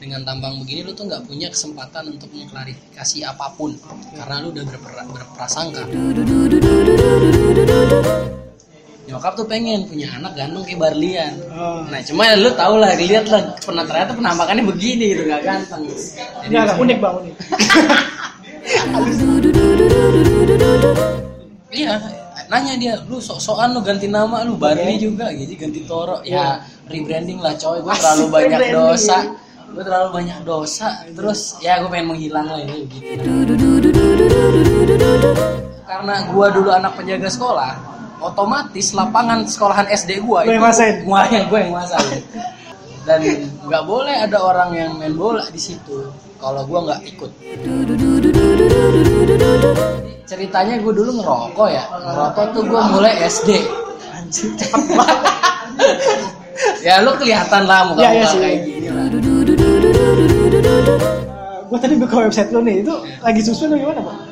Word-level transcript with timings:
dengan 0.00 0.24
tampang 0.24 0.56
begini 0.64 0.88
lu 0.88 0.96
tuh 0.96 1.04
nggak 1.04 1.28
punya 1.28 1.52
kesempatan 1.52 2.16
untuk 2.16 2.32
mengklarifikasi 2.32 3.20
apa 3.20 3.52
pun. 3.52 3.76
Karena 4.16 4.40
lu 4.40 4.48
udah 4.48 4.64
berper- 4.64 5.04
berprasangka. 5.12 5.84
Nyokap 9.04 9.32
tuh 9.36 9.44
pengen 9.44 9.84
punya 9.84 10.08
anak 10.16 10.32
ganteng 10.40 10.64
kayak 10.64 10.80
Barlian. 10.80 11.34
Oh. 11.52 11.84
nah 11.92 12.00
cuma 12.00 12.24
ya 12.32 12.40
lu 12.40 12.48
tau 12.56 12.80
lah 12.80 12.96
lihat 12.96 13.28
lah 13.28 13.42
pernah 13.60 13.84
ternyata 13.84 14.16
penampakannya 14.16 14.64
begini 14.64 15.12
gitu 15.12 15.28
nggak 15.28 15.42
ganteng. 15.44 15.84
Jadi 16.48 16.54
agak 16.56 16.80
unik 16.80 16.96
bang 16.96 17.14
unik. 17.20 17.34
iya 21.76 21.94
nanya 22.48 22.74
dia 22.80 22.94
lu 23.04 23.20
sok-sokan 23.20 23.76
lu 23.76 23.84
ganti 23.84 24.08
nama 24.08 24.48
lu 24.48 24.56
Barli 24.56 24.96
juga. 24.96 25.28
Gitu 25.36 25.60
ganti 25.60 25.84
Toro. 25.84 26.24
Ya 26.24 26.64
rebranding 26.88 27.42
lah 27.42 27.52
coy. 27.58 27.84
Gue 27.84 27.92
terlalu 28.00 28.24
banyak 28.32 28.60
dosa 28.72 29.49
gue 29.70 29.82
terlalu 29.82 30.08
banyak 30.12 30.38
dosa 30.42 30.88
terus 31.10 31.56
ya 31.58 31.78
gue 31.78 31.88
pengen 31.88 32.10
menghilang 32.10 32.46
lah 32.46 32.58
ini 32.58 32.90
gitu 32.90 33.30
karena 35.84 36.14
gue 36.26 36.46
dulu 36.52 36.70
anak 36.70 36.92
penjaga 36.94 37.28
sekolah 37.28 37.72
otomatis 38.20 38.92
lapangan 38.92 39.46
sekolahan 39.46 39.86
SD 39.88 40.20
gue 40.20 40.40
yang 40.44 40.60
nguasain? 40.60 40.94
gue 41.02 41.20
yang 41.30 41.44
gue 41.46 41.58
yang 41.58 41.70
nguasain 41.72 42.20
dan 43.00 43.20
nggak 43.64 43.84
boleh 43.84 44.12
ada 44.20 44.38
orang 44.38 44.70
yang 44.76 44.90
main 44.94 45.14
bola 45.14 45.46
di 45.48 45.56
situ 45.56 46.10
kalau 46.36 46.66
gue 46.66 46.78
nggak 46.80 47.00
ikut 47.06 47.30
ceritanya 50.24 50.74
gue 50.78 50.92
dulu 50.92 51.10
ngerokok 51.18 51.68
ya 51.68 51.84
ngerokok 51.90 52.44
tuh 52.52 52.62
gue 52.64 52.80
mulai 52.92 53.12
SD 53.24 53.50
Anjir 54.10 54.50
cepet 54.54 54.82
banget. 54.94 55.18
ya 56.86 57.00
lu 57.00 57.16
kelihatan 57.16 57.64
lah 57.64 57.88
muka 57.88 58.00
Iya, 58.00 58.10
iya 58.10 58.20
muka 58.20 58.30
sih. 58.30 58.38
kayak 58.38 58.58
gini 58.62 58.88
lah 58.92 59.06
gue 61.70 61.78
tadi 61.78 61.94
buka 61.96 62.16
website 62.20 62.50
lu 62.50 62.60
nih 62.60 62.82
itu 62.82 62.90
lagi 63.20 63.40
susun 63.40 63.70
atau 63.70 63.78
gimana 63.78 64.00
bang? 64.00 64.18
oh 64.18 64.26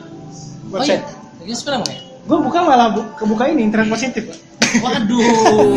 iya 0.77 0.99
Website. 0.99 1.05
lagi 1.39 1.55
sekarang 1.55 1.83
ya 1.85 1.97
Gue 2.29 2.39
buka 2.39 2.61
malah 2.61 2.93
bu 2.93 3.01
kebuka 3.17 3.49
ini 3.49 3.65
internet 3.65 3.89
positif. 3.89 4.29
Pak. 4.29 4.37
waduh 4.85 5.73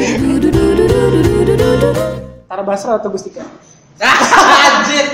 Tara 2.43 2.59
Basro 2.61 2.91
atau 2.93 3.07
Gustika? 3.07 3.45
anjir 4.01 5.05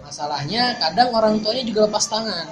masalahnya 0.00 0.62
kadang 0.76 1.08
orang 1.12 1.38
tuanya 1.38 1.62
juga 1.62 1.80
lepas 1.86 2.04
tangan 2.04 2.46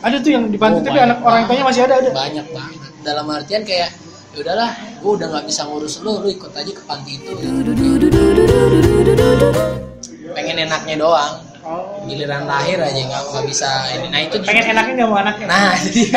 Ada 0.00 0.16
tuh 0.20 0.30
yang 0.30 0.44
dibantu 0.48 0.80
Oh, 0.80 0.84
tapi 0.84 0.98
anak 0.98 1.18
orang 1.20 1.42
tuanya 1.44 1.64
masih 1.64 1.82
ada 1.84 1.94
ada. 1.96 2.10
banyak 2.10 2.46
banget 2.50 2.90
dalam 3.00 3.26
artian 3.28 3.62
kayak 3.62 3.92
ya 4.34 4.42
udahlah 4.42 4.70
gue 4.98 5.12
udah 5.14 5.30
nggak 5.30 5.46
bisa 5.46 5.62
ngurus 5.70 6.02
lu 6.02 6.18
lu 6.18 6.26
ikut 6.26 6.50
aja 6.50 6.72
ke 6.74 6.82
panti 6.90 7.22
itu. 7.22 7.30
Pengen 10.34 10.66
enaknya 10.66 10.98
doang. 10.98 11.38
Oh. 11.64 11.96
giliran 12.04 12.44
lahir 12.44 12.76
aja 12.76 12.92
nggak 12.98 13.22
nggak 13.30 13.46
bisa. 13.48 13.70
Ini 13.94 14.06
nah 14.12 14.20
itu 14.20 14.36
Pengen 14.44 14.76
enaknya 14.76 14.92
nggak 15.00 15.08
mau 15.08 15.16
anaknya. 15.22 15.46
nah 15.48 15.72
jadi 15.80 16.02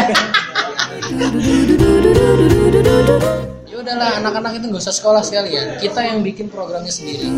ya 3.71 3.75
udahlah 3.79 4.09
anak-anak 4.19 4.59
itu 4.59 4.65
nggak 4.67 4.83
usah 4.83 4.91
sekolah 4.97 5.23
sekalian. 5.23 5.79
Kita 5.79 6.03
yang 6.03 6.19
bikin 6.25 6.51
programnya 6.51 6.91
sendiri. 6.91 7.31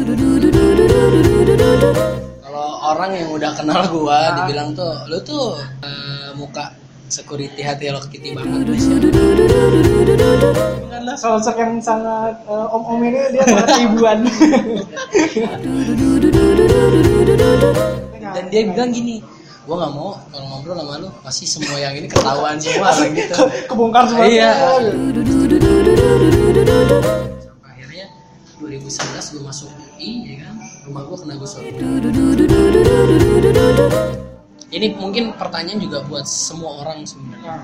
Kalau 2.40 2.68
orang 2.82 3.14
yang 3.20 3.30
udah 3.30 3.52
kenal 3.54 3.84
gua 3.94 4.42
dibilang 4.42 4.74
tuh 4.74 5.06
lu 5.06 5.22
tuh 5.22 5.54
eh, 5.86 6.34
muka 6.34 6.74
security 7.10 7.60
hati 7.60 7.90
lo 7.90 8.00
kitty 8.04 8.32
banget 8.32 8.66
guys 8.66 8.86
ya 8.86 8.98
Bukanlah 10.80 11.16
sosok 11.16 11.56
yang 11.56 11.78
sangat 11.80 12.34
eh, 12.44 12.68
om-om 12.70 13.02
ini 13.02 13.20
dia 13.32 13.44
sangat 13.44 13.70
ibuan. 13.80 14.20
dan 18.30 18.46
dia 18.48 18.62
bilang 18.68 18.92
gini 18.92 19.26
gua 19.64 19.76
nggak 19.80 19.92
mau 19.92 20.18
kalau 20.28 20.46
ngobrol 20.48 20.76
sama 20.76 20.95
lu 20.98 21.10
pasti 21.20 21.45
semua 21.45 21.78
yang 21.78 21.94
ini 21.94 22.06
ketahuan 22.06 22.58
semua 22.58 22.89
lah 22.89 23.06
gitu 23.08 23.33
Ke- 23.36 23.66
kebongkar 23.66 24.04
semua. 24.08 24.26
Iya. 24.26 24.52
sampai 27.38 27.70
akhirnya 27.72 28.06
2011 28.58 28.89
gue 29.30 29.42
masuk 29.44 29.70
UI 29.95 30.12
ya 30.28 30.36
kan 30.44 30.56
rumah 30.86 31.02
gue 31.04 31.17
kena 31.17 31.33
gusur 31.38 31.62
ini 34.70 34.94
mungkin 34.94 35.34
pertanyaan 35.34 35.82
juga 35.82 36.06
buat 36.06 36.26
semua 36.30 36.86
orang 36.86 37.02
sebenarnya. 37.06 37.58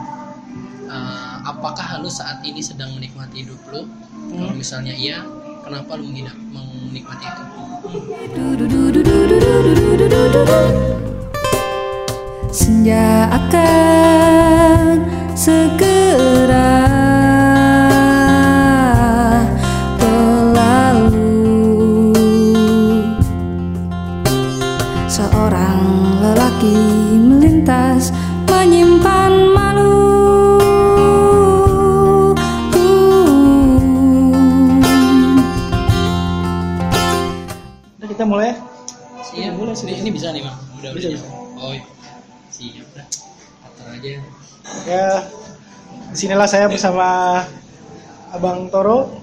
Eh, 0.86 1.36
apakah 1.46 2.02
lu 2.02 2.10
saat 2.10 2.42
ini 2.46 2.62
sedang 2.62 2.94
menikmati 2.94 3.46
hidup 3.46 3.62
lu? 3.74 3.86
Kalau 4.34 4.54
misalnya 4.54 4.94
iya 4.94 5.22
kenapa 5.62 5.98
lu 5.98 6.10
mengidap- 6.10 6.38
menikmati 6.54 7.26
itu? 7.26 7.44
Senja 12.56 13.30
akan 13.30 15.04
segera 15.36 16.45
di 46.16 46.24
sinilah 46.24 46.48
saya 46.48 46.72
bersama 46.72 47.44
Abang 48.32 48.72
Toro. 48.72 49.20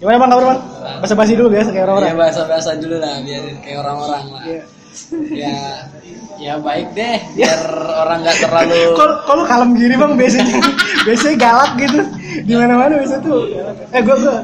Gimana 0.00 0.16
bang 0.16 0.30
kabar 0.32 0.44
bang? 0.56 0.60
Basa 1.04 1.12
basi 1.12 1.36
dulu 1.36 1.52
biasa 1.52 1.68
kayak 1.68 1.84
ya 1.84 1.84
orang-orang. 1.84 2.16
bahasa 2.16 2.40
bahasa 2.48 2.70
dulu 2.80 2.96
lah 2.96 3.20
biarin 3.20 3.56
kayak 3.60 3.78
orang-orang 3.84 4.24
lah 4.32 4.42
Iya. 4.48 4.62
ya 5.36 5.56
ya 6.40 6.52
baik 6.64 6.96
deh 6.96 7.18
biar 7.36 7.60
orang 7.76 8.18
nggak 8.24 8.36
terlalu 8.40 8.72
Kalau 9.04 9.14
kalau 9.28 9.44
kalem 9.44 9.70
gini 9.76 9.94
bang 10.00 10.12
biasanya 10.16 10.56
biasanya 11.04 11.36
galak 11.36 11.72
gitu 11.76 12.00
di 12.40 12.52
mana 12.56 12.72
mana 12.80 12.94
biasa 13.04 13.16
tuh. 13.20 13.44
Eh 13.92 14.00
gue 14.00 14.16
gue 14.16 14.36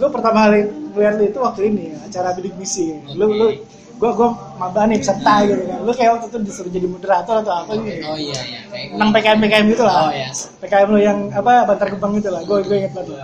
gue 0.00 0.08
pertama 0.08 0.48
kali 0.48 0.60
lu 0.96 1.24
itu 1.28 1.36
waktu 1.36 1.60
ini 1.68 1.84
acara 2.00 2.32
bidik 2.32 2.56
misi. 2.56 2.96
Lu 3.12 3.28
lu 3.28 3.52
gue 3.96 4.10
gue 4.12 4.28
maba 4.60 4.84
nih 4.84 5.00
peserta 5.00 5.34
gitu 5.48 5.62
kan. 5.64 5.78
Lu 5.80 5.92
kayak 5.96 6.10
waktu 6.20 6.26
itu 6.28 6.38
disuruh 6.44 6.72
jadi 6.72 6.86
moderator 6.88 7.36
atau 7.40 7.54
apa 7.64 7.72
gitu. 7.80 8.04
oh 8.04 8.16
iya 8.20 8.40
iya 8.44 8.60
Tentang 8.92 9.10
PKM 9.12 9.38
PKM 9.40 9.66
gitu 9.72 9.82
oh 9.84 9.88
lah. 9.88 10.12
ya 10.12 10.28
PKM 10.60 10.88
lu 10.92 10.98
yang 11.00 11.18
apa 11.32 11.64
Bantar 11.64 11.88
Gebang 11.88 12.12
gitu 12.20 12.28
lah. 12.28 12.44
Gue 12.44 12.60
gue 12.60 12.76
inget 12.76 12.92
banget. 12.92 13.16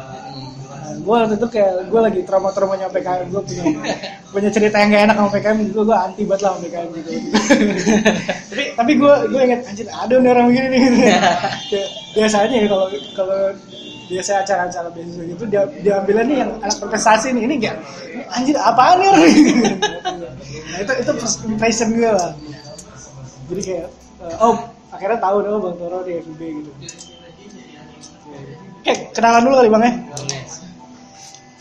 gue 1.03 1.11
waktu 1.19 1.35
itu 1.35 1.49
kayak 1.51 1.91
gue 1.91 2.01
lagi 2.01 2.21
trauma-traumanya 2.23 2.87
PKM 2.87 3.27
gue 3.35 3.43
punya 3.43 3.65
punya 4.31 4.51
cerita 4.55 4.79
yang 4.79 4.95
gak 4.95 5.03
enak 5.11 5.17
sama 5.19 5.31
PKM 5.35 5.57
gitu 5.67 5.81
gue 5.83 5.97
anti 5.99 6.23
banget 6.23 6.41
lah 6.47 6.51
sama 6.55 6.61
PKM 6.63 6.89
gitu 6.95 7.11
tapi 8.55 8.65
tapi 8.79 8.93
gue 9.03 9.15
gue 9.35 9.41
inget 9.43 9.61
anjir 9.67 9.89
ada 9.91 10.15
nih 10.15 10.31
orang 10.31 10.47
begini 10.53 10.67
nih 10.71 10.81
gitu. 11.75 11.81
Biasanya 12.15 12.55
ya 12.55 12.67
kalau 12.71 12.87
kalau 13.19 13.41
biasa 14.13 14.45
acara-acara 14.45 14.89
beasiswa 14.93 15.25
gitu 15.25 15.45
dia 15.49 15.63
diambilnya 15.81 16.25
nih 16.29 16.37
yang 16.45 16.51
anak 16.61 16.77
prestasi 16.85 17.33
nih 17.33 17.43
ini 17.49 17.55
enggak 17.65 17.77
anjir 18.37 18.57
apaan 18.61 19.01
nih 19.01 19.09
nah 20.69 20.79
itu 20.85 20.93
itu 21.01 21.11
first 21.17 21.41
impression 21.49 21.89
gue 21.97 22.13
lah 22.13 22.33
jadi 23.49 23.61
kayak 23.65 23.89
eh, 24.29 24.37
oh 24.45 24.57
akhirnya 24.93 25.17
tahu 25.17 25.37
dong 25.41 25.65
bang 25.65 25.77
Toro 25.81 25.99
di 26.05 26.13
FIB 26.21 26.41
gitu 26.61 26.71
Oke, 28.83 28.95
kenalan 29.15 29.47
dulu 29.47 29.55
kali 29.65 29.69
bang 29.73 29.83
ya 29.89 29.93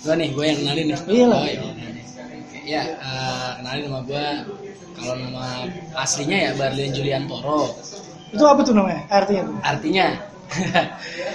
gue 0.02 0.14
nih 0.18 0.28
gue 0.36 0.44
yang 0.44 0.58
kenalin 0.60 0.86
nih 0.90 0.98
Iya 1.08 1.26
lah. 1.30 1.40
oh, 1.40 1.46
iya. 1.48 1.62
Oke, 1.62 2.60
ya 2.68 2.82
eh, 2.84 3.50
kenalin 3.62 3.82
nama 3.88 4.00
gue 4.04 4.26
kalau 4.92 5.14
nama 5.16 5.46
aslinya 5.96 6.38
ya 6.38 6.52
Barlian 6.60 6.92
Julian 6.92 7.24
Toro 7.32 7.72
Itu 8.32 8.48
apa 8.48 8.64
tuh 8.64 8.72
namanya? 8.72 9.04
Artinya 9.12 9.44
tuh? 9.44 9.56
artinya 9.60 10.06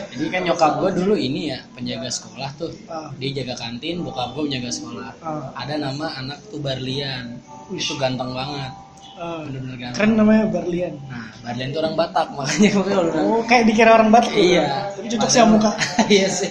jadi 0.08 0.24
kan 0.28 0.40
nyokap 0.44 0.72
gue 0.78 0.90
dulu 0.94 1.14
ini 1.14 1.48
ya 1.48 1.58
penjaga 1.72 2.08
sekolah 2.08 2.48
tuh 2.54 2.70
Ah. 2.86 3.08
dia 3.16 3.32
jaga 3.34 3.54
kantin 3.58 4.00
bokap 4.00 4.32
gue 4.32 4.44
penjaga 4.44 4.70
sekolah 4.70 5.10
Ah. 5.18 5.48
ada 5.54 5.74
nama 5.78 6.06
anak 6.14 6.38
tuh 6.46 6.58
Barlian 6.58 7.40
itu 7.70 7.96
ganteng 7.96 8.30
banget 8.30 8.72
Ah, 9.16 9.40
bener-bener 9.42 9.76
ganteng 9.78 9.96
keren 9.96 10.12
namanya 10.14 10.44
Barlian. 10.46 10.94
nah 11.06 11.32
Barlian 11.40 11.68
tuh 11.70 11.80
orang 11.80 11.96
Batak 11.96 12.26
makanya 12.30 12.68
gue 12.70 12.84
kalau 12.84 13.12
Oh, 13.16 13.40
kayak 13.42 13.64
dikira 13.64 13.90
orang 13.94 14.10
Batak. 14.10 14.32
iya 14.34 14.92
Tapi 14.92 15.06
cocok 15.08 15.28
sih 15.30 15.40
muka. 15.42 15.70
iya 16.12 16.28
sih 16.28 16.50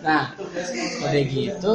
nah 0.00 0.34
udah 1.00 1.22
gitu 1.24 1.72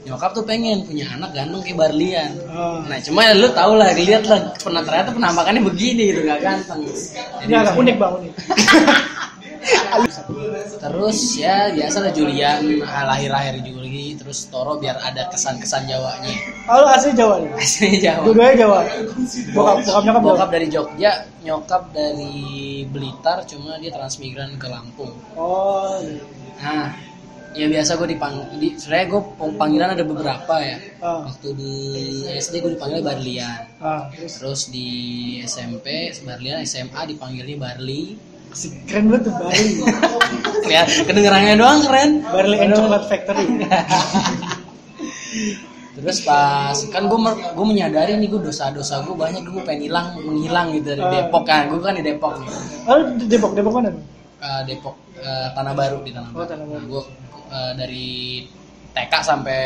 nyokap 0.00 0.30
tuh 0.30 0.42
pengen 0.42 0.82
punya 0.82 1.10
anak 1.10 1.30
ganteng 1.32 1.60
kayak 1.60 1.78
Barlian 1.78 2.30
Oh. 2.48 2.80
nah 2.84 2.98
cuma 2.98 3.22
ya 3.22 3.32
lu 3.32 3.48
tau 3.50 3.72
lah 3.72 3.90
lihat 3.92 4.24
lah 4.24 4.38
pernah 4.54 4.80
ternyata 4.80 5.10
penampakannya 5.10 5.62
begini 5.62 6.02
gitu 6.10 6.20
gak 6.22 6.40
ganteng 6.40 6.80
Ini 7.40 7.52
agak 7.54 7.74
unik 7.74 7.96
bang 7.96 8.12
unik. 8.14 8.32
terus 10.78 11.18
ya 11.36 11.74
biasa 11.74 11.96
lah 12.00 12.12
Julian 12.12 12.62
lahir-lahir 12.80 13.58
juga 13.60 13.82
lagi 13.82 14.14
terus 14.14 14.46
Toro 14.46 14.78
biar 14.78 14.96
ada 14.96 15.26
kesan-kesan 15.28 15.84
Jawanya 15.84 16.32
Oh, 16.66 16.86
asli 16.86 17.12
Jawa 17.12 17.42
nih? 17.42 17.50
aslinya 17.54 17.98
Jawa 18.00 18.20
Dua-duanya 18.24 18.54
Jawa. 18.56 18.78
Bokap, 19.52 19.76
bokap 19.82 20.02
nyokap 20.04 20.22
bokap 20.22 20.48
dari 20.48 20.66
Jogja 20.68 21.12
nyokap 21.40 21.82
dari 21.90 22.32
Blitar 22.86 23.42
cuma 23.44 23.76
dia 23.76 23.90
transmigran 23.90 24.54
ke 24.56 24.66
Lampung 24.66 25.12
Oh, 25.34 25.98
iya. 26.00 26.22
nah 26.58 26.86
ya 27.58 27.66
biasa 27.66 27.90
gue 27.96 28.08
dipanggil 28.08 28.46
di, 28.54 28.68
sebenarnya 28.72 29.06
gue 29.08 29.22
panggilan 29.52 29.90
ada 29.92 30.04
beberapa 30.04 30.54
ya 30.56 30.76
Ah, 30.98 31.26
waktu 31.26 31.48
di 31.52 31.74
SD 32.32 32.54
gue 32.60 32.72
dipanggil 32.72 33.02
Barlian 33.02 33.62
ah, 33.78 34.06
terus 34.08 34.38
terus 34.38 34.60
di 34.68 34.86
SMP 35.42 35.86
Barlian 36.22 36.62
SMA 36.62 37.02
dipanggilnya 37.04 37.58
Barli 37.58 38.14
keren 38.86 39.12
banget 39.12 39.28
tuh 39.28 39.34
Barley. 39.34 39.70
ya 40.72 40.82
kedengerannya 40.86 41.54
doang 41.54 41.82
keren 41.82 42.10
Barley 42.24 42.56
and 42.58 42.72
Chocolate 42.72 43.06
Factory. 43.06 43.44
terus 45.94 46.22
pas 46.22 46.78
kan 46.88 47.02
gue 47.04 47.18
gue 47.52 47.66
menyadari 47.66 48.14
nih 48.14 48.28
gue 48.28 48.40
dosa-dosa 48.40 49.02
gue 49.02 49.12
banyak 49.12 49.42
gue 49.42 49.62
pengen 49.66 49.82
hilang 49.84 50.14
menghilang 50.16 50.70
gitu 50.72 50.94
dari 50.94 51.02
Ah. 51.02 51.10
Depok 51.12 51.42
kan 51.42 51.66
gue 51.66 51.80
kan 51.80 51.92
di 51.92 52.02
Depok 52.02 52.38
nih 52.38 52.48
Oh, 52.86 52.96
Depok, 53.20 53.50
Depok 53.52 53.72
mana? 53.74 53.90
lu? 53.90 54.00
Eh, 54.38 54.60
Depok 54.64 54.94
eh, 55.18 55.48
Tanah 55.52 55.74
Baru 55.74 55.98
di 56.00 56.14
Tanah 56.14 56.30
Oh, 56.30 56.38
Baru 56.38 56.46
Tanah 56.46 56.64
Baru. 56.64 56.84
gue 56.88 57.02
dari 57.74 58.44
TK 58.90 59.12
sampai 59.20 59.62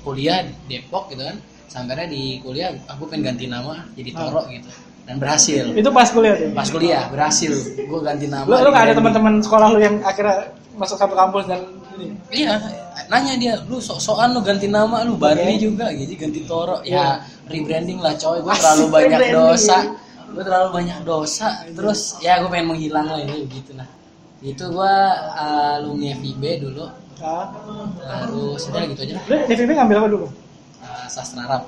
kuliah 0.00 0.40
Depok 0.64 1.10
gitu 1.10 1.22
kan 1.22 1.36
sampainya 1.66 2.06
di 2.06 2.38
kuliah 2.40 2.70
aku 2.86 3.04
pengen 3.06 3.34
ganti 3.34 3.46
nama 3.46 3.84
jadi 3.92 4.10
Ah. 4.12 4.18
Toro 4.22 4.42
gitu 4.48 4.70
dan 5.02 5.16
berhasil 5.16 5.64
Itu 5.72 5.90
pas 5.90 6.08
kuliah 6.08 6.34
tuh. 6.34 6.50
pas 6.50 6.66
kuliah 6.66 7.02
berhasil 7.06 7.52
gue 7.76 8.00
ganti 8.00 8.26
nama 8.26 8.46
Lu 8.46 8.56
lu 8.56 8.70
gak 8.70 8.84
ada 8.86 8.94
teman-teman 8.94 9.34
sekolah 9.38 9.66
lu 9.70 9.78
yang 9.78 9.98
akhirnya 10.00 10.50
masuk 10.74 10.96
satu 10.96 11.14
kampus 11.14 11.46
dan 11.46 11.62
ini? 11.96 12.12
Iya, 12.44 12.60
nanya 13.08 13.34
dia, 13.34 13.54
lu 13.64 13.80
sok-sokan 13.80 14.36
lu 14.36 14.44
ganti 14.44 14.68
nama 14.68 15.00
lu 15.00 15.16
Barli 15.16 15.56
Oke. 15.56 15.64
juga, 15.64 15.88
jadi 15.88 16.12
ganti 16.12 16.44
Toro. 16.44 16.84
Iya. 16.84 16.92
Ya 16.92 17.06
rebranding 17.48 18.04
lah 18.04 18.12
coy, 18.12 18.44
gue 18.44 18.52
terlalu 18.52 18.84
banyak 18.92 19.20
dosa, 19.32 19.78
gue 20.28 20.42
terlalu 20.44 20.68
banyak 20.74 20.98
dosa. 21.08 21.64
Terus 21.72 22.20
ya 22.20 22.36
gue 22.44 22.52
pengen 22.52 22.68
menghilang 22.68 23.08
lah 23.08 23.16
ini 23.16 23.48
gitu 23.48 23.72
lah. 23.72 23.88
Itu 24.40 24.64
gue 24.68 24.94
alumni 25.34 26.12
FIB 26.14 26.42
dulu, 26.60 26.84
Ah. 27.16 27.48
harus 28.04 28.68
udah 28.68 28.84
gitu 28.92 29.00
aja. 29.02 29.14
lah. 29.16 29.48
DVP 29.48 29.70
ngambil 29.72 29.96
apa 29.98 30.08
dulu? 30.12 30.26
Eh, 30.78 31.06
sastra 31.08 31.48
Arab. 31.48 31.62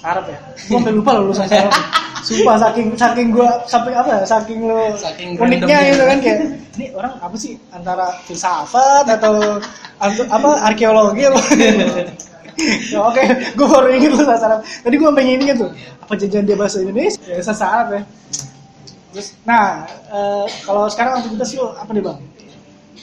Arab 0.00 0.24
ya? 0.30 0.38
Gua 0.70 0.78
sampai 0.78 0.94
lupa 0.94 1.10
loh 1.18 1.22
lulusan 1.26 1.50
Arab. 1.50 1.74
Sumpah 2.22 2.54
saking 2.58 2.86
saking 2.94 3.28
gua 3.34 3.50
sampai 3.66 3.92
apa 3.92 4.10
ya? 4.14 4.20
Saking 4.22 4.58
lu 4.70 4.78
Saking 4.94 5.28
uniknya 5.36 5.78
gitu 5.90 6.02
kan 6.02 6.18
kayak 6.18 6.38
ini 6.78 6.86
orang 6.94 7.18
apa 7.18 7.34
sih 7.34 7.58
antara 7.70 8.14
filsafat 8.22 9.04
atau 9.10 9.58
apa 10.30 10.50
arkeologi 10.64 11.26
apa? 11.26 11.40
Ya, 12.88 13.02
Oke, 13.04 13.20
gue 13.52 13.66
baru 13.68 13.88
inget 13.92 14.16
sastra 14.16 14.46
Arab. 14.48 14.60
Tadi 14.64 14.94
gue 14.96 15.10
pengen 15.12 15.38
inget 15.42 15.56
tuh, 15.60 15.70
apa 16.00 16.12
jajan 16.16 16.46
dia 16.46 16.56
bahasa 16.56 16.80
Indonesia? 16.80 17.18
Ya 17.20 17.42
sastra 17.42 17.68
Arab 17.68 17.88
ya. 17.92 18.02
Terus, 19.16 19.32
nah 19.42 19.88
eh, 20.06 20.44
kalau 20.60 20.84
sekarang 20.86 21.18
aktivitas 21.18 21.56
lu 21.56 21.72
apa 21.72 21.88
nih 21.90 22.04
bang? 22.04 22.18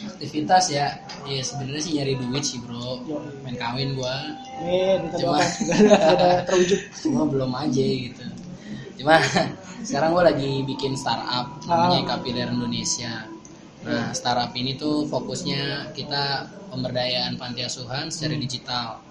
Aktivitas 0.06 0.69
ya, 0.69 0.88
ya 1.25 1.42
sebenarnya 1.42 1.81
sih 1.81 1.94
nyari 1.98 2.13
duit 2.15 2.44
sih 2.44 2.60
bro, 2.60 3.01
Yo. 3.04 3.18
main 3.42 3.56
kawin. 3.56 3.98
Nih, 4.62 5.01
kita 5.10 5.15
Cuma- 5.19 5.42
terwujud. 6.48 6.80
cuma 7.01 7.21
belum 7.25 7.51
aja 7.51 7.81
gitu 7.83 8.24
cuma 8.94 9.18
sekarang 9.88 10.13
gue 10.13 10.24
lagi 10.24 10.51
bikin 10.63 10.94
startup 10.94 11.60
namanya 11.65 12.00
Ah. 12.06 12.07
Kapiler 12.16 12.48
Indonesia 12.48 13.25
nah 13.83 14.13
startup 14.13 14.54
ini 14.54 14.77
tuh 14.77 15.04
fokusnya 15.04 15.92
kita 15.92 16.45
pemberdayaan 16.71 17.36
panti 17.36 17.59
asuhan 17.59 18.07
secara 18.07 18.38
digital 18.38 19.03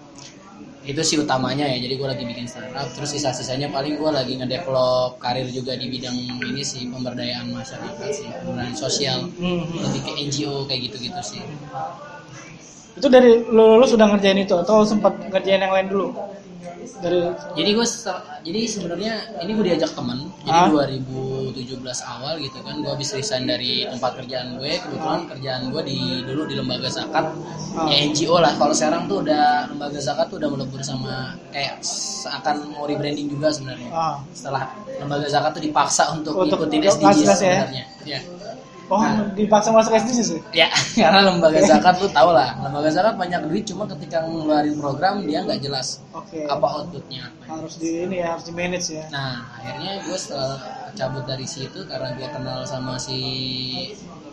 itu 0.91 1.01
sih 1.09 1.17
utamanya 1.23 1.63
ya 1.71 1.77
jadi 1.79 1.93
gue 1.99 2.07
lagi 2.11 2.23
bikin 2.27 2.43
startup 2.51 2.87
terus 2.95 3.09
sisa-sisanya 3.15 3.67
paling 3.75 3.95
gue 4.01 4.09
lagi 4.17 4.33
ngedevelop 4.39 5.11
karir 5.23 5.47
juga 5.57 5.73
di 5.79 5.87
bidang 5.93 6.17
ini 6.43 6.63
sih 6.71 6.83
pemberdayaan 6.91 7.47
masyarakat 7.59 8.09
sih 8.11 8.27
pemberdayaan 8.43 8.75
sosial 8.75 9.19
Hmm. 9.39 9.63
lebih 9.83 10.01
ke 10.05 10.11
NGO 10.27 10.67
kayak 10.67 10.81
gitu-gitu 10.91 11.21
sih 11.23 11.43
Itu 12.97 13.07
dari 13.09 13.29
lu 13.55 13.63
lulus 13.77 13.89
sudah 13.93 14.05
ngerjain 14.09 14.39
itu 14.45 14.53
atau 14.63 14.85
sempat 14.85 15.13
ngerjain 15.31 15.61
yang 15.65 15.73
lain 15.73 15.87
dulu? 15.89 16.07
Dari 16.83 17.19
jadi 17.53 17.69
gue 17.71 17.85
jadi 18.43 18.59
sebenarnya 18.65 19.13
ini 19.39 19.51
gue 19.53 19.65
diajak 19.65 19.91
temen 19.91 20.27
Ah. 20.43 20.67
jadi 20.67 20.91
2017 21.55 21.79
awal 22.03 22.35
gitu 22.37 22.59
kan 22.59 22.79
gue 22.79 22.89
habis 22.89 23.09
resign 23.11 23.43
dari 23.43 23.85
tempat 23.85 24.19
kerjaan 24.19 24.57
gue 24.57 24.73
kebetulan 24.77 25.21
kerjaan 25.27 25.61
gue 25.69 25.81
di 25.83 25.99
dulu 26.21 26.41
di 26.43 26.55
lembaga 26.55 26.87
zakat 26.87 27.25
Ah. 27.73 27.87
ya 27.87 28.05
NGO 28.05 28.37
lah 28.37 28.53
kalau 28.53 28.71
sekarang 28.71 29.07
tuh 29.07 29.23
udah 29.23 29.67
lembaga 29.67 29.99
zakat 29.99 30.27
tuh 30.27 30.37
udah 30.37 30.49
melebur 30.49 30.81
sama 30.81 31.13
kayak 31.49 31.79
akan 32.25 32.55
mau 32.71 32.83
rebranding 32.83 33.27
juga 33.27 33.47
sebenarnya 33.49 33.89
ah. 33.89 34.17
setelah 34.29 34.67
lembaga 34.93 35.27
zakat 35.27 35.51
tuh 35.53 35.63
dipaksa 35.63 36.03
untuk, 36.11 36.33
Untuk 36.37 36.59
ikutin 36.63 36.81
SDGs 36.85 37.23
ya? 37.23 37.35
sebenarnya 37.35 37.83
ya. 38.03 38.19
Oh, 38.93 39.01
Nah. 39.01 39.25
dipaksa 39.33 39.73
masuk 39.73 39.97
SDGs 39.97 40.27
sih? 40.37 40.41
Ya, 40.53 40.69
karena 41.01 41.25
lembaga 41.33 41.57
zakat 41.65 41.97
lu 41.97 42.05
tau 42.13 42.29
lah, 42.29 42.53
lembaga 42.61 42.93
zakat 42.93 43.17
banyak 43.17 43.41
duit 43.49 43.65
cuma 43.65 43.89
ketika 43.89 44.21
ngeluarin 44.21 44.77
program 44.77 45.25
dia 45.25 45.41
nggak 45.41 45.65
jelas 45.65 45.97
Oke. 46.13 46.45
apa 46.45 46.61
outputnya 46.61 47.25
apa. 47.25 47.57
Harus 47.57 47.81
di 47.81 48.05
ini 48.05 48.21
ya, 48.21 48.37
harus 48.37 48.45
di 48.45 48.53
manage 48.53 48.93
ya. 48.93 49.09
Nah, 49.09 49.49
akhirnya 49.57 50.05
gue 50.05 50.13
setelah 50.13 50.61
cabut 50.93 51.25
dari 51.25 51.49
situ 51.49 51.81
karena 51.89 52.13
gue 52.13 52.27
kenal 52.29 52.61
sama 52.69 53.01
si 53.01 53.17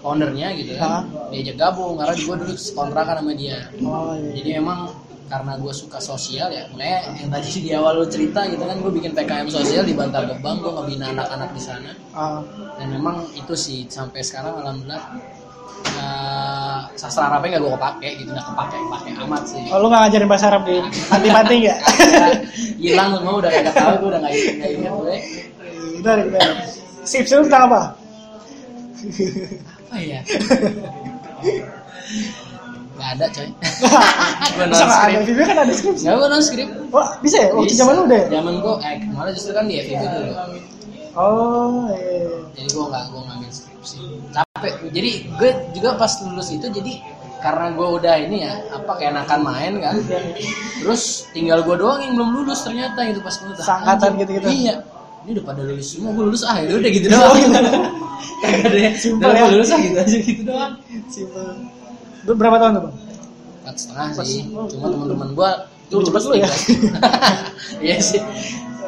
ownernya 0.01 0.53
gitu 0.57 0.77
kan, 0.77 1.09
diajak 1.33 1.57
gabung 1.57 1.97
karena 1.97 2.13
gue 2.17 2.37
dulu 2.45 2.55
kontrakan 2.77 3.17
sama 3.25 3.33
dia. 3.33 3.59
Oh 3.81 4.13
iya. 4.17 4.33
Jadi 4.37 4.49
memang 4.61 4.93
karena 5.31 5.55
gue 5.55 5.71
suka 5.71 6.03
sosial 6.03 6.51
ya, 6.51 6.67
makanya 6.75 7.15
yang 7.23 7.31
tadi 7.31 7.49
di 7.63 7.71
awal 7.71 8.03
lu 8.03 8.07
cerita 8.11 8.43
gitu 8.51 8.67
kan, 8.67 8.75
gue 8.83 8.91
bikin 8.91 9.15
PKM 9.15 9.47
sosial 9.47 9.87
di 9.87 9.95
Bantar 9.95 10.27
Gebang, 10.27 10.59
gue 10.59 10.75
ngebina 10.75 11.15
anak-anak 11.15 11.55
di 11.55 11.63
sana. 11.63 11.95
Ah, 12.11 12.43
Dan 12.83 12.99
memang 12.99 13.31
itu 13.39 13.55
sih 13.55 13.87
sampai 13.87 14.27
sekarang 14.27 14.59
alhamdulillah 14.59 15.03
eh, 15.87 16.81
sastra 16.99 17.31
Arabnya 17.31 17.57
nggak 17.57 17.63
gue 17.63 17.73
kepake 17.79 18.09
gitu, 18.27 18.31
nggak 18.35 18.47
kepake 18.51 18.77
kepake 18.83 19.11
amat 19.23 19.43
sih. 19.47 19.63
oh, 19.71 19.79
lu 19.79 19.87
nggak 19.87 20.03
ngajarin 20.11 20.27
bahasa 20.29 20.47
Arab 20.51 20.63
di 20.67 20.75
panti-panti 21.07 21.55
nggak? 21.63 21.79
Ya, 21.79 22.27
hilang 22.83 23.09
semua 23.15 23.33
udah 23.39 23.51
kagak 23.55 23.75
tahu 23.79 23.95
gue 24.03 24.09
udah 24.11 24.21
nggak 24.27 24.35
nggak 24.35 24.71
inget 24.75 24.93
gue. 24.99 25.17
Udah, 26.03 26.13
udah. 26.27 26.43
Sip, 27.07 27.25
sip 27.31 27.39
tentang 27.47 27.71
apa? 27.71 27.81
Apa 29.95 29.97
ya? 30.03 30.21
Gak 33.01 33.11
ada 33.17 33.27
coy. 33.33 33.49
gue 33.49 34.65
non 34.69 34.77
script. 34.77 35.23
FIB 35.25 35.39
kan 35.43 35.57
ada 35.59 35.73
skripsi. 35.73 36.05
Gak 36.05 36.15
gue 36.15 36.29
non 36.29 36.43
script. 36.43 36.73
Oh, 36.91 37.07
bisa 37.19 37.37
ya? 37.41 37.49
Waktu 37.51 37.75
zaman 37.75 37.95
lu 37.97 38.05
deh? 38.07 38.23
Zaman 38.29 38.55
gue, 38.61 38.75
eh 38.85 38.97
malah 39.11 39.33
justru 39.33 39.53
kan 39.53 39.65
di 39.65 39.75
FIB 39.81 40.03
dulu. 40.05 40.33
Oh, 41.11 41.89
iya. 41.91 42.29
Jadi 42.53 42.69
gue 42.71 42.85
nggak 42.87 43.05
gue 43.09 43.21
ngambil 43.25 43.51
skripsi. 43.51 43.99
Capek. 44.31 44.73
Jadi 44.93 45.11
gue 45.33 45.51
juga 45.73 45.91
pas 45.97 46.13
lulus 46.23 46.49
itu 46.53 46.67
jadi 46.69 46.93
karena 47.41 47.73
gue 47.73 47.89
udah 47.89 48.15
ini 48.21 48.45
ya 48.45 48.53
apa 48.71 48.93
kayak 48.95 49.17
enakan 49.17 49.41
main 49.43 49.73
kan. 49.81 49.95
Terus 50.79 51.03
tinggal 51.33 51.65
gue 51.65 51.77
doang 51.81 51.99
yang 51.99 52.13
belum 52.15 52.31
lulus 52.37 52.63
ternyata 52.63 53.01
itu 53.03 53.19
pas 53.19 53.33
lulus. 53.41 53.65
Seangkatan 53.65 53.97
Anjing. 54.13 54.21
gitu-gitu. 54.23 54.49
Iya. 54.69 54.75
Ini 55.21 55.31
udah 55.37 55.45
pada 55.45 55.61
lulus 55.65 55.89
semua, 55.93 56.13
gue 56.13 56.25
lulus 56.29 56.43
ah 56.45 56.57
ya 56.61 56.69
udah 56.71 56.91
gitu 56.93 57.07
doang. 57.13 57.37
Kagak 58.41 58.63
ada 58.69 58.79
ya. 58.79 58.91
Simpel 58.95 59.29
Udah, 59.29 59.33
ya. 59.33 59.41
gua 59.43 59.51
lulus 59.53 59.71
ah 59.73 59.79
gitu 59.81 59.97
aja 59.99 60.17
gitu 60.21 60.43
doang. 60.45 60.73
Simpel. 61.09 61.49
Ber- 62.23 62.37
Berapa 62.37 62.57
tahun 62.59 62.73
tuh, 62.73 62.83
Bang? 62.85 62.95
empat 63.61 63.77
setengah 63.77 64.07
sih 64.25 64.43
cuma 64.49 64.87
teman-teman 64.89 65.29
gua 65.33 65.51
Lebih 65.87 66.05
cepat 66.07 66.23
lu 66.25 66.35
ya? 66.35 66.49
iya 67.79 67.97
sih 68.09 68.21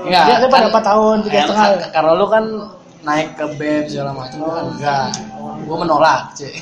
Dia- 0.03 0.27
dia 0.35 0.49
pada 0.49 0.67
empat 0.67 0.83
tahun, 0.83 1.17
tiga 1.23 1.39
setengah 1.45 1.67
ka- 1.79 1.91
karena 1.93 2.13
lu 2.15 2.27
kan 2.27 2.45
naik 3.03 3.35
ke 3.35 3.45
BEM 3.55 3.85
segala 3.87 4.11
macam 4.13 4.39
gua 4.41 4.53
kan 4.55 4.65
enggak 4.71 5.07
gua 5.63 5.77
menolak 5.79 6.21
cuy 6.33 6.53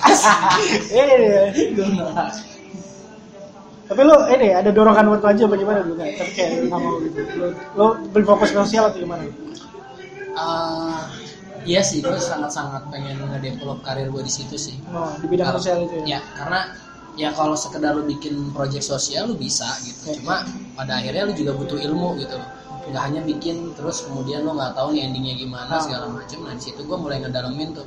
Iya. 0.93 1.43
gua 1.73 1.87
menolak 1.87 2.31
Tapi 3.85 4.01
lu 4.01 4.15
ini 4.31 4.49
ada 4.51 4.71
dorongan 4.71 5.07
waktu 5.09 5.27
aja 5.29 5.45
bagaimana 5.47 5.83
dulu 5.83 5.99
kan? 5.99 6.07
Tapi 6.15 6.31
kayak 6.31 6.51
nggak 6.65 6.79
mau 6.79 6.95
gitu. 7.03 7.21
Lu, 7.35 7.47
lu 7.75 7.85
beli 8.09 8.23
fokus 8.23 8.49
ke 8.49 8.59
sosial 8.61 8.87
atau 8.87 9.03
gimana? 9.03 9.27
Ah, 10.33 11.11
iya 11.65 11.81
sih 11.81 12.01
gua 12.01 12.17
sangat-sangat 12.17 12.89
pengen 12.89 13.21
ngedevelop 13.23 13.81
karir 13.81 14.09
gua 14.09 14.21
di 14.21 14.31
situ 14.31 14.57
sih 14.57 14.77
Oh, 14.89 15.13
di 15.17 15.27
bidang 15.27 15.49
Karena- 15.49 15.59
sosial 15.59 15.77
itu 15.85 15.95
ya. 16.03 16.05
ya 16.07 16.21
karena 16.35 16.61
ya 17.15 17.29
kalau 17.31 17.53
sekedar 17.55 17.93
lu 17.93 18.07
bikin 18.07 18.35
project 18.51 18.83
sosial 18.83 19.29
lu 19.29 19.37
bisa 19.37 19.67
gitu 19.83 20.09
Oke. 20.09 20.23
cuma 20.23 20.47
pada 20.73 20.99
akhirnya 20.99 21.27
lu 21.27 21.35
juga 21.35 21.53
butuh 21.53 21.77
ilmu 21.77 22.17
gitu 22.17 22.39
nggak 22.81 23.03
hanya 23.03 23.21
bikin 23.23 23.71
terus 23.75 24.03
kemudian 24.03 24.41
lu 24.41 24.53
nggak 24.53 24.73
tahu 24.73 24.91
nih 24.91 25.05
endingnya 25.05 25.35
gimana 25.37 25.69
Ah. 25.71 25.81
segala 25.81 26.07
macam 26.09 26.39
nah 26.43 26.55
di 26.55 26.63
situ 26.63 26.81
gue 26.81 26.97
mulai 26.97 27.21
ngedalamin 27.21 27.71
tuh 27.73 27.87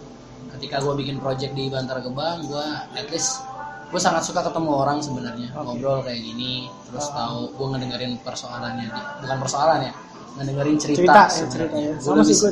ketika 0.53 0.79
gue 0.79 0.93
bikin 0.95 1.17
project 1.17 1.51
di 1.51 1.67
Bantar 1.67 1.97
Gebang 1.99 2.45
gue 2.45 2.67
at 2.93 3.07
least 3.09 3.41
gue 3.89 3.97
sangat 3.97 4.21
suka 4.21 4.43
ketemu 4.43 4.69
orang 4.71 5.01
sebenarnya 5.01 5.49
Oke. 5.51 5.65
ngobrol 5.75 5.99
kayak 6.03 6.21
gini 6.21 6.69
terus 6.85 7.09
Ah. 7.09 7.25
tahu 7.25 7.51
gue 7.51 7.67
ngedengerin 7.73 8.13
persoalannya 8.21 8.85
dia 8.85 9.03
bukan 9.19 9.37
persoalan 9.39 9.79
ya 9.81 9.93
ngedengerin 10.33 10.75
cerita, 10.77 10.97
Cerita, 10.97 11.21
ya, 11.25 11.45
cerita 11.47 11.75
ya. 11.77 11.91
Gua 11.93 12.11
Sama 12.11 12.23
sih 12.23 12.35
gue. 12.35 12.51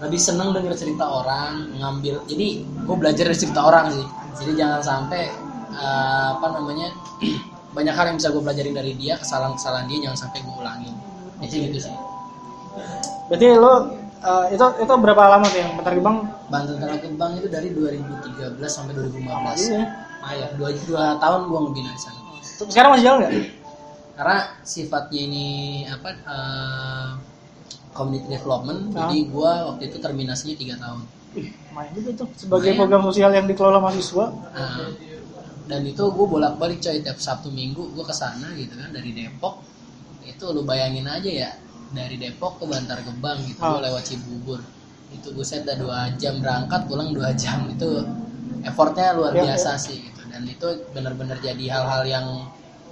Lebih 0.00 0.20
seneng 0.20 0.56
denger 0.56 0.72
cerita 0.76 1.04
orang 1.04 1.76
ngambil 1.76 2.24
jadi 2.24 2.64
gue 2.64 2.96
belajar 2.96 3.24
dari 3.28 3.38
cerita 3.38 3.60
orang 3.68 3.92
sih. 3.92 4.06
Jadi 4.40 4.52
jangan 4.56 4.80
sampai 4.80 5.28
eh, 5.76 6.28
apa 6.40 6.46
namanya 6.56 6.88
banyak 7.76 7.94
hal 7.94 8.04
yang 8.10 8.16
bisa 8.16 8.32
gue 8.32 8.42
pelajarin 8.42 8.74
dari 8.74 8.92
dia 8.96 9.20
kesalahan-kesalahan 9.20 9.86
dia 9.92 10.08
jangan 10.08 10.18
sampai 10.26 10.38
gue 10.40 10.54
ulangin. 10.56 10.94
Jadi 11.44 11.56
gitu 11.68 11.78
sih. 11.88 11.94
Berarti 13.28 13.46
lo 13.60 13.72
eh, 14.24 14.44
itu 14.56 14.66
itu 14.80 14.92
berapa 14.96 15.22
lama 15.36 15.46
tuh 15.52 15.60
yang 15.60 15.72
Bantar 15.76 15.92
Gebang? 15.92 16.16
Tanah 16.50 16.98
Gebang 16.98 17.32
itu 17.36 17.48
dari 17.52 17.68
2013 17.70 18.56
sampai 18.66 18.92
2015 18.96 19.68
Iya. 19.70 19.84
ah 20.20 20.36
ya 20.36 20.52
dua, 20.52 20.68
dua 20.84 21.16
tahun 21.16 21.48
gue 21.48 21.58
ngebina 21.64 21.90
di 21.96 22.00
sana. 22.00 22.18
Sekarang 22.44 22.92
masih 22.92 23.04
jalan 23.08 23.18
nggak? 23.24 23.34
Karena 24.20 24.38
sifatnya 24.64 25.20
ini 25.24 25.46
apa 25.88 26.08
eh, 26.12 27.08
community 27.90 28.28
development. 28.30 28.94
Ah. 28.94 29.10
jadi 29.10 29.16
gue 29.26 29.50
waktu 29.70 29.82
itu 29.90 29.96
terminasinya 29.98 30.54
tiga 30.56 30.74
tahun. 30.78 31.00
Ih, 31.30 31.48
main 31.70 31.90
juga 31.94 32.10
tuh 32.18 32.26
sebagai 32.34 32.74
program 32.74 33.02
sosial 33.06 33.30
yang 33.30 33.46
dikelola 33.46 33.78
mahasiswa. 33.78 34.24
Nah, 34.30 34.90
dan 35.70 35.86
itu 35.86 36.02
gue 36.02 36.26
bolak-balik 36.26 36.82
coy 36.82 36.98
tiap 36.98 37.18
Sabtu 37.22 37.50
Minggu 37.50 37.94
gue 37.94 38.02
ke 38.02 38.10
sana 38.10 38.50
gitu 38.58 38.74
kan 38.74 38.90
dari 38.90 39.14
Depok. 39.14 39.62
Itu 40.26 40.50
lu 40.50 40.66
bayangin 40.66 41.06
aja 41.06 41.30
ya 41.30 41.50
dari 41.90 42.18
Depok 42.18 42.58
ke 42.58 42.64
Bantar 42.66 43.02
Gebang 43.02 43.38
gitu 43.46 43.62
Ah. 43.62 43.78
gue 43.78 43.82
lewat 43.86 44.02
Cibubur. 44.06 44.60
Itu 45.10 45.34
buset 45.34 45.66
dah 45.66 45.74
dua 45.74 46.10
jam 46.18 46.38
berangkat 46.42 46.86
pulang 46.90 47.10
dua 47.14 47.30
jam. 47.34 47.66
Itu 47.70 48.02
effortnya 48.62 49.14
luar 49.14 49.34
Ya, 49.34 49.42
biasa 49.54 49.78
sih 49.78 49.98
gitu. 50.02 50.22
Dan 50.30 50.46
itu 50.46 50.66
benar-benar 50.90 51.38
jadi 51.38 51.64
hal-hal 51.70 52.02
yang 52.06 52.26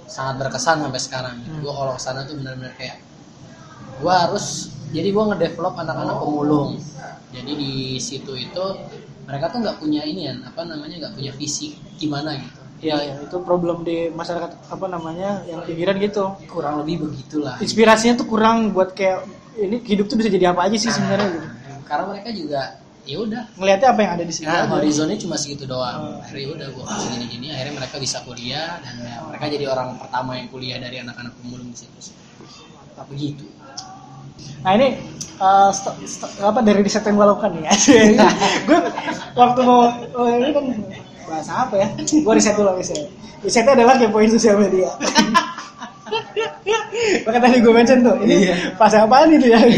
sangat 0.07 0.41
berkesan 0.41 0.79
sampai 0.83 0.99
sekarang 0.99 1.35
gitu. 1.43 1.51
Hmm. 1.55 1.61
gue 1.63 1.73
kalau 1.75 1.93
ke 1.95 2.01
sana 2.01 2.19
tuh 2.23 2.35
benar-benar 2.39 2.73
kayak 2.75 2.97
gue 3.99 4.13
harus 4.15 4.71
jadi 4.89 5.07
gue 5.13 5.23
ngedevelop 5.33 5.75
anak-anak 5.77 6.15
pemulung. 6.17 6.69
Jadi 7.29 7.51
di 7.53 7.73
situ 8.01 8.33
itu 8.33 8.65
mereka 9.29 9.53
tuh 9.53 9.61
nggak 9.61 9.77
punya 9.77 10.01
ini 10.01 10.25
ya 10.25 10.33
apa 10.41 10.65
namanya 10.65 10.95
nggak 11.05 11.13
punya 11.13 11.31
visi 11.37 11.77
gimana 12.01 12.33
gitu. 12.41 12.59
Ya, 12.79 12.95
ya 13.03 13.15
itu 13.21 13.37
problem 13.43 13.83
di 13.83 14.07
masyarakat 14.09 14.71
apa 14.71 14.85
namanya 14.89 15.45
yang 15.45 15.61
pinggiran 15.67 15.99
gitu. 16.01 16.33
Kurang 16.49 16.81
lebih 16.81 17.05
begitulah. 17.05 17.61
Inspirasinya 17.61 18.17
tuh 18.17 18.25
kurang 18.25 18.73
buat 18.73 18.97
kayak 18.97 19.27
ini 19.59 19.83
hidup 19.85 20.09
tuh 20.09 20.17
bisa 20.17 20.31
jadi 20.31 20.55
apa 20.55 20.65
aja 20.65 20.77
sih 20.79 20.89
sebenarnya 20.89 21.29
gitu. 21.35 21.47
karena 21.83 22.05
mereka 22.05 22.29
juga 22.31 22.61
ya 23.03 23.17
udah. 23.19 23.43
Ngelihatnya 23.59 23.89
apa 23.91 23.99
yang 24.01 24.11
ada 24.17 24.25
di 24.25 24.33
sini 24.33 24.45
nah 24.47 24.65
horizonnya 24.69 25.17
cuma 25.19 25.35
segitu 25.37 25.69
doang. 25.69 26.17
Hmm. 26.17 26.23
akhirnya 26.23 26.49
udah 26.55 26.67
gue 26.73 26.83
kasih 26.87 27.07
gini 27.13 27.25
gini 27.29 27.47
akhirnya 27.53 27.75
mereka 27.83 27.95
bisa 28.01 28.17
kuliah 28.23 28.79
dan 28.81 28.95
ya, 29.03 29.15
mereka 29.27 29.45
jadi 29.51 29.65
orang 29.69 29.89
pertama 29.99 30.31
yang 30.39 30.47
kuliah 30.49 30.77
dari 30.81 30.97
anak-anak 31.03 31.33
pemulung 31.37 31.69
di 31.69 31.77
situ. 31.77 32.15
Tapi 32.95 33.09
begitu 33.11 33.45
Nah 34.59 34.71
ini 34.75 34.87
uh, 35.37 35.69
st- 35.69 35.99
st- 36.03 36.33
apa 36.39 36.59
dari 36.59 36.79
riset 36.81 37.03
yang 37.03 37.15
gue 37.15 37.27
lakukan 37.27 37.51
nih? 37.55 37.63
gue 38.67 38.79
waktu 39.33 39.59
mau 39.63 39.87
oh, 40.13 40.27
ini 40.27 40.51
kan 40.51 40.65
bahasa 41.25 41.51
apa 41.63 41.75
ya? 41.77 41.87
Gue 41.95 42.33
riset 42.33 42.55
dulu 42.55 42.75
riset. 42.75 43.07
Risetnya 43.39 43.73
adalah 43.73 43.95
kepoin 43.95 44.27
sosial 44.27 44.59
media. 44.59 44.91
Maka 47.23 47.37
tadi 47.39 47.57
gue 47.61 47.71
mention 47.71 47.99
tuh, 48.01 48.15
ini 48.19 48.49
Iya. 48.49 48.55
pas 48.75 48.91
apaan 48.91 49.31
itu 49.31 49.47
ya? 49.47 49.59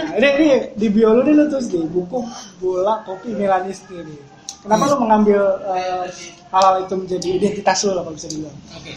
Nah, 0.00 0.16
ini, 0.16 0.28
ini 0.32 0.46
di 0.74 0.88
bio 0.88 1.12
lu 1.12 1.20
nih 1.22 1.34
lu 1.36 1.44
terus 1.46 1.68
di 1.68 1.76
buku 1.76 2.24
bola 2.56 3.04
kopi 3.04 3.30
Milanisti 3.30 4.00
nih. 4.00 4.16
Kenapa 4.64 4.88
lu 4.88 4.96
mengambil 4.98 5.38
uh, 5.60 6.08
hal-hal 6.50 6.82
itu 6.82 6.94
menjadi 6.96 7.28
identitas 7.36 7.84
lu 7.84 7.92
lah 7.92 8.02
kalau 8.02 8.16
bisa 8.16 8.26
dibilang? 8.26 8.56
oke 8.72 8.92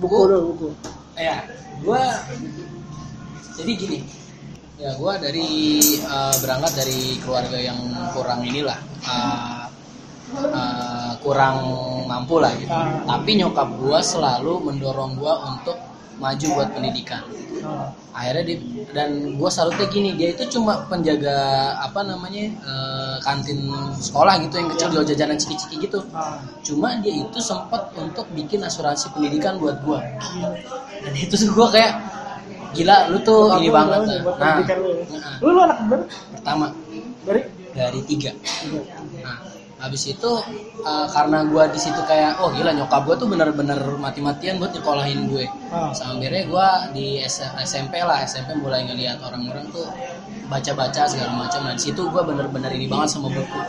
Buku 0.00 0.16
dulu 0.26 0.40
buku. 0.50 0.68
ya 1.14 1.44
gue 1.78 2.02
jadi 3.56 3.72
gini 3.76 3.98
ya 4.76 4.92
gue 4.92 5.12
dari 5.24 5.48
eh, 6.04 6.34
berangkat 6.44 6.72
dari 6.84 7.16
keluarga 7.24 7.56
yang 7.56 7.80
kurang 8.12 8.44
inilah 8.44 8.76
eh, 9.08 9.64
eh, 10.36 11.12
kurang 11.24 11.56
mampu 12.06 12.38
lah 12.38 12.52
gitu. 12.54 12.70
Tapi 13.08 13.30
nyokap 13.40 13.68
gue 13.82 13.98
selalu 14.04 14.62
mendorong 14.62 15.18
gue 15.18 15.34
untuk 15.48 15.76
maju 16.16 16.46
buat 16.56 16.70
pendidikan. 16.72 17.24
Akhirnya 18.16 18.44
di, 18.48 18.54
dan 18.96 19.36
gue 19.36 19.50
salutnya 19.52 19.84
gini 19.92 20.16
dia 20.16 20.32
itu 20.32 20.48
cuma 20.56 20.88
penjaga 20.88 21.36
apa 21.80 22.00
namanya 22.04 22.52
eh, 22.52 23.16
kantin 23.20 23.72
sekolah 24.00 24.40
gitu 24.44 24.54
yang 24.60 24.68
kecil 24.72 24.88
jual 24.92 25.04
jajanan 25.04 25.36
ciki-ciki 25.36 25.88
gitu. 25.88 26.00
Cuma 26.64 26.96
dia 27.00 27.12
itu 27.26 27.38
sempat 27.40 27.92
untuk 27.96 28.28
bikin 28.32 28.64
asuransi 28.64 29.12
pendidikan 29.12 29.56
buat 29.60 29.80
gua. 29.84 30.00
Dan 31.04 31.12
itu 31.16 31.36
gua 31.52 31.68
kayak 31.68 32.15
gila 32.76 32.96
lu 33.08 33.18
tuh 33.20 33.40
Bokap 33.48 33.58
ini 33.58 33.66
lu 33.66 33.72
banget 33.72 34.00
nah 34.04 34.32
pendidikan 34.36 34.76
lu 34.78 34.88
ya? 34.90 35.04
nah, 35.16 35.34
Lu, 35.40 35.48
lu 35.48 35.60
anak 35.60 35.78
berapa? 35.82 36.04
pertama. 36.32 36.66
Dari? 37.24 37.42
dari 37.72 38.00
tiga. 38.04 38.32
Nah 39.20 39.36
habis 39.76 40.08
itu 40.08 40.30
eh, 40.80 41.06
karena 41.10 41.44
gua 41.44 41.68
di 41.68 41.76
situ 41.76 42.00
kayak 42.02 42.40
oh 42.40 42.48
gila 42.48 42.72
nyokap 42.72 43.04
gua 43.04 43.12
tuh 43.14 43.26
bener-bener 43.26 43.76
mati-matian 43.96 44.56
buat 44.56 44.72
nyekolahin 44.72 45.28
gue. 45.28 45.44
Ah. 45.68 45.92
sama 45.92 46.16
akhirnya 46.16 46.42
gua 46.46 46.66
di 46.90 47.20
S- 47.20 47.44
SMP 47.60 48.00
lah 48.00 48.22
SMP 48.22 48.56
mulai 48.56 48.84
ngelihat 48.84 49.20
orang-orang 49.20 49.68
tuh 49.68 49.84
baca-baca 50.46 51.04
segala 51.04 51.36
macam. 51.36 51.66
Dan 51.66 51.76
situ 51.76 52.08
gua 52.08 52.24
bener-bener 52.24 52.72
ini 52.72 52.86
banget 52.86 53.12
sama 53.12 53.28
buku. 53.28 53.60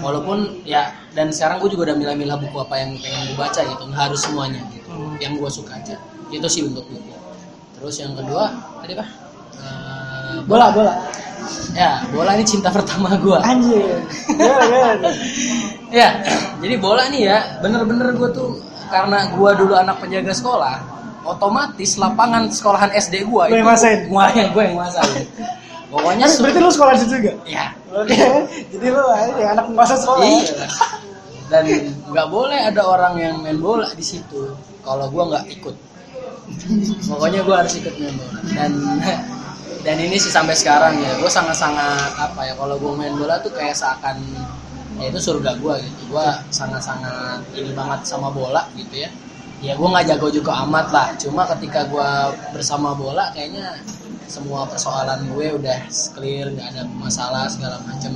Walaupun 0.00 0.64
ya 0.64 0.88
dan 1.12 1.28
sekarang 1.28 1.60
gue 1.60 1.70
juga 1.70 1.92
udah 1.92 1.96
milah-milah 2.00 2.34
buku 2.34 2.56
apa 2.56 2.74
yang 2.74 2.90
pengen 2.96 3.22
gue 3.28 3.36
baca 3.36 3.60
gitu. 3.60 3.82
Nggak 3.84 4.02
harus 4.08 4.20
semuanya 4.20 4.60
gitu. 4.72 4.88
Hmm. 4.88 5.14
yang 5.20 5.36
gue 5.36 5.50
suka 5.52 5.76
aja. 5.76 6.00
Itu 6.32 6.48
sih 6.48 6.64
untuk 6.64 6.88
buku 6.88 7.12
terus 7.82 7.96
yang 7.98 8.14
kedua 8.14 8.46
tadi 8.78 8.94
apa 8.94 9.06
Eh, 9.52 10.38
Bola, 10.42 10.70
bola. 10.70 10.94
ya 11.72 12.02
bola 12.08 12.34
ini 12.34 12.42
cinta 12.42 12.70
pertama 12.72 13.14
gue 13.14 13.36
Anjir. 13.36 14.00
Ya, 14.32 14.56
ya. 14.64 14.90
ya 15.92 16.08
jadi 16.56 16.74
bola 16.78 17.06
nih 17.08 17.22
ya 17.24 17.38
bener-bener 17.58 18.10
gue 18.12 18.28
tuh 18.32 18.58
karena 18.88 19.28
gue 19.28 19.50
dulu 19.56 19.74
anak 19.74 19.98
penjaga 19.98 20.32
sekolah 20.32 20.76
otomatis 21.22 21.94
lapangan 21.96 22.48
sekolahan 22.48 22.90
SD 22.92 23.22
gue 23.22 23.44
Lu 23.44 23.54
yang 23.54 23.68
masain? 23.68 23.98
gue 24.04 24.24
yang 24.32 24.50
gue 24.50 24.62
yang 24.64 24.76
masain 24.76 25.22
pokoknya 25.88 26.24
Kan 26.24 26.32
su- 26.32 26.42
berarti 26.42 26.58
lu 26.58 26.70
sekolah 26.70 26.92
situ 26.96 27.12
juga? 27.12 27.32
ya 27.44 27.66
Oke. 27.92 28.16
Jadi 28.72 28.86
lu 28.88 29.04
ini 29.04 29.42
anak 29.44 29.68
masa 29.70 29.94
sekolah. 29.94 30.24
Iya. 30.24 30.64
Dan 31.52 31.62
nggak 32.08 32.24
boleh 32.26 32.56
ada 32.64 32.82
orang 32.82 33.20
yang 33.20 33.36
main 33.38 33.60
bola 33.60 33.84
di 33.92 34.00
situ. 34.00 34.56
Kalau 34.80 35.12
gua 35.12 35.28
nggak 35.28 35.44
ikut. 35.52 35.76
Pokoknya 37.08 37.40
gua 37.46 37.64
harus 37.64 37.74
ikut 37.78 37.94
main 37.98 38.14
bola. 38.16 38.40
Dan 38.52 38.72
dan 39.82 39.96
ini 39.98 40.14
sih 40.14 40.30
sampai 40.30 40.54
sekarang 40.54 40.94
ya, 41.02 41.18
gue 41.18 41.26
sangat-sangat 41.26 42.14
apa 42.14 42.46
ya 42.46 42.54
kalau 42.54 42.78
gue 42.78 42.92
main 42.94 43.18
bola 43.18 43.42
tuh 43.42 43.50
kayak 43.50 43.74
seakan 43.74 44.22
ya 45.00 45.10
itu 45.10 45.18
surga 45.18 45.58
gua 45.58 45.80
gitu. 45.82 46.14
Gua 46.14 46.38
sangat-sangat 46.54 47.42
ini 47.56 47.74
banget 47.74 48.06
sama 48.06 48.30
bola 48.30 48.68
gitu 48.78 49.02
ya. 49.02 49.10
Ya 49.62 49.78
gua 49.78 49.94
nggak 49.94 50.14
jago 50.14 50.28
juga 50.30 50.62
amat 50.66 50.86
lah. 50.90 51.08
Cuma 51.18 51.46
ketika 51.56 51.86
gua 51.86 52.30
bersama 52.50 52.94
bola 52.94 53.30
kayaknya 53.34 53.78
semua 54.26 54.64
persoalan 54.64 55.28
gue 55.34 55.46
udah 55.60 55.78
clear, 56.16 56.48
nggak 56.50 56.68
ada 56.72 56.82
masalah 56.96 57.50
segala 57.50 57.78
macem. 57.84 58.14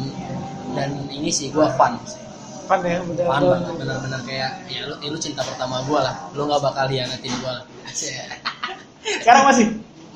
Dan 0.75 1.09
ini 1.11 1.31
sih 1.31 1.51
gua 1.51 1.71
fun 1.75 1.99
sih 2.07 2.26
Fun 2.67 2.83
ya, 2.83 2.99
betul. 3.07 3.25
Apaan 3.31 3.43
banget 3.47 3.75
bener-bener 3.79 4.21
kayak 4.27 4.51
ya 4.67 4.81
lu, 4.91 4.95
ya 4.99 5.09
lu 5.15 5.19
cinta 5.23 5.47
pertama 5.47 5.87
gue 5.87 6.01
lah. 6.03 6.15
Lu 6.35 6.51
nggak 6.51 6.63
bakal 6.67 6.91
hianatin 6.91 7.31
gue 7.31 7.53
lah. 7.55 7.65
Sekarang 9.23 9.43
masih? 9.47 9.67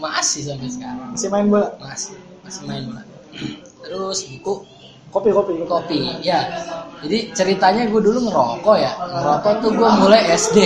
Masih 0.00 0.40
sampai 0.48 0.68
sekarang. 0.72 1.08
Masih 1.14 1.28
main 1.30 1.46
bola. 1.46 1.68
masih 1.78 2.16
masih 2.42 2.62
main 2.66 2.82
bola. 2.88 3.02
Terus 3.84 4.18
buku? 4.26 4.54
Kopi, 5.10 5.30
kopi, 5.30 5.52
kopi. 5.62 5.66
kopi 5.68 5.98
ya. 6.26 6.40
Jadi 7.06 7.30
ceritanya 7.36 7.86
gue 7.86 8.00
dulu 8.02 8.18
ngerokok 8.26 8.76
ya. 8.80 8.92
Ngerokok 8.98 9.52
tuh 9.62 9.70
gue 9.76 9.88
mulai 10.02 10.22
SD 10.34 10.58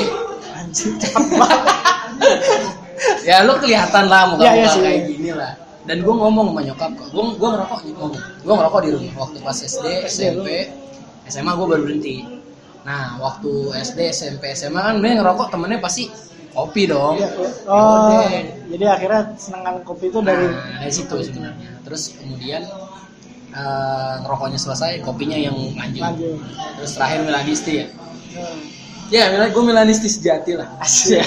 Anjir, 0.55 0.93
cepet 1.03 1.25
banget. 1.35 1.61
ya 3.29 3.43
lu 3.43 3.59
kelihatan 3.59 4.05
lah 4.07 4.33
muka 4.33 4.47
muka 4.55 4.71
sih. 4.71 4.83
kayak 4.83 5.01
gini 5.11 5.31
lah. 5.35 5.53
Dan 5.85 6.01
gue 6.01 6.15
ngomong 6.15 6.55
sama 6.55 6.61
nyokap 6.65 6.91
kok. 6.97 7.09
Gue 7.13 7.25
gue 7.37 7.49
ngerokok 7.51 7.79
ngomong. 7.93 8.23
Gue 8.41 8.55
ngerokok 8.55 8.81
di 8.81 8.91
rumah 8.95 9.15
waktu 9.27 9.39
pas 9.43 9.59
SD 9.59 9.85
SMP 10.09 10.49
SMA 11.27 11.53
gue 11.53 11.67
baru 11.67 11.83
berhenti 11.83 12.17
nah 12.85 13.17
waktu 13.17 13.49
SD 13.81 13.99
SMP 14.13 14.53
SMA 14.53 14.77
kan 14.79 14.95
gue 14.99 15.09
ngerokok 15.11 15.49
temennya 15.49 15.81
pasti 15.81 16.09
kopi 16.51 16.87
dong 16.87 17.17
Iya, 17.17 17.29
iya. 17.33 17.49
Ya 17.49 17.51
Oh, 17.67 18.31
jadi 18.71 18.85
akhirnya 18.91 19.23
senengan 19.35 19.77
kopi 19.83 20.07
itu 20.09 20.19
dari 20.21 20.47
Nah, 20.47 20.79
dari 20.79 20.93
situ 20.93 21.15
sebenarnya. 21.19 21.71
Terus 21.83 22.15
kemudian 22.15 22.63
eh, 23.51 24.15
ngerokoknya 24.21 24.59
selesai, 24.59 24.99
kopinya 25.01 25.35
yang 25.35 25.55
lanjut. 25.75 26.03
lanjut. 26.03 26.39
Terus 26.79 26.91
terakhir 26.93 27.19
Milanisti 27.23 27.73
ya. 27.75 27.87
Hmm. 28.35 28.59
Ya, 29.09 29.23
Mil- 29.31 29.51
gue 29.51 29.63
Milanisti 29.65 30.09
sejati 30.09 30.55
lah. 30.55 30.69
Asik. 30.79 31.23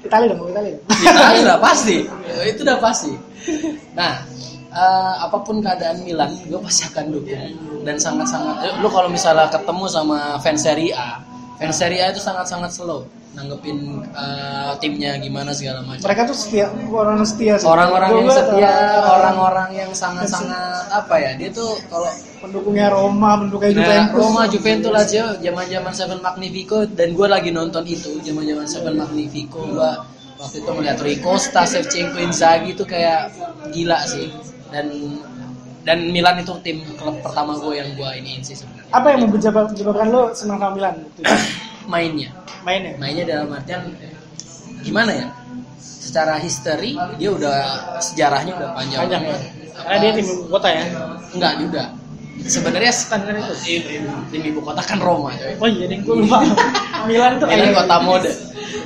Itali 0.00 0.24
dong, 0.30 0.46
Itali. 0.46 0.70
Itali 0.80 1.40
lah 1.42 1.58
pasti. 1.58 1.96
Itu 2.46 2.60
udah 2.62 2.78
pasti. 2.78 3.12
Nah, 3.92 4.24
eh, 4.70 5.14
apa 5.20 5.36
pun 5.42 5.58
keadaan 5.58 6.02
Milan, 6.02 6.30
gue 6.46 6.60
pasti 6.62 6.86
akan 6.86 7.04
dukung. 7.10 7.52
Dan 7.82 7.96
sangat-sangat, 7.96 8.56
eh, 8.62 8.72
lu 8.78 8.88
kalau 8.88 9.08
misalnya 9.08 9.48
ketemu 9.48 9.84
sama 9.86 10.38
fans 10.38 10.62
Serie 10.62 10.92
A, 10.92 11.20
fans 11.56 11.76
Serie 11.76 12.00
A 12.00 12.10
itu 12.10 12.20
sangat-sangat 12.20 12.70
slow 12.70 13.02
nanggepin 13.30 13.78
eh, 14.10 14.72
timnya 14.82 15.14
gimana 15.16 15.54
segala 15.54 15.86
macam. 15.86 16.02
Mereka 16.02 16.26
tuh 16.26 16.34
setia 16.34 16.66
orang 16.90 17.22
setia 17.22 17.54
sih. 17.56 17.66
Orang-orang 17.66 18.10
yang 18.10 18.26
setia 18.26 18.74
orang- 18.74 19.06
orang-orang 19.06 19.70
yang 19.70 19.90
sangat-sangat 19.94 20.90
apa 20.90 21.14
ya 21.14 21.30
dia 21.38 21.54
tuh 21.54 21.78
kalau 21.86 22.10
pendukungnya 22.42 22.90
Roma 22.90 23.38
pendukungnya 23.38 23.70
Nah, 23.70 23.86
Juventus. 23.86 24.18
Roma, 24.18 24.42
Juventus, 24.50 24.90
Lazio, 24.90 25.26
zaman-zaman 25.38 25.92
Seven 25.94 26.18
Magnifico 26.18 26.82
dan 26.90 27.14
gue 27.14 27.26
lagi 27.30 27.54
nonton 27.54 27.86
itu 27.86 28.18
zaman-zaman 28.18 28.66
Seven 28.66 28.98
Magnifico. 28.98 29.62
Gue 29.62 29.90
waktu 30.34 30.56
itu 30.58 30.70
melihat 30.74 30.98
Rui 30.98 31.16
Costa, 31.22 31.62
Shevchenko, 31.62 32.18
Inzaghi 32.18 32.74
itu 32.74 32.82
kayak 32.82 33.30
gila 33.70 34.10
sih 34.10 34.26
dan 34.72 34.86
dan 35.80 35.98
Milan 36.12 36.40
itu 36.44 36.52
tim 36.60 36.84
klub 36.96 37.16
pertama 37.24 37.56
gue 37.56 37.74
yang 37.80 37.88
gue 37.96 38.10
iniin 38.20 38.42
sih 38.44 38.56
sebenarnya. 38.56 38.92
Apa 38.92 39.06
yang 39.16 39.20
menyebabkan 39.26 40.08
lo 40.12 40.22
senang 40.36 40.60
sama 40.60 40.72
Milan? 40.76 40.94
Mainnya. 41.92 42.30
Mainnya? 42.62 42.92
Mainnya 43.00 43.24
dalam 43.24 43.48
artian 43.56 43.88
gimana 44.84 45.12
ya? 45.12 45.26
Secara 45.80 46.36
history 46.42 46.96
dia 47.16 47.30
udah 47.32 47.56
sejarahnya 48.02 48.52
udah 48.56 48.70
panjang, 48.76 49.00
panjang 49.06 49.22
ya? 49.24 49.38
Karena 49.80 49.96
dia 50.02 50.10
tim 50.12 50.26
ibu 50.28 50.44
kota 50.52 50.68
ya? 50.68 50.84
Enggak 51.32 51.52
juga. 51.64 51.82
Sebenarnya 52.40 52.92
standar 52.92 53.36
itu. 53.36 53.52
Tim, 54.32 54.42
ibu 54.52 54.60
kota 54.64 54.80
kan 54.84 55.00
Roma 55.00 55.32
coy. 55.36 55.54
oh 55.60 55.68
iya 55.68 55.86
gue 55.88 56.14
lupa. 56.24 56.44
Milan 57.08 57.40
tuh 57.40 57.48
Milan 57.48 57.72
kota 57.72 57.96
mode. 58.04 58.30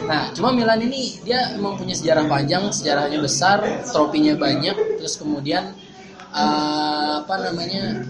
Nah, 0.04 0.30
cuma 0.36 0.52
Milan 0.52 0.80
ini 0.82 1.16
dia 1.24 1.56
emang 1.56 1.74
punya 1.76 1.94
sejarah 1.96 2.24
panjang, 2.26 2.68
sejarahnya 2.70 3.18
besar, 3.20 3.58
tropinya 3.88 4.34
banyak, 4.36 5.00
terus 5.00 5.16
kemudian 5.16 5.72
eh, 6.34 7.12
apa 7.22 7.34
namanya 7.40 8.04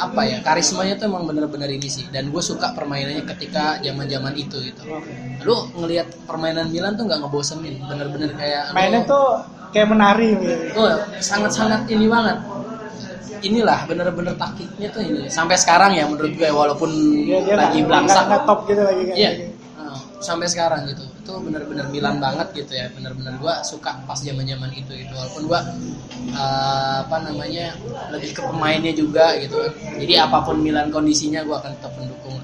apa 0.00 0.24
ya 0.24 0.40
karismanya 0.42 0.96
tuh 0.98 1.06
emang 1.12 1.28
bener-bener 1.28 1.68
ini 1.70 1.86
sih. 1.86 2.04
Dan 2.10 2.32
gue 2.32 2.42
suka 2.42 2.72
permainannya 2.74 3.22
ketika 3.28 3.78
zaman 3.78 4.08
zaman 4.08 4.34
itu 4.34 4.56
gitu. 4.64 4.82
Lu 5.46 5.56
ngelihat 5.78 6.08
permainan 6.26 6.72
Milan 6.72 6.96
tuh 6.96 7.04
nggak 7.06 7.20
ngebosenin 7.22 7.76
bener-bener 7.86 8.30
kayak 8.34 8.72
lu- 8.72 8.74
mainnya 8.74 9.00
tuh 9.04 9.24
kayak 9.72 9.88
menari 9.92 10.28
gitu. 10.36 10.54
Tuh, 10.74 10.86
sangat-sangat 11.20 11.86
ini 11.88 12.06
banget. 12.08 12.38
Inilah 13.42 13.90
bener-bener 13.90 14.34
taktiknya 14.38 14.88
tuh 14.94 15.02
ini. 15.02 15.26
Sampai 15.26 15.58
sekarang 15.58 15.98
ya 15.98 16.06
menurut 16.06 16.30
gue 16.34 16.46
walaupun 16.46 16.90
dia 17.26 17.42
dia 17.42 17.58
lagi 17.58 17.82
belangsak. 17.82 18.26
top 18.46 18.58
gitu 18.70 18.82
lagi 18.86 19.02
kayak 19.10 19.18
Iya. 19.18 19.30
Sampai 20.22 20.46
sekarang 20.48 20.86
gitu. 20.88 21.02
Itu 21.02 21.32
benar-benar 21.42 21.86
Milan 21.90 22.16
banget 22.22 22.48
gitu 22.54 22.72
ya. 22.72 22.86
Benar-benar 22.94 23.34
gua 23.42 23.60
suka 23.66 23.98
pas 24.06 24.18
zaman-zaman 24.18 24.70
itu 24.72 24.90
gitu. 24.94 25.12
Walaupun 25.12 25.42
gua 25.50 25.60
eh, 26.32 26.96
apa 27.04 27.16
namanya 27.26 27.74
lebih 28.14 28.30
ke 28.32 28.40
pemainnya 28.46 28.94
juga 28.94 29.34
gitu. 29.42 29.58
Jadi 29.98 30.14
apa 30.16 30.40
pun 30.46 30.62
Milan 30.62 30.88
kondisinya 30.94 31.42
gua 31.42 31.58
akan 31.60 31.70
tetap 31.76 31.92
mendukung. 31.98 32.38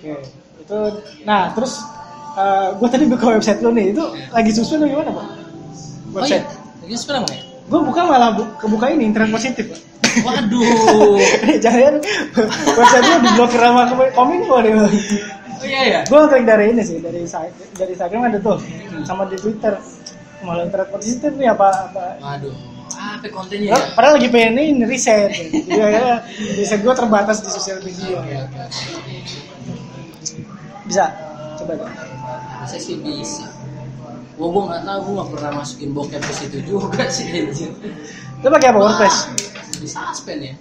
Oke, 0.00 0.12
itu 0.60 0.78
nah 1.26 1.50
terus 1.52 1.82
gue 2.78 2.88
tadi 2.88 3.04
buka 3.10 3.26
website 3.36 3.60
lo 3.60 3.74
nih 3.74 3.90
itu 3.92 4.04
lagi 4.30 4.50
susun 4.54 4.80
atau 4.80 4.88
gimana 4.88 5.10
pak? 5.12 5.26
Oh 5.26 6.24
iya, 6.24 6.40
Website. 6.40 6.46
lagi 6.86 6.96
sekarang 6.96 7.22
ya? 7.28 7.38
Gue 7.70 7.80
buka 7.84 8.00
malah 8.06 8.30
bu- 8.34 8.50
kebuka 8.58 8.86
ini 8.94 9.02
internet 9.10 9.30
positif 9.34 9.64
pak. 9.70 9.80
Waduh. 10.20 11.18
Jangan 11.64 11.94
website 12.74 13.06
lo 13.06 13.16
diblokir 13.22 13.60
sama 13.60 13.82
kom- 13.86 14.14
kominfo 14.14 14.56
deh. 14.60 14.72
Oh 14.74 14.90
iya 15.62 15.80
ya. 15.84 16.00
Gue 16.04 16.20
klik 16.26 16.44
dari 16.44 16.72
ini 16.72 16.80
sih 16.80 16.98
dari 16.98 17.22
dari 17.76 17.90
Instagram 17.92 18.22
ada 18.28 18.38
tuh 18.38 18.58
sama 19.04 19.24
di 19.26 19.36
Twitter 19.36 19.76
malah 20.40 20.64
internet 20.64 20.88
positif 20.88 21.30
nih 21.36 21.52
apa 21.52 21.68
apa. 21.86 22.04
Waduh. 22.18 22.54
Apa 22.90 23.26
kontennya 23.30 23.72
ya? 23.72 23.78
Padahal- 23.94 24.18
lagi 24.18 24.28
pengen 24.28 24.58
ini 24.58 24.82
riset, 24.82 25.30
jadi 25.64 25.78
akhirnya 25.78 26.16
bisa 26.58 26.74
gue 26.76 26.90
terbatas 26.92 27.38
di 27.40 27.48
sosial 27.48 27.78
media. 27.80 28.18
Oke, 28.18 28.34
oke. 28.34 28.60
Bisa, 30.84 31.04
coba 31.56 31.72
deh. 31.78 31.90
Saya 32.66 32.80
sih 32.80 32.98
bisa. 32.98 33.46
Gua 34.34 34.48
gua 34.48 34.62
nggak 34.68 34.82
tahu, 34.82 34.98
gua 35.04 35.12
nggak 35.16 35.28
pernah 35.32 35.50
masukin 35.60 35.90
bokep 35.92 36.18
ke 36.18 36.32
situ 36.34 36.58
juga 36.64 37.04
sih. 37.06 37.28
Lo 38.40 38.48
pakai 38.48 38.68
apa 38.72 38.78
WordPress? 38.80 39.16
Di 39.80 39.88
suspend 39.88 40.40
ya. 40.42 40.54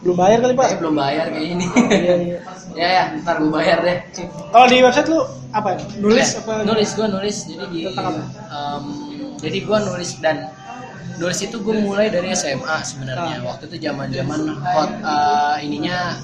Belum 0.00 0.16
bayar 0.16 0.38
kali 0.40 0.52
pak? 0.52 0.64
Kayaknya 0.64 0.80
belum 0.80 0.94
bayar 0.96 1.24
kayak 1.28 1.46
ini. 1.46 1.66
Iya, 1.90 2.14
iya. 2.16 2.38
ya 2.80 2.88
ya, 2.88 3.02
ntar 3.20 3.36
gue 3.36 3.50
bayar 3.50 3.78
deh. 3.80 3.98
Kalau 4.48 4.66
di 4.66 4.76
website 4.80 5.08
lu 5.08 5.20
apa? 5.50 5.68
Nulis 5.98 6.28
Eh, 6.30 6.40
apa? 6.40 6.52
Nulis 6.64 6.88
gue 6.94 7.06
nulis 7.06 7.36
jadi 7.44 7.64
di. 7.66 7.80
Em, 7.88 8.84
jadi 9.36 9.58
gue 9.60 9.78
nulis 9.82 10.10
dan 10.20 10.36
nulis 11.16 11.38
itu 11.38 11.56
gue 11.58 11.74
mulai 11.78 12.08
dari 12.08 12.32
SMA 12.32 12.76
sebenarnya. 12.80 13.44
Ah. 13.44 13.52
Waktu 13.52 13.68
itu 13.68 13.76
zaman 13.84 14.08
zaman 14.08 14.40
hot 14.56 14.90
eh, 14.94 15.56
ininya 15.64 16.16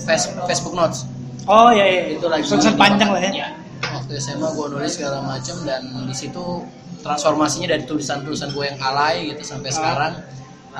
Face- 0.00 0.34
Facebook 0.44 0.74
Notes. 0.74 1.06
Oh 1.46 1.70
iya 1.70 1.86
iya. 1.86 2.02
Itu 2.18 2.26
lagi. 2.26 2.42
Tulisan 2.44 2.74
panjang 2.74 3.14
lah 3.14 3.22
ya. 3.22 3.30
Iya. 3.30 3.48
Waktu 3.94 4.18
SMA 4.18 4.48
gue 4.50 4.66
nulis 4.70 4.90
segala 4.90 5.22
macam 5.22 5.54
dan 5.62 5.82
di 6.02 6.14
situ 6.14 6.66
transformasinya 7.00 7.70
dari 7.70 7.86
tulisan-tulisan 7.86 8.50
gue 8.50 8.64
yang 8.66 8.78
alay 8.82 9.30
gitu 9.30 9.46
sampai 9.46 9.70
Ah. 9.70 9.76
sekarang 9.78 10.12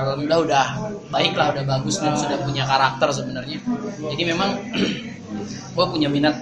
alhamdulillah 0.03 0.41
udah 0.45 0.67
baik 1.15 1.33
lah 1.39 1.55
udah 1.55 1.65
bagus 1.65 1.97
dan 2.03 2.19
sudah 2.19 2.39
punya 2.43 2.67
karakter 2.67 3.09
sebenarnya. 3.15 3.59
Jadi 4.11 4.23
memang 4.27 4.51
gue 5.77 5.87
punya 5.87 6.09
minat 6.11 6.37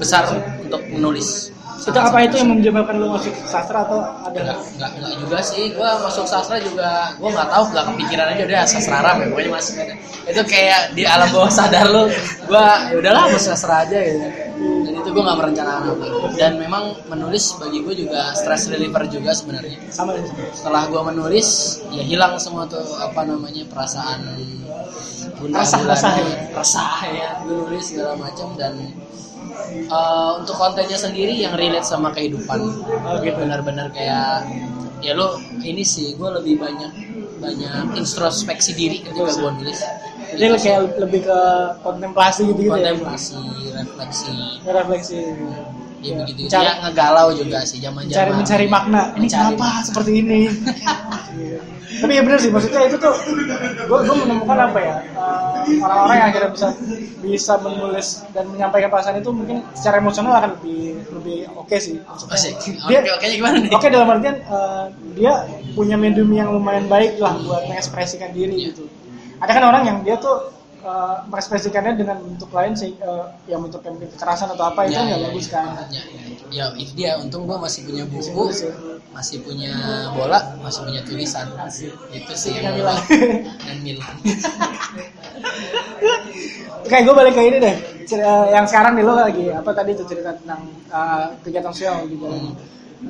besar 0.00 0.26
untuk 0.64 0.82
menulis 0.88 1.51
Itu 1.82 1.98
apa 1.98 2.18
itu 2.22 2.34
yang 2.38 2.48
menyebabkan 2.54 2.94
lu 3.02 3.10
masuk 3.10 3.34
sastra 3.42 3.82
atau 3.82 3.98
ada? 4.22 4.38
Enggak, 4.38 4.58
enggak, 4.78 4.90
enggak 4.94 5.12
juga 5.18 5.38
sih. 5.42 5.64
Gua 5.74 5.90
masuk 5.98 6.24
sastra 6.30 6.56
juga, 6.62 7.10
gua 7.18 7.28
nggak 7.34 7.48
tahu, 7.50 7.62
nggak 7.74 7.84
kepikiran 7.90 8.26
aja 8.30 8.42
udah 8.46 8.60
sastra 8.70 8.94
Arab 9.02 9.14
ya, 9.18 9.26
pokoknya 9.34 9.50
masuk 9.50 9.74
aja. 9.82 9.94
Itu 10.22 10.42
kayak 10.46 10.80
di 10.94 11.02
alam 11.02 11.28
bawah 11.34 11.50
sadar 11.50 11.86
lu, 11.90 12.04
gua 12.46 12.66
ya 12.86 12.94
udahlah 13.02 13.22
masuk 13.34 13.50
sastra 13.50 13.82
aja 13.82 13.98
gitu. 13.98 14.26
Dan 14.62 14.92
itu 14.94 15.08
gua 15.10 15.22
nggak 15.26 15.38
merencanakan 15.42 15.82
apa. 15.90 16.06
Dan 16.38 16.52
memang 16.62 16.84
menulis 17.10 17.44
bagi 17.58 17.78
gua 17.82 17.94
juga 17.98 18.20
stress 18.38 18.70
reliever 18.70 19.02
juga 19.10 19.34
sebenarnya. 19.34 19.78
Sama. 19.90 20.14
Setelah 20.54 20.86
gua 20.86 21.02
menulis, 21.10 21.82
ya 21.90 22.06
hilang 22.06 22.38
semua 22.38 22.70
tuh 22.70 22.82
apa 23.02 23.26
namanya 23.26 23.66
perasaan 23.66 24.22
gundah 25.42 25.66
Resah, 25.66 25.82
resah 25.82 26.12
ya. 26.14 26.26
resah 26.54 26.94
ya, 27.10 27.30
nulis 27.42 27.90
segala 27.90 28.14
macam 28.14 28.54
dan 28.54 28.78
eh, 29.88 30.30
untuk 30.38 30.54
kontennya 30.56 30.96
sendiri 30.96 31.34
yang 31.36 31.54
relate 31.54 31.84
sama 31.84 32.10
kehidupan 32.10 32.58
Oh 32.58 33.18
gitu. 33.20 33.36
benar-benar 33.38 33.90
kayak 33.90 34.46
ya 35.02 35.12
lo 35.12 35.34
ini 35.60 35.82
sih 35.82 36.14
gue 36.14 36.28
lebih 36.30 36.62
banyak 36.62 36.90
banyak 37.42 37.98
introspeksi 37.98 38.70
diri 38.72 39.02
ketika 39.02 39.30
gue 39.34 39.50
nulis 39.58 39.80
Jadi 40.32 40.48
kayak 40.64 40.96
lebih 40.96 41.28
ke 41.28 41.38
kontemplasi 41.84 42.48
gitu 42.48 42.64
gitu 42.64 42.72
ya. 42.72 42.94
kontemplasi 42.96 43.36
refleksi 43.74 44.32
Refleksi. 44.64 45.20
Ya 46.02 46.14
begitu 46.26 46.40
Mencari- 46.50 46.66
ya 46.66 46.72
ngegalau 46.82 47.28
juga 47.32 47.58
sih 47.62 47.78
zaman 47.78 48.02
Mencari 48.04 48.18
zaman 48.28 48.34
mencari 48.42 48.66
makna. 48.66 49.02
Ini 49.14 49.26
kenapa 49.26 49.68
seperti 49.86 50.10
ini? 50.18 50.40
Tapi 52.02 52.12
ya 52.18 52.22
benar 52.24 52.38
sih 52.40 52.50
maksudnya 52.50 52.80
itu 52.88 52.96
tuh 52.98 53.14
gue 53.86 53.98
gue 54.02 54.16
menemukan 54.24 54.58
apa 54.58 54.78
ya 54.80 54.96
eh, 55.04 55.78
orang-orang 55.78 56.16
yang 56.18 56.28
akhirnya 56.32 56.50
bisa 56.50 56.68
bisa 57.20 57.52
menulis 57.60 58.08
dan 58.32 58.44
menyampaikan 58.50 58.90
perasaan 58.90 59.20
itu 59.20 59.30
mungkin 59.30 59.62
secara 59.76 60.00
emosional 60.00 60.34
akan 60.34 60.58
lebih 60.58 60.98
lebih 61.12 61.38
oke 61.54 61.76
sih. 61.78 62.00
Maksudnya, 62.02 62.34
Asik. 62.34 62.54
dia 62.88 62.98
Oke, 63.04 63.10
oke 63.12 63.26
gimana 63.30 63.56
nih? 63.60 63.70
Oke 63.70 63.86
dalam 63.92 64.08
artian 64.08 64.36
eh, 64.40 64.84
dia 65.14 65.32
punya 65.76 65.94
medium 65.94 66.32
yang 66.32 66.50
lumayan 66.50 66.88
baik 66.88 67.20
lah 67.20 67.36
buat 67.38 67.68
mengekspresikan 67.70 68.32
diri 68.34 68.72
gitu. 68.72 68.88
Ada 69.38 69.52
kan 69.52 69.64
orang 69.68 69.82
yang 69.86 69.98
dia 70.02 70.16
tuh 70.18 70.50
eh, 70.82 71.16
mengekspresikannya 71.30 71.92
dengan 71.94 72.16
bentuk 72.20 72.50
lain 72.50 72.74
sih 72.74 72.90
eh, 72.98 73.24
yang 73.46 73.60
bentuk 73.62 73.82
yang 73.86 73.96
kekerasan 73.98 74.50
atau 74.52 74.64
apa 74.68 74.80
itu 74.86 74.98
Ya, 74.98 75.02
nggak 75.06 75.20
ya, 75.20 75.26
bagus 75.30 75.46
ya. 75.46 75.52
kan. 75.54 75.66
Ya, 75.88 76.02
ya, 76.10 76.22
ya, 76.50 76.72
itu 76.76 76.92
dia. 76.98 77.12
Untung 77.22 77.46
gue 77.46 77.56
masih 77.56 77.80
punya 77.86 78.04
Masih 78.04 78.32
buku, 78.34 78.44
masih 79.12 79.36
punya 79.44 79.72
bola, 80.12 80.40
masih 80.60 80.80
punya 80.84 81.00
tulisan. 81.06 81.46
Itu 82.12 82.32
sih 82.34 82.58
yang 82.58 82.74
Milan. 82.74 82.98
dan 83.66 83.78
Milan. 83.80 84.14
Oke, 86.82 86.96
gue 86.98 87.14
balik 87.14 87.34
ke 87.38 87.42
ini 87.46 87.58
deh. 87.62 87.76
Cer- 88.02 88.22
eh, 88.26 88.46
yang 88.52 88.66
sekarang 88.66 88.98
nih 88.98 89.04
lo 89.06 89.14
lagi 89.14 89.46
apa 89.54 89.70
tadi 89.70 89.94
tuh 89.94 90.06
cerita 90.08 90.34
tentang 90.34 90.66
eh, 90.90 91.26
kegiatan 91.46 91.70
sosial 91.70 92.04
gitu. 92.10 92.26
Hmm. 92.26 92.52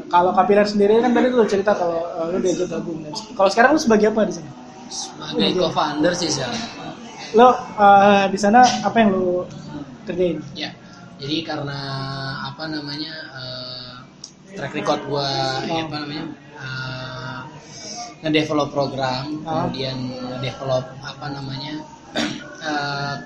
Kalau 0.08 0.32
Kapilar 0.32 0.64
sendiri 0.68 1.00
kan 1.00 1.12
tadi 1.12 1.28
lo 1.32 1.44
cerita 1.48 1.72
kalau 1.72 2.04
eh, 2.20 2.26
lo 2.32 2.38
diajak 2.38 2.68
gabung. 2.68 3.00
Kalau 3.32 3.48
sekarang 3.50 3.70
lo 3.74 3.80
sebagai 3.80 4.12
apa 4.12 4.28
di 4.28 4.34
sana? 4.36 4.50
Sebagai 4.92 5.56
co-founder 5.56 6.12
sih 6.12 6.28
sekarang. 6.28 6.60
Lo 7.32 7.48
eh, 7.56 8.24
di 8.28 8.38
sana 8.38 8.60
apa 8.84 8.96
yang 9.00 9.10
lo 9.16 9.48
kerjain? 10.04 10.38
Ya, 10.52 10.70
jadi 11.16 11.36
karena 11.48 11.78
apa 12.52 12.64
namanya 12.68 13.14
eh, 13.40 13.94
track 14.52 14.72
record 14.76 15.00
gua 15.08 15.28
ya 15.64 15.88
apa 15.88 15.96
namanya 16.04 16.24
eh, 16.60 17.40
ngedevelop 18.22 18.68
program, 18.70 19.24
Ah. 19.48 19.64
kemudian 19.66 19.96
ngedevelop 20.36 20.84
apa 21.00 21.26
namanya 21.32 21.74
eh, 22.68 23.16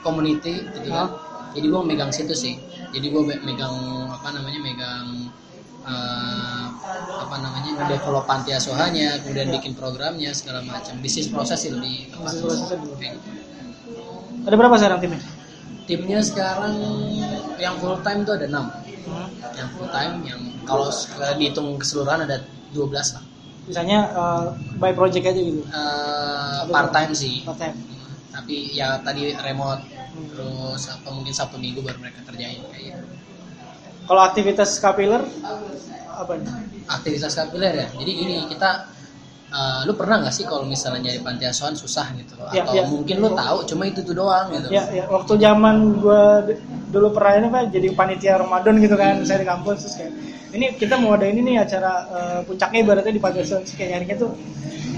community 0.00 0.64
gitu 0.72 0.88
kan. 0.88 1.12
Jadi 1.52 1.66
gua 1.68 1.82
megang 1.84 2.12
situ 2.14 2.32
sih. 2.32 2.54
Jadi 2.96 3.06
gua 3.12 3.22
be- 3.28 3.42
megang 3.44 3.76
apa 4.08 4.28
namanya 4.32 4.60
megang 4.64 5.06
eh, 5.84 6.64
apa 7.20 7.36
namanya 7.36 7.70
ngedevelop 7.76 8.24
panti 8.24 8.56
asuhannya, 8.56 9.20
kemudian 9.20 9.52
bikin 9.52 9.76
programnya 9.76 10.32
segala 10.32 10.64
macam. 10.64 10.96
Bisnis 11.04 11.28
proses 11.28 11.60
Bisnis 11.60 12.08
prosesnya 12.16 12.76
dulu. 12.80 12.96
Kayak 12.96 13.20
gitu. 13.20 13.39
Ada 14.40 14.54
berapa 14.54 14.76
sekarang 14.76 15.00
timnya? 15.00 15.22
timnya 15.82 16.20
sekarang 16.22 16.74
yang 17.58 17.74
full 17.76 17.98
time 18.00 18.22
tuh 18.22 18.34
ada 18.34 18.46
6 18.46 18.62
Hmm. 19.00 19.26
yang 19.50 19.68
full 19.72 19.88
time 19.88 20.22
yang 20.22 20.38
kalau 20.62 20.86
dihitung 21.34 21.74
keseluruhan 21.74 22.22
ada 22.22 22.36
12 22.70 22.86
lah 23.10 23.24
Misalnya 23.66 23.98
eh, 24.06 24.44
by 24.76 24.92
project 24.92 25.24
aja 25.26 25.40
gitu. 25.40 25.60
Eh, 25.62 26.60
part 26.68 26.90
time 26.90 27.10
sih 27.12 27.42
Part 27.42 27.58
time. 27.58 27.74
tapi 28.30 28.70
ya 28.70 29.00
tadi 29.00 29.34
remote 29.36 29.82
Hmm. 30.10 30.26
terus 30.28 30.82
apa 30.86 31.06
mungkin 31.08 31.30
sabtu 31.30 31.54
minggu 31.56 31.80
baru 31.80 31.98
mereka 31.98 32.22
kerjain 32.24 32.60
kayak 32.66 32.82
gitu 32.92 33.02
Kalau 34.04 34.22
aktivitas 34.22 34.70
kapiler 34.76 35.22
apa 36.12 36.32
nih? 36.36 36.50
aktivitas 36.86 37.32
kapiler 37.32 37.72
ya 37.72 37.86
jadi 37.94 38.10
gini 38.12 38.36
kita 38.46 38.90
eh, 39.50 39.80
lu 39.82 39.92
pernah 39.92 40.16
nggak 40.18 40.32
sih 40.32 40.44
kalau 40.44 40.62
misalnya 40.62 41.00
nyari 41.04 41.20
panti 41.20 41.44
asuhan 41.44 41.74
susah 41.74 42.06
gitu 42.14 42.34
Ya, 42.50 42.62
atau 42.62 42.74
ya. 42.74 42.82
mungkin 42.84 43.16
lu 43.18 43.30
tahu 43.32 43.58
cuma 43.64 43.82
itu 43.84 44.00
tuh 44.00 44.14
doang 44.14 44.46
gitu 44.48 44.66
Ya, 44.68 44.86
ya 44.88 45.04
waktu 45.06 45.32
zaman 45.36 45.76
gua 45.96 46.42
d- 46.42 46.58
dulu 46.88 47.10
pernah 47.10 47.32
ini 47.36 47.46
pak 47.48 47.62
jadi 47.70 47.88
panitia 47.92 48.34
Ramadan 48.36 48.74
gitu 48.78 48.94
kan, 48.94 49.22
saya 49.22 49.38
di 49.38 49.46
kampus 49.46 49.76
terus 49.80 49.94
kayak 49.96 50.12
ini 50.50 50.66
kita 50.74 50.94
mau 50.96 51.14
ada 51.14 51.24
ini 51.24 51.40
nih 51.40 51.56
acara 51.60 51.92
eh, 52.08 52.38
puncaknya 52.42 52.78
ibaratnya 52.80 53.12
di 53.12 53.18
Pantai 53.18 53.42
Asuhan 53.42 53.62
Terus 53.62 53.76
kayak 53.76 53.90
nyarinya 53.92 54.16
tuh 54.18 54.30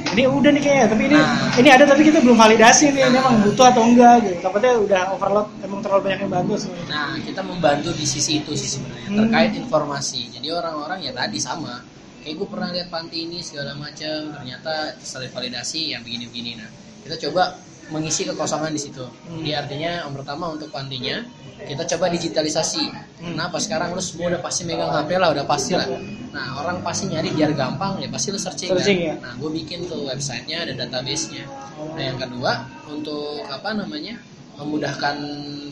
ini 0.08 0.22
udah 0.26 0.50
nih 0.50 0.60
kayaknya 0.60 0.86
tapi 0.88 1.02
ini 1.06 1.16
Nah. 1.16 1.56
ini 1.56 1.68
ada 1.68 1.84
tapi 1.84 2.02
kita 2.02 2.18
belum 2.20 2.36
validasi 2.36 2.84
nih 2.90 3.04
ini 3.06 3.16
emang 3.18 3.36
butuh 3.42 3.66
atau 3.66 3.82
enggak 3.82 4.14
gitu 4.22 4.36
takutnya 4.40 4.72
udah 4.78 5.00
overload 5.10 5.46
emang 5.60 5.80
terlalu 5.80 6.00
banyak 6.02 6.18
yang 6.20 6.32
bantu 6.32 6.52
sebenarnya. 6.58 6.88
Nah, 6.90 7.12
kita 7.18 7.40
membantu 7.42 7.88
di 7.92 8.04
sisi 8.04 8.32
itu 8.38 8.52
sih 8.52 8.68
sebenarnya 8.70 9.08
Hmm. 9.08 9.18
terkait 9.24 9.52
informasi. 9.54 10.20
Jadi 10.30 10.48
orang-orang 10.48 10.98
ya 11.00 11.12
tadi 11.12 11.36
sama. 11.36 11.84
Kayak 12.22 12.35
gue 12.38 12.48
pernah 12.48 12.68
lihat 12.70 12.88
panti 12.88 13.26
ini 13.26 13.42
segala 13.42 13.74
macam, 13.74 14.30
ternyata 14.30 14.94
setelah 15.02 15.28
validasi 15.35 15.92
yang 15.92 16.06
begini-begini. 16.06 16.54
Nah, 16.54 16.70
kita 17.02 17.28
coba 17.28 17.58
mengisi 17.90 18.22
kekosongan 18.24 18.72
di 18.72 18.80
situ. 18.80 19.02
Hmm. 19.02 19.42
Jadi 19.42 19.50
artinya 19.52 19.90
yang 20.06 20.14
pertama 20.14 20.54
untuk 20.54 20.70
pantinya 20.70 21.26
kita 21.66 21.82
coba 21.94 22.08
digitalisasi. 22.14 22.85
Hmm. 22.88 23.35
Kenapa 23.35 23.58
sekarang 23.58 23.92
lu 23.92 24.02
semua 24.02 24.32
udah 24.32 24.40
pasti 24.40 24.62
megang 24.64 24.88
HP 24.88 25.11
lah, 25.18 25.28
udah 25.35 25.46
pasti 25.46 25.72
lah. 25.74 25.87
Nah, 26.32 26.62
orang 26.62 26.80
pasti 26.80 27.12
nyari 27.12 27.28
biar 27.35 27.52
gampang 27.52 28.00
ya 28.00 28.08
pasti 28.08 28.32
lu 28.32 28.40
searching, 28.40 28.72
Searching, 28.72 28.98
kan. 29.04 29.08
ya. 29.12 29.14
Nah, 29.20 29.32
gue 29.37 29.50
bikin 29.52 29.85
tuh 29.90 30.06
websitenya 30.08 30.64
ada 30.64 30.72
database-nya. 30.78 31.44
Nah, 31.92 32.02
yang 32.02 32.16
kedua 32.16 32.64
untuk 32.88 33.44
apa 33.50 33.74
namanya 33.76 34.16
memudahkan 34.56 35.16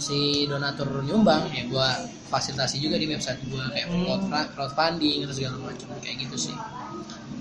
si 0.00 0.48
donatur 0.48 1.04
nyumbang 1.04 1.52
ya 1.52 1.68
gua 1.68 1.88
fasilitasi 2.30 2.78
juga 2.78 2.94
di 2.94 3.06
website 3.06 3.42
gua 3.46 3.66
kayak 3.68 3.86
Hmm. 3.86 4.06
crowd- 4.22 4.50
crowdfunding 4.54 5.26
atau 5.26 5.34
segala 5.34 5.56
macam 5.60 5.88
kayak 5.98 6.16
gitu 6.22 6.36
sih 6.40 6.54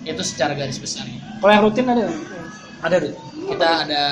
itu 0.01 0.21
secara 0.21 0.53
garis 0.53 0.75
besarnya 0.75 1.21
Kalau 1.37 1.51
yang 1.51 1.63
rutin 1.63 1.85
ada 1.85 2.05
ada 2.79 2.95
Dut. 2.97 3.13
kita 3.45 3.67
ada 3.83 4.03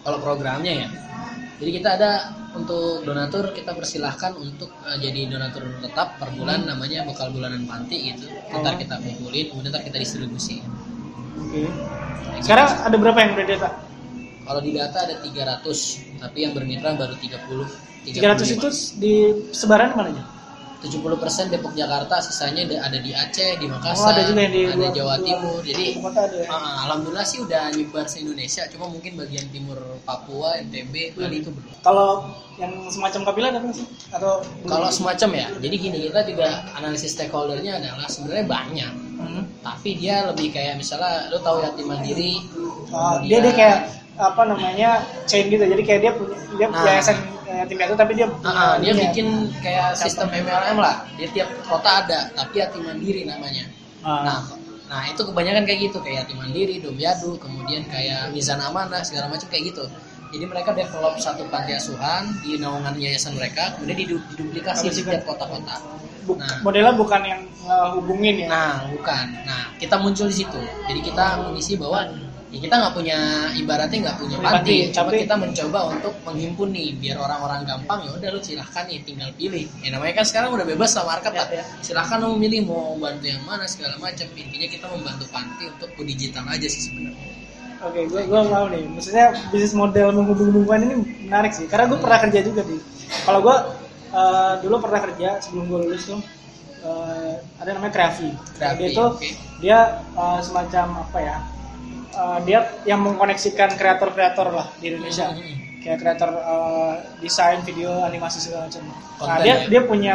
kalau 0.00 0.18
programnya 0.18 0.72
ya 0.72 0.88
jadi 1.58 1.70
kita 1.72 1.88
ada 1.96 2.10
untuk 2.52 3.00
donatur 3.02 3.50
kita 3.50 3.72
persilahkan 3.72 4.36
untuk 4.36 4.68
eh, 4.84 4.98
jadi 4.98 5.26
donatur 5.26 5.64
tetap 5.80 6.20
per 6.20 6.30
bulan 6.30 6.62
namanya 6.62 7.02
bekal 7.02 7.30
bulanan 7.30 7.64
panti 7.64 8.12
gitu 8.12 8.28
ntar 8.52 8.74
Oh. 8.74 8.78
kita 8.78 8.94
kumpulin 8.96 9.46
kemudian 9.48 9.70
ntar 9.70 9.82
kita 9.82 9.98
distribusi 9.98 10.60
Oke. 11.34 11.64
Sekarang 12.38 12.64
ada 12.82 12.96
berapa 12.96 13.18
yang 13.18 13.32
udah 13.34 13.46
data? 13.46 13.68
Kalau 14.42 14.60
di 14.60 14.72
data 14.72 14.98
ada 15.00 15.14
300, 15.16 15.78
tapi 16.18 16.42
yang 16.42 16.52
bermitra 16.52 16.92
baru 16.92 17.14
30. 17.14 17.68
300 18.04 18.50
itu 18.50 18.68
di 18.96 19.12
sebaran 19.50 19.94
mana 19.94 20.10
aja? 20.10 20.24
70% 20.82 20.98
Depok 21.46 21.78
Jakarta, 21.78 22.18
sisanya 22.18 22.66
ada- 22.66 22.98
di 22.98 23.14
Aceh, 23.14 23.54
di 23.54 23.70
Oh, 23.70 23.78
Makassar, 23.78 24.18
ada 24.18 24.26
juga 24.26 24.42
yang 24.42 24.50
di 24.50 24.62
ada 24.66 24.74
luar- 24.74 24.90
Jawa 24.90 25.06
luar- 25.14 25.22
Timur. 25.22 25.58
Jadi 25.62 25.86
ya? 25.94 26.46
ah, 26.50 26.82
alhamdulillah 26.82 27.22
sih 27.22 27.38
udah 27.38 27.70
nyebar 27.70 28.04
se 28.04 28.18
Indonesia, 28.18 28.66
cuma 28.66 28.90
mungkin 28.90 29.14
bagian 29.14 29.46
timur 29.46 29.78
Papua, 30.02 30.58
NTB, 30.58 31.14
Bali 31.14 31.38
itu 31.38 31.54
belum. 31.54 31.70
Kalau 31.80 32.26
yang 32.58 32.90
semacam 32.90 33.20
kapilah 33.24 33.48
ada 33.54 33.70
sih? 33.70 33.86
Atau 34.10 34.42
Kalau 34.66 34.90
semacam 34.90 35.30
ya, 35.32 35.46
jadi 35.56 35.76
gini 35.78 35.98
kita 36.02 36.20
juga 36.26 36.48
analisis 36.74 37.14
stakeholdernya 37.14 37.78
adalah 37.78 38.10
sebenarnya 38.10 38.46
banyak, 38.50 38.92
Hmm. 39.16 39.42
tapi 39.62 39.94
dia 39.94 40.26
lebih 40.26 40.50
kayak 40.50 40.74
misalnya 40.74 41.30
lu 41.30 41.38
tahu 41.38 41.62
yatim 41.62 41.86
mandiri, 41.86 42.42
Oh, 42.90 43.22
dia 43.22 43.38
dia 43.38 43.54
kayak 43.54 43.78
apa 44.16 44.42
namanya 44.44 44.90
chain 45.24 45.48
gitu. 45.48 45.64
Jadi 45.64 45.82
kayak 45.82 46.00
dia 46.00 46.12
punya 46.12 46.36
dia 46.52 46.66
Nah. 46.68 46.84
yayasan 46.84 47.16
yatim 47.52 47.76
piatu 47.76 47.94
tapi 47.94 48.12
dia 48.16 48.26
punya, 48.28 48.48
Ah, 48.48 48.56
ah, 48.56 48.74
dia 48.80 48.92
ini 48.92 49.00
ya. 49.00 49.04
bikin 49.12 49.26
kayak 49.60 49.88
sistem 49.92 50.28
MLM 50.28 50.76
lah. 50.76 51.04
Dia 51.16 51.28
tiap 51.30 51.48
kota 51.64 52.04
ada, 52.04 52.20
tapi 52.32 52.60
yatim 52.60 52.82
mandiri 52.82 53.24
namanya. 53.24 53.68
Ah. 54.00 54.24
Nah, 54.24 54.38
nah 54.88 55.02
itu 55.06 55.20
kebanyakan 55.20 55.64
kayak 55.64 55.80
gitu 55.88 55.98
kayak 56.00 56.24
yatim 56.24 56.40
mandiri, 56.40 56.80
domyadu, 56.80 57.36
kemudian 57.36 57.84
kayak 57.88 58.32
mizan 58.32 58.56
amanah 58.58 59.04
segala 59.04 59.28
macam 59.28 59.48
kayak 59.48 59.72
gitu. 59.72 59.84
Jadi 60.32 60.44
mereka 60.48 60.72
develop 60.72 61.20
satu 61.20 61.44
panti 61.52 61.76
asuhan 61.76 62.24
di 62.40 62.56
naungan 62.56 62.96
yayasan 62.96 63.36
mereka, 63.36 63.76
kemudian 63.76 64.00
didu- 64.00 64.24
diduplikasi 64.32 64.88
di 64.88 65.04
setiap 65.04 65.28
kota-kota. 65.28 65.76
Bu- 66.24 66.40
Nah. 66.40 66.56
modelnya 66.64 66.96
bukan 66.96 67.20
yang 67.20 67.40
ngehubungin 67.62 68.34
ya. 68.40 68.48
Nah, 68.48 68.74
bukan. 68.88 69.26
Nah, 69.44 69.76
kita 69.76 70.00
muncul 70.00 70.32
di 70.32 70.36
situ. 70.40 70.56
Jadi 70.88 71.00
kita 71.04 71.36
mengisi 71.44 71.76
bahwa 71.76 72.08
ya 72.52 72.58
kita 72.60 72.74
nggak 72.76 72.92
punya 72.92 73.18
ibaratnya 73.56 73.98
nggak 74.04 74.18
punya 74.20 74.36
panti, 74.44 74.92
cuma 74.92 75.08
kita 75.08 75.34
mencoba 75.40 75.78
untuk 75.88 76.12
menghimpun 76.28 76.68
nih 76.68 76.92
biar 77.00 77.16
orang-orang 77.16 77.64
gampang 77.64 78.04
ya 78.04 78.10
udah 78.12 78.28
lu 78.28 78.40
silahkan 78.44 78.84
nih 78.84 79.00
tinggal 79.08 79.32
pilih. 79.40 79.64
Ya 79.80 79.88
namanya 79.96 80.20
kan 80.20 80.26
sekarang 80.28 80.52
udah 80.52 80.66
bebas 80.68 80.92
lah 80.92 81.08
market. 81.08 81.32
Ya, 81.32 81.44
ya. 81.48 81.64
Silahkan 81.80 82.20
lu 82.20 82.36
milih 82.36 82.68
mau 82.68 82.92
bantu 83.00 83.24
yang 83.24 83.40
mana 83.48 83.64
segala 83.64 83.96
macam. 83.96 84.28
Intinya 84.36 84.68
kita 84.68 84.84
membantu 84.92 85.24
panti 85.32 85.64
untuk 85.64 85.88
go 85.96 86.04
digital 86.04 86.44
aja 86.44 86.68
sih 86.68 86.92
sebenarnya. 86.92 87.32
Oke, 87.82 88.00
gue 88.04 88.20
gue 88.28 88.40
mau 88.46 88.68
nih. 88.68 88.84
Maksudnya 88.84 89.26
bisnis 89.48 89.72
model 89.72 90.12
menghubung-hubungkan 90.12 90.80
ini 90.84 90.94
menarik 91.24 91.56
sih. 91.56 91.64
Karena 91.64 91.88
gue 91.88 91.98
pernah 91.98 92.20
kerja 92.20 92.40
juga 92.44 92.60
di. 92.68 92.76
Kalau 93.24 93.40
gue 93.40 93.56
eh, 94.12 94.52
dulu 94.60 94.76
pernah 94.76 95.00
kerja 95.08 95.40
sebelum 95.40 95.72
gue 95.72 95.78
lulus 95.88 96.04
tuh 96.04 96.20
eh, 96.84 97.34
ada 97.64 97.70
namanya 97.72 97.96
Kreavi. 97.96 98.28
Kreavi, 98.60 98.76
dia 98.76 98.88
tuh 98.92 99.08
oke. 99.16 99.28
dia 99.64 99.78
eh, 100.04 100.40
semacam 100.44 100.84
apa 101.08 101.18
ya? 101.24 101.36
Eh, 102.12 102.38
dia 102.44 102.58
yang 102.84 103.00
mengkoneksikan 103.02 103.74
kreator-kreator 103.74 104.48
lah 104.52 104.66
di 104.78 104.92
Indonesia. 104.92 105.32
Hmm. 105.32 105.80
Kayak 105.82 105.98
kreator 105.98 106.30
eh, 106.30 106.94
desain, 107.18 107.58
video, 107.64 108.04
animasi 108.04 108.38
segala 108.38 108.68
macam. 108.68 108.82
Nah 109.26 109.36
dia 109.42 109.48
ya? 109.48 109.56
dia 109.66 109.80
punya 109.82 110.14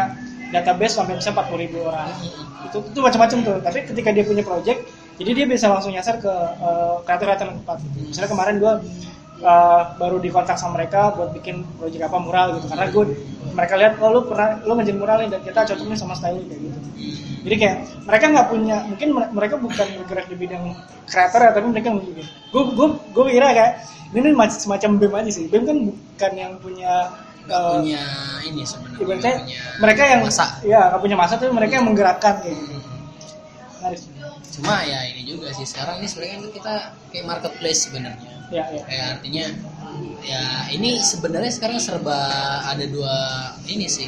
database 0.52 0.96
sampai 0.96 1.20
bisa 1.20 1.36
40 1.36 1.64
ribu 1.68 1.84
orang 1.84 2.08
Hmm. 2.08 2.68
itu 2.74 2.78
itu 2.90 3.00
macam-macam 3.00 3.38
tuh 3.46 3.58
tapi 3.62 3.86
ketika 3.86 4.10
dia 4.10 4.26
punya 4.26 4.42
project 4.42 4.90
jadi 5.22 5.32
dia 5.34 5.46
bisa 5.46 5.70
langsung 5.70 5.94
nyasar 5.94 6.18
ke 6.18 6.32
eh, 6.32 6.96
kreator-kreator 7.06 7.48
yang 7.54 7.60
tepat 7.62 7.78
gitu. 7.86 7.98
misalnya 8.10 8.30
kemarin 8.34 8.56
gue 8.58 8.74
baru 9.98 10.18
dikontak 10.18 10.58
sama 10.58 10.82
mereka 10.82 11.14
buat 11.14 11.30
bikin 11.30 11.62
project 11.78 12.10
apa 12.10 12.18
mural 12.18 12.58
gitu 12.58 12.68
karena 12.74 12.86
gue 12.90 13.04
mereka 13.54 13.74
lihat 13.78 13.94
oh 14.02 14.10
lu 14.10 14.22
pernah 14.26 14.58
lu 14.66 14.74
ngerjain 14.74 14.98
mural 14.98 15.18
nih 15.22 15.30
dan 15.30 15.42
kita 15.46 15.60
cocok 15.74 15.86
nih 15.88 15.98
sama 15.98 16.14
style 16.18 16.42
kayak 16.46 16.58
gitu 16.62 16.78
jadi 17.48 17.56
kayak 17.56 17.78
mereka 18.04 18.26
nggak 18.34 18.48
punya 18.50 18.78
mungkin 18.90 19.08
mere- 19.14 19.32
mereka 19.32 19.56
bukan 19.62 19.88
bergerak 20.04 20.26
di 20.28 20.36
bidang 20.36 20.64
kreator 21.06 21.40
ya 21.46 21.52
tapi 21.54 21.68
mereka 21.70 21.88
mungkin 21.94 22.14
gue 22.26 22.64
gue 22.74 22.88
gue 23.14 23.24
kira 23.32 23.48
kayak 23.54 23.74
ini 24.16 24.30
semacam 24.50 24.92
bem 24.98 25.14
aja 25.14 25.32
sih 25.32 25.46
bem 25.48 25.64
kan 25.66 25.78
bukan 25.86 26.32
yang 26.34 26.54
punya 26.58 26.94
Nggak 27.48 27.62
eh, 27.64 27.72
punya 27.80 28.04
ini 28.44 28.62
sebenarnya. 28.68 29.00
ibaratnya 29.00 29.34
mereka 29.80 30.02
yang 30.04 30.22
masa. 30.28 30.46
ya 30.68 30.80
nggak 30.92 31.02
punya 31.02 31.16
masa 31.16 31.34
tapi 31.40 31.52
mereka 31.56 31.74
yang 31.80 31.88
menggerakkan 31.88 32.34
kayak 32.44 32.56
gitu 32.60 32.76
menarik. 33.78 34.02
Cuma 34.58 34.76
ya 34.84 35.00
ini 35.14 35.22
juga 35.24 35.48
sih 35.54 35.64
sekarang 35.64 36.02
ini 36.02 36.08
sebenarnya 36.10 36.36
kan 36.36 36.44
kita 36.52 36.74
kayak 37.14 37.26
marketplace 37.30 37.88
sebenarnya. 37.88 38.32
Ya 38.50 38.64
ya. 38.72 38.82
Kayak 38.88 39.06
artinya 39.18 39.46
ya 40.24 40.42
ini 40.72 41.00
sebenarnya 41.00 41.52
sekarang 41.52 41.80
serba 41.80 42.18
ada 42.64 42.86
dua 42.88 43.16
ini 43.68 43.88
sih. 43.88 44.08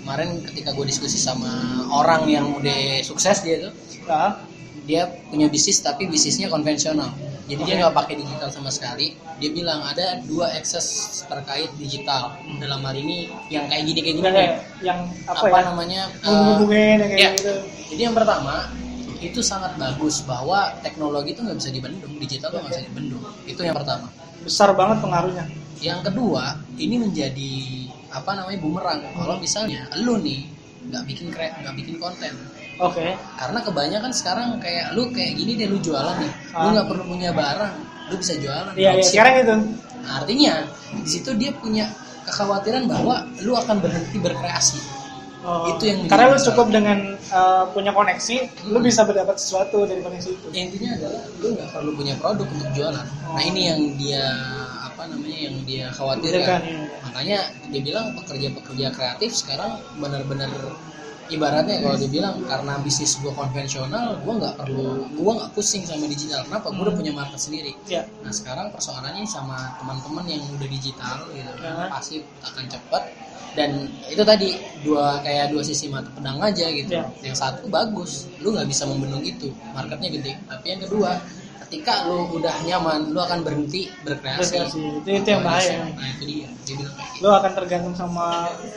Kemarin 0.00 0.42
ketika 0.42 0.72
gue 0.74 0.86
diskusi 0.88 1.20
sama 1.20 1.50
orang 1.92 2.26
yang 2.26 2.46
udah 2.56 3.04
sukses 3.04 3.44
dia 3.44 3.68
tuh 3.68 3.74
Nah, 4.10 4.42
dia 4.90 5.06
punya 5.30 5.46
bisnis 5.46 5.78
tapi 5.78 6.10
bisnisnya 6.10 6.50
konvensional. 6.50 7.14
Jadi 7.46 7.62
dia 7.66 7.82
nggak 7.82 7.94
pakai 7.94 8.14
digital 8.18 8.50
sama 8.50 8.70
sekali. 8.70 9.14
Dia 9.42 9.50
bilang 9.50 9.82
ada 9.82 10.22
dua 10.26 10.50
akses 10.54 10.86
terkait 11.26 11.70
digital. 11.78 12.34
Dalam 12.58 12.82
hal 12.82 12.94
ini 12.94 13.26
yang 13.50 13.66
kayak 13.66 13.86
gini 13.90 14.00
kayak 14.02 14.16
gini 14.18 14.26
yang, 14.26 14.34
nih. 14.34 14.46
kayak- 14.46 14.62
yang 14.82 14.98
apa, 15.26 15.38
apa 15.46 15.46
ya? 15.46 15.62
namanya 15.66 16.02
yang 16.22 16.58
kayak 17.10 17.18
ya. 17.18 17.30
gitu. 17.38 17.54
Jadi 17.90 18.00
yang 18.06 18.14
pertama 18.14 18.70
itu 19.20 19.40
sangat 19.44 19.76
bagus 19.76 20.24
bahwa 20.24 20.72
teknologi 20.80 21.36
itu 21.36 21.40
nggak 21.44 21.58
bisa 21.60 21.70
dibendung 21.70 22.12
digital 22.16 22.48
nggak 22.56 22.66
bisa 22.72 22.82
dibendung. 22.88 23.22
Itu 23.44 23.60
yang 23.62 23.76
pertama. 23.76 24.08
Besar 24.40 24.72
banget 24.72 25.04
pengaruhnya. 25.04 25.44
Yang 25.80 26.00
kedua 26.12 26.56
ini 26.76 26.96
menjadi 26.96 27.52
apa 28.10 28.30
namanya 28.36 28.58
bumerang. 28.60 29.00
Kalau 29.12 29.36
misalnya 29.36 29.86
lu 30.00 30.16
nih 30.20 30.48
nggak 30.90 31.04
bikin 31.04 31.26
kre 31.30 31.52
nggak 31.60 31.74
bikin 31.76 31.96
konten. 32.00 32.32
Oke. 32.80 33.12
Karena 33.36 33.58
kebanyakan 33.60 34.12
sekarang 34.16 34.48
kayak 34.56 34.96
lu 34.96 35.12
kayak 35.12 35.36
gini 35.36 35.52
deh 35.60 35.68
lu 35.68 35.76
jualan 35.84 36.16
nih. 36.16 36.32
Lu 36.56 36.66
Ah. 36.66 36.72
nggak 36.72 36.86
perlu 36.88 37.04
punya 37.04 37.30
barang 37.36 37.74
lu 38.10 38.14
bisa 38.16 38.34
jualan. 38.40 38.72
Iya 38.74 38.90
iya 38.96 39.04
sekarang 39.04 39.34
itu. 39.44 39.56
Nah, 40.00 40.24
artinya 40.24 40.64
di 40.96 41.08
situ 41.08 41.30
dia 41.36 41.52
punya 41.52 41.84
kekhawatiran 42.24 42.88
bahwa 42.88 43.28
lu 43.44 43.52
akan 43.52 43.76
berhenti 43.84 44.16
berkreasi 44.16 44.80
Oh, 45.40 45.72
Itu 45.72 45.88
yang 45.88 46.04
karena 46.04 46.26
lu 46.26 46.36
masalah. 46.36 46.46
cukup 46.52 46.66
dengan 46.68 46.98
uh, 47.30 47.64
punya 47.72 47.90
koneksi 47.90 48.36
lu 48.68 48.76
Hmm. 48.76 48.84
bisa 48.84 49.00
berdapat 49.02 49.36
sesuatu 49.36 49.88
dari 49.88 50.00
koneksi 50.00 50.30
itu 50.30 50.46
Ya, 50.50 50.60
intinya 50.68 50.90
adalah 50.94 51.22
lu 51.34 51.46
nggak 51.50 51.68
perlu 51.70 51.90
punya 51.94 52.14
produk 52.14 52.44
untuk 52.46 52.68
jualan 52.70 53.06
nah 53.24 53.40
ini 53.40 53.60
yang 53.66 53.80
dia 53.96 54.24
apa 54.82 55.02
namanya 55.06 55.38
yang 55.40 55.56
dia 55.64 55.84
Kan, 55.86 55.96
khawatirkan 55.96 56.60
ya. 56.60 56.76
makanya 57.02 57.38
dia 57.66 57.80
bilang 57.80 58.06
pekerja-pekerja 58.14 58.86
kreatif 58.90 59.30
sekarang 59.32 59.72
benar-benar 59.96 60.52
ibaratnya 61.26 61.78
kalau 61.78 61.94
dia 61.94 62.10
bilang 62.10 62.42
karena 62.44 62.74
bisnis 62.76 63.14
gua 63.16 63.30
konvensional 63.32 64.18
gua 64.20 64.34
nggak 64.36 64.54
perlu 64.56 65.06
gua 65.14 65.32
nggak 65.38 65.50
pusing 65.54 65.86
sama 65.86 66.04
digital 66.04 66.42
kenapa 66.42 66.68
gua 66.68 66.82
udah 66.84 66.94
punya 66.94 67.12
market 67.14 67.38
sendiri 67.38 67.72
Ya. 67.86 68.02
nah 68.20 68.28
sekarang 68.30 68.68
persoalannya 68.68 69.22
sama 69.24 69.78
teman-teman 69.78 70.26
yang 70.26 70.42
udah 70.50 70.68
digital 70.68 71.16
gitu 71.30 71.48
Ya. 71.56 71.86
pasti 71.88 72.16
akan 72.42 72.64
cepat 72.66 73.02
dan 73.58 73.90
itu 74.06 74.22
tadi 74.22 74.54
dua 74.86 75.18
kayak 75.26 75.50
dua 75.50 75.62
sisi 75.66 75.90
mata 75.90 76.06
pedang 76.14 76.38
aja 76.38 76.66
gitu. 76.70 76.92
Ya. 76.94 77.04
yang 77.22 77.36
satu 77.36 77.66
bagus 77.66 78.30
lu 78.38 78.54
nggak 78.54 78.68
bisa 78.70 78.86
membendung 78.86 79.24
itu. 79.26 79.50
Marketnya 79.74 80.08
gede. 80.10 80.32
Tapi 80.46 80.66
yang 80.70 80.80
kedua 80.86 81.18
ketika 81.66 82.06
lu 82.06 82.30
udah 82.34 82.54
nyaman 82.66 83.10
lu 83.10 83.18
akan 83.18 83.42
berhenti 83.42 83.90
berkreasi. 84.06 84.42
Berkreasi. 84.42 84.78
Itu- 85.02 85.10
itu 85.22 85.28
yang 85.30 85.42
bahaya. 85.42 85.86
nah 85.94 86.08
itu 86.14 86.22
dia. 86.26 86.48
Dia 86.66 86.74
bilang 86.78 86.94
kayak 86.94 87.10
gitu. 87.14 87.22
Lo 87.26 87.30
akan 87.34 87.52
tergantung 87.58 87.94
sama 87.98 88.26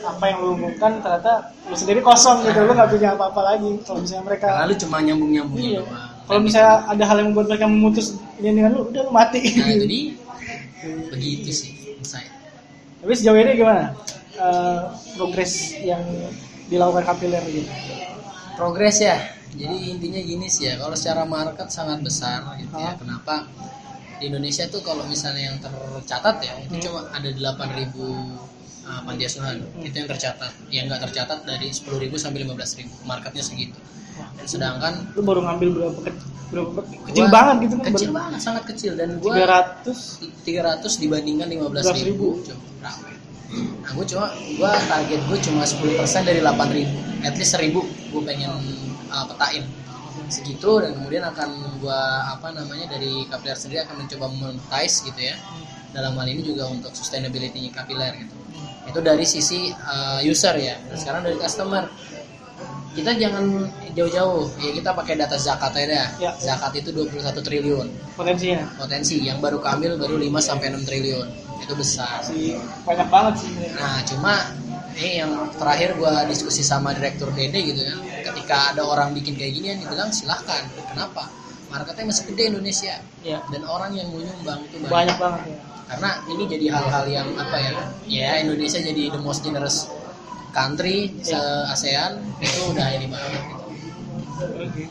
apa 0.02 0.24
yang 0.26 0.38
lo 0.42 0.48
umumkan 0.58 0.92
ternyata 0.98 1.32
lo 1.70 1.74
sendiri 1.74 2.00
kosong 2.02 2.42
gitu. 2.42 2.58
Lo 2.66 2.72
nggak 2.74 2.90
punya 2.90 3.08
apa-apa 3.14 3.40
lagi 3.54 3.70
kalau 3.86 3.98
misalnya 4.02 4.24
mereka 4.26 4.46
karena 4.50 4.66
lu 4.66 4.76
cuma 4.78 4.96
nyambung 5.02 5.30
nyambungin 5.30 5.70
iya. 5.70 5.80
doang. 5.82 6.10
Kalau 6.24 6.40
misalnya 6.40 6.74
ada 6.88 7.04
hal 7.04 7.16
yang 7.20 7.28
membuat 7.30 7.46
mereka 7.52 7.66
memutus 7.68 8.06
ini 8.40 8.50
dengan 8.56 8.70
lo 8.74 8.90
udah 8.90 9.02
lo 9.06 9.10
mati. 9.14 9.40
Nah 9.54 9.70
dia. 9.86 10.12
Begitu 11.14 11.50
sih 11.54 11.72
saya. 12.02 12.28
Tapi 13.00 13.12
sejauh 13.14 13.36
ini 13.36 13.56
gimana 13.56 13.92
Eh, 14.36 14.80
progres 15.14 15.52
yang 15.78 16.02
dilakukan 16.66 17.06
kapiler 17.06 17.38
gitu 17.46 17.70
progres 18.54 18.98
ya. 18.98 19.14
Jadi 19.52 19.92
intinya 19.92 20.18
gini 20.18 20.46
sih 20.48 20.66
ya 20.66 20.74
kalau 20.76 20.94
secara 20.94 21.22
market 21.24 21.66
sangat 21.68 21.98
besar 22.00 22.42
gitu 22.56 22.74
ya. 22.74 22.94
Kenapa? 22.94 23.46
Di 24.16 24.26
Indonesia 24.26 24.66
tuh 24.66 24.78
kalau 24.80 25.02
misalnya 25.04 25.42
yang 25.44 25.58
tercatat 25.58 26.36
ya 26.40 26.54
itu 26.60 26.72
Hmm. 26.72 26.82
cuma 26.82 27.00
ada 27.08 27.28
8000 27.30 28.02
uh, 28.84 29.00
panti 29.02 29.22
asuhan 29.22 29.58
Hmm. 29.60 29.82
itu 29.82 29.94
yang 29.96 30.08
tercatat. 30.08 30.50
Yang 30.68 30.84
nggak 30.88 31.02
tercatat 31.04 31.38
dari 31.44 31.68
10.000 31.70 32.14
sampai 32.16 32.42
15.000 32.42 32.90
marketnya 33.04 33.42
segitu. 33.42 33.78
Dan 34.34 34.46
sedangkan 34.46 34.92
lo 35.10 35.22
baru 35.22 35.40
ngambil 35.42 35.68
berapa, 35.72 35.98
ke- 36.00 36.26
berapa 36.50 36.70
kecil 37.06 37.22
gua- 37.24 37.30
banget 37.32 37.56
gitu 37.60 37.74
kan 37.76 37.86
kecil 37.88 38.10
banget 38.10 38.38
sangat 38.40 38.64
kecil. 38.66 38.92
Dan 38.94 39.18
gua 39.18 39.34
300 39.36 40.26
300 40.42 40.98
dibandingkan 40.98 41.46
15.000 41.48 42.02
ribu. 42.04 42.42
ya? 42.42 42.54
Nah, 43.54 43.92
gue 43.94 44.06
cuma 44.10 44.26
gue 44.34 44.70
target 44.90 45.20
gue 45.30 45.38
cuma 45.46 45.62
10% 45.62 46.26
dari 46.26 46.40
8.000 46.42 47.26
at 47.28 47.34
least 47.38 47.54
1.000 47.54 47.70
gue 48.12 48.22
pengen 48.22 48.52
uh, 49.10 49.24
petain. 49.30 49.64
Segitu 50.24 50.80
dan 50.80 50.96
kemudian 50.96 51.24
akan 51.26 51.78
gue 51.78 52.00
apa 52.32 52.48
namanya 52.56 52.96
dari 52.96 53.28
kapiler 53.28 53.58
sendiri 53.58 53.84
akan 53.84 54.06
mencoba 54.06 54.26
monetize 54.32 55.04
gitu 55.04 55.20
ya. 55.20 55.36
Dalam 55.94 56.18
hal 56.18 56.26
ini 56.26 56.42
juga 56.42 56.66
untuk 56.66 56.90
sustainability 56.96 57.70
kapiler 57.70 58.18
gitu. 58.18 58.34
Itu 58.90 58.98
dari 59.04 59.22
sisi 59.28 59.70
uh, 59.70 60.18
user 60.24 60.56
ya. 60.58 60.80
Dan 60.90 60.96
sekarang 60.96 61.22
dari 61.28 61.36
customer. 61.38 61.86
Kita 62.94 63.10
jangan 63.18 63.66
jauh-jauh. 63.90 64.54
Ya 64.62 64.70
kita 64.70 64.94
pakai 64.94 65.18
data 65.18 65.34
zakat 65.34 65.74
aja 65.74 65.86
dah. 65.90 66.08
Ya. 66.22 66.30
zakat 66.38 66.78
itu 66.78 66.94
21 66.94 67.20
triliun. 67.42 67.86
Potensinya. 68.14 68.70
Potensi. 68.78 69.18
Yang 69.22 69.38
baru 69.42 69.58
keambil 69.58 69.98
baru 69.98 70.14
5 70.18 70.30
sampai 70.38 70.70
6 70.70 70.86
triliun 70.86 71.43
itu 71.62 71.74
besar. 71.76 72.24
Sih 72.24 72.58
banyak 72.82 73.08
banget 73.12 73.34
sih 73.46 73.52
nah 73.76 74.00
cuma 74.08 74.34
ini 74.94 75.22
yang 75.26 75.50
terakhir 75.58 75.98
gua 75.98 76.22
diskusi 76.26 76.62
sama 76.62 76.94
direktur 76.94 77.30
Dede 77.34 77.60
gitu 77.62 77.80
ya. 77.82 77.94
Ketika 78.32 78.74
ada 78.74 78.82
orang 78.86 79.12
bikin 79.14 79.34
kayak 79.38 79.52
gini 79.54 79.66
yang 79.74 79.80
dibilang 79.82 80.10
silahkan. 80.14 80.66
Kenapa? 80.90 81.28
Marketnya 81.70 82.10
masih 82.10 82.24
gede 82.30 82.54
Indonesia. 82.54 82.94
Ya 83.26 83.38
dan 83.50 83.62
orang 83.66 83.94
yang 83.94 84.10
mau 84.14 84.22
nyumbang 84.22 84.60
itu 84.70 84.76
banyak, 84.82 84.90
banyak 84.90 85.16
banget 85.18 85.42
ya 85.50 85.58
karena 85.84 86.10
ini 86.32 86.44
jadi 86.48 86.66
hal-hal 86.72 87.04
yang 87.12 87.28
apa 87.36 87.56
ya 87.60 87.70
ya 88.08 88.30
Indonesia 88.40 88.80
jadi 88.80 89.12
the 89.12 89.20
most 89.20 89.44
generous 89.44 89.84
country 90.56 91.12
se 91.20 91.36
ASEAN 91.68 92.24
itu 92.40 92.60
udah 92.72 92.88
ini 92.94 93.06
banget. 93.10 93.42
Gitu. 93.42 93.64
Oke. 94.64 94.84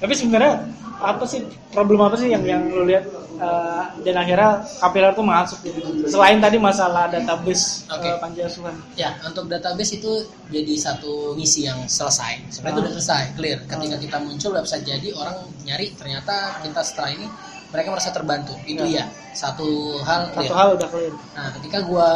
Tapi 0.00 0.12
sebenarnya 0.16 0.52
apa 1.00 1.24
sih 1.24 1.40
problem 1.72 2.02
apa 2.04 2.16
sih 2.20 2.28
yang 2.28 2.44
yang 2.44 2.68
lu 2.68 2.84
lihat 2.84 3.08
eh, 3.40 3.82
dan 4.04 4.14
akhirnya 4.20 4.50
kapiler 4.78 5.12
tuh 5.16 5.24
masuk 5.24 5.58
gitu. 5.64 5.80
Selain 6.06 6.36
tadi 6.38 6.60
masalah 6.60 7.08
database 7.08 7.88
eh, 7.88 8.16
panti 8.20 8.40
asuhan. 8.44 8.76
Ya, 8.94 9.16
untuk 9.24 9.48
database 9.48 9.96
itu 9.96 10.28
jadi 10.52 10.74
satu 10.76 11.32
misi 11.34 11.64
yang 11.64 11.88
selesai. 11.88 12.52
Sebenarnya 12.52 12.76
itu 12.76 12.80
udah 12.84 12.94
selesai, 13.00 13.22
clear. 13.34 13.58
Ketika 13.64 13.96
kita 13.96 14.16
muncul 14.20 14.50
website 14.54 14.84
jadi 14.84 15.08
orang 15.16 15.36
nyari 15.64 15.96
ternyata 15.96 16.60
kita 16.60 16.80
setelah 16.84 17.10
ini 17.16 17.26
mereka 17.70 17.88
merasa 17.94 18.10
terbantu. 18.10 18.54
Itu 18.66 18.82
Ya. 18.82 19.02
ya, 19.02 19.04
satu 19.30 20.02
hal 20.02 20.26
Satu 20.34 20.42
clear. 20.42 20.52
hal 20.58 20.68
udah 20.74 20.88
clear. 20.90 21.14
Nah, 21.38 21.48
ketika 21.54 21.78
gua 21.86 22.08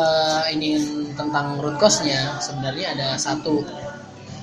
ingin 0.50 0.82
tentang 1.14 1.62
root 1.62 1.78
cause-nya, 1.78 2.36
sebenarnya 2.42 2.92
ada 2.98 3.08
satu 3.16 3.62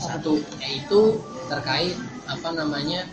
satu 0.01 0.39
yaitu 0.63 1.19
terkait 1.51 1.93
apa 2.25 2.49
namanya 2.55 3.03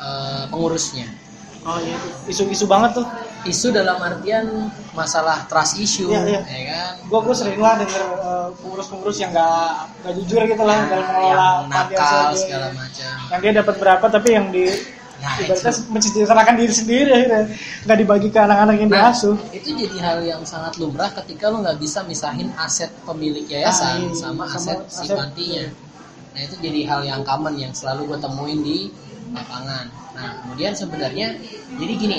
eh, 0.00 0.44
pengurusnya. 0.48 1.10
Oh 1.60 1.76
iya 1.76 1.92
itu 1.92 2.08
isu-isu 2.32 2.64
banget 2.64 2.96
tuh. 2.96 3.06
Isu 3.42 3.68
dalam 3.68 4.00
artian 4.00 4.68
masalah 4.92 5.44
trust 5.44 5.76
issue, 5.76 6.08
Iya, 6.08 6.20
iya. 6.26 6.40
ya 6.42 6.60
kan? 6.66 6.92
Gua 7.04 7.20
gua 7.20 7.34
sering 7.36 7.56
lah 7.56 7.76
denger 7.76 8.00
eh, 8.00 8.48
pengurus-pengurus 8.58 9.16
yang 9.16 9.30
nggak 9.30 9.72
nggak 10.00 10.14
jujur 10.18 10.40
gitu 10.42 10.62
lah 10.62 10.78
dalam 10.86 11.04
mengelola 11.06 11.36
Nah, 11.36 11.52
yang 11.52 11.68
panti 11.68 11.94
nakal 11.94 12.28
segala 12.34 12.68
macam. 12.72 13.14
Yang 13.28 13.40
dia 13.40 13.52
dapat 13.60 13.74
berapa 13.76 14.04
tapi 14.08 14.28
yang 14.30 14.46
di 14.48 14.64
Nah, 15.20 15.36
ibaratnya 15.36 15.72
menceritakan 15.86 16.54
diri 16.56 16.72
sendiri 16.72 17.10
akhirnya 17.12 17.42
nggak 17.84 17.98
dibagi 18.00 18.28
ke 18.30 18.38
anak-anak 18.40 18.74
yang 18.74 18.88
Nah, 18.88 19.12
diasuh. 19.12 19.36
itu 19.52 19.68
jadi 19.76 19.96
hal 20.00 20.18
yang 20.24 20.42
sangat 20.42 20.80
lumrah 20.80 21.12
ketika 21.12 21.52
lo 21.52 21.60
nggak 21.60 21.76
bisa 21.76 22.00
misahin 22.02 22.48
aset 22.56 22.88
pemilik 23.04 23.44
yayasan 23.44 24.00
Ah, 24.00 24.00
iya, 24.00 24.16
sama 24.16 24.48
sama 24.48 24.56
aset 24.56 24.78
si 24.88 25.04
aset- 25.04 25.18
pantinya. 25.20 25.64
Nah 26.30 26.40
itu 26.40 26.56
jadi 26.56 26.80
hal 26.86 27.00
yang 27.04 27.20
common 27.20 27.52
yang 27.54 27.68
selalu 27.70 28.08
gue 28.08 28.18
temuin 28.18 28.60
di 28.64 28.78
lapangan. 29.32 29.86
Nah 30.16 30.28
kemudian 30.44 30.72
sebenarnya 30.74 31.38
jadi 31.78 31.92
gini, 31.96 32.18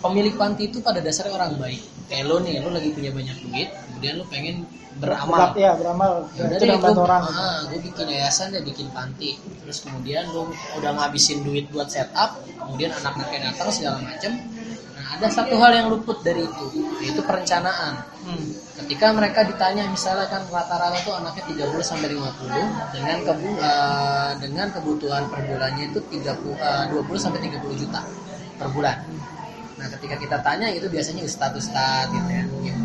pemilik 0.00 0.34
panti 0.34 0.72
itu 0.72 0.80
pada 0.80 0.98
dasarnya 1.04 1.36
orang 1.36 1.60
baik. 1.60 1.80
Kayak 2.10 2.24
lo 2.26 2.36
nih, 2.42 2.58
lo 2.58 2.74
lagi 2.74 2.90
punya 2.90 3.10
banyak 3.14 3.36
duit, 3.46 3.68
kemudian 3.70 4.14
lo 4.18 4.24
pengen 4.26 4.66
beramal. 4.98 5.54
Berak- 5.54 5.56
ya 5.60 5.72
beramal. 5.78 6.12
Ya 6.34 6.42
udah 6.50 6.58
deh, 6.58 6.68
gue, 6.74 6.92
orang. 6.98 7.22
gue 7.70 7.80
bikin 7.86 8.06
yayasan 8.10 8.46
deh, 8.50 8.62
bikin 8.66 8.88
panti. 8.90 9.38
Terus 9.62 9.78
kemudian 9.86 10.26
gue 10.34 10.44
udah 10.82 10.90
ngabisin 10.98 11.46
duit 11.46 11.70
buat 11.70 11.86
setup, 11.86 12.42
kemudian 12.58 12.90
anak-anaknya 12.90 13.54
datang 13.54 13.68
segala 13.70 14.02
macem. 14.02 14.32
Ada 15.10 15.26
satu 15.42 15.58
hal 15.58 15.74
yang 15.74 15.86
luput 15.90 16.22
dari 16.22 16.46
itu, 16.46 16.64
yaitu 17.02 17.18
perencanaan. 17.26 18.06
Hmm. 18.22 18.46
Ketika 18.78 19.10
mereka 19.10 19.42
ditanya 19.42 19.90
misalnya 19.90 20.30
kan 20.30 20.46
rata-rata 20.46 21.02
tuh 21.02 21.18
anaknya 21.18 21.66
30 21.66 21.82
sampai 21.82 22.14
50 22.14 22.94
dengan 22.94 23.18
kebu 23.26 23.48
eh, 23.58 24.30
dengan 24.38 24.66
kebutuhan 24.70 25.26
per 25.26 25.40
bulannya 25.50 25.84
itu 25.90 26.00
30 26.00 26.30
eh, 26.54 26.84
20 26.94 27.18
sampai 27.18 27.40
30 27.42 27.82
juta 27.82 28.00
per 28.54 28.68
bulan. 28.70 28.96
Nah, 29.80 29.88
ketika 29.98 30.14
kita 30.20 30.36
tanya 30.44 30.68
itu 30.70 30.86
biasanya 30.86 31.24
ustadz 31.26 31.58
ustadz 31.58 32.12
gitu 32.12 32.30
ya. 32.30 32.44
Gitu. 32.46 32.82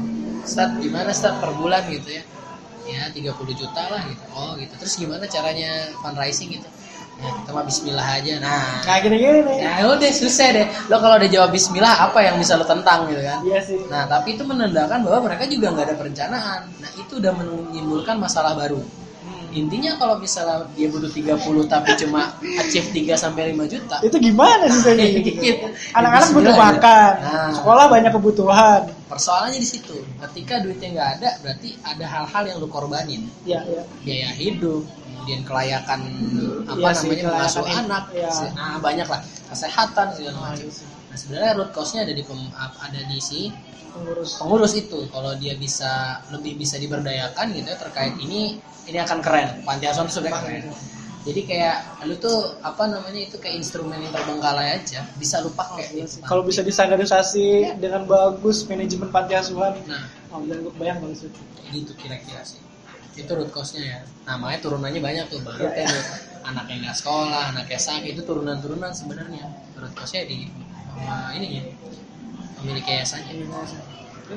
Ustadz 0.47 0.79
gimana 0.81 1.11
ustadz 1.13 1.39
per 1.43 1.51
bulan 1.53 1.83
gitu 1.91 2.09
ya? 2.09 2.23
Ya 2.89 3.03
30 3.13 3.35
juta 3.53 3.81
lah 3.91 4.01
gitu. 4.09 4.23
Oh 4.33 4.57
gitu. 4.57 4.73
Terus 4.81 4.93
gimana 4.97 5.29
caranya 5.29 5.93
fundraising 6.01 6.57
gitu? 6.57 6.67
Ya 7.15 7.31
kita 7.33 7.49
mah 7.49 7.63
bismillah 7.63 8.07
aja. 8.11 8.33
Nah, 8.37 8.83
Nah 8.83 8.97
gini-gini 8.99 9.39
nih. 9.41 9.57
ya 9.63 9.87
udah 9.87 10.11
susah 10.11 10.47
deh. 10.51 10.67
Lo 10.85 10.99
kalau 10.99 11.15
udah 11.15 11.29
jawab 11.29 11.49
bismillah 11.49 11.95
apa 12.01 12.19
yang 12.19 12.35
bisa 12.35 12.53
lo 12.53 12.63
tentang 12.63 13.07
gitu 13.07 13.21
kan? 13.21 13.39
Iya 13.41 13.59
sih. 13.61 13.79
Nah, 13.87 14.03
tapi 14.05 14.35
itu 14.35 14.43
menandakan 14.43 14.99
bahwa 15.01 15.19
mereka 15.25 15.43
juga 15.45 15.71
nggak 15.71 15.85
ada 15.85 15.95
perencanaan. 15.95 16.61
Nah, 16.75 16.91
itu 16.93 17.13
udah 17.15 17.31
menimbulkan 17.31 18.19
masalah 18.19 18.51
baru. 18.53 18.83
Hmm. 19.23 19.47
Intinya 19.55 19.95
kalau 19.95 20.19
misalnya 20.19 20.67
dia 20.75 20.85
butuh 20.85 21.07
30 21.07 21.39
tapi 21.65 21.89
cuma 21.95 22.35
achieve 22.59 22.91
3 22.91 23.15
sampai 23.15 23.55
5 23.55 23.63
juta. 23.65 23.95
Itu 24.03 24.19
gimana 24.19 24.67
sih 24.67 24.81
saya 24.83 25.07
gitu? 25.15 25.65
Anak-anak 25.95 26.29
butuh 26.29 26.51
Bismillah, 26.51 26.75
makan, 26.75 27.11
Nah. 27.23 27.51
sekolah 27.55 27.85
banyak 27.87 28.11
kebutuhan. 28.11 28.81
Persoalannya 29.07 29.57
di 29.57 29.69
situ. 29.71 29.95
Ketika 30.19 30.59
duitnya 30.59 30.89
nggak 30.91 31.09
ada, 31.15 31.29
berarti 31.39 31.79
ada 31.79 32.05
hal-hal 32.05 32.43
yang 32.43 32.57
lu 32.59 32.67
korbanin. 32.67 33.23
Ya, 33.47 33.63
ya. 33.63 33.87
Biaya 34.03 34.29
hidup, 34.35 34.83
kemudian 35.15 35.41
kelayakan 35.41 35.99
apa 36.67 36.75
Iya 36.77 36.91
sih, 36.91 37.07
namanya 37.07 37.23
mengasuh 37.31 37.65
anak, 37.65 38.03
iya. 38.11 38.33
nah 38.51 38.75
banyak 38.77 39.07
lah 39.07 39.21
kesehatan 39.47 40.07
segala 40.11 40.35
Nah, 40.35 40.43
macam. 40.51 40.67
iya. 40.67 40.85
Nah, 41.07 41.15
sebenarnya 41.15 41.51
root 41.55 41.69
cause-nya 41.71 42.03
ada 42.03 42.11
di 42.11 42.23
pem- 42.27 42.51
ada 42.51 42.99
di 43.01 43.17
si 43.23 43.41
Pengurus. 43.95 44.35
pengurus 44.35 44.73
itu 44.75 45.07
kalau 45.07 45.31
dia 45.39 45.55
bisa 45.55 46.19
lebih 46.27 46.59
bisa 46.59 46.75
diberdayakan 46.75 47.55
gitu 47.55 47.71
ya 47.71 47.79
terkait 47.79 48.11
ini 48.19 48.59
ini 48.85 48.97
akan 48.99 49.23
keren 49.23 49.63
panti 49.63 49.87
asuhan 49.87 50.11
sebenarnya 50.11 50.35
keren 50.43 50.75
jadi 51.23 51.41
kayak 51.47 51.77
lu 52.03 52.19
tuh 52.19 52.59
apa 52.59 52.91
namanya 52.91 53.17
itu 53.17 53.39
kayak 53.39 53.55
instrumen 53.55 53.97
yang 53.97 54.11
terbengkalai 54.11 54.77
aja 54.77 55.07
bisa 55.15 55.39
lu 55.39 55.55
pakai 55.55 55.95
Iya 55.95 56.11
gitu. 56.11 56.19
Kalau 56.21 56.43
bisa 56.43 56.59
distandarisasi 56.59 57.79
dengan 57.79 58.03
bagus 58.03 58.67
manajemen 58.67 59.07
panti 59.09 59.31
asuhan, 59.33 59.79
nah 59.87 60.03
oh, 60.29 60.43
bayang 60.75 60.99
bagus 60.99 61.31
itu. 61.31 61.39
gitu 61.71 61.91
kira-kira 61.95 62.43
sih 62.43 62.59
itu 63.15 63.31
root 63.31 63.49
cause-nya 63.51 63.83
ya. 63.83 63.99
Nah 64.27 64.35
makanya 64.39 64.59
turunannya 64.67 65.01
banyak 65.01 65.25
tuh. 65.31 65.39
Baru 65.43 65.63
Iya, 65.63 65.71
kayak 65.71 65.91
anak 66.45 66.65
yang 66.69 66.79
nggak 66.85 66.97
sekolah 66.99 67.43
anak 67.55 67.65
yang 67.71 67.83
sakit. 67.83 68.11
Itu 68.15 68.21
turunan-turunan 68.27 68.91
sebenarnya. 68.91 69.43
Root 69.79 69.93
cause-nya 69.95 70.27
di 70.27 70.51
sama 70.95 71.31
ini 71.35 71.47
ya. 71.59 71.63
Pemilik 72.59 72.85
yayasannya 72.87 73.33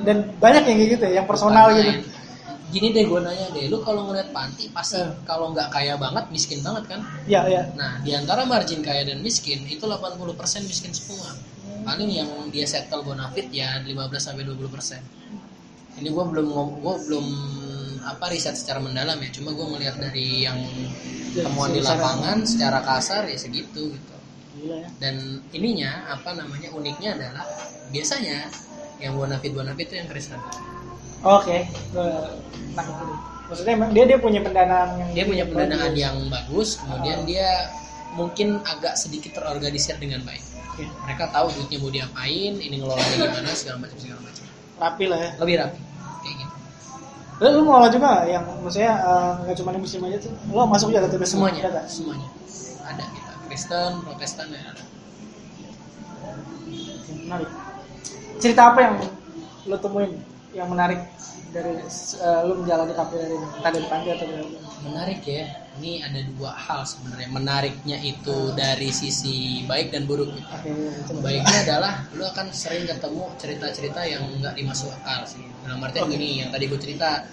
dan 0.04 0.36
banyak 0.36 0.64
yang 0.68 0.78
gitu 0.84 1.04
ya 1.08 1.12
yang 1.22 1.26
personal 1.28 1.72
Karena 1.72 1.96
gitu. 1.96 2.10
Gini 2.68 2.92
deh 2.92 3.08
gue 3.08 3.20
nanya 3.24 3.48
deh. 3.56 3.64
Lu 3.72 3.80
kalau 3.80 4.12
ngeliat 4.12 4.28
panti 4.28 4.68
pasti 4.68 5.00
Eh. 5.00 5.08
kalau 5.24 5.56
nggak 5.56 5.72
kaya 5.72 5.96
banget 5.96 6.28
miskin 6.28 6.60
banget 6.60 6.84
kan? 6.84 7.00
Ya 7.24 7.48
ya 7.48 7.64
nah 7.72 7.96
di 8.04 8.12
antara 8.12 8.44
margin 8.44 8.84
kaya 8.84 9.08
dan 9.08 9.24
miskin 9.24 9.64
itu 9.64 9.88
80% 9.88 10.68
miskin 10.68 10.92
semua. 10.92 11.32
Paling 11.88 12.10
yang 12.12 12.28
dia 12.52 12.68
settle 12.68 13.00
bonafit 13.00 13.48
ya 13.48 13.80
15 13.80 14.20
sampai 14.20 14.44
20 14.44 14.68
persen. 14.68 15.00
Ini 15.96 16.12
gue 16.12 16.24
belum 16.28 16.46
gua 16.84 16.94
belum 17.00 17.26
apa 18.08 18.32
riset 18.32 18.56
secara 18.56 18.80
mendalam 18.80 19.20
ya. 19.20 19.30
Cuma 19.30 19.52
gue 19.52 19.66
ngelihat 19.76 20.00
dari 20.00 20.48
yang 20.48 20.58
temuan 21.36 21.70
di 21.70 21.84
lapangan 21.84 22.42
secara 22.48 22.80
kasar 22.80 23.28
ya 23.28 23.36
segitu 23.36 23.92
gitu. 23.92 24.14
Ya. 24.58 24.88
Dan 24.98 25.44
ininya 25.54 26.08
apa 26.10 26.34
namanya 26.34 26.72
uniknya 26.74 27.14
adalah 27.14 27.46
biasanya 27.94 28.50
yang 28.98 29.14
bonafit 29.14 29.54
bonafit 29.54 29.86
itu 29.86 29.94
yang 30.02 30.08
Kristen 30.10 30.38
oke 31.22 31.58
dulu. 32.74 33.14
Maksudnya 33.48 33.72
emang 33.80 33.90
dia 33.96 34.04
dia 34.04 34.18
punya 34.20 34.40
pendanaan 34.44 34.98
yang 35.00 35.10
dia 35.14 35.24
punya 35.24 35.44
pendanaan 35.48 35.92
bagus. 35.94 36.02
yang 36.02 36.16
bagus 36.28 36.68
kemudian 36.82 37.18
dia 37.24 37.48
mungkin 38.12 38.60
agak 38.66 38.98
sedikit 38.98 39.38
terorganisir 39.40 39.96
dengan 39.96 40.26
baik. 40.26 40.42
Mereka 40.78 41.30
tahu 41.34 41.50
duitnya 41.54 41.78
mau 41.80 41.90
diapain 41.90 42.54
ini 42.58 42.74
ngelolanya 42.82 43.14
gimana 43.18 43.50
segala 43.54 43.86
macam 43.86 43.98
segala 43.98 44.20
macam. 44.20 44.44
Rapi 44.78 45.04
lah 45.06 45.18
ya. 45.18 45.30
Lebih 45.42 45.54
rapi 45.64 45.78
Lu, 47.38 47.46
lu 47.54 47.60
mau 47.62 47.86
juga 47.86 48.26
yang 48.26 48.42
maksudnya 48.66 48.92
eh, 48.98 49.30
nggak 49.46 49.56
cuma 49.62 49.70
di 49.70 49.80
muslim 49.82 50.02
aja 50.10 50.18
tuh 50.26 50.32
lo 50.50 50.66
masuk 50.66 50.90
juga 50.90 51.06
ke 51.06 51.22
semuanya 51.22 51.60
Ada 51.62 51.70
nggak? 51.70 51.86
semuanya. 51.86 52.28
Ada 52.82 53.04
kita 53.14 53.32
Kristen 53.46 53.90
Protestan 54.02 54.46
ya 54.50 54.60
ada. 54.74 54.82
Menarik. 57.28 57.50
Cerita 58.42 58.62
apa 58.74 58.78
yang 58.82 58.94
lo 59.70 59.76
temuin 59.78 60.12
yang 60.56 60.66
menarik 60.72 61.00
dari 61.54 61.78
eh, 61.78 62.40
lu 62.44 62.52
menjalani 62.64 62.92
kafe 62.96 63.14
dari 63.22 63.36
entah 63.38 63.70
dari 63.70 63.86
panti 63.86 64.08
atau 64.12 64.26
dari 64.26 64.44
menarik 64.82 65.20
ya 65.22 65.46
ini 65.78 66.02
ada 66.02 66.20
dua 66.34 66.52
hal 66.52 66.82
sebenarnya 66.82 67.28
menariknya 67.30 67.96
itu 68.02 68.52
dari 68.52 68.90
sisi 68.90 69.62
baik 69.64 69.94
dan 69.94 70.04
buruk 70.04 70.34
gitu. 70.34 70.52
Baiknya 71.18 71.56
adalah 71.64 72.04
lu 72.12 72.22
akan 72.22 72.50
sering 72.50 72.84
ketemu 72.84 73.22
cerita-cerita 73.38 74.00
yang 74.02 74.26
nggak 74.38 74.54
dimasuk 74.54 74.90
akal 74.92 75.22
sih 75.24 75.42
dalam 75.62 75.78
artian 75.80 76.04
Oke. 76.04 76.14
gini 76.14 76.28
yang 76.42 76.50
tadi 76.50 76.64
gue 76.66 76.80
cerita 76.80 77.24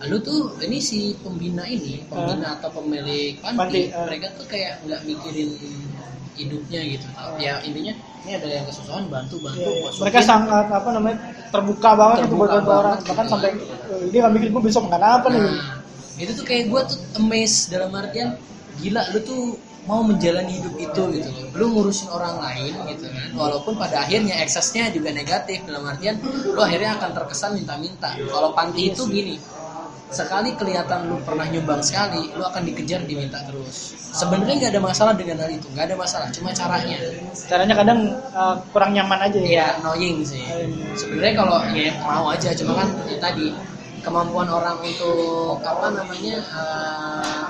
lu 0.00 0.16
tuh 0.16 0.56
ini 0.64 0.80
si 0.80 1.12
pembina 1.20 1.64
ini 1.64 2.00
pembina 2.08 2.56
atau 2.56 2.72
pemilik 2.72 3.36
panti, 3.36 3.56
Panti, 3.60 3.80
eh. 3.92 4.04
mereka 4.08 4.26
tuh 4.32 4.48
kayak 4.48 4.80
nggak 4.88 5.00
mikirin 5.04 5.50
hidupnya 6.32 6.80
gitu 6.88 7.04
tau. 7.12 7.36
ya 7.36 7.60
intinya 7.60 7.92
ini 8.24 8.30
ada 8.32 8.48
yang 8.48 8.64
kesusahan 8.64 9.04
bantu 9.12 9.36
bantu 9.44 9.60
Iya, 9.60 9.70
iya. 9.76 9.90
mereka 10.00 10.20
sangat 10.24 10.66
apa 10.72 10.88
namanya 10.96 11.16
terbuka 11.52 11.90
banget 11.92 12.16
gitu 12.16 12.32
Terbuka 12.32 12.40
buat 12.40 12.50
banget 12.64 12.72
orang 12.80 12.96
gitu. 12.96 13.08
bahkan 13.12 13.26
sampai 13.28 13.50
eh, 13.52 14.04
dia 14.08 14.18
nggak 14.24 14.32
mikir 14.40 14.48
gue 14.48 14.62
besok 14.64 14.82
makan 14.88 15.02
apa 15.04 15.26
nih 15.28 15.40
Nah, 15.44 15.52
itu 16.20 16.32
tuh 16.36 16.44
kayak 16.44 16.68
gue 16.68 16.80
tuh 16.84 16.98
amazed 17.16 17.72
dalam 17.72 17.90
artian 17.96 18.36
gila 18.80 19.02
lu 19.16 19.20
tuh 19.24 19.42
mau 19.88 20.04
menjalani 20.04 20.60
hidup 20.60 20.76
itu 20.76 21.02
gitu 21.16 21.28
loh. 21.32 21.48
Lu 21.56 21.66
ngurusin 21.72 22.12
orang 22.12 22.36
lain 22.36 22.72
gitu 22.92 23.08
kan 23.08 23.28
walaupun 23.32 23.80
pada 23.80 24.04
akhirnya 24.04 24.36
eksesnya 24.44 24.92
juga 24.92 25.10
negatif 25.10 25.64
dalam 25.64 25.88
artian 25.88 26.20
lu 26.44 26.60
akhirnya 26.60 27.00
akan 27.00 27.10
terkesan 27.16 27.56
minta-minta. 27.56 28.12
Kalau 28.28 28.52
panti 28.52 28.92
itu 28.92 29.08
gini 29.08 29.40
sekali 30.10 30.58
kelihatan 30.58 31.06
lu 31.06 31.22
pernah 31.22 31.46
nyumbang 31.46 31.80
sekali 31.86 32.34
lu 32.34 32.42
akan 32.42 32.62
dikejar 32.66 33.06
diminta 33.06 33.40
terus. 33.46 33.94
Sebenarnya 34.10 34.54
nggak 34.58 34.72
ada 34.74 34.82
masalah 34.82 35.14
dengan 35.14 35.38
hal 35.46 35.50
itu 35.54 35.66
nggak 35.70 35.86
ada 35.86 35.96
masalah 35.96 36.28
cuma 36.34 36.50
caranya. 36.52 36.98
Caranya 37.48 37.74
kadang 37.78 38.00
eh, 38.12 38.56
kurang 38.74 38.90
nyaman 38.92 39.20
aja 39.30 39.38
ya. 39.38 39.48
Ya 39.48 39.66
annoying 39.80 40.26
sih. 40.26 40.44
Sebenarnya 40.98 41.34
kalau 41.40 41.56
ya 41.72 41.94
mau 42.04 42.26
aja 42.28 42.50
cuma 42.52 42.84
kan 42.84 42.88
ya 43.08 43.16
tadi 43.22 43.54
kemampuan 44.00 44.48
orang 44.48 44.80
untuk 44.80 45.60
apa 45.64 45.86
namanya 45.92 46.36
eh, 46.40 47.44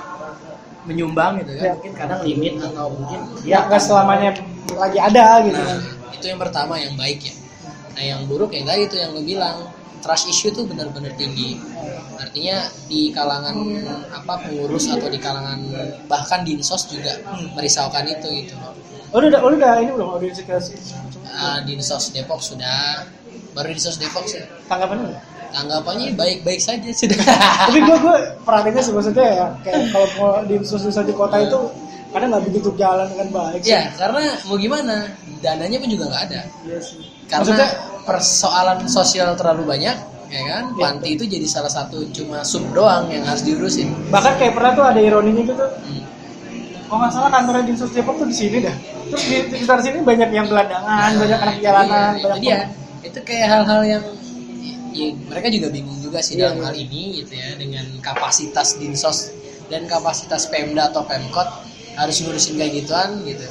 menyumbang 0.85 1.41
gitu 1.45 1.51
kan. 1.57 1.63
Ya. 1.63 1.73
mungkin 1.77 1.93
kadang 1.93 2.21
limit 2.25 2.53
atau 2.57 2.89
mungkin 2.89 3.19
ya 3.45 3.69
nggak 3.69 3.81
selamanya 3.81 4.31
lagi 4.73 4.97
ada 4.97 5.25
gitu 5.45 5.61
nah 5.61 5.77
kan 5.77 6.01
itu 6.21 6.25
yang 6.29 6.37
pertama 6.37 6.77
yang 6.77 6.93
baik 6.93 7.17
ya. 7.25 7.33
Nah 7.97 8.03
yang 8.05 8.19
buruk 8.29 8.53
yang 8.53 8.69
tadi 8.69 8.85
itu 8.85 8.95
yang 9.01 9.09
lo 9.17 9.25
bilang 9.25 9.73
trust 10.05 10.29
issue 10.29 10.53
tuh 10.53 10.69
benar-benar 10.69 11.17
tinggi. 11.17 11.57
Artinya 12.21 12.69
di 12.85 13.09
kalangan 13.09 13.57
apa 14.13 14.45
pengurus 14.45 14.85
atau 14.93 15.09
di 15.09 15.17
kalangan 15.17 15.57
bahkan 16.05 16.45
dinsos 16.45 16.85
juga 16.93 17.17
merisaukan 17.57 18.05
itu 18.05 18.45
gitu. 18.45 18.53
Oh, 19.11 19.19
udah 19.19 19.41
lu 19.43 19.57
udah 19.57 19.81
ini 19.81 19.91
belum 19.91 20.09
audiensi 20.13 20.45
ke 20.45 20.55
Ah, 21.31 21.63
dinsos 21.65 22.13
Depok 22.13 22.37
sudah. 22.37 23.01
Baru 23.57 23.73
dinsos 23.73 23.97
Depok 23.97 24.29
sih. 24.29 24.45
Tanggapan 24.69 25.09
lu 25.09 25.11
tanggapannya 25.51 26.15
baik-baik 26.15 26.59
saja 26.59 26.89
sudah 26.91 27.17
tapi 27.69 27.79
gue 27.79 27.97
gue 27.99 28.81
sih 28.81 28.93
maksudnya 28.95 29.25
ya 29.27 29.45
kayak 29.63 29.91
kalau 29.91 30.43
di 30.47 30.53
institusi 30.57 30.89
di 31.03 31.13
kota 31.15 31.37
itu 31.39 31.59
kadang 32.11 32.27
nggak 32.35 32.43
begitu 32.51 32.69
jalan 32.75 33.07
dengan 33.07 33.27
baik 33.31 33.61
sih. 33.63 33.71
ya 33.71 33.87
karena 33.95 34.35
mau 34.47 34.57
gimana 34.59 34.95
dananya 35.39 35.77
pun 35.79 35.89
juga 35.89 36.03
nggak 36.11 36.23
ada 36.27 36.41
Iya 36.67 36.79
sih. 36.83 36.99
karena 37.31 37.39
maksudnya 37.39 37.69
persoalan 38.03 38.77
sosial 38.91 39.29
terlalu 39.39 39.63
banyak 39.63 39.95
ya 40.31 40.41
kan 40.47 40.63
Iya. 40.75 40.79
panti 40.79 41.07
itu 41.15 41.23
jadi 41.27 41.47
salah 41.47 41.71
satu 41.71 42.03
cuma 42.11 42.43
sub 42.43 42.63
doang 42.71 43.07
yang 43.11 43.23
harus 43.23 43.43
diurusin 43.43 43.91
bahkan 44.11 44.35
kayak 44.39 44.55
pernah 44.55 44.71
tuh 44.75 44.85
ada 44.87 44.99
ironinya 44.99 45.43
gitu 45.43 45.65
Hmm. 45.67 46.03
kalau 46.87 46.99
nggak 47.07 47.11
salah 47.15 47.29
kantornya 47.31 47.63
di 47.67 47.73
Sus 47.79 47.91
Depok 47.95 48.19
tuh 48.19 48.27
di 48.27 48.35
sini 48.35 48.59
dah 48.63 48.75
terus 49.11 49.23
di, 49.27 49.35
sekitar 49.47 49.79
sini 49.79 49.99
banyak 50.03 50.29
yang 50.31 50.47
gelandangan 50.47 51.11
banyak 51.15 51.39
anak 51.39 51.57
jalanan 51.63 52.11
Iya, 52.15 52.23
banyak 52.23 52.39
dia 52.43 52.59
itu 53.01 53.19
kayak 53.23 53.47
hal-hal 53.49 53.81
yang 53.87 54.03
ya, 54.91 55.07
mereka 55.27 55.47
juga 55.51 55.67
bingung 55.71 55.99
juga 55.99 56.19
sih 56.19 56.35
Iya, 56.35 56.51
dalam 56.51 56.57
iya. 56.59 56.65
hal 56.69 56.75
ini 56.77 57.01
gitu 57.23 57.33
ya 57.35 57.49
dengan 57.55 57.85
kapasitas 57.99 58.75
dinsos 58.77 59.31
dan 59.71 59.87
kapasitas 59.87 60.51
pemda 60.51 60.91
atau 60.91 61.03
pemkot 61.07 61.47
harus 61.95 62.15
ngurusin 62.23 62.55
kayak 62.59 62.83
gituan 62.83 63.23
gitu 63.23 63.43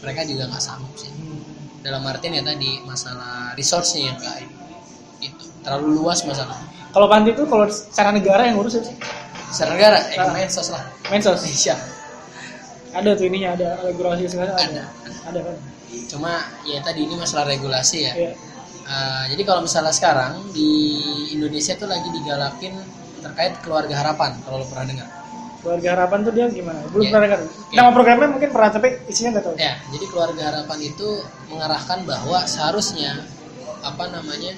mereka 0.00 0.24
juga 0.24 0.48
nggak 0.48 0.62
sanggup 0.62 0.94
sih. 0.96 1.10
Dalam 1.80 2.04
artian 2.04 2.36
ya 2.36 2.44
tadi 2.44 2.80
masalah 2.84 3.52
resource-nya 3.56 4.12
yang 4.12 4.16
nggak 4.18 4.36
ini. 4.44 4.54
itu 5.20 5.44
terlalu 5.60 6.00
luas 6.00 6.24
masalah. 6.24 6.56
Kalau 6.96 7.06
panti 7.06 7.36
itu 7.36 7.44
kalau 7.44 7.68
secara 7.68 8.08
negara 8.10 8.48
yang 8.48 8.56
ngurus 8.56 8.80
sih. 8.80 8.96
Secara 9.52 9.76
negara 9.76 9.98
eh 10.08 10.16
Ah. 10.16 10.32
mensos 10.32 10.72
lah. 10.72 10.84
Mensos. 11.12 11.36
Indonesia 11.44 11.76
ada 12.90 13.14
tuh 13.14 13.24
ininya 13.30 13.54
ada 13.54 13.68
regulasi 13.86 14.26
segala 14.26 14.56
ada. 14.58 14.90
Ada 15.30 15.40
kan? 15.46 15.56
Cuma 16.10 16.32
ya 16.66 16.78
tadi 16.82 17.06
ini 17.06 17.14
masalah 17.14 17.46
regulasi 17.46 17.98
ya. 18.02 18.12
Iya. 18.16 18.32
Uh, 18.90 19.24
jadi 19.30 19.42
kalau 19.46 19.62
misalnya 19.62 19.94
sekarang 19.94 20.50
di 20.50 20.98
Indonesia 21.30 21.78
tuh 21.78 21.86
lagi 21.86 22.10
digalakin 22.10 22.74
terkait 23.22 23.54
keluarga 23.62 24.02
harapan 24.02 24.34
kalau 24.42 24.60
lo 24.62 24.66
pernah 24.66 24.86
dengar. 24.90 25.08
Keluarga 25.62 25.88
harapan 25.94 26.18
tuh 26.26 26.32
dia 26.34 26.46
gimana? 26.50 26.80
Belum 26.90 27.04
Iya. 27.06 27.12
pernah 27.14 27.24
dengar. 27.30 27.40
Iya. 27.46 27.76
nama 27.78 27.90
programnya 27.94 28.28
mungkin 28.34 28.50
pernah 28.50 28.70
tapi 28.74 28.88
isinya 29.06 29.30
nggak 29.38 29.44
tahu. 29.46 29.54
Ya 29.62 29.74
jadi 29.94 30.04
keluarga 30.10 30.42
harapan 30.42 30.78
itu 30.82 31.08
mengarahkan 31.54 31.98
bahwa 32.02 32.38
seharusnya 32.50 33.12
apa 33.80 34.04
namanya 34.10 34.52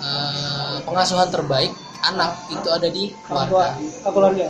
uh, 0.00 0.76
pengasuhan 0.88 1.28
terbaik 1.28 1.68
anak 2.08 2.40
itu 2.48 2.68
ada 2.72 2.88
di 2.88 3.12
keluarga. 3.28 3.76
ke 3.76 4.08
keluarga. 4.08 4.48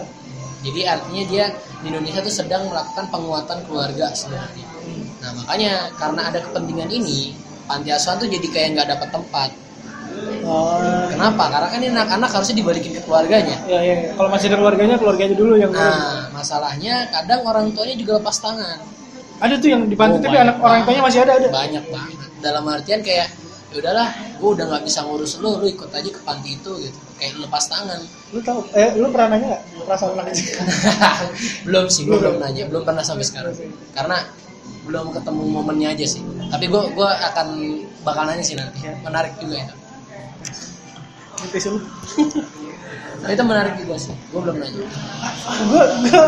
Jadi 0.63 0.81
artinya 0.87 1.23
dia 1.27 1.45
di 1.83 1.87
Indonesia 1.91 2.21
tuh 2.23 2.35
sedang 2.35 2.71
melakukan 2.71 3.11
penguatan 3.11 3.59
keluarga 3.67 4.15
sebenarnya. 4.15 4.67
Nah 5.19 5.31
makanya 5.43 5.91
karena 5.99 6.23
ada 6.31 6.39
kepentingan 6.39 6.91
ini 6.95 7.35
panti 7.69 7.93
asuhan 7.93 8.17
tuh 8.17 8.29
jadi 8.33 8.47
kayak 8.49 8.69
nggak 8.75 8.89
dapat 8.97 9.09
tempat 9.13 9.51
oh 10.49 11.07
kenapa 11.13 11.45
karena 11.53 11.69
kan 11.69 11.79
ini 11.79 11.89
anak-anak 11.95 12.31
harusnya 12.33 12.57
dibalikin 12.59 12.93
ke 12.97 13.01
keluarganya 13.05 13.57
ya 13.69 13.79
ya 13.85 13.95
ya. 14.09 14.11
kalau 14.17 14.29
masih 14.33 14.49
ada 14.51 14.57
keluarganya 14.59 14.97
keluarganya 14.99 15.37
dulu 15.37 15.55
yang. 15.61 15.71
Nah, 15.71 16.33
masalahnya 16.33 17.07
kadang 17.13 17.45
orang 17.47 17.71
tuanya 17.77 17.95
juga 17.95 18.19
lepas 18.19 18.37
tangan. 18.41 18.79
ada 19.39 19.55
tuh 19.55 19.69
yang 19.71 19.87
di 19.87 19.95
panti 19.95 20.19
Oh, 20.19 20.23
tapi 20.27 20.37
anak 20.41 20.57
orang 20.59 20.83
tuanya 20.83 21.03
masih 21.07 21.21
ada 21.23 21.33
ada 21.39 21.47
Banyak 21.53 21.85
banget. 21.95 22.29
Dalam 22.43 22.65
artian 22.67 23.01
kayak 23.07 23.29
ya 23.69 23.77
udahlah, 23.85 24.09
gue 24.41 24.51
udah 24.57 24.65
nggak 24.65 24.83
bisa 24.89 25.05
ngurus 25.05 25.33
lu, 25.45 25.61
lu 25.61 25.67
ikut 25.69 25.93
aja 25.93 26.09
ke 26.11 26.21
panti 26.27 26.57
itu 26.59 26.73
gitu. 26.83 26.99
Kayak 27.21 27.47
lepas 27.47 27.65
tangan. 27.71 28.01
lu 28.35 28.41
tahu 28.43 28.61
eh 28.75 28.91
lu 28.99 29.07
pernah 29.15 29.29
nanya 29.37 29.47
nggak 29.55 29.63
perasaan 29.87 30.19
anak 30.19 30.35
belum 31.69 31.85
sih, 31.87 32.03
Belum. 32.09 32.19
belum 32.19 32.37
nanya, 32.43 32.65
belum 32.67 32.83
pernah 32.83 33.05
sampai 33.07 33.27
sekarang. 33.29 33.55
Karena 33.95 34.19
belum 34.89 35.13
ketemu 35.13 35.43
momennya 35.53 35.89
aja 35.93 36.07
sih. 36.09 36.25
Tapi 36.49 36.65
gue 36.67 36.83
gua 36.97 37.13
akan 37.29 37.47
bakal 38.03 38.25
nanya 38.25 38.41
sih 38.41 38.57
nanti. 38.57 38.81
Ya. 38.83 38.97
Menarik 39.05 39.37
juga 39.37 39.61
itu. 39.61 39.75
Nanti 41.39 41.57
sih 41.61 41.71
lu 41.71 41.79
Tapi 43.19 43.35
itu 43.35 43.45
menarik 43.45 43.75
juga 43.77 43.95
sih. 43.99 44.15
Gue 44.31 44.41
belum 44.41 44.57
nanya. 44.57 44.81
gue 45.69 45.83
gue 46.09 46.23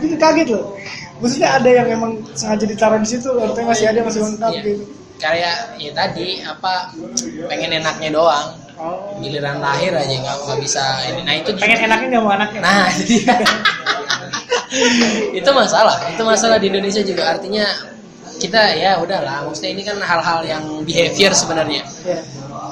gitu 0.00 0.16
kaget 0.16 0.48
loh 0.50 0.72
maksudnya 1.16 1.56
ada 1.56 1.70
yang 1.72 1.88
emang 1.88 2.20
sengaja 2.36 2.68
ditaruh 2.68 3.00
di 3.00 3.08
situ 3.08 3.32
artinya 3.40 3.72
masih 3.72 3.88
ada 3.88 4.04
masih 4.04 4.20
lengkap 4.20 4.52
Iya. 4.52 4.60
gitu 4.68 4.84
Kayak 5.16 5.56
ya 5.80 5.90
tadi 5.96 6.44
apa 6.44 6.92
pengen 7.48 7.80
enaknya 7.80 8.12
doang. 8.12 8.52
oh 8.76 9.16
Giliran 9.16 9.64
lahir 9.64 9.96
aja 9.96 10.12
nggak 10.12 10.36
nggak 10.44 10.60
bisa 10.60 10.84
ini. 11.08 11.24
Nah 11.24 11.34
itu 11.40 11.56
pengen 11.56 11.88
enaknya 11.88 12.06
nggak 12.12 12.20
mau 12.20 12.36
anaknya 12.36 12.60
Nah, 12.60 12.84
jadi 12.92 13.16
itu 15.40 15.50
masalah. 15.56 15.96
Itu 16.12 16.20
masalah 16.20 16.60
di 16.60 16.68
Indonesia 16.68 17.00
juga 17.00 17.32
artinya 17.32 17.64
kita 18.36 18.62
ya 18.76 19.00
udahlah 19.00 19.48
maksudnya 19.48 19.72
ini 19.72 19.82
kan 19.82 19.96
hal-hal 20.00 20.40
yang 20.44 20.64
behavior 20.84 21.32
sebenarnya. 21.32 21.82
Ya 22.04 22.20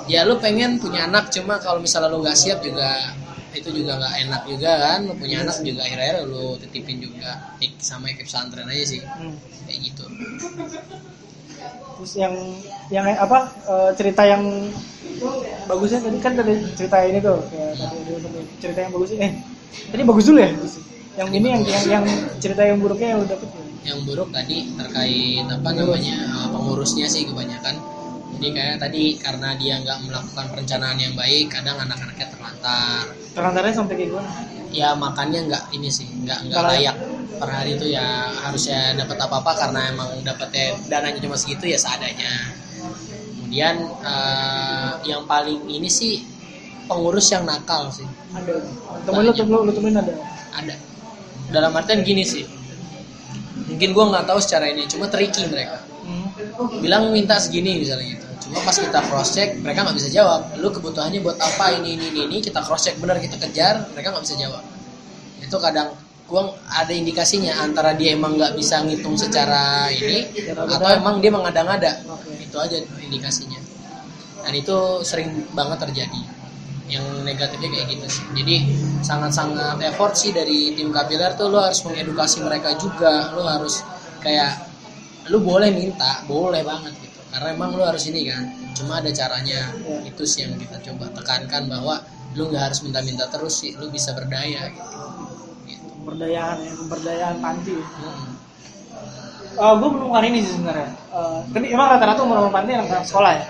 ya 0.04 0.20
lu 0.28 0.36
pengen 0.36 0.76
punya 0.76 1.08
anak 1.08 1.32
cuma 1.32 1.56
kalau 1.56 1.80
misalnya 1.80 2.12
lu 2.12 2.20
nggak 2.20 2.36
siap 2.36 2.60
juga 2.60 3.16
itu 3.54 3.70
juga 3.72 3.96
nggak 3.96 4.14
enak 4.28 4.42
juga 4.44 4.70
kan. 4.76 4.98
Lu 5.08 5.14
punya 5.16 5.40
anak 5.40 5.56
juga 5.64 5.80
akhirnya 5.86 6.24
lu 6.28 6.60
titipin 6.60 7.00
juga 7.00 7.56
Ik- 7.58 7.80
sama 7.80 8.12
ikut 8.12 8.26
pesantren 8.28 8.68
aja 8.68 8.84
sih. 8.84 9.00
Hmm. 9.00 9.36
kayak 9.64 9.78
gitu. 9.80 10.04
Terus 11.96 12.12
yang 12.20 12.34
yang 12.92 13.06
apa 13.16 13.48
eh, 13.64 13.90
cerita 13.96 14.22
yang 14.28 14.44
bagusnya 15.64 16.04
tadi 16.04 16.18
kan 16.20 16.32
tadi 16.36 16.52
cerita 16.76 16.96
ini 17.08 17.18
tuh 17.24 17.40
tadi 17.48 18.10
untuk 18.12 18.32
cerita 18.60 18.78
yang 18.84 18.92
bagusnya 18.92 19.18
eh 19.24 19.32
tadi 19.88 20.02
bagus 20.04 20.24
dulu 20.28 20.38
ya? 20.44 20.50
Yang 21.14 21.28
ini 21.32 21.46
yang 21.48 21.62
yang, 21.64 21.84
yang 21.88 22.04
cerita 22.42 22.62
yang 22.66 22.76
buruknya 22.82 23.16
yang 23.16 23.18
lu 23.24 23.26
dapet 23.30 23.48
ya? 23.48 23.63
Yang 23.84 24.00
buruk 24.08 24.32
tadi 24.32 24.72
terkait 24.74 25.44
apa 25.44 25.70
namanya 25.76 26.16
uh, 26.32 26.48
pengurusnya 26.48 27.06
sih 27.06 27.28
kebanyakan. 27.28 27.76
Jadi 28.34 28.48
kayak 28.50 28.76
tadi 28.82 29.04
karena 29.20 29.54
dia 29.54 29.78
nggak 29.78 30.10
melakukan 30.10 30.44
perencanaan 30.50 30.98
yang 30.98 31.14
baik 31.14 31.52
kadang 31.52 31.78
anak-anaknya 31.78 32.26
terlantar. 32.32 33.04
Terantaranya 33.36 33.76
sampai 33.76 33.94
kayak 33.94 34.08
gimana? 34.10 34.30
Ya 34.74 34.88
makannya 34.96 35.40
nggak 35.46 35.64
ini 35.76 35.88
sih 35.92 36.08
nggak 36.24 36.50
nggak 36.50 36.62
layak. 36.64 36.96
Per 37.34 37.50
hari 37.50 37.76
itu 37.76 37.86
ya 37.92 38.32
harusnya 38.42 38.96
dapat 38.96 39.18
apa 39.20 39.36
apa 39.42 39.52
karena 39.58 39.80
emang 39.92 40.10
dapatnya 40.24 40.80
dananya 40.88 41.20
cuma 41.20 41.36
segitu 41.38 41.70
ya 41.70 41.78
seadanya. 41.78 42.32
Kemudian 43.38 43.76
eh, 44.02 44.92
yang 45.06 45.28
paling 45.30 45.62
ini 45.70 45.86
sih 45.86 46.24
pengurus 46.90 47.30
yang 47.30 47.46
nakal 47.46 47.92
sih. 47.92 48.08
Ada. 48.34 48.64
Temen 49.06 49.20
lu 49.28 49.32
temen 49.36 49.60
lu 49.62 49.72
temen 49.76 49.94
ada? 49.94 50.14
Ada. 50.58 50.74
Dalam 51.54 51.70
artian 51.76 52.02
gini 52.02 52.24
sih 52.26 52.63
mungkin 53.68 53.88
gua 53.96 54.04
nggak 54.12 54.24
tahu 54.28 54.38
secara 54.40 54.70
ini 54.70 54.84
cuma 54.88 55.08
tricky 55.08 55.48
mereka. 55.48 55.80
Hmm. 56.04 56.28
bilang 56.84 57.08
minta 57.08 57.40
segini 57.40 57.80
misalnya 57.80 58.04
gitu. 58.16 58.26
Cuma 58.48 58.60
pas 58.60 58.76
kita 58.76 59.00
cross 59.08 59.32
check 59.32 59.56
mereka 59.64 59.88
nggak 59.88 59.96
bisa 59.96 60.08
jawab. 60.12 60.52
Lu 60.60 60.68
kebutuhannya 60.68 61.24
buat 61.24 61.40
apa 61.40 61.80
ini 61.80 61.96
ini 61.96 62.12
ini, 62.12 62.20
ini 62.28 62.36
kita 62.44 62.60
cross 62.60 62.84
check 62.84 63.00
benar 63.00 63.16
kita 63.16 63.40
kejar 63.40 63.88
mereka 63.96 64.12
nggak 64.12 64.24
bisa 64.24 64.36
jawab. 64.36 64.62
Itu 65.40 65.56
kadang 65.56 65.96
gua 66.28 66.52
ada 66.68 66.92
indikasinya 66.92 67.56
antara 67.64 67.96
dia 67.96 68.12
emang 68.16 68.36
nggak 68.36 68.52
bisa 68.56 68.84
ngitung 68.84 69.16
secara 69.16 69.88
ini 69.92 70.28
atau 70.52 70.88
emang 70.92 71.24
dia 71.24 71.32
mengada-ngada. 71.32 72.04
Oke. 72.08 72.36
itu 72.36 72.56
aja 72.60 72.76
indikasinya. 73.00 73.60
Dan 74.44 74.52
itu 74.60 75.00
sering 75.00 75.48
banget 75.56 75.80
terjadi 75.88 76.43
yang 76.88 77.04
negatifnya 77.24 77.68
kayak 77.72 77.86
gitu 77.96 78.06
sih. 78.20 78.24
Jadi 78.36 78.56
sangat-sangat 79.00 79.80
effort 79.88 80.14
sih 80.16 80.30
dari 80.36 80.76
tim 80.76 80.92
kapiler 80.92 81.32
tuh 81.36 81.48
lo 81.48 81.64
harus 81.64 81.80
mengedukasi 81.84 82.44
mereka 82.44 82.76
juga. 82.76 83.32
Lo 83.32 83.44
harus 83.48 83.80
kayak 84.20 84.68
lu 85.32 85.40
boleh 85.40 85.72
minta 85.72 86.20
boleh 86.28 86.60
banget 86.60 86.92
gitu. 87.00 87.20
Karena 87.32 87.56
emang 87.56 87.72
lu 87.72 87.82
harus 87.82 88.04
ini 88.08 88.28
kan 88.28 88.44
cuma 88.76 89.00
ada 89.00 89.10
caranya. 89.12 89.72
Ya. 89.84 89.96
itu 90.04 90.22
sih 90.28 90.44
yang 90.44 90.60
kita 90.60 90.76
coba 90.92 91.08
tekankan 91.16 91.70
bahwa 91.72 92.04
lu 92.34 92.50
nggak 92.50 92.72
harus 92.72 92.82
minta-minta 92.82 93.30
terus 93.30 93.62
sih 93.62 93.78
lu 93.78 93.86
bisa 93.94 94.10
berdaya 94.10 94.66
gitu, 94.74 94.98
gitu. 95.70 95.86
pemberdayaan 96.02 96.56
ya 96.66 96.72
pemberdayaan 96.82 97.36
panti. 97.38 97.74
Hmm. 97.78 98.26
uh, 99.54 99.74
gue 99.78 99.88
menemukan 99.88 100.24
ini 100.26 100.38
sih 100.42 100.52
sebenarnya. 100.58 100.90
Eh, 101.14 101.38
tapi 101.54 101.66
emang 101.70 101.88
rata-rata 101.94 102.20
umur 102.26 102.36
umur 102.42 102.52
panti 102.52 102.74
anak 102.74 103.06
sekolah 103.06 103.32
ya 103.38 103.44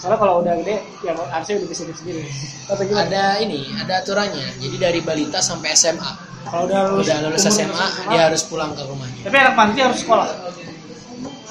soalnya 0.00 0.18
kalau 0.18 0.34
udah 0.40 0.54
gede 0.64 0.76
ya 1.04 1.12
harusnya 1.12 1.54
udah 1.60 1.68
bisa 1.68 1.80
hidup 1.84 1.96
sendiri. 2.00 2.22
Atau 2.68 2.82
gimana? 2.88 3.04
Ada 3.08 3.24
ini 3.44 3.60
ada 3.78 3.92
aturannya. 4.00 4.46
Jadi 4.60 4.76
dari 4.80 5.00
balita 5.04 5.38
sampai 5.44 5.76
SMA 5.76 6.12
kalau 6.44 6.68
udah 6.68 6.80
lulus, 6.92 7.06
udah 7.08 7.18
lulus 7.24 7.42
umur 7.44 7.54
SMA 7.56 7.86
dia 8.12 8.20
harus 8.28 8.42
pulang 8.48 8.70
ke 8.76 8.82
rumahnya. 8.84 9.22
Tapi 9.24 9.36
anak 9.40 9.54
panti 9.56 9.78
harus 9.80 9.98
sekolah? 10.00 10.28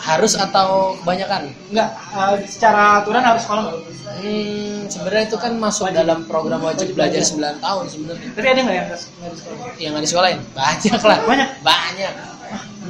Harus 0.04 0.34
atau 0.36 1.00
kebanyakan 1.00 1.42
enggak 1.72 1.90
eh, 1.96 2.36
secara 2.44 3.00
aturan 3.00 3.24
harus 3.24 3.42
sekolah 3.48 3.62
nggak? 3.72 3.78
hmm, 4.20 4.80
sebenarnya 4.92 5.24
itu 5.32 5.38
kan 5.40 5.52
masuk 5.56 5.88
Wajib. 5.88 5.98
dalam 6.04 6.20
program 6.28 6.60
wajib 6.60 6.92
Wajib 6.92 6.96
belajar 7.00 7.22
belajar. 7.24 7.56
9 7.56 7.66
tahun 7.66 7.84
sebenarnya. 7.88 8.28
Tapi 8.36 8.48
ada 8.52 8.60
nggak 8.60 8.76
yang 8.76 8.88
nggak 8.92 9.00
di 9.00 9.38
sekolah? 9.40 9.72
Yang 9.80 9.90
nggak 9.92 10.04
disekolahin? 10.04 10.40
Banyak 10.54 11.02
lah. 11.08 11.20
Banyak? 11.24 11.50
banyak. 11.64 12.14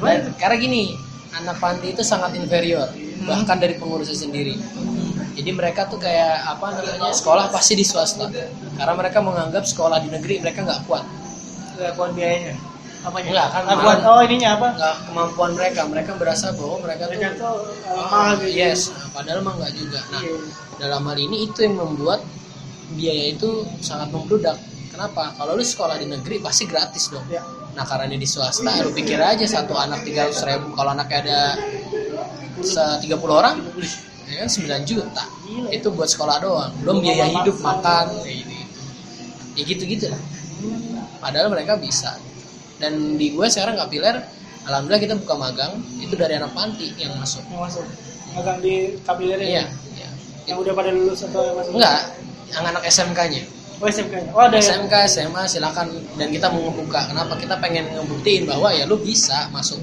Dan, 0.03 0.19
karena 0.35 0.55
gini 0.59 0.83
anak 1.33 1.55
panti 1.61 1.93
itu 1.95 2.03
sangat 2.03 2.33
inferior 2.35 2.89
Hmm. 3.23 3.31
bahkan 3.39 3.55
dari 3.55 3.79
pengurusnya 3.79 4.19
sendiri 4.19 4.59
jadi 5.33 5.49
mereka 5.51 5.85
tuh 5.85 5.97
kayak 5.97 6.45
apa 6.47 6.65
namanya 6.73 7.11
sekolah 7.11 7.49
pasti 7.49 7.73
di 7.73 7.83
swasta. 7.83 8.29
Karena 8.73 8.93
mereka 8.93 9.19
menganggap 9.19 9.63
sekolah 9.63 9.97
di 9.99 10.09
negeri 10.09 10.39
mereka 10.39 10.61
nggak 10.61 10.81
kuat. 10.85 11.05
Nggak 11.75 11.93
kuat 11.93 12.11
biayanya? 12.13 12.55
Apanya? 13.03 13.29
Enggak, 13.29 13.47
kan 13.51 13.63
Ah, 13.65 13.75
kuat 13.77 13.99
oh 14.05 14.21
ininya 14.23 14.49
apa? 14.55 14.67
Nggak 14.73 14.95
kemampuan 15.05 15.51
mereka. 15.53 15.81
Mereka 15.83 16.11
berasa 16.15 16.55
bahwa 16.55 16.75
mereka 16.79 17.03
tuh 17.03 17.11
mereka 17.11 17.29
tuh 17.35 17.55
eh, 17.83 17.95
mahal 17.99 18.31
gitu. 18.39 18.55
yes. 18.55 18.79
Nah, 18.89 19.07
padahal 19.11 19.39
mah 19.41 19.53
nggak 19.59 19.73
juga. 19.75 19.99
Nah 20.07 20.21
Iya. 20.23 20.35
dalam 20.79 21.01
hal 21.03 21.17
ini 21.17 21.37
itu 21.43 21.57
yang 21.61 21.75
membuat 21.75 22.21
biaya 22.93 23.25
itu 23.31 23.49
sangat 23.79 24.07
membludak 24.07 24.55
kenapa? 24.87 25.33
Kalau 25.33 25.53
lu 25.53 25.65
sekolah 25.65 25.97
di 25.97 26.07
negeri 26.07 26.39
pasti 26.39 26.63
gratis 26.63 27.09
dong. 27.09 27.25
Ya 27.27 27.41
Nah 27.73 27.81
karena 27.83 28.05
ini 28.05 28.21
di 28.21 28.29
swasta, 28.29 28.69
lu 28.79 28.93
pikir 28.93 29.17
aja 29.17 29.41
satu 29.43 29.73
anak 29.73 30.05
300 30.05 30.45
ribu 30.45 30.77
kalau 30.77 30.93
anaknya 30.93 31.17
ada 31.19 31.39
se- 32.61 32.97
30 33.01 33.33
orang, 33.33 33.55
ya 34.33 34.41
kan 34.41 34.49
9 34.49 34.89
juta. 34.89 35.23
Gila. 35.45 35.69
Itu 35.69 35.87
buat 35.93 36.09
sekolah 36.09 36.41
doang, 36.41 36.73
belum 36.81 37.05
biaya 37.05 37.29
hidup, 37.29 37.61
makan, 37.61 38.09
kayak 38.25 38.41
gitu. 38.41 38.81
Ya 39.53 39.63
gitu-gitu 39.69 40.05
lah. 40.09 40.21
Padahal 41.21 41.53
mereka 41.53 41.77
bisa. 41.77 42.17
Dan 42.81 43.15
di 43.21 43.31
gue 43.31 43.45
sekarang 43.45 43.77
nggak 43.77 43.91
pilar, 43.93 44.15
alhamdulillah 44.65 45.01
kita 45.05 45.15
buka 45.21 45.35
magang, 45.37 45.73
itu 46.01 46.17
dari 46.17 46.35
anak 46.41 46.51
panti 46.57 46.89
yang 46.97 47.13
masuk. 47.21 47.45
yang 47.53 47.61
masuk 47.61 47.85
magang 48.33 48.57
di 48.65 48.97
kabilernya 49.05 49.45
Iya, 49.45 49.65
iya. 49.93 50.09
yang 50.49 50.57
udah 50.57 50.73
pada 50.73 50.89
lulus 50.89 51.21
atau 51.21 51.45
yang 51.45 51.55
masih 51.55 51.71
Enggak, 51.77 51.99
yang 52.49 52.63
anak 52.65 52.83
SMK-nya. 52.89 53.43
oh 53.77 53.87
SMK 53.89 54.13
-nya. 54.15 54.31
oh 54.33 54.41
ada 54.41 54.57
ya 54.57 54.63
SMK, 54.65 54.93
SMA 55.05 55.43
silakan 55.45 55.87
dan 56.17 56.27
kita 56.33 56.49
mau 56.49 56.65
ngebuka. 56.65 57.13
Kenapa? 57.13 57.33
Kita 57.37 57.55
pengen 57.61 57.93
ngebuktiin 57.93 58.49
bahwa 58.49 58.73
ya 58.73 58.89
lu 58.89 58.97
bisa 58.97 59.47
masuk. 59.53 59.77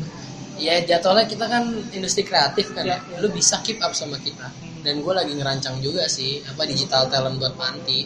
Ya 0.61 0.77
jadwalnya 0.83 1.25
kita 1.25 1.45
kan 1.47 1.65
industri 1.91 2.23
kreatif 2.23 2.71
kan 2.71 2.85
ya. 2.85 3.01
Ya, 3.01 3.17
Lu 3.19 3.29
bisa 3.31 3.57
keep 3.61 3.81
up 3.81 3.93
sama 3.93 4.17
kita. 4.19 4.45
Dan 4.81 5.01
gue 5.01 5.11
lagi 5.11 5.33
ngerancang 5.33 5.81
juga 5.81 6.05
sih 6.07 6.41
apa 6.43 6.65
digital 6.65 7.09
talent 7.09 7.37
buat 7.37 7.53
panti. 7.55 8.05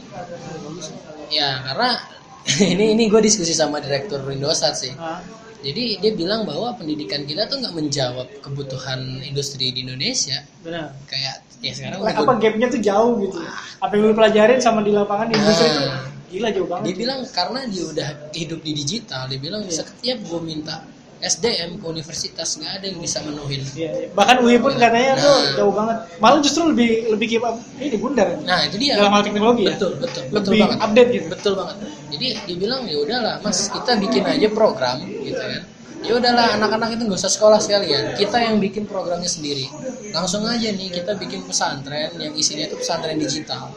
Ya 1.29 1.63
karena 1.65 1.99
ini 2.73 2.95
ini 2.95 3.05
gue 3.07 3.21
diskusi 3.21 3.51
sama 3.53 3.79
direktur 3.79 4.23
Indosat 4.25 4.75
sih. 4.77 4.93
Ah, 4.95 5.19
Jadi 5.61 5.97
dia 5.97 6.13
bilang 6.13 6.45
bahwa 6.45 6.77
pendidikan 6.77 7.25
kita 7.25 7.45
tuh 7.45 7.57
nggak 7.57 7.73
menjawab 7.73 8.29
kebutuhan 8.39 9.01
industri 9.21 9.73
di 9.73 9.81
Indonesia. 9.81 10.45
benar 10.61 10.93
Kayak 11.05 11.41
ya 11.59 11.73
sekarang 11.73 11.99
apa 11.99 12.21
gua- 12.23 12.37
gapnya 12.37 12.69
tuh 12.69 12.77
jauh 12.79 13.17
gitu 13.19 13.41
apa 13.81 13.93
yang 13.97 14.05
lu 14.05 14.13
pelajarin 14.13 14.61
sama 14.61 14.85
di 14.85 14.93
lapangan 14.93 15.27
di 15.27 15.35
industri 15.35 15.65
itu 15.67 15.81
Nah. 15.81 16.05
gila 16.29 16.49
jauh 16.51 16.69
banget 16.69 16.85
dia 16.85 16.95
bilang 16.99 17.21
karena 17.31 17.61
dia 17.65 17.85
udah 17.87 18.09
hidup 18.31 18.61
di 18.61 18.73
digital 18.75 19.23
dia 19.25 19.41
bilang 19.41 19.63
Iya. 19.63 19.81
setiap 19.81 20.19
gue 20.21 20.41
minta 20.43 20.85
SDM 21.23 21.79
ke 21.81 21.85
universitas 21.87 22.49
nggak 22.59 22.73
ada 22.81 22.85
yang 22.91 22.99
bisa 23.03 23.19
menuhin. 23.23 23.63
Iya, 23.75 23.91
iya. 23.95 24.09
bahkan 24.15 24.43
UI 24.43 24.57
pun 24.59 24.75
katanya 24.75 25.19
tuh 25.19 25.31
Nah. 25.35 25.55
jauh 25.57 25.75
banget. 25.75 25.97
Malah 26.19 26.39
justru 26.43 26.63
lebih 26.71 26.91
lebih 27.15 27.27
keep 27.31 27.45
up. 27.45 27.57
Ini 27.79 27.97
bundar 27.99 28.29
nah 28.45 28.61
itu 28.67 28.77
dia. 28.81 28.99
Dalam 28.99 29.13
hal 29.15 29.23
teknologi 29.25 29.63
ya? 29.69 29.77
Betul 29.77 29.93
betul 30.01 30.23
betul 30.31 30.51
lebih 30.55 30.61
banget. 30.67 30.79
update 30.85 31.11
gitu. 31.13 31.27
Betul 31.31 31.53
banget. 31.59 31.77
Jadi 32.15 32.27
dia 32.47 32.57
bilang 32.57 32.81
ya 32.87 32.97
udahlah 33.03 33.35
mas 33.43 33.59
kita 33.69 33.93
bikin 33.99 34.23
aja 34.23 34.49
program 34.55 34.97
gitu 35.03 35.39
kan 35.41 35.63
ya 36.05 36.13
udahlah 36.21 36.61
anak-anak 36.61 37.01
itu 37.01 37.03
nggak 37.09 37.21
usah 37.25 37.33
sekolah 37.33 37.59
sekalian. 37.59 38.13
Kita 38.15 38.37
yang 38.37 38.61
bikin 38.61 38.85
programnya 38.85 39.27
sendiri. 39.27 39.67
Langsung 40.13 40.45
aja 40.45 40.69
nih 40.69 40.93
kita 40.93 41.17
bikin 41.17 41.43
pesantren 41.49 42.13
yang 42.21 42.37
isinya 42.37 42.69
itu 42.69 42.77
pesantren 42.77 43.17
digital. 43.17 43.73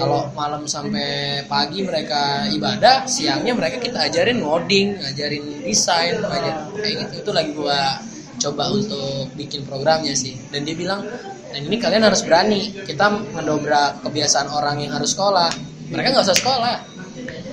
Kalau 0.00 0.32
malam 0.32 0.64
sampai 0.64 1.44
pagi 1.46 1.84
mereka 1.84 2.48
ibadah 2.50 3.04
siangnya 3.04 3.52
mereka 3.52 3.78
kita 3.78 4.08
ajarin 4.08 4.40
ngoding 4.40 4.96
ngajarin 5.04 5.44
desain 5.62 6.18
aja 6.24 6.72
kayak 6.72 6.94
gitu. 7.06 7.12
Itu 7.22 7.30
lagi 7.36 7.52
gua 7.52 8.00
coba 8.40 8.72
untuk 8.72 9.30
bikin 9.36 9.68
programnya 9.68 10.16
sih. 10.16 10.34
Dan 10.48 10.64
dia 10.64 10.74
bilang 10.74 11.04
dan 11.52 11.68
ini 11.68 11.76
kalian 11.76 12.08
harus 12.08 12.24
berani. 12.24 12.72
Kita 12.82 13.12
mendobrak 13.12 14.00
kebiasaan 14.02 14.48
orang 14.48 14.80
yang 14.80 14.96
harus 14.96 15.12
sekolah. 15.12 15.52
Mereka 15.92 16.16
nggak 16.16 16.24
usah 16.24 16.38
sekolah. 16.40 16.76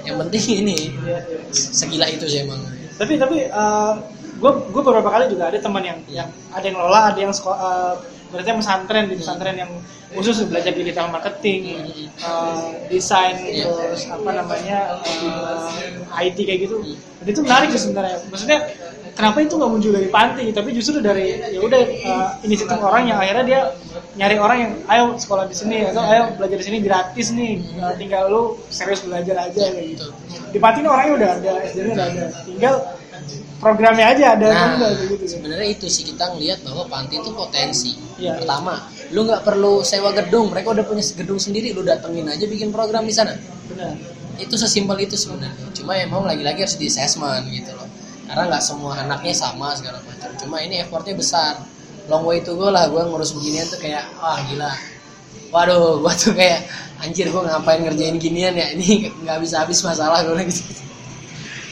Yang 0.07 0.15
penting 0.25 0.45
ini 0.65 0.79
segila 1.51 2.07
itu 2.07 2.25
sih 2.25 2.47
emang 2.47 2.78
tapi 2.99 3.15
tapi 3.15 3.47
gue 4.39 4.51
gue 4.75 4.81
beberapa 4.83 5.09
kali 5.09 5.31
juga 5.31 5.47
ada 5.47 5.59
teman 5.59 5.83
yang 5.83 5.99
yang 6.11 6.29
ada 6.51 6.65
yang 6.67 6.77
lola 6.77 7.15
ada 7.15 7.19
yang 7.19 7.31
sekolah 7.31 7.95
berarti 8.29 8.49
pesantren 8.61 9.09
di 9.09 9.15
pesantren 9.17 9.57
yang 9.57 9.71
khusus 10.13 10.41
belajar 10.45 10.73
digital 10.73 11.09
marketing 11.09 11.61
eh, 12.17 12.69
desain 12.89 13.37
Iya. 13.37 13.65
terus 13.69 14.05
apa 14.09 14.29
namanya 14.33 15.01
eh, 15.05 16.25
IT 16.29 16.37
kayak 16.45 16.59
gitu. 16.65 16.81
Dan 17.21 17.25
itu 17.29 17.41
menarik 17.45 17.69
sih 17.73 17.81
sebenarnya. 17.89 18.17
Maksudnya 18.29 18.59
kenapa 19.19 19.37
itu 19.43 19.53
nggak 19.59 19.67
muncul 19.67 19.91
dari 19.91 20.07
panti 20.07 20.45
tapi 20.55 20.71
justru 20.71 21.03
dari 21.03 21.35
ya 21.35 21.59
udah 21.59 21.81
eh, 21.83 22.27
inisiatif 22.47 22.79
orang 22.79 23.11
yang 23.11 23.19
akhirnya 23.19 23.43
dia 23.43 23.59
nyari 24.15 24.35
orang 24.39 24.57
yang 24.63 24.71
ayo 24.87 25.03
sekolah 25.19 25.43
di 25.43 25.55
sini 25.59 25.83
atau 25.91 25.99
ayo 26.07 26.31
belajar 26.39 26.55
di 26.55 26.65
sini 26.65 26.77
gratis 26.79 27.27
nih 27.35 27.59
Eh, 27.59 27.93
tinggal 27.99 28.31
lu 28.31 28.55
serius 28.71 29.03
belajar 29.03 29.35
aja 29.35 29.63
kayak 29.75 29.99
gitu 29.99 30.07
di 30.49 30.59
Pati 30.59 30.79
ini 30.79 30.87
orangnya 30.87 31.13
udah 31.19 31.29
ada 31.35 31.51
SD-nya 31.67 31.91
udah 31.95 32.05
ada 32.07 32.25
tinggal 32.47 32.75
programnya 33.59 34.05
aja 34.15 34.25
ada 34.39 34.47
Nah, 34.49 34.67
enggak 34.79 34.91
gitu 35.03 35.13
ya. 35.19 35.27
sebenarnya 35.35 35.67
itu 35.67 35.85
sih 35.91 36.03
kita 36.07 36.31
ngelihat 36.31 36.63
bahwa 36.63 36.87
panti 36.87 37.19
itu 37.19 37.29
potensi. 37.35 37.91
Iya. 38.15 38.39
Pertama, 38.39 38.87
lu 39.11 39.27
nggak 39.27 39.43
perlu 39.43 39.83
sewa 39.83 40.15
gedung, 40.15 40.47
mereka 40.51 40.71
udah 40.71 40.85
punya 40.87 41.03
gedung 41.03 41.39
sendiri, 41.39 41.75
lu 41.75 41.83
datengin 41.83 42.23
aja 42.31 42.47
bikin 42.47 42.71
program 42.71 43.03
di 43.03 43.11
sana. 43.11 43.35
Benar. 43.67 43.99
Itu 44.39 44.55
sesimpel 44.55 45.03
itu 45.03 45.19
sebenarnya. 45.19 45.67
Cuma 45.75 45.99
emang 45.99 46.23
lagi-lagi 46.23 46.63
harus 46.63 46.79
di 46.79 46.87
assessment 46.87 47.43
gitu 47.51 47.75
loh. 47.75 47.87
Karena 48.29 48.45
nggak 48.45 48.61
semua 48.61 48.93
anaknya 48.93 49.33
sama 49.33 49.73
segala 49.73 50.05
macam. 50.05 50.29
Cuma 50.37 50.61
ini 50.61 50.85
effortnya 50.85 51.17
besar. 51.17 51.65
Long 52.05 52.21
way 52.29 52.45
to 52.45 52.53
go 52.53 52.69
lah, 52.69 52.85
gue 52.85 53.01
ngurus 53.01 53.33
beginian 53.33 53.65
tuh 53.65 53.81
kayak 53.81 54.05
wah 54.21 54.37
gila. 54.45 54.69
Waduh, 55.49 55.97
gua 56.05 56.13
tuh 56.13 56.37
kayak 56.37 56.69
anjir 57.01 57.33
gue 57.33 57.41
ngapain 57.41 57.81
ngerjain 57.81 58.21
ginian 58.21 58.53
ya? 58.53 58.69
Ini 58.77 59.09
nggak 59.25 59.37
bisa 59.41 59.65
habis 59.65 59.81
masalah 59.81 60.21
gue 60.21 60.37
gitu. 60.49 60.61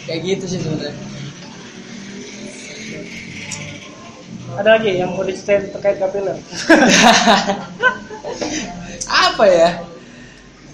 kayak 0.09 0.19
gitu 0.25 0.45
sih 0.49 0.59
sebenarnya. 0.65 0.97
Ada 4.57 4.69
lagi 4.81 4.89
yang 4.97 5.13
mau 5.13 5.21
diceritain 5.21 5.69
terkait 5.69 6.01
kapiler? 6.01 6.41
apa 9.07 9.45
ya 9.45 9.69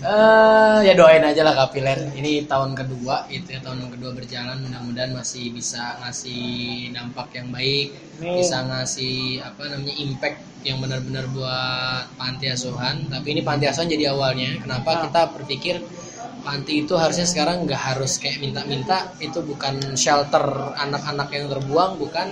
Eh 0.04 0.78
ya 0.84 0.94
doain 1.00 1.24
aja 1.24 1.48
lah 1.48 1.56
kapiler 1.56 1.96
ini 2.20 2.44
tahun 2.44 2.76
kedua 2.76 3.24
gitu 3.32 3.56
ya 3.56 3.60
tahun 3.64 3.88
kedua 3.88 4.12
berjalan 4.12 4.60
mudah-mudahan 4.68 5.16
masih 5.16 5.56
bisa 5.56 5.96
ngasih 6.04 6.44
dampak 6.92 7.32
yang 7.40 7.48
baik 7.56 7.96
Amin. 8.20 8.36
bisa 8.36 8.68
ngasih 8.68 9.40
apa 9.48 9.64
namanya 9.72 9.96
impact 9.96 10.38
yang 10.68 10.84
benar-benar 10.84 11.24
buat 11.32 12.04
panti 12.20 12.52
asuhan 12.52 13.08
tapi 13.08 13.32
ini 13.32 13.42
panti 13.48 13.64
asuhan 13.64 13.88
jadi 13.88 14.12
awalnya 14.12 14.60
kenapa 14.60 14.90
Ah. 14.92 15.00
kita 15.08 15.22
berpikir 15.40 15.76
panti 16.44 16.84
itu 16.84 16.94
harusnya 17.00 17.24
sekarang 17.24 17.64
nggak 17.64 17.82
harus 17.96 18.20
kayak 18.20 18.44
minta-minta 18.44 19.08
itu 19.24 19.40
bukan 19.40 19.96
shelter 19.96 20.44
anak-anak 20.76 21.32
yang 21.32 21.48
terbuang 21.48 21.96
bukan 21.96 22.28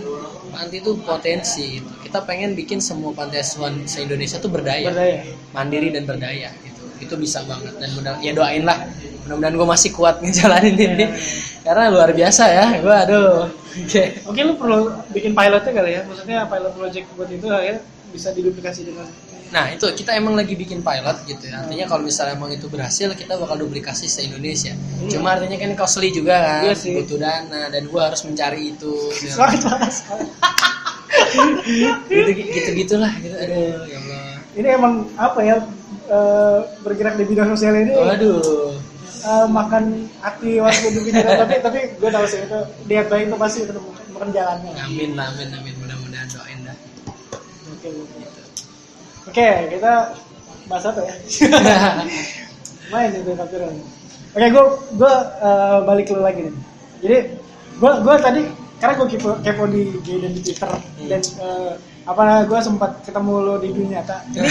panti 0.52 0.84
itu 0.84 1.00
potensi 1.08 1.80
gitu. 1.80 1.88
kita 2.04 2.20
pengen 2.28 2.52
bikin 2.52 2.84
semua 2.84 3.16
panti 3.16 3.40
asuhan 3.40 3.88
se 3.88 4.04
Indonesia 4.04 4.44
tuh 4.44 4.52
berdaya 4.52 4.92
Berdaya. 4.92 5.24
mandiri 5.56 5.88
dan 5.96 6.04
berdaya 6.04 6.52
gitu 6.60 6.71
itu 7.02 7.16
bisa 7.18 7.42
banget. 7.50 7.74
Dan 7.82 7.90
mudah 7.98 8.14
ya 8.22 8.32
doain 8.32 8.64
lah. 8.64 8.86
Mudah-mudahan 9.26 9.56
gue 9.58 9.68
masih 9.68 9.90
kuat 9.94 10.20
ngejalanin 10.24 10.78
ini. 10.78 11.06
Karena 11.66 11.90
luar 11.90 12.14
biasa 12.14 12.44
ya. 12.50 12.66
Gue 12.80 12.96
aduh. 12.96 13.50
Oke. 13.82 14.04
Mungkin 14.28 14.44
lu 14.52 14.54
perlu 14.60 14.78
bikin 15.16 15.32
pilotnya 15.32 15.72
kali 15.72 15.92
ya, 15.96 16.02
maksudnya 16.04 16.44
pilot 16.52 16.74
project 16.76 17.08
buat 17.16 17.30
itu 17.32 17.48
akhirnya 17.48 17.82
bisa 18.12 18.30
diduplikasi 18.36 18.84
dengan 18.92 19.08
nah 19.52 19.68
itu 19.68 19.84
kita 19.84 20.16
emang 20.16 20.40
lagi 20.40 20.56
bikin 20.56 20.80
pilot 20.80 21.28
gitu 21.28 21.52
ya. 21.52 21.60
Artinya 21.60 21.84
kalau 21.84 22.08
misalnya 22.08 22.40
emang 22.40 22.56
itu 22.56 22.72
berhasil 22.72 23.12
kita 23.20 23.36
bakal 23.36 23.60
duplikasi 23.60 24.08
se 24.08 24.24
Indonesia. 24.24 24.72
Cuma 25.12 25.36
artinya 25.36 25.60
kan 25.60 25.76
costly 25.76 26.08
juga 26.16 26.40
kan. 26.40 26.72
Iya 26.72 26.76
sih. 26.80 26.96
butuh 26.96 27.20
dana 27.20 27.68
dan 27.68 27.84
gue 27.84 28.02
harus 28.02 28.24
mencari 28.24 28.72
itu. 28.72 28.96
Gitu 32.08 32.32
gitu 32.32 32.70
gitulah 32.88 33.12
gitu. 33.20 33.36
Aduh 33.36 33.84
ya 33.92 34.00
Allah. 34.00 34.40
Ini 34.56 34.68
emang 34.80 34.94
apa 35.20 35.40
ya 35.44 35.56
eh, 36.12 36.58
bergerak 36.84 37.16
di 37.16 37.24
bidang 37.24 37.56
sosial 37.56 37.74
ini 37.80 37.96
waduh 37.96 38.76
eh, 39.24 39.46
makan 39.48 40.12
hati 40.20 40.60
waktu 40.60 41.00
bicara 41.08 41.48
tapi 41.48 41.56
tapi 41.64 41.80
gue 41.96 42.10
tahu 42.12 42.26
sih 42.28 42.40
itu 42.44 42.60
niat 42.92 43.08
baik 43.08 43.32
itu 43.32 43.38
pasti 43.40 43.60
tetap 43.64 43.84
makan 44.12 44.30
jalannya. 44.36 44.74
amin 44.76 45.12
lah, 45.18 45.32
amin 45.34 45.50
amin 45.56 45.74
mudah-mudahan 45.80 46.28
doain 46.30 46.60
dah 46.68 46.78
Oke, 47.82 47.90
oke. 47.98 48.22
Oke, 49.32 49.48
kita 49.74 50.14
bahas 50.70 50.86
apa 50.86 51.02
ya? 51.02 51.16
Main 52.94 53.10
itu 53.16 53.34
kapiran. 53.34 53.74
Oke, 54.38 54.48
gue 54.54 54.66
gue 55.02 55.14
eh, 55.42 55.80
balik 55.82 56.14
lu 56.14 56.22
lagi 56.22 56.42
nih. 56.46 56.56
Jadi 57.02 57.18
gue 57.82 57.92
gue 58.06 58.16
tadi 58.22 58.44
karena 58.78 58.94
gue 58.98 59.08
kepo, 59.14 59.30
kepo 59.42 59.64
di 59.70 59.82
IG 59.98 60.08
dan 60.22 60.32
di 60.34 60.42
Twitter 60.46 60.72
dan 61.10 61.22
eh, 61.42 61.72
apa 62.06 62.46
gue 62.46 62.60
sempat 62.62 62.92
ketemu 63.02 63.34
lo 63.42 63.56
di 63.58 63.70
dunia 63.74 64.02
nyata. 64.02 64.18
Jadi 64.36 64.50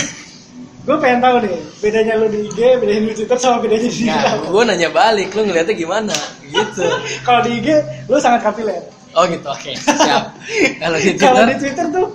gue 0.80 0.96
pengen 0.96 1.20
tahu 1.20 1.36
deh 1.44 1.56
bedanya 1.84 2.16
lo 2.16 2.26
di 2.26 2.48
IG, 2.48 2.58
bedanya 2.80 3.02
di 3.12 3.14
Twitter 3.20 3.36
sama 3.36 3.60
bedanya 3.60 3.84
di 3.84 4.08
Nah, 4.08 4.40
gue 4.48 4.62
nanya 4.64 4.88
balik, 4.88 5.28
lu 5.36 5.44
ngeliatnya 5.44 5.76
gimana? 5.76 6.16
Gitu. 6.40 6.84
Kalau 7.26 7.40
di 7.44 7.60
IG 7.60 7.68
lo 8.08 8.16
sangat 8.16 8.40
kapiler. 8.48 8.80
Oh 9.12 9.26
gitu, 9.28 9.44
oke, 9.44 9.72
siap. 9.76 10.32
Kalau 10.82 10.96
di 10.96 11.10
Kalau 11.20 11.42
di 11.44 11.54
Twitter, 11.60 11.84
Twitter 11.84 11.86
tuh 11.92 12.06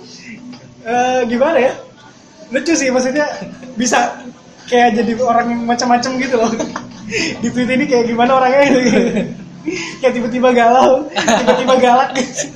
eh, 0.82 1.20
gimana 1.30 1.58
ya? 1.62 1.72
Lucu 2.50 2.72
sih 2.74 2.90
maksudnya 2.90 3.26
bisa 3.78 4.18
kayak 4.66 4.98
jadi 4.98 5.12
orang 5.22 5.46
yang 5.50 5.62
macam-macam 5.66 6.10
gitu 6.18 6.36
loh. 6.38 6.50
Di 7.42 7.54
Twitter 7.54 7.78
ini 7.78 7.86
kayak 7.86 8.10
gimana 8.10 8.34
orangnya 8.42 8.66
gitu. 8.66 8.90
kayak 10.02 10.14
tiba-tiba 10.14 10.50
galau, 10.50 11.06
tiba-tiba 11.14 11.74
galak 11.78 12.10
gitu. 12.18 12.50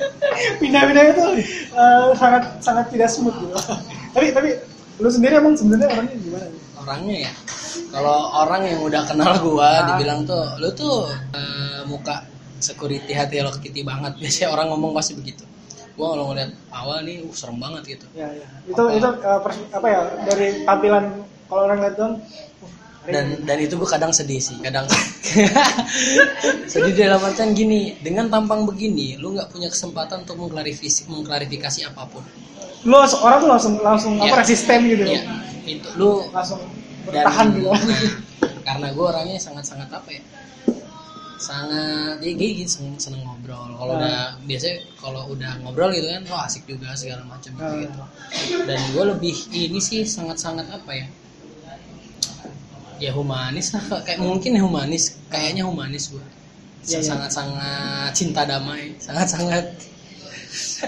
Pindah-pindahnya 0.59 1.15
tuh 1.15 1.31
eh, 1.71 2.07
sangat 2.19 2.43
sangat 2.59 2.87
tidak 2.91 3.11
smooth 3.11 3.35
gitu. 3.35 3.55
tapi 4.11 4.35
tapi 4.35 4.51
lu 5.01 5.09
sendiri 5.09 5.35
emang 5.37 5.57
sebenarnya 5.57 5.89
orangnya 5.91 6.17
gimana? 6.19 6.47
orangnya 6.81 7.17
ya. 7.29 7.33
Kalau 7.91 8.19
orang 8.37 8.63
yang 8.65 8.81
udah 8.81 9.03
kenal 9.05 9.33
gua, 9.41 9.69
Ah. 9.69 9.79
dibilang 9.93 10.25
tuh, 10.25 10.45
lu 10.59 10.69
tuh 10.73 11.09
eh, 11.33 11.81
muka 11.85 12.25
security 12.59 13.13
hati 13.13 13.41
lo 13.41 13.51
kitty 13.53 13.83
banget. 13.83 14.17
Biasanya 14.21 14.49
orang 14.53 14.67
ngomong 14.71 14.93
pasti 14.93 15.13
begitu. 15.13 15.45
Gua 15.95 16.15
kalau 16.15 16.33
ngeliat 16.33 16.51
awal 16.71 17.03
nih, 17.03 17.21
uh, 17.21 17.35
serem 17.35 17.59
banget 17.59 17.99
gitu. 17.99 18.07
Ya 18.15 18.29
ya. 18.31 18.47
Itu 18.65 18.83
itu 18.91 19.09
eh, 19.09 19.41
pers- 19.43 19.69
apa 19.71 19.87
ya 19.87 20.01
dari 20.25 20.47
tampilan 20.63 21.05
kalau 21.49 21.63
orang 21.67 21.79
lihat 21.81 21.95
dong. 21.97 22.15
uh, 22.21 23.09
dan 23.09 23.27
dan 23.49 23.57
itu 23.59 23.75
gue 23.75 23.89
kadang 23.89 24.13
sedih 24.13 24.37
sih 24.39 24.61
kadang 24.61 24.85
sedih 26.73 26.93
dalam 26.95 27.21
artian 27.25 27.57
gini 27.57 27.97
dengan 27.99 28.29
tampang 28.29 28.69
begini 28.69 29.17
lu 29.17 29.33
nggak 29.33 29.49
punya 29.51 29.73
kesempatan 29.73 30.23
untuk 30.23 30.37
mengklarifikasi 30.37 31.09
mengklarifikasi 31.09 31.89
apa 31.89 32.05
pun 32.07 32.21
lu 32.85 32.97
orang 32.97 33.39
tuh 33.39 33.49
langsung 33.49 33.75
langsung 33.81 34.13
Iya. 34.17 34.33
apa 34.33 34.37
resisten 34.41 34.81
gitu 34.87 35.05
ya 35.05 35.21
itu 35.67 35.89
lu 35.97 36.25
langsung 36.33 36.61
dan 37.11 37.25
bertahan 37.29 37.47
gitu 37.53 37.69
karena 38.67 38.87
gue 38.91 39.05
orangnya 39.05 39.37
sangat 39.37 39.65
sangat 39.67 39.89
apa 39.91 40.09
ya 40.09 40.23
sangat 41.41 42.21
ya 42.21 42.33
gini 42.37 42.69
seneng, 42.69 43.01
seneng 43.01 43.25
ngobrol 43.25 43.65
kalau 43.75 43.97
Ah. 43.97 44.01
udah 44.01 44.17
biasanya 44.45 44.77
kalau 45.01 45.23
udah 45.29 45.53
ngobrol 45.61 45.89
gitu 45.91 46.05
kan 46.05 46.23
wah 46.29 46.45
asik 46.45 46.69
juga 46.69 46.93
segala 46.93 47.25
macam 47.25 47.53
gitu, 47.53 47.65
Ah. 47.65 47.81
gitu. 47.81 48.03
dan 48.69 48.79
gue 48.93 49.05
lebih 49.09 49.35
ini 49.51 49.81
sih 49.81 50.05
sangat 50.05 50.37
sangat 50.37 50.69
apa 50.69 50.93
ya 50.93 51.07
ya 53.01 53.11
humanis 53.17 53.73
lah 53.73 54.05
kayak 54.05 54.21
mungkin 54.21 54.53
ya 54.53 54.63
humanis 54.63 55.17
kayaknya 55.29 55.65
humanis 55.65 56.13
gue 56.13 56.21
Iya, 56.81 56.97
iya. 56.97 57.05
sangat 57.05 57.31
sangat 57.31 58.11
cinta 58.17 58.45
damai 58.45 58.97
sangat 58.97 59.29
sangat 59.29 59.65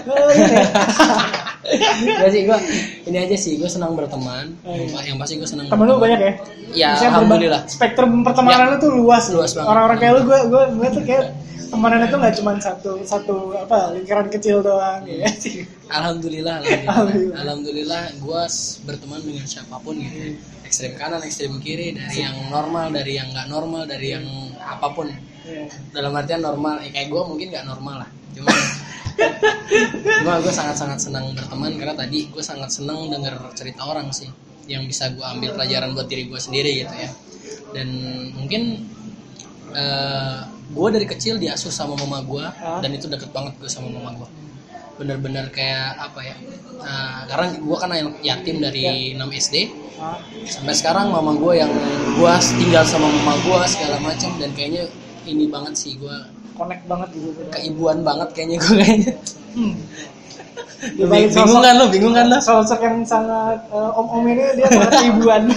Oh, 0.03 0.27
iya. 0.29 0.67
ya 1.65 2.27
sih 2.27 2.43
gue 2.43 2.57
ini 3.05 3.17
aja 3.19 3.35
sih 3.35 3.53
gue 3.55 3.65
senang 3.65 3.93
berteman 3.93 4.51
Oh, 4.61 4.75
iya. 4.75 5.07
yang 5.07 5.17
pasti 5.17 5.35
gue 5.35 5.45
senang 5.45 5.67
temen 5.67 5.85
lu 5.85 5.95
banyak 5.97 6.19
ya 6.19 6.33
Ya, 6.73 6.89
Maksudnya 6.89 7.11
alhamdulillah. 7.13 7.61
spektrum 7.67 8.11
pertemanan 8.21 8.57
Ya. 8.59 8.71
lu 8.71 8.77
tuh 8.79 8.91
luas 8.93 9.29
Luas 9.29 9.53
banget. 9.53 9.69
orang-orang 9.69 9.97
kayak 9.99 10.13
lu 10.13 10.21
gue 10.25 10.39
gue 10.43 10.63
ngeliat 10.73 10.93
tuh 10.93 11.03
kayak 11.03 11.25
temanan 11.65 11.99
itu 12.01 12.15
nggak 12.15 12.33
cuma 12.35 12.51
satu 12.57 12.91
satu 13.01 13.35
apa 13.55 13.77
lingkaran 13.93 14.27
kecil 14.27 14.57
doang 14.59 15.01
ya 15.05 15.29
sih 15.31 15.65
Alhamdulillah, 15.93 16.59
Alhamdulillah. 16.59 16.89
alhamdulillah, 16.89 17.37
alhamdulillah, 17.39 18.03
gue 18.17 18.41
berteman 18.83 19.19
dengan 19.21 19.45
siapa 19.45 19.77
pun 19.77 19.93
gitu, 19.95 20.33
ekstrem 20.63 20.93
kanan, 20.93 21.21
ekstrem 21.21 21.53
kiri, 21.59 21.93
dari 21.93 22.17
yang 22.19 22.33
normal, 22.47 22.89
dari 22.89 23.13
yang 23.13 23.29
nggak 23.29 23.45
normal, 23.47 23.85
dari 23.85 24.07
yang 24.09 24.25
apa 24.57 24.89
pun. 24.89 25.13
Iya. 25.43 25.69
Dalam 25.91 26.09
artian 26.11 26.41
normal, 26.41 26.81
ya 26.81 26.89
kayak 26.89 27.07
gue 27.07 27.21
mungkin 27.23 27.47
nggak 27.47 27.65
normal 27.67 27.95
lah, 28.01 28.09
cuma, 28.31 28.49
cuma 30.23 30.39
gue 30.39 30.53
sangat 30.53 30.75
sangat 30.77 30.99
senang 31.01 31.33
berteman 31.35 31.75
karena 31.77 31.95
tadi 31.97 32.29
gue 32.29 32.43
sangat 32.43 32.69
senang 32.71 33.09
dengar 33.11 33.37
cerita 33.57 33.85
orang 33.85 34.09
sih, 34.13 34.29
yang 34.69 34.85
bisa 34.87 35.11
gue 35.11 35.23
ambil 35.23 35.53
pelajaran 35.57 35.91
buat 35.95 36.07
diri 36.07 36.29
gue 36.29 36.39
sendiri 36.39 36.85
gitu 36.85 36.93
ya. 36.93 37.09
Dan 37.73 37.87
mungkin 38.37 38.87
gue 40.73 40.89
dari 40.93 41.05
kecil 41.09 41.41
diasuh 41.41 41.73
sama 41.73 41.97
mama 41.97 42.21
gue, 42.21 42.45
Ah. 42.45 42.77
dan 42.81 42.93
itu 42.93 43.09
deket 43.09 43.33
banget 43.33 43.57
gue 43.57 43.69
sama 43.69 43.89
mama 43.89 44.13
gue 44.17 44.29
bener-bener 44.93 45.49
kayak 45.49 45.97
apa 45.97 46.21
ya 46.21 46.37
nah, 46.77 47.25
karena 47.25 47.47
gue 47.57 47.77
kan 47.81 47.89
yatim 48.21 48.61
dari 48.61 49.17
6 49.17 49.25
SD 49.41 49.55
sampai 50.45 50.73
sekarang 50.77 51.09
mama 51.09 51.33
gue 51.33 51.53
yang 51.57 51.71
gue 52.13 52.33
tinggal 52.61 52.85
sama 52.85 53.09
mama 53.09 53.33
gue 53.41 53.59
segala 53.65 53.97
macam 53.97 54.29
dan 54.37 54.53
kayaknya 54.53 54.85
ini 55.25 55.49
banget 55.49 55.73
sih 55.73 55.97
gue 55.97 56.13
connect 56.55 56.83
banget 56.87 57.09
gitu. 57.17 57.29
Keibuan 57.51 58.01
banget 58.05 58.29
kayaknya 58.33 58.57
gue 58.61 58.75
kayaknya. 58.79 59.13
Hmm. 59.53 59.75
Bingung 60.83 61.63
kan 61.63 61.79
lo 61.79 61.87
bingung 61.87 62.11
kan 62.11 62.27
lo 62.27 62.43
sosok 62.43 62.83
yang 62.83 63.07
sangat 63.07 63.55
eh, 63.71 63.91
om-om 63.95 64.27
ini 64.27 64.43
dia 64.59 64.67
sangat 64.75 64.99
ibuan 65.07 65.47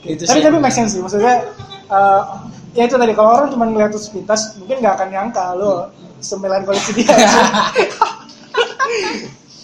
itu 0.00 0.24
tapi 0.26 0.40
sih. 0.40 0.42
tapi 0.42 0.58
make 0.58 0.74
sense 0.74 0.98
sih 0.98 1.00
maksudnya 1.04 1.46
eh, 1.86 2.22
ya 2.74 2.90
itu 2.90 2.98
tadi 2.98 3.14
kalau 3.14 3.38
orang 3.38 3.54
cuma 3.54 3.70
ngeliat 3.70 3.94
tuh 3.94 4.02
sepintas 4.02 4.58
mungkin 4.58 4.82
nggak 4.82 4.94
akan 4.98 5.08
nyangka 5.14 5.54
lo 5.54 5.94
sembilan 6.20 6.66
koleksi 6.66 6.90
dia. 7.00 7.16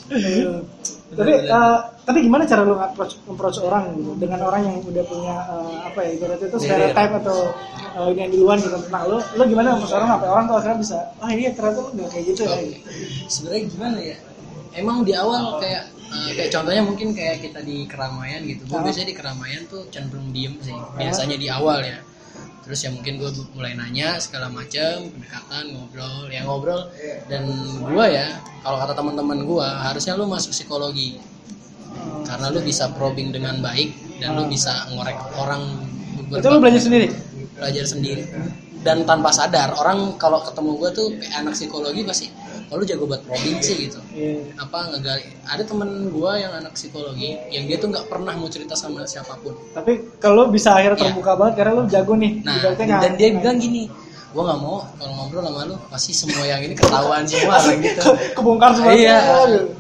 Eh, 0.07 0.63
tapi 1.15 1.33
eh, 1.47 1.79
tapi 2.03 2.19
gimana 2.23 2.43
cara 2.43 2.67
lu 2.67 2.75
approach 2.75 3.15
approach 3.31 3.59
orang 3.63 3.95
gitu? 3.95 4.19
Dengan 4.19 4.43
orang 4.43 4.63
yang 4.67 4.77
udah 4.83 5.05
punya 5.07 5.37
eh, 5.39 5.75
apa 5.87 5.99
ya 6.03 6.11
ibaratnya 6.19 6.47
itu 6.51 6.59
Barrier. 6.59 6.67
stereotype 6.67 7.13
atau 7.23 7.39
ini 8.11 8.19
yang 8.27 8.33
di 8.35 8.39
luar 8.43 8.57
gitu. 8.59 8.77
Nah 8.91 9.03
lu 9.07 9.19
lu 9.23 9.43
gimana 9.47 9.69
approach 9.79 9.95
orang 9.95 10.11
apa 10.19 10.25
orang 10.27 10.45
tuh 10.51 10.57
akhirnya 10.59 10.79
bisa 10.83 10.99
oh 11.23 11.29
iya 11.31 11.51
ternyata 11.55 11.79
lu 11.79 11.89
nggak 11.95 12.09
kayak 12.11 12.25
gitu 12.35 12.41
ya. 12.43 12.57
Sebenarnya 13.31 13.63
gimana 13.71 13.99
ya? 14.03 14.17
Emang 14.77 14.97
di 15.07 15.13
awal 15.15 15.63
kayak 15.63 15.83
eh, 16.11 16.33
kayak 16.35 16.51
contohnya 16.51 16.83
mungkin 16.83 17.09
kayak 17.15 17.37
kita 17.39 17.61
di 17.63 17.87
keramaian 17.87 18.43
gitu. 18.43 18.63
Gue 18.67 18.81
biasanya 18.83 19.09
di 19.11 19.17
keramaian 19.17 19.63
tuh 19.71 19.83
cenderung 19.95 20.35
diem 20.35 20.59
sih 20.59 20.75
biasanya 20.99 21.37
di 21.39 21.47
awal 21.47 21.87
ya 21.87 22.03
terus 22.67 22.83
ya 22.83 22.91
mungkin 22.91 23.23
gue 23.23 23.31
mulai 23.55 23.79
nanya 23.79 24.19
segala 24.19 24.51
macam 24.51 25.07
pendekatan 25.15 25.71
ngobrol 25.71 26.27
ya 26.27 26.43
ngobrol. 26.43 26.83
Dan 27.31 27.47
gue 27.79 28.07
ya 28.11 28.43
kalau 28.67 28.83
kata 28.83 28.93
teman-teman 28.99 29.47
gue 29.47 29.67
harusnya 29.87 30.19
lu 30.19 30.27
masuk 30.27 30.51
psikologi. 30.51 31.23
Karena 32.27 32.51
lu 32.51 32.59
bisa 32.61 32.91
probing 32.91 33.31
dengan 33.31 33.63
baik 33.63 34.19
dan 34.19 34.35
lu 34.35 34.51
bisa 34.51 34.91
ngorek 34.91 35.17
orang 35.39 35.63
itu 36.27 36.47
lu 36.51 36.59
belajar 36.59 36.83
sendiri? 36.83 37.07
Belajar 37.55 37.85
sendiri. 37.87 38.23
Dan 38.83 39.07
tanpa 39.07 39.31
sadar 39.31 39.79
orang 39.79 40.19
kalau 40.19 40.43
ketemu 40.43 40.71
gue 40.83 40.91
tuh 40.91 41.09
kayak 41.23 41.35
anak 41.43 41.55
psikologi 41.55 42.03
pasti 42.03 42.27
kalau 42.67 42.79
lu 42.79 42.85
jago 42.85 43.05
buat 43.05 43.23
probing 43.23 43.59
sih 43.59 43.77
gitu. 43.81 43.99
Iya. 44.11 44.43
apa 44.57 44.91
ngegali 44.91 45.23
ada 45.45 45.63
temen 45.63 45.89
gue 46.09 46.33
yang 46.35 46.53
anak 46.53 46.73
psikologi 46.73 47.39
yang 47.49 47.65
dia 47.65 47.77
tuh 47.77 47.89
nggak 47.89 48.07
pernah 48.07 48.33
mau 48.33 48.47
cerita 48.47 48.73
sama 48.73 49.05
siapa 49.05 49.39
pun. 49.39 49.55
Tapi 49.71 50.19
kalau 50.19 50.47
bisa 50.47 50.73
akhirnya 50.73 50.97
Iya. 50.97 51.05
terbuka 51.09 51.33
banget 51.35 51.55
karena 51.57 51.73
lu 51.73 51.85
jago 51.87 52.13
nih 52.15 52.33
nah 52.43 52.59
dan 52.75 53.13
dia 53.15 53.29
bilang 53.33 53.57
gini 53.57 53.87
gue 54.27 54.43
nggak 54.43 54.61
mau 54.61 54.85
kalau 54.93 55.13
ngobrol 55.17 55.43
sama 55.43 55.61
lu 55.65 55.77
pasti 55.89 56.13
semua 56.13 56.45
yang 56.45 56.61
ini 56.61 56.75
ketahuan 56.75 57.25
semua 57.25 57.57
gitu. 57.73 58.03
Ke- 58.03 58.35
kebongkar 58.35 58.71
semua. 58.75 58.93
Iya. 58.93 59.17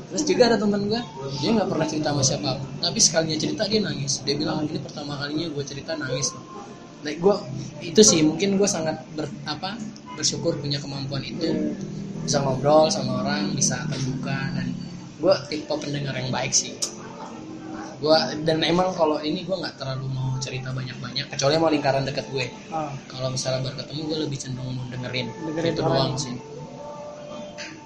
Terus 0.06 0.22
juga 0.24 0.42
ada 0.46 0.56
temen 0.56 0.80
gue 0.86 1.00
dia 1.36 1.50
nggak 1.52 1.68
pernah 1.68 1.84
cerita 1.84 2.08
sama 2.08 2.22
siapa 2.22 2.50
pun 2.56 2.68
tapi 2.78 2.98
sekalinya 2.98 3.36
cerita 3.36 3.62
dia 3.64 3.80
nangis. 3.80 4.22
Dia 4.22 4.32
bilang 4.32 4.64
ini 4.64 4.78
pertama 4.78 5.18
kalinya 5.18 5.50
gue 5.50 5.64
cerita 5.64 5.92
nangis 5.94 6.32
like 7.04 7.20
gue 7.20 7.36
itu 7.84 8.00
sih 8.00 8.24
mungkin 8.24 8.56
gue 8.56 8.68
sangat 8.68 9.04
ber, 9.12 9.28
apa 9.44 9.76
bersyukur 10.16 10.56
punya 10.56 10.80
kemampuan 10.80 11.22
itu. 11.26 11.76
Bisa 12.24 12.42
ngobrol 12.42 12.90
sama 12.90 13.22
orang 13.22 13.54
bisa 13.54 13.84
terbuka 13.86 14.34
dan 14.56 14.72
gue 15.20 15.34
tipe 15.52 15.74
pendengar 15.76 16.16
yang 16.16 16.32
baik 16.32 16.50
sih. 16.50 16.74
Gue 18.00 18.16
dan 18.44 18.60
emang 18.64 18.92
kalau 18.96 19.20
ini 19.20 19.44
gue 19.44 19.56
nggak 19.56 19.76
terlalu 19.80 20.08
mau 20.12 20.36
cerita 20.40 20.72
banyak-banyak 20.72 21.32
kecuali 21.32 21.54
sama 21.56 21.68
lingkaran 21.72 22.04
dekat 22.04 22.26
gue. 22.32 22.46
Ah, 22.72 22.92
kalau 23.08 23.32
misalnya 23.32 23.70
baru 23.70 23.76
ketemu 23.84 24.00
gue 24.04 24.18
lebih 24.28 24.38
cenderung 24.40 24.74
mau 24.76 24.84
dengerin, 24.92 25.26
Dengerin 25.52 25.72
itu 25.72 25.82
doang 25.84 26.14
sih. 26.16 26.34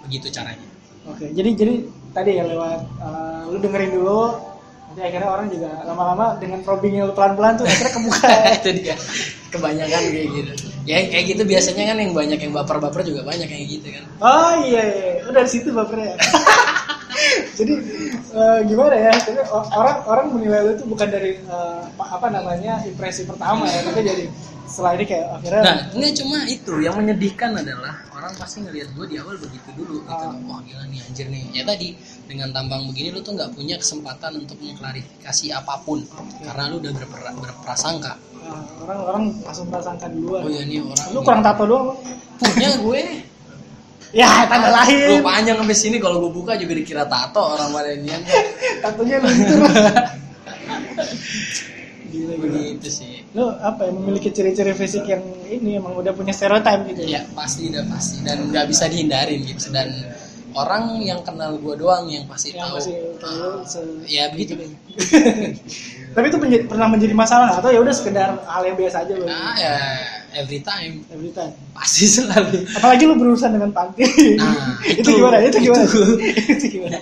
Begitu 0.06 0.26
caranya. 0.34 0.66
Oke 1.08 1.30
jadi 1.32 1.50
jadi 1.54 1.74
tadi 2.10 2.30
ya 2.38 2.44
lewat 2.44 2.80
eh, 3.00 3.42
lu 3.50 3.58
dengerin 3.62 3.92
dulu 3.94 4.49
nanti 4.90 5.06
akhirnya 5.06 5.30
orang 5.30 5.46
juga 5.54 5.70
lama-lama 5.86 6.34
dengan 6.42 6.66
probingnya 6.66 7.06
lu 7.06 7.14
pelan-pelan 7.14 7.62
tuh 7.62 7.64
akhirnya 7.70 7.92
kebuka. 7.94 8.26
Itu 8.58 8.70
dia. 8.74 8.94
Kebanyakan 9.54 10.02
kayak 10.10 10.28
gitu. 10.34 10.52
Ya 10.82 10.96
kayak 11.06 11.24
gitu 11.30 11.42
biasanya 11.46 11.94
kan 11.94 11.96
yang 12.02 12.10
banyak 12.10 12.38
yang 12.42 12.50
baper-baper 12.50 13.06
juga 13.06 13.22
banyak 13.22 13.46
kayak 13.46 13.66
gitu 13.70 13.86
kan. 13.94 14.02
Oh 14.18 14.52
iya 14.66 14.82
iya. 14.82 15.10
Oh, 15.22 15.30
dari 15.30 15.46
situ 15.46 15.70
bapernya 15.70 16.18
jadi 17.60 17.74
eh, 18.32 18.58
gimana 18.64 18.94
ya? 18.96 19.12
Jadi, 19.12 19.40
o- 19.52 19.68
orang 19.70 19.96
orang 20.08 20.26
menilai 20.32 20.60
lu 20.64 20.70
itu 20.74 20.84
bukan 20.88 21.08
dari 21.08 21.36
eh, 21.36 21.82
apa 22.00 22.26
namanya 22.32 22.80
impresi 22.82 23.28
pertama 23.28 23.68
ya. 23.68 23.84
Tapi 23.84 24.00
jadi 24.00 24.24
setelah 24.70 24.94
ini 24.96 25.04
kayak 25.04 25.26
akhirnya 25.34 25.60
nah 25.66 25.76
ini 25.92 26.06
cuma 26.16 26.38
itu. 26.46 26.72
Yang 26.80 26.94
menyedihkan 27.02 27.50
adalah 27.58 27.94
orang 28.14 28.32
pasti 28.38 28.62
ngelihat 28.62 28.88
gue 28.94 29.06
di 29.10 29.16
awal 29.18 29.34
begitu 29.36 29.68
dulu. 29.76 30.00
Gitu. 30.02 30.26
Ah. 30.26 30.34
wah 30.46 30.60
gila 30.62 30.84
nih 30.88 31.00
anjir 31.04 31.26
nih. 31.28 31.44
Ya 31.52 31.62
tadi 31.66 31.88
dengan 32.30 32.48
tampang 32.54 32.86
begini 32.88 33.10
lu 33.12 33.20
tuh 33.20 33.34
nggak 33.34 33.50
punya 33.52 33.76
kesempatan 33.76 34.40
untuk 34.40 34.56
mengklarifikasi 34.62 35.46
apa 35.52 35.74
pun. 35.82 36.00
Karena 36.40 36.70
lu 36.70 36.78
udah 36.78 36.92
berper- 36.94 37.36
berprasangka. 37.36 38.14
Orang-orang 38.80 39.42
langsung 39.44 39.66
prasangka 39.68 40.06
duluan. 40.08 40.42
Oh 40.46 40.50
ya 40.50 40.62
ini 40.64 40.80
orang 40.80 41.06
lu 41.12 41.18
kurang 41.20 41.42
tato 41.42 41.64
doang 41.66 41.84
lu. 41.90 41.94
punya 42.40 42.70
gue 42.80 43.02
ya 44.10 44.46
tanda 44.50 44.68
lahir. 44.74 45.22
Panjang 45.22 45.56
sampai 45.60 45.76
sini 45.76 45.96
kalau 46.02 46.22
gue 46.26 46.32
buka 46.32 46.58
juga 46.58 46.72
dikira 46.74 47.04
tato 47.06 47.42
orang 47.42 47.70
Malenian 47.70 48.20
tatonya 48.82 49.16
luntur 49.22 49.60
gila 52.10 52.34
begitu 52.42 52.88
sih. 52.90 53.22
Lu 53.32 53.46
apa 53.48 53.86
ya 53.86 53.92
memiliki 53.94 54.28
ciri-ciri 54.34 54.74
fisik 54.74 55.06
yang 55.06 55.22
ini 55.46 55.78
emang 55.78 55.94
udah 55.94 56.10
punya 56.12 56.34
stereotype 56.34 56.90
gitu? 56.90 57.06
Ya 57.06 57.22
pasti 57.32 57.70
udah 57.70 57.84
pasti. 57.86 58.16
Dan 58.26 58.50
nggak 58.50 58.66
bisa 58.66 58.90
dihindarin 58.90 59.40
gitu. 59.46 59.70
Dan 59.70 59.88
orang 60.52 60.82
yang 60.98 61.20
kenal 61.20 61.54
gue 61.54 61.74
doang 61.74 62.04
yang 62.06 62.24
pasti 62.24 62.52
yang 62.52 62.66
tahu. 62.66 62.76
masih 62.76 62.94
Ah, 62.96 63.16
tahu 63.20 63.50
se- 63.62 64.04
ya 64.06 64.28
begitu. 64.28 64.54
tapi 66.10 66.26
itu 66.26 66.38
menjadi- 66.38 66.66
pernah 66.66 66.86
menjadi 66.86 67.14
masalah 67.14 67.46
nggak? 67.48 67.60
atau 67.60 67.70
ya 67.70 67.80
udah 67.80 67.94
sekedar 67.94 68.28
hal 68.40 68.62
yang 68.64 68.74
biasa 68.74 68.96
aja 69.00 69.14
loh 69.14 69.26
nah 69.26 69.54
ya 69.54 69.72
every 70.32 70.58
time. 70.60 71.02
Every 71.06 71.30
time. 71.30 71.50
Pasti 71.70 72.06
selalu. 72.06 72.62
Apalagi 72.72 73.02
lu 73.02 73.14
berurusan 73.14 73.50
dengan 73.50 73.70
panti 73.70 74.06
Nah, 74.36 74.78
itu, 74.88 75.02
itu- 75.02 75.10
gimana? 75.12 75.36
Itu 75.40 75.58
gimana? 75.58 75.82
Itu. 75.84 76.02
itu 76.54 76.66
gimana? 76.70 76.98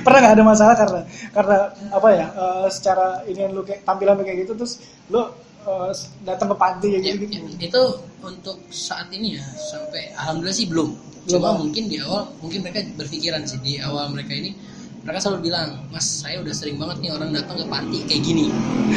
Pernah 0.00 0.18
nggak 0.20 0.34
ada 0.34 0.44
masalah 0.46 0.74
karena 0.74 1.00
karena 1.30 1.56
apa 1.90 2.08
ya 2.10 2.26
eh, 2.30 2.66
secara 2.68 3.06
ini 3.24 3.48
lu 3.48 3.60
kayak 3.60 3.82
tampilan 3.82 4.16
kayak 4.18 4.44
gitu 4.44 4.52
terus 4.54 4.78
lu 5.08 5.24
eh, 5.66 5.92
datang 6.24 6.48
ke 6.52 6.56
panti 6.56 6.86
kayak 6.96 7.04
Ya, 7.04 7.12
gitu. 7.16 7.24
ya, 7.32 7.40
gitu 7.44 7.64
itu 7.64 7.82
untuk 8.20 8.56
saat 8.68 9.08
ini 9.12 9.40
ya 9.40 9.44
sampai 9.72 10.12
alhamdulillah 10.16 10.56
sih 10.56 10.68
belum. 10.68 10.90
Belum, 10.92 11.28
cuma 11.28 11.48
mungkin 11.56 11.88
di 11.88 11.96
awal 12.00 12.32
mungkin 12.40 12.64
mereka 12.64 12.80
berpikiran 12.96 13.44
sih 13.44 13.60
di 13.60 13.76
awal 13.80 14.08
mereka 14.12 14.32
ini 14.32 14.56
mereka 15.04 15.20
selalu 15.24 15.48
bilang 15.52 15.84
mas 15.88 16.04
saya 16.04 16.40
udah 16.44 16.52
sering 16.52 16.76
banget 16.76 17.00
nih 17.00 17.10
orang 17.12 17.30
datang 17.32 17.56
ke 17.60 17.66
panti 17.68 17.98
kayak 18.04 18.22
gini. 18.24 18.46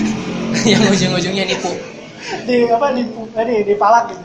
Yang 0.72 0.84
ujung-ujungnya 1.00 1.44
nipu. 1.48 1.72
Di 2.48 2.68
apa 2.72 2.96
di 2.96 3.04
tadi 3.36 3.56
di 3.68 3.76
palak 3.76 4.12
gitu? 4.12 4.24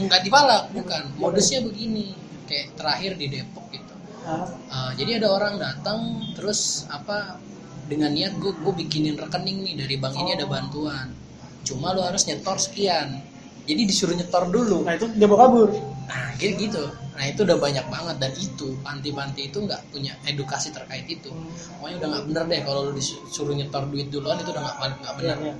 Enggak 0.00 0.20
dipalak 0.24 0.68
bukan. 0.72 1.02
Modusnya 1.16 1.64
begini 1.64 2.12
kayak 2.48 2.76
terakhir 2.76 3.12
di 3.16 3.26
Depok 3.28 3.64
gitu. 3.72 3.94
Uh, 4.26 4.92
jadi 5.00 5.20
ada 5.20 5.28
orang 5.32 5.56
datang 5.56 6.20
terus 6.36 6.84
apa 6.92 7.40
dengan 7.88 8.12
niat 8.14 8.38
gue 8.38 8.52
gue 8.54 8.74
bikinin 8.84 9.16
rekening 9.18 9.66
nih 9.66 9.74
dari 9.82 9.94
bank 9.98 10.14
ini 10.14 10.30
ada 10.38 10.46
bantuan 10.46 11.10
cuma 11.70 11.94
lu 11.94 12.02
harus 12.02 12.26
nyetor 12.26 12.58
sekian. 12.58 13.22
Jadi 13.64 13.82
disuruh 13.86 14.18
nyetor 14.18 14.50
dulu. 14.50 14.82
Nah 14.82 14.98
itu 14.98 15.06
dia 15.14 15.26
bawa 15.30 15.46
kabur. 15.46 15.70
Nah 16.10 16.34
gitu 16.42 16.54
gitu. 16.66 16.84
Nah 16.90 17.24
itu 17.30 17.40
udah 17.46 17.58
banyak 17.62 17.86
banget. 17.86 18.16
Dan 18.18 18.32
itu 18.34 18.66
panti-panti 18.82 19.42
itu 19.46 19.58
nggak 19.62 19.80
punya 19.94 20.12
edukasi 20.26 20.74
terkait 20.74 21.06
itu. 21.06 21.30
Pokoknya 21.78 21.96
udah 22.02 22.08
nggak 22.10 22.24
bener 22.26 22.44
deh 22.50 22.60
kalau 22.66 22.80
lu 22.90 22.92
disuruh 22.98 23.54
nyetor 23.54 23.86
duit 23.86 24.10
duluan 24.10 24.42
itu 24.42 24.50
udah 24.50 24.62
nggak 24.66 24.76
nggak 24.98 25.14
bener. 25.22 25.36
Iya, 25.38 25.54
iya. 25.54 25.56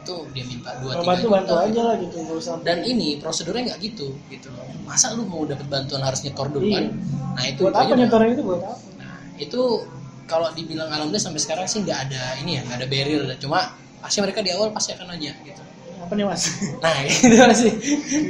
itu 0.00 0.16
dia 0.32 0.44
minta 0.48 0.72
dua 0.80 0.96
Kalau 0.96 1.04
tiga 1.04 1.12
bantu 1.12 1.20
juta 1.20 1.36
bantu 1.36 1.52
gitu. 1.52 1.60
aja 1.60 1.80
lah 1.84 1.96
gitu 2.00 2.18
dan 2.64 2.78
ini 2.88 3.08
prosedurnya 3.20 3.62
nggak 3.68 3.80
gitu 3.84 4.06
gitu 4.32 4.48
loh. 4.48 4.64
Masa 4.88 5.12
lu 5.12 5.28
mau 5.28 5.44
dapat 5.44 5.68
bantuan 5.68 6.00
harus 6.00 6.24
nyetor 6.24 6.48
duluan? 6.48 6.88
Iya. 6.88 7.36
nah 7.36 7.44
itu 7.44 7.60
buat 7.68 7.76
apa 7.76 7.92
nyetornya 8.00 8.32
itu 8.32 8.42
buat 8.48 8.60
apa? 8.64 8.74
Nah, 8.96 9.20
itu 9.36 9.62
kalau 10.30 10.48
dibilang 10.54 10.86
alhamdulillah 10.86 11.26
sampai 11.26 11.42
sekarang 11.42 11.66
sih 11.66 11.82
nggak 11.82 11.98
ada 12.06 12.38
ini 12.38 12.56
ya 12.56 12.60
nggak 12.62 12.78
ada 12.78 12.86
barrier 12.86 13.22
cuma 13.42 13.74
pasti 14.00 14.18
mereka 14.24 14.40
di 14.40 14.50
awal 14.52 14.72
pasti 14.72 14.96
akan 14.96 15.14
nanya 15.14 15.32
gitu. 15.44 15.62
Apa 16.00 16.12
nih 16.16 16.24
mas? 16.24 16.48
Nah 16.80 16.96
gitu 17.08 17.36
sih 17.52 17.72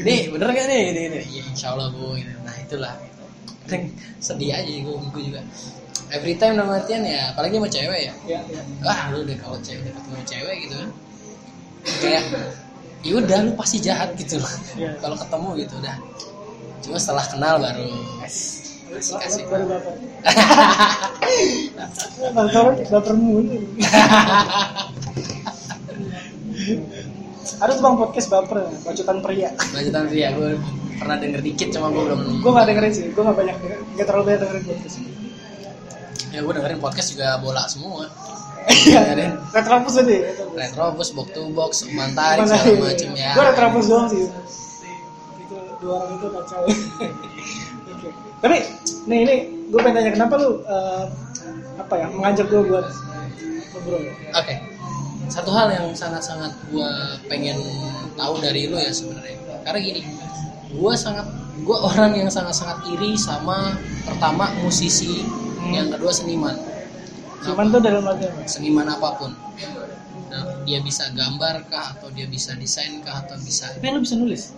nih 0.02 0.28
bener 0.34 0.48
gak 0.50 0.66
nih? 0.66 0.80
Ini, 0.90 1.00
ini. 1.10 1.20
ya 1.30 1.42
insya 1.46 1.66
Allah 1.74 1.88
bu. 1.94 2.18
Gitu. 2.18 2.34
nah 2.42 2.54
itulah. 2.58 2.94
Gitu. 2.98 3.76
Sedih 4.18 4.50
aja 4.54 4.66
gue 4.68 4.94
gue 4.94 5.22
juga. 5.22 5.40
Every 6.10 6.34
time 6.34 6.58
dalam 6.58 6.74
artian 6.74 7.06
ya 7.06 7.30
apalagi 7.30 7.62
sama 7.62 7.68
cewek 7.70 8.00
ya. 8.10 8.14
Ya 8.26 8.40
ya 8.50 8.62
wah 8.82 9.14
lu 9.14 9.22
deh 9.22 9.38
kalau 9.38 9.58
cewek 9.62 9.86
udah 9.86 9.94
ketemu 9.94 10.22
cewek 10.26 10.56
gitu 10.66 10.74
kan. 10.74 10.90
Kayak 12.02 12.24
ya 13.00 13.12
udah 13.16 13.38
lu 13.46 13.50
pasti 13.54 13.76
jahat 13.78 14.12
gitu 14.18 14.42
loh. 14.42 14.52
Iya. 14.74 14.98
kalau 14.98 15.16
ketemu 15.16 15.48
gitu 15.62 15.74
udah. 15.78 15.96
Cuma 16.80 16.96
setelah 16.98 17.24
kenal 17.30 17.54
baru 17.62 17.86
kasih 18.26 18.70
kasih. 18.90 19.46
baru 19.46 19.64
baper. 19.70 19.94
Baper 22.90 23.14
mulu 23.14 23.42
tuh 27.60 27.82
bang 27.82 27.96
podcast 27.96 28.26
baper 28.28 28.58
bacotan 28.84 29.18
pria. 29.24 29.50
Lanjutan 29.72 30.04
ya 30.12 30.28
gue 30.36 30.60
pernah 31.00 31.16
denger 31.16 31.40
dikit 31.40 31.68
cuma 31.72 31.88
gue 31.88 32.02
belum 32.04 32.20
gue 32.44 32.50
gak 32.52 32.66
dengerin 32.68 32.92
sih 32.92 33.04
gue 33.08 33.22
gak 33.24 33.38
banyak 33.40 33.56
denger 33.56 33.78
gak 33.96 34.06
terlalu 34.06 34.24
banyak 34.28 34.40
dengerin 34.44 34.64
podcast. 34.68 34.96
Ya 36.30 36.38
gue 36.44 36.52
dengerin 36.52 36.80
podcast 36.80 37.08
juga 37.16 37.28
bola 37.40 37.62
semua. 37.66 38.04
Iya 38.60 39.00
retrobus 39.56 39.94
tadi. 39.96 40.20
Retrobus, 40.52 41.08
box 41.16 41.28
to 41.32 41.42
box, 41.56 41.72
mantarik 41.96 42.44
segala 42.44 42.92
macem 42.92 43.10
ya. 43.16 43.32
gue 43.32 43.44
retrobus 43.48 43.86
doang 43.88 44.06
sih. 44.12 44.28
Itu 45.40 45.56
dua 45.80 45.94
orang 46.04 46.10
itu 46.20 46.26
kacau. 46.28 46.62
Oke. 47.90 48.08
tapi 48.40 48.56
nih 49.08 49.18
ini 49.24 49.34
gue 49.68 49.80
pengen 49.80 49.96
tanya 49.96 50.10
kenapa 50.12 50.34
lu 50.40 50.60
eh, 50.64 51.04
apa 51.80 51.94
ya 51.96 52.06
mengajak 52.12 52.46
gue 52.52 52.62
buat 52.68 52.86
ngobrol? 53.72 54.02
Oke. 54.36 54.54
Satu 55.30 55.54
hal 55.54 55.70
yang 55.70 55.86
sangat-sangat 55.94 56.50
gue 56.68 56.90
pengen 57.30 57.56
tahu 58.18 58.42
dari 58.42 58.66
lu 58.66 58.76
ya 58.76 58.90
sebenarnya. 58.90 59.38
Karena 59.62 59.78
gini, 59.78 60.02
gue 60.74 60.94
sangat 60.98 61.26
gue 61.60 61.76
orang 61.76 62.18
yang 62.18 62.30
sangat-sangat 62.32 62.82
iri 62.90 63.14
sama 63.14 63.78
pertama 64.02 64.50
musisi, 64.60 65.22
Hmm. 65.60 65.76
yang 65.76 65.88
kedua 65.92 66.08
seniman. 66.08 66.56
cuman 67.40 67.72
tuh 67.72 67.80
dalam 67.80 68.04
arti 68.04 68.28
apa 68.28 68.44
seniman 68.44 68.84
apa 68.84 69.16
pun 69.16 69.32
nah, 70.28 70.44
dia 70.68 70.76
bisa 70.84 71.08
gambar 71.16 71.64
kah 71.72 71.96
atau 71.96 72.12
dia 72.12 72.28
bisa 72.28 72.52
desain 72.52 73.00
kah 73.00 73.24
atau 73.24 73.36
bisa 73.40 73.64
tapi 73.76 73.88
lu 73.92 74.04
bisa 74.04 74.12
nulis 74.12 74.52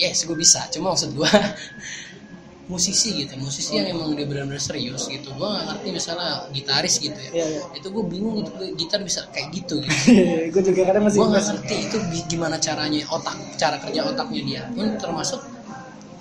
yes 0.00 0.24
gue 0.24 0.32
bisa 0.32 0.64
cuma 0.72 0.96
maksud 0.96 1.12
gue 1.12 1.28
musisi 2.72 3.12
gitu 3.20 3.36
musisi 3.36 3.76
yang 3.76 3.92
emang 3.92 4.16
dia 4.16 4.24
benar-benar 4.24 4.62
serius 4.62 5.04
gitu. 5.12 5.28
Gue 5.36 5.44
nggak 5.44 5.64
ngerti 5.68 5.88
misalnya 5.92 6.48
gitaris 6.56 6.94
gitu 6.96 7.18
ya. 7.20 7.30
Iya, 7.36 7.46
iya. 7.52 7.60
itu 7.76 7.86
gue 7.92 8.04
bingung 8.08 8.40
gitu 8.40 8.52
gitar 8.80 9.00
bisa 9.04 9.28
kayak 9.28 9.52
gitu 9.52 9.84
gitu. 9.84 9.92
Gue 10.52 10.62
juga 10.64 10.80
kadang 10.88 11.04
masih 11.04 11.18
gue 11.20 11.28
nggak 11.28 11.46
ngerti 11.52 11.74
itu 11.84 11.96
gimana 12.32 12.56
caranya 12.56 13.00
otak 13.12 13.36
cara 13.60 13.76
kerja 13.76 14.00
otaknya 14.08 14.40
dia. 14.42 14.62
Pun 14.72 14.96
termasuk 14.96 15.40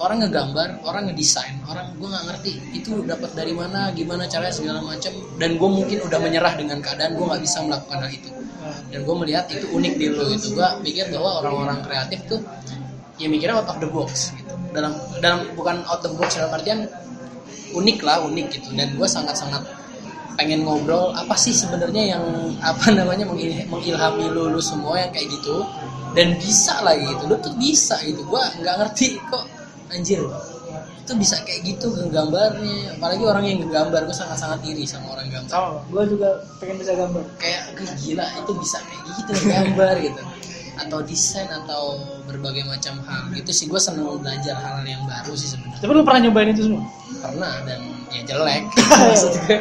orang 0.01 0.17
ngegambar 0.27 0.69
orang 0.83 1.03
ngedesain 1.13 1.61
orang 1.69 1.93
gue 1.93 2.07
nggak 2.09 2.25
ngerti 2.25 2.51
itu 2.73 3.05
dapat 3.05 3.37
dari 3.37 3.53
mana 3.53 3.93
gimana 3.93 4.25
caranya 4.25 4.49
segala 4.49 4.81
macam 4.81 5.13
dan 5.37 5.61
gue 5.61 5.69
mungkin 5.69 6.01
udah 6.01 6.19
menyerah 6.19 6.53
dengan 6.57 6.81
keadaan 6.81 7.13
gue 7.15 7.25
nggak 7.25 7.41
bisa 7.41 7.57
melakukan 7.63 8.03
hal 8.03 8.11
itu. 8.11 8.29
Dan 8.91 9.07
gue 9.07 9.15
melihat 9.15 9.47
itu 9.47 9.65
unik 9.71 9.93
di 9.97 10.05
lo 10.11 10.27
gitu. 10.29 10.59
Gue 10.59 10.67
pikir 10.83 11.09
bahwa 11.15 11.41
orang-orang 11.41 11.79
kreatif 11.81 12.19
tuh 12.27 12.39
ya 13.21 13.29
mikirnya 13.29 13.61
out 13.61 13.69
of 13.69 13.77
the 13.77 13.89
box 13.89 14.33
gitu 14.33 14.60
dalam 14.71 14.93
dalam 15.19 15.39
bukan 15.55 15.83
out 15.87 15.99
the 16.03 16.09
box 16.15 16.39
dalam 16.39 16.51
artian 16.55 16.87
unik 17.71 17.97
lah 18.03 18.23
unik 18.27 18.47
gitu. 18.59 18.69
Dan 18.75 18.95
gue 18.95 19.07
sangat-sangat 19.07 19.63
pengen 20.39 20.63
ngobrol 20.65 21.11
apa 21.13 21.35
sih 21.35 21.51
sebenarnya 21.51 22.17
yang 22.17 22.23
apa 22.63 22.89
namanya 22.91 23.27
mengil- 23.27 23.67
mengilhami 23.67 24.31
lu, 24.31 24.51
lu 24.51 24.61
semua 24.63 24.99
yang 24.99 25.11
kayak 25.11 25.27
gitu? 25.31 25.63
Dan 26.11 26.35
bisa 26.39 26.83
lagi 26.83 27.07
gitu 27.07 27.23
lu 27.27 27.35
tuh 27.39 27.53
bisa 27.55 27.95
gitu. 28.03 28.23
Gue 28.27 28.41
nggak 28.59 28.75
ngerti 28.79 29.19
kok 29.31 29.45
anjir 29.91 30.23
itu 31.01 31.17
bisa 31.17 31.35
kayak 31.43 31.65
gitu 31.67 31.91
gambarnya 32.13 32.95
apalagi 32.95 33.25
orang 33.27 33.43
yang 33.43 33.59
gambar 33.67 34.07
gue 34.07 34.15
sangat-sangat 34.15 34.63
iri 34.63 34.87
sama 34.87 35.11
orang 35.17 35.27
gambar. 35.27 35.51
Sama 35.51 35.79
gue 35.91 36.03
juga 36.15 36.29
pengen 36.61 36.75
bisa 36.79 36.93
gambar. 36.95 37.23
Kayak 37.35 37.61
"Gue 37.75 37.87
gila 37.99 38.25
itu 38.39 38.51
bisa 38.55 38.77
kayak 38.79 39.01
gitu 39.19 39.31
gambar 39.51 39.95
gitu 39.99 40.21
atau 40.87 40.99
desain 41.05 41.47
atau 41.49 42.01
berbagai 42.25 42.65
macam 42.65 42.97
hal. 43.05 43.29
Gitu 43.35 43.51
sih 43.53 43.65
gue 43.69 43.77
seneng 43.77 44.07
belajar 44.17 44.57
hal 44.57 44.81
yang 44.85 45.03
baru 45.05 45.33
sih 45.37 45.53
sebenarnya. 45.53 45.81
Tapi 45.81 45.91
lu 45.93 46.03
pernah 46.03 46.21
nyobain 46.27 46.49
itu 46.53 46.61
semua? 46.69 46.83
Pernah 47.21 47.53
dan 47.67 47.79
ya 48.11 48.21
jelek. 48.25 48.63
Maksud 49.11 49.33
gue 49.45 49.57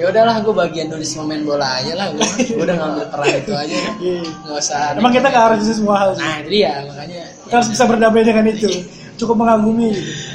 ya 0.00 0.04
udahlah 0.08 0.36
gue 0.40 0.54
bagian 0.54 0.86
nulis 0.88 1.10
main 1.20 1.42
bola 1.44 1.68
aja 1.82 1.92
lah. 1.96 2.06
Gue 2.16 2.26
gue 2.40 2.64
udah 2.64 2.76
ngambil 2.76 3.06
peran 3.12 3.32
itu 3.36 3.52
aja. 3.52 3.76
Iya. 4.00 4.20
nggak 4.24 4.58
usah 4.58 4.80
emang 4.96 5.12
kita 5.12 5.26
nggak 5.28 5.44
harus 5.52 5.58
bisa 5.66 5.72
semua 5.76 5.96
hal 6.00 6.10
sih. 6.16 6.24
Nah 6.24 6.34
itu 6.40 6.50
dia 6.50 6.72
makanya 6.88 7.22
kita 7.44 7.54
harus 7.60 7.70
bisa 7.70 7.84
berdamai 7.84 8.22
dengan 8.24 8.44
itu. 8.48 8.70
Cukup 9.20 9.36
mengagumi. 9.38 9.90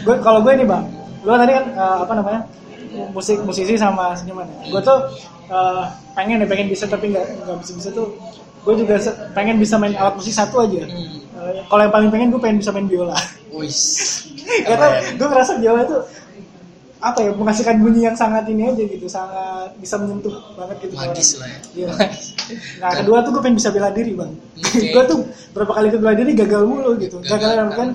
Gue 0.06 0.16
kalau 0.22 0.40
gue 0.46 0.54
ini 0.54 0.66
bang 0.68 0.86
gue 1.28 1.36
tadi 1.36 1.52
kan 1.52 1.66
eh, 1.76 1.98
apa 2.08 2.14
namanya 2.16 2.42
musik 3.12 3.42
musisi 3.44 3.76
sama 3.76 4.16
seniman. 4.16 4.48
Gue 4.70 4.82
tuh 4.86 5.00
eh, 5.50 5.84
pengen 6.18 6.42
ya 6.42 6.48
pengen 6.50 6.68
bisa 6.72 6.90
tapi 6.90 7.14
nggak 7.14 7.46
nggak 7.46 7.58
bisa 7.62 7.72
bisa 7.78 7.90
tuh 7.94 8.18
gue 8.66 8.74
juga 8.86 8.96
pengen 9.36 9.58
bisa 9.62 9.76
main 9.78 9.94
alat 9.94 10.16
musik 10.18 10.34
satu 10.34 10.64
aja 10.64 10.86
hmm. 10.86 11.26
Eh, 11.38 11.62
kalau 11.70 11.86
yang 11.86 11.94
paling 11.94 12.10
pengen 12.10 12.28
gue 12.34 12.42
pengen 12.42 12.58
bisa 12.58 12.74
main 12.74 12.90
biola 12.90 13.14
wis 13.54 13.78
karena 14.66 14.88
gue 15.14 15.28
ngerasa 15.30 15.62
biola 15.62 15.86
tuh 15.86 16.02
apa 16.98 17.20
ya 17.22 17.30
menghasilkan 17.30 17.78
bunyi 17.78 18.10
yang 18.10 18.18
sangat 18.18 18.50
ini 18.50 18.74
aja 18.74 18.82
gitu 18.82 19.06
sangat 19.06 19.70
bisa 19.78 20.02
menyentuh 20.02 20.34
banget 20.58 20.90
gitu 20.90 20.98
magis 20.98 21.38
lah 21.38 21.46
ya 21.46 21.60
Iya. 21.78 21.88
Nah 22.82 22.90
kedua 23.04 23.22
tuh 23.22 23.38
gue 23.38 23.42
pengen 23.44 23.58
bisa 23.62 23.70
bela 23.70 23.94
diri 23.94 24.18
bang. 24.18 24.32
Oke. 24.34 24.80
gue 24.96 25.04
tuh 25.06 25.20
berapa 25.54 25.72
kali 25.78 25.86
ikut 25.94 26.02
bela 26.02 26.16
diri 26.18 26.32
gagal 26.34 26.64
mulu 26.66 26.98
gitu. 26.98 27.22
Gagal, 27.22 27.38
Gagal 27.38 27.52
dalam 27.54 27.72
kan 27.76 27.90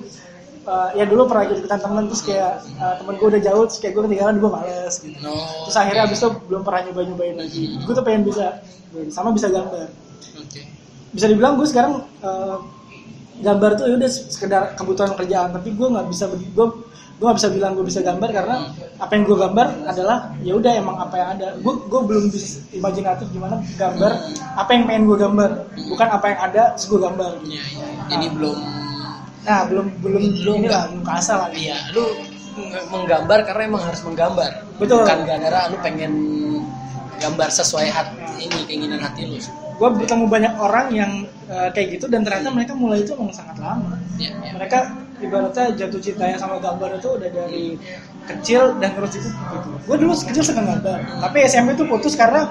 uh, 0.70 0.88
ya 0.94 1.04
dulu 1.08 1.26
pernah 1.26 1.50
ikut 1.50 1.58
ikutan 1.66 1.80
temen 1.82 2.04
terus 2.06 2.22
kayak 2.22 2.52
uh, 2.78 2.94
temen 3.00 3.14
gue 3.18 3.28
udah 3.32 3.42
jauh 3.42 3.64
terus 3.66 3.78
kayak 3.82 3.92
gue 3.98 4.02
ketinggalan 4.06 4.36
gue 4.38 4.50
males 4.54 4.94
gitu. 5.02 5.18
no 5.18 5.34
Terus 5.66 5.76
akhirnya 5.82 6.02
abis 6.06 6.18
itu 6.22 6.28
belum 6.46 6.62
pernah 6.62 6.80
nyoba 6.86 7.00
nyobain 7.10 7.36
lagi. 7.42 7.62
Hmm. 7.66 7.82
Gue 7.82 7.94
tuh 7.96 8.04
pengen 8.06 8.22
bisa 8.28 8.46
sama 9.10 9.34
bisa 9.34 9.48
gambar. 9.50 9.88
Oke. 10.36 10.60
Bisa 11.12 11.26
dibilang 11.28 11.54
gue 11.56 11.68
sekarang 11.68 11.92
uh, 12.20 12.56
gambar 13.38 13.70
tuh 13.74 13.84
ya 13.90 13.94
udah 13.98 14.10
sekedar 14.10 14.62
kebutuhan 14.74 15.12
kerjaan. 15.14 15.50
Tapi 15.50 15.72
gue 15.72 15.88
nggak 15.88 16.06
bisa 16.08 16.24
gue 16.30 16.66
gue 17.12 17.26
nggak 17.28 17.38
bisa 17.38 17.50
bilang 17.54 17.72
gue 17.78 17.86
bisa 17.86 18.00
gambar 18.02 18.30
karena 18.32 18.56
apa 18.98 19.12
yang 19.14 19.22
gue 19.22 19.38
gambar 19.38 19.66
adalah 19.86 20.18
ya 20.42 20.52
udah 20.56 20.72
emang 20.74 20.96
apa 20.98 21.14
yang 21.18 21.28
ada. 21.36 21.46
Gue 21.60 21.74
gue 21.86 22.00
belum 22.02 22.24
bisa 22.28 22.62
imajinatif 22.72 23.28
gimana 23.30 23.60
gambar 23.76 24.12
apa 24.56 24.70
yang 24.72 24.82
pengen 24.88 25.04
gue 25.06 25.18
gambar. 25.20 25.50
Bukan 25.86 26.08
apa 26.08 26.26
yang 26.28 26.40
ada 26.50 26.62
terus 26.74 26.86
gue 26.88 27.00
gambar. 27.00 27.30
Ya, 27.46 27.62
ya. 27.62 27.86
jadi 28.10 28.26
belum 28.32 28.56
nah. 29.42 29.62
belum 29.68 29.86
belum 30.00 30.22
Belum 30.42 30.54
ini 30.62 30.66
lah 30.70 30.86
nggak- 30.86 30.88
belum 30.96 31.04
kasar 31.04 31.36
lah. 31.46 31.50
Iya, 31.52 31.76
lu 31.92 32.04
meng- 32.56 32.88
menggambar 32.90 33.38
karena 33.44 33.62
emang 33.68 33.82
harus 33.84 34.00
menggambar. 34.02 34.50
Betul. 34.80 35.04
Bukan 35.04 35.18
gara-gara 35.28 35.60
lu 35.68 35.76
pengen 35.84 36.12
gambar 37.22 37.48
sesuai 37.54 37.86
hati 37.86 38.18
ini 38.50 38.58
keinginan 38.66 38.98
hati 38.98 39.30
lu. 39.30 39.38
Gue 39.82 39.90
bertemu 39.98 40.24
banyak 40.30 40.54
orang 40.54 40.86
yang 40.94 41.12
uh, 41.50 41.66
kayak 41.74 41.98
gitu 41.98 42.06
dan 42.06 42.22
ternyata 42.22 42.54
mereka 42.54 42.72
mulai 42.72 43.02
itu 43.02 43.18
emang 43.18 43.34
sangat 43.34 43.58
lama 43.58 43.98
Ya, 44.14 44.30
ya. 44.38 44.54
mereka 44.54 44.94
ibaratnya 45.18 45.74
jatuh 45.74 45.98
cintanya 45.98 46.38
sama 46.38 46.62
gambar 46.62 47.02
itu 47.02 47.08
udah 47.10 47.30
dari 47.32 47.74
kecil 48.22 48.78
dan 48.78 48.94
terus 48.94 49.18
itu 49.18 49.26
gitu. 49.26 49.68
Gue 49.82 49.96
dulu 49.98 50.14
kecil 50.14 50.42
suka 50.44 50.62
gambar, 50.62 50.98
tapi 51.18 51.42
SMP 51.42 51.74
itu 51.74 51.82
putus 51.82 52.14
karena 52.14 52.46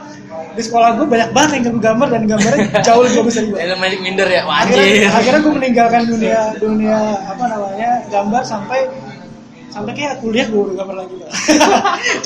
di 0.51 0.59
sekolah 0.59 0.99
gue 0.99 1.07
banyak 1.07 1.31
banget 1.31 1.51
yang 1.55 1.63
jago 1.71 1.79
gambar 1.79 2.07
dan 2.11 2.21
gambarnya 2.27 2.67
jauh 2.87 3.07
lebih 3.07 3.23
bagus 3.23 3.35
dari 3.39 3.47
gue. 3.47 3.75
Magic 3.79 3.99
minder 4.03 4.27
ya, 4.27 4.41
Akhirnya, 4.43 4.83
wajib. 4.83 5.15
akhirnya 5.15 5.39
gue 5.39 5.53
meninggalkan 5.55 6.01
dunia 6.03 6.39
dunia 6.59 6.99
apa 7.23 7.43
namanya 7.47 7.89
gambar 8.11 8.43
sampai 8.43 8.79
sampai 9.71 9.93
kayak 9.95 10.13
kuliah 10.19 10.45
gue 10.45 10.61
udah 10.61 10.75
gambar 10.77 10.95
lagi. 11.01 11.13
Pak. 11.17 11.29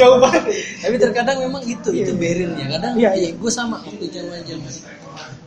jauh 0.02 0.18
banget. 0.18 0.44
Tapi 0.82 0.96
terkadang 0.98 1.38
memang 1.46 1.62
itu, 1.64 1.90
Iya. 1.94 2.04
itu 2.06 2.12
barriernya. 2.18 2.66
Kadang 2.78 2.94
Iya, 2.98 3.10
iya, 3.16 3.30
iya. 3.30 3.38
gue 3.38 3.52
sama 3.54 3.78
waktu 3.82 4.06
zaman 4.10 4.42
zaman. 4.44 4.74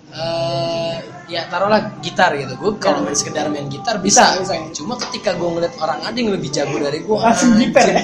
Eh, 0.08 0.94
ya 1.28 1.44
taruhlah 1.46 2.00
gitar 2.00 2.32
gitu. 2.34 2.56
Gue 2.56 2.72
kalau 2.80 3.04
main 3.04 3.12
sekedar 3.12 3.52
main 3.52 3.68
gitar 3.68 4.00
bisa. 4.00 4.40
Bisa, 4.40 4.56
bisa. 4.56 4.72
Cuma 4.72 4.96
ketika 4.96 5.36
gue 5.36 5.46
ngeliat 5.46 5.74
orang 5.78 6.00
ada 6.00 6.16
yang 6.16 6.32
lebih 6.32 6.48
jago 6.48 6.80
dari 6.80 7.04
gue, 7.04 7.16
Langsung 7.18 7.54
gitar 7.60 7.86
ya? 7.86 8.02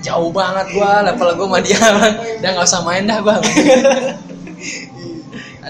jauh 0.00 0.30
banget 0.30 0.66
gue, 0.76 0.90
level 1.10 1.28
gue 1.34 1.46
sama 1.48 1.58
dia. 1.64 1.80
Udah 2.38 2.50
nggak 2.54 2.66
usah 2.68 2.82
main 2.84 3.08
dah 3.08 3.18
gue. 3.24 3.36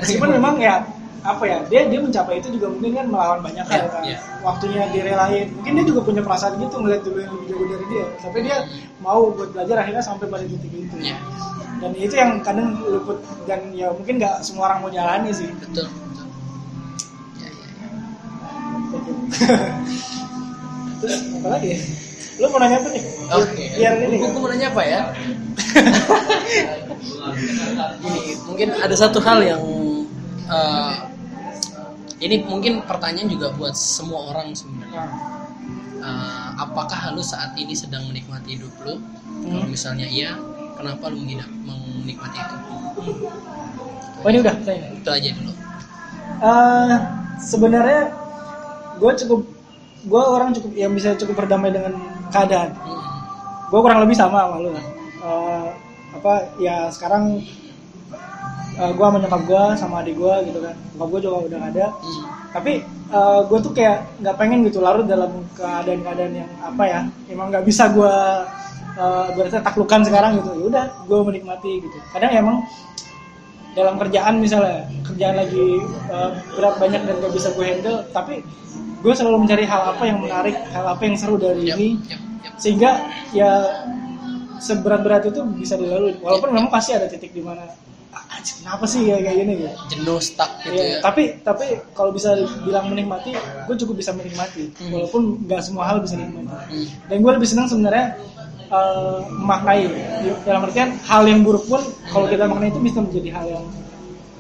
Meskipun 0.01 0.29
memang 0.33 0.57
ya 0.57 0.81
apa 1.21 1.45
ya 1.45 1.61
dia 1.69 1.85
dia 1.85 2.01
mencapai 2.01 2.41
itu 2.41 2.49
juga 2.57 2.73
mungkin 2.73 2.97
kan 2.97 3.07
melawan 3.13 3.45
banyak 3.45 3.61
hal 3.69 3.77
Iya, 3.77 3.93
kan. 3.93 4.03
iya. 4.09 4.19
waktunya 4.41 4.89
direlain. 4.89 5.53
Mungkin 5.53 5.73
dia 5.77 5.85
juga 5.85 6.01
punya 6.01 6.25
perasaan 6.25 6.57
gitu 6.57 6.81
ngeliat 6.81 7.05
dulu 7.05 7.21
yang 7.21 7.33
lebih 7.37 7.47
jago 7.53 7.65
dari 7.69 7.85
dia. 7.93 8.09
Tapi 8.25 8.39
dia 8.41 8.57
mau 9.05 9.29
buat 9.29 9.53
belajar 9.53 9.85
akhirnya 9.85 10.01
sampai 10.01 10.25
pada 10.27 10.45
titik 10.49 10.73
itu. 10.73 10.97
Iya. 11.01 11.17
dan 11.81 11.97
itu 11.97 12.13
yang 12.13 12.45
kadang 12.45 12.77
luput 12.85 13.17
dan 13.49 13.73
ya 13.73 13.89
mungkin 13.89 14.21
nggak 14.21 14.45
semua 14.45 14.69
orang 14.69 14.85
mau 14.85 14.93
jalani 14.93 15.33
sih. 15.33 15.49
Betul 15.65 15.89
betul. 15.89 16.27
Ya, 17.41 17.49
ya, 17.49 17.65
ya. 17.65 17.73
terus 21.01 21.17
apa 21.41 21.49
lagi 21.49 21.69
ya? 21.73 21.79
lu 22.41 22.49
mau 22.49 22.57
nanya 22.61 22.77
apa 22.81 22.89
nih? 22.93 23.05
Oke. 23.33 23.65
Biar 23.77 23.93
ini. 24.01 24.17
Gua 24.21 24.31
mau 24.37 24.49
nanya 24.49 24.69
apa 24.73 24.83
ya? 24.85 25.01
Gini, 28.01 28.23
mungkin 28.49 28.69
ada 28.77 28.97
satu 28.97 29.21
hal 29.21 29.41
yang 29.41 29.63
eh, 30.49 30.93
ini 32.21 32.45
mungkin 32.45 32.85
pertanyaan 32.85 33.29
juga 33.33 33.49
buat 33.57 33.73
semua 33.73 34.33
orang 34.33 34.53
sebenarnya. 34.53 35.05
Eh, 36.01 36.49
apakah 36.57 37.13
lu 37.13 37.21
saat 37.21 37.53
ini 37.57 37.73
sedang 37.77 38.09
menikmati 38.09 38.57
hidup 38.57 38.73
lu? 38.85 39.01
Kalau 39.41 39.65
Hmm. 39.65 39.73
misalnya 39.73 40.05
iya 40.05 40.37
kenapa 40.77 41.09
lu 41.09 41.21
menikmati 41.21 42.39
itu? 42.41 42.57
Oh 44.21 44.29
ini 44.29 44.39
udah 44.45 44.55
saya. 44.65 44.93
Itu 44.97 45.09
aja 45.09 45.29
dulu. 45.33 45.53
Eh, 46.41 46.97
sebenarnya 47.41 48.03
gue 49.01 49.13
cukup 49.25 49.41
gue 50.01 50.23
orang 50.25 50.57
cukup 50.57 50.73
yang 50.73 50.93
bisa 50.97 51.13
cukup 51.17 51.45
berdamai 51.45 51.73
dengan 51.73 51.97
keadaan. 52.33 52.73
Hmm. 52.77 52.99
gue 53.71 53.79
kurang 53.79 54.03
lebih 54.03 54.19
sama 54.19 54.45
sama 54.45 54.57
lu. 54.59 54.75
Eh, 54.75 55.69
apa 56.11 56.33
ya 56.59 56.91
sekarang 56.91 57.39
gue 58.97 59.05
sama 59.05 59.19
nyokap 59.21 59.43
gue 59.45 59.65
sama 59.77 59.95
adik 60.01 60.17
gue 60.17 60.35
gitu 60.49 60.59
kan. 60.65 60.75
Nyokap 60.97 61.09
gue 61.13 61.21
juga 61.21 61.37
udah 61.49 61.61
ada. 61.69 61.87
Hmm. 61.93 62.23
tapi 62.51 62.73
gue 63.51 63.59
tuh 63.63 63.73
kayak 63.75 64.07
nggak 64.23 64.37
pengen 64.39 64.67
gitu 64.67 64.83
larut 64.83 65.07
dalam 65.07 65.31
keadaan-keadaan 65.55 66.35
yang 66.35 66.51
apa 66.63 66.83
ya 66.83 67.01
emang 67.31 67.47
nggak 67.51 67.63
bisa 67.63 67.87
gue 67.95 68.15
uh, 68.99 69.27
berarti 69.35 69.59
taklukan 69.63 70.01
sekarang 70.03 70.41
gitu. 70.43 70.51
Ya 70.59 70.65
udah 70.67 70.85
gue 71.07 71.19
menikmati 71.31 71.73
gitu. 71.85 71.99
Kadang 72.11 72.33
emang 72.35 72.57
dalam 73.79 73.95
kerjaan 74.03 74.43
misalnya 74.43 74.83
kerjaan 75.07 75.37
lagi 75.39 75.67
uh, 76.11 76.35
berat 76.59 76.75
banyak 76.83 77.03
dan 77.07 77.15
gak 77.23 77.31
bisa 77.31 77.55
gue 77.55 77.63
handle 77.63 78.03
tapi 78.11 78.43
gue 79.01 79.13
selalu 79.15 79.47
mencari 79.47 79.63
hal 79.63 79.95
apa 79.95 80.03
yang 80.11 80.19
menarik 80.19 80.59
hal 80.75 80.85
apa 80.91 81.03
yang 81.07 81.15
seru 81.15 81.39
dari 81.39 81.71
Yap, 81.71 81.79
ini. 81.79 81.89
yap, 82.11 82.19
yap. 82.19 82.55
sehingga 82.59 82.91
ya 83.31 83.51
seberat-berat 84.61 85.33
itu 85.33 85.41
bisa 85.57 85.79
dilalui. 85.81 86.21
Walaupun 86.21 86.53
memang 86.53 86.69
pasti 86.69 86.93
ada 86.93 87.09
titik 87.09 87.33
di 87.33 87.41
mana 87.41 87.65
"Ah, 87.65 87.73
anjing, 87.73 88.00
kenapa 88.41 88.85
sih 88.89 89.07
ya 89.07 89.17
kayak 89.21 89.37
gini 89.39 89.53
gitu? 89.63 89.71
Jenuh 89.95 90.19
stuck 90.19 90.51
gitu 90.65 90.75
Iya, 90.75 90.85
ya. 90.85 90.99
tapi 91.05 91.23
tapi 91.45 91.65
kalau 91.95 92.11
bisa 92.11 92.35
bilang 92.65 92.91
menikmati, 92.91 93.37
gue 93.37 93.77
cukup 93.79 94.01
bisa 94.01 94.11
menikmati, 94.17 94.73
Hmm. 94.81 94.91
walaupun 94.91 95.23
nggak 95.47 95.63
semua 95.63 95.85
hal 95.87 96.03
bisa 96.03 96.19
dinikmati. 96.19 96.49
Hmm. 96.51 96.87
Dan 97.07 97.17
gue 97.23 97.33
lebih 97.37 97.49
senang 97.49 97.69
sebenarnya 97.71 98.17
eh, 98.71 99.19
memaknai. 99.27 99.83
Dalam 100.47 100.63
artian 100.63 100.95
hal 101.03 101.23
yang 101.27 101.43
buruk 101.43 101.67
pun 101.67 101.83
kalau 102.11 102.31
kita 102.31 102.47
maknai 102.47 102.71
itu 102.71 102.79
bisa 102.79 103.03
menjadi 103.03 103.31
hal 103.35 103.47
yang 103.51 103.65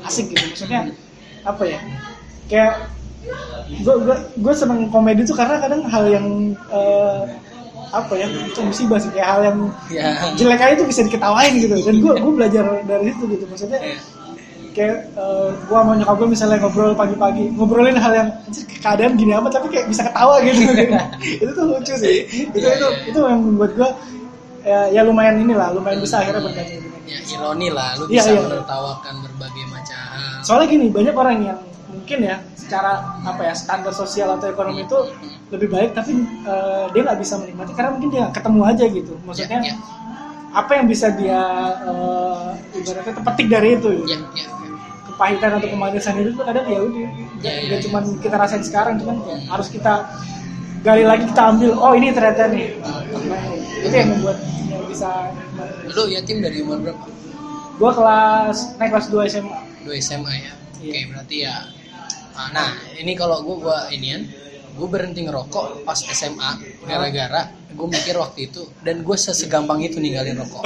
asik 0.06 0.30
gitu. 0.30 0.44
Maksudnya 0.50 0.80
apa 1.42 1.62
ya? 1.66 1.78
Kayak 2.46 2.74
gue 3.82 3.94
gue 4.06 4.16
gue 4.38 4.54
seneng 4.56 4.88
komedi 4.88 5.22
tuh 5.26 5.34
karena 5.36 5.58
kadang 5.60 5.82
hal 5.86 6.04
yang 6.08 6.26
eh, 6.70 7.20
apa 7.90 8.12
ya 8.14 8.26
musibah 8.62 8.98
sih 9.02 9.10
kayak 9.10 9.28
hal 9.28 9.40
yang 9.42 9.58
ya. 9.90 10.14
jelek 10.38 10.60
aja 10.62 10.74
itu 10.78 10.86
bisa 10.86 11.00
diketawain 11.02 11.52
gitu. 11.58 11.74
Dan 11.82 11.94
gue 11.98 12.12
gue 12.14 12.32
belajar 12.32 12.62
dari 12.86 13.10
situ 13.10 13.24
gitu 13.34 13.44
maksudnya 13.50 13.80
kayak 14.70 14.96
eh, 15.18 15.48
gue 15.66 15.78
mau 15.82 15.94
nyokap 15.98 16.14
gue 16.14 16.28
misalnya 16.30 16.62
ngobrol 16.62 16.94
pagi-pagi 16.94 17.50
ngobrolin 17.58 17.98
hal 17.98 18.12
yang 18.14 18.28
"Anjir, 18.46 18.62
keadaan 18.78 19.18
gini 19.18 19.34
apa 19.34 19.50
tapi 19.50 19.66
kayak 19.74 19.90
bisa 19.90 20.06
ketawa 20.06 20.38
gitu. 20.46 20.62
Itu 21.42 21.50
tuh 21.52 21.64
lucu 21.66 21.94
sih. 21.98 22.16
Itu 22.54 22.66
itu 22.70 22.86
itu 23.10 23.18
yang 23.18 23.42
membuat 23.42 23.74
gue 23.74 23.90
ya, 24.62 24.80
ya 24.94 25.00
lumayan 25.02 25.42
inilah 25.42 25.74
lumayan 25.74 25.98
bisa 25.98 26.22
akhirnya 26.22 26.46
berkata 26.46 26.70
dengan 26.70 27.02
ya 27.10 27.18
ironi 27.26 27.68
lah 27.74 27.98
lu 27.98 28.04
Iya, 28.06 28.22
bisa 28.22 28.30
iya. 28.30 28.40
menertawakan 28.46 29.14
berbagai 29.26 29.64
macam. 29.66 29.98
Soalnya 30.46 30.66
gini 30.70 30.86
banyak 30.86 31.14
orang 31.18 31.36
yang 31.42 31.58
mungkin 31.90 32.18
ya 32.22 32.36
secara 32.54 32.92
apa 33.20 33.42
ya 33.44 33.54
standar 33.54 33.90
sosial 33.90 34.38
atau 34.38 34.46
ekonomi 34.48 34.86
itu 34.86 34.98
lebih 35.50 35.68
baik 35.68 35.90
tapi 35.92 36.14
eh, 36.22 36.84
dia 36.90 37.00
nggak 37.02 37.18
bisa 37.18 37.34
menikmati 37.36 37.72
karena 37.74 37.90
mungkin 37.92 38.10
dia 38.10 38.24
ketemu 38.30 38.60
aja 38.62 38.84
gitu 38.86 39.12
maksudnya 39.26 39.58
ya, 39.60 39.74
ya, 39.74 39.76
apa 40.50 40.72
yang 40.78 40.86
bisa 40.86 41.06
dia 41.12 41.40
eh, 41.82 42.78
ibaratnya 42.78 43.12
petik 43.26 43.46
dari 43.46 43.68
itu 43.74 43.88
ya, 43.90 43.98
gitu. 44.06 44.06
ya, 44.06 44.18
ya. 44.38 44.46
kepahitan 45.10 45.50
atau 45.58 45.68
kemanisan 45.68 46.14
itu 46.18 46.30
tuh 46.32 46.44
kadang 46.46 46.66
ya 46.66 46.80
udah 46.80 47.08
Ya, 47.40 47.56
ya, 47.56 47.72
nggak 47.72 47.80
ya. 47.80 47.84
cuman 47.88 48.02
kita 48.20 48.36
rasain 48.36 48.60
sekarang 48.60 49.00
cuman 49.00 49.16
kayak 49.24 49.40
harus 49.48 49.68
kita 49.72 50.12
gali 50.80 51.08
lagi 51.08 51.24
kita 51.24 51.42
ambil 51.56 51.72
oh 51.72 51.96
ini 51.96 52.12
ternyata 52.12 52.52
nih 52.52 52.76
Nah, 53.20 53.40
itu 53.80 53.94
yang 53.96 54.08
membuat 54.12 54.38
yang 54.68 54.84
bisa 54.84 55.08
lu 55.88 56.04
yatim 56.12 56.44
dari 56.44 56.60
umur 56.60 56.84
berapa 56.84 57.04
gua 57.76 57.90
kelas 57.96 58.76
naik 58.76 58.92
kelas 58.92 59.08
2 59.08 59.32
SMA 59.32 59.58
2 59.82 60.04
SMA 60.04 60.32
ya 60.36 60.52
oke 60.52 60.84
Iya. 60.84 61.00
berarti 61.08 61.36
ya 61.40 61.54
nah 62.48 62.70
ini 62.96 63.12
kalau 63.12 63.44
gue 63.44 63.56
gua 63.60 63.92
inian 63.92 64.24
gue 64.80 64.88
berhenti 64.88 65.20
ngerokok 65.26 65.84
pas 65.84 65.98
SMA 65.98 66.50
gara-gara 66.88 67.60
gue 67.70 67.86
mikir 67.86 68.14
waktu 68.18 68.50
itu 68.50 68.66
dan 68.82 69.00
gue 69.06 69.16
segampang 69.16 69.80
itu 69.80 70.02
ninggalin 70.02 70.36
rokok. 70.42 70.64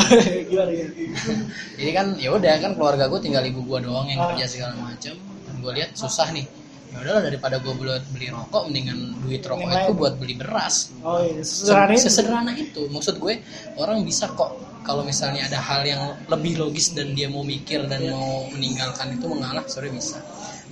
Jadi 1.78 1.90
kan 1.92 2.16
ya 2.16 2.32
udah 2.32 2.52
kan 2.58 2.72
keluarga 2.74 3.06
gue 3.06 3.20
tinggal 3.20 3.44
ibu 3.44 3.60
gue 3.62 3.84
doang 3.84 4.08
yang 4.08 4.34
kerja 4.34 4.46
segala 4.48 4.74
macam 4.80 5.14
dan 5.14 5.54
gue 5.60 5.72
lihat 5.78 5.90
susah 5.94 6.32
nih. 6.32 6.46
Ya 6.94 7.02
udahlah 7.02 7.22
daripada 7.26 7.58
gue 7.58 7.74
beli 7.74 7.98
beli 8.14 8.28
rokok 8.30 8.70
mendingan 8.70 8.98
duit 9.22 9.42
rokok 9.44 9.68
itu 9.68 9.92
buat 9.94 10.14
beli 10.16 10.34
beras. 10.38 10.94
Oh 11.04 11.20
iya 11.20 11.42
sesederhana 11.44 11.92
itu. 11.92 12.02
sesederhana 12.02 12.52
itu. 12.56 12.82
Maksud 12.88 13.14
gue 13.20 13.34
orang 13.76 14.00
bisa 14.02 14.30
kok 14.32 14.56
kalau 14.84 15.06
misalnya 15.06 15.48
ada 15.48 15.58
hal 15.60 15.84
yang 15.84 16.02
lebih 16.28 16.60
logis 16.60 16.92
dan 16.96 17.12
dia 17.12 17.28
mau 17.28 17.44
mikir 17.46 17.84
dan 17.86 18.10
mau 18.10 18.48
meninggalkan 18.50 19.14
itu 19.14 19.26
mengalah 19.28 19.64
sore 19.68 19.92
bisa. 19.92 20.18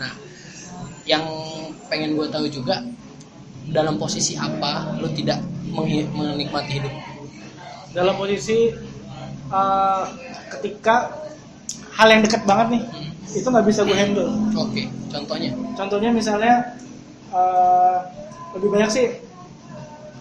Nah 0.00 0.31
yang 1.04 1.24
pengen 1.86 2.14
gue 2.14 2.26
tahu 2.26 2.46
juga 2.46 2.82
dalam 3.66 3.96
posisi 3.96 4.34
apa 4.34 4.96
lu 4.96 5.08
tidak 5.10 5.38
menikmati 6.12 6.78
hidup 6.78 6.94
dalam 7.90 8.14
posisi 8.14 8.70
eh, 9.48 10.04
ketika 10.50 11.10
hal 11.92 12.08
yang 12.08 12.22
dekat 12.22 12.42
banget 12.42 12.68
nih 12.72 12.84
Hmm. 12.84 13.08
itu 13.32 13.48
nggak 13.48 13.64
bisa 13.64 13.80
gue 13.82 13.94
handle 13.94 14.28
oke 14.52 14.82
contohnya 15.08 15.50
contohnya 15.72 16.10
misalnya 16.10 16.54
eh, 17.30 17.96
lebih 18.52 18.68
banyak 18.70 18.90
sih 18.90 19.06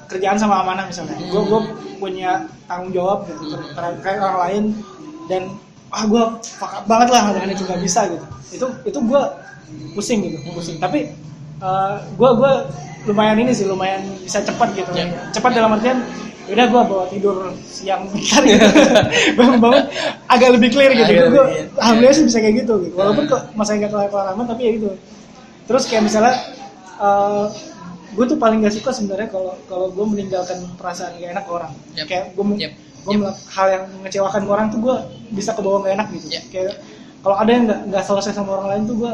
kerjaan 0.08 0.36
sama 0.36 0.60
amanah 0.62 0.88
misalnya 0.88 1.16
Hmm. 1.16 1.28
gue 1.28 1.42
gue 1.44 1.62
punya 1.98 2.32
tanggung 2.66 2.92
jawab 2.92 3.28
gitu 3.28 3.44
Hmm. 3.46 3.68
ter- 3.76 3.96
terkait 4.00 4.18
orang 4.18 4.40
lain 4.42 4.64
dan 5.28 5.42
ah 5.90 6.04
gue 6.04 6.24
up 6.24 6.84
banget 6.86 7.10
lah 7.10 7.22
dengan 7.32 7.52
itu 7.52 7.64
nggak 7.64 7.82
bisa 7.82 8.02
gitu 8.08 8.26
itu 8.52 8.66
itu 8.86 9.00
gue 9.02 9.22
pusing 9.92 10.20
gitu 10.24 10.38
pusing 10.52 10.78
tapi 10.78 11.12
gue 12.12 12.30
gue 12.32 12.54
lumayan 13.04 13.38
ini 13.38 13.52
sih 13.52 13.66
lumayan 13.66 14.02
bisa 14.20 14.40
cepat 14.40 14.74
gitu 14.74 14.92
Ya. 14.92 15.10
cepat 15.32 15.52
dalam 15.52 15.74
artian 15.74 16.06
udah 16.44 16.66
gue 16.68 16.82
bawa 16.84 17.06
tidur 17.08 17.38
siang 17.62 18.06
bentar 18.10 18.42
gitu 18.42 18.68
bangun-bangun 19.38 19.84
agak 20.28 20.50
lebih 20.52 20.70
clear 20.70 20.92
gitu 20.92 21.06
Agak 21.08 21.18
gue 21.24 21.28
lebih 21.28 21.42
clear. 21.46 21.66
alhamdulillah 21.78 22.16
sih 22.16 22.26
bisa 22.26 22.38
kayak 22.40 22.56
gitu 22.60 22.74
gitu 22.82 22.96
walaupun 22.96 23.24
Ya. 23.24 23.32
kok 23.32 23.42
masih 23.54 23.74
nggak 23.78 23.90
kelar 23.90 24.08
kelar 24.08 24.28
amat 24.34 24.46
tapi 24.50 24.62
ya 24.64 24.72
gitu 24.74 24.90
terus 25.64 25.84
kayak 25.86 26.04
misalnya 26.04 26.34
eh 26.98 27.46
gue 28.12 28.26
tuh 28.28 28.36
paling 28.36 28.60
gak 28.60 28.76
suka 28.76 28.92
sebenarnya 28.92 29.30
kalau 29.30 29.56
kalau 29.66 29.88
gue 29.88 30.04
meninggalkan 30.06 30.60
perasaan 30.76 31.16
gak 31.16 31.32
enak 31.32 31.44
ke 31.44 31.52
orang 31.54 31.72
Yap. 31.96 32.06
kayak 32.06 32.26
gue 32.34 32.44
Yap. 32.60 32.74
gue 33.02 33.14
melak- 33.16 33.40
hal 33.50 33.68
yang 33.72 33.84
mengecewakan 33.96 34.42
ke 34.42 34.52
orang 34.52 34.68
tuh 34.68 34.80
gue 34.80 34.96
bisa 35.32 35.56
kebawa 35.56 35.80
gak 35.82 35.94
enak 35.96 36.08
gitu 36.12 36.28
Yap. 36.30 36.44
kayak 36.50 36.74
kalau 37.22 37.36
ada 37.38 37.50
yang 37.50 37.66
nggak 37.70 38.04
selesai 38.04 38.34
sama 38.34 38.52
orang 38.52 38.68
lain 38.68 38.84
tuh 38.84 38.96
gue 39.00 39.14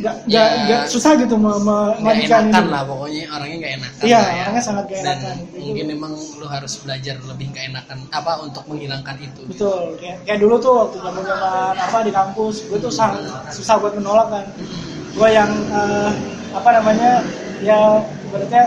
nggak 0.00 0.16
Ya. 0.26 0.44
nggak 0.62 0.82
susah 0.86 1.12
gitu 1.14 1.34
me, 1.34 1.52
me, 1.52 1.76
nggak 1.94 2.00
menghentikan 2.00 2.42
enakan 2.42 2.62
itu. 2.62 2.70
lah 2.70 2.82
pokoknya 2.82 3.22
orangnya 3.28 3.56
nggak 3.56 3.72
enakan 3.76 4.02
Iya, 4.02 4.18
ya. 4.20 4.42
orangnya 4.42 4.62
sangat 4.62 4.84
dan 4.86 4.98
enakan. 4.98 5.36
Itu- 5.36 5.60
mungkin 5.60 5.86
memang 5.88 6.12
lu 6.34 6.46
harus 6.46 6.72
belajar 6.78 7.16
lebih 7.22 7.46
nggak 7.48 7.64
enakan 7.68 7.98
apa 8.10 8.32
untuk 8.40 8.62
menghilangkan 8.66 9.16
itu 9.18 9.40
betul 9.46 9.80
kayak, 9.96 10.16
kayak 10.24 10.38
dulu 10.38 10.54
tuh 10.56 10.72
waktu 10.78 10.96
zaman 10.98 11.22
zaman 11.22 11.74
apa 11.76 11.98
di 12.00 12.10
kampus 12.10 12.54
gue 12.64 12.78
tuh 12.78 12.90
sangat 12.90 13.22
susah 13.50 13.76
buat 13.76 13.92
menolak 13.92 14.28
kan 14.28 14.44
gue 15.10 15.28
yang 15.28 15.50
eh, 15.68 16.10
apa 16.50 16.68
namanya 16.72 17.10
ya 17.60 17.78
ibaratnya 18.24 18.62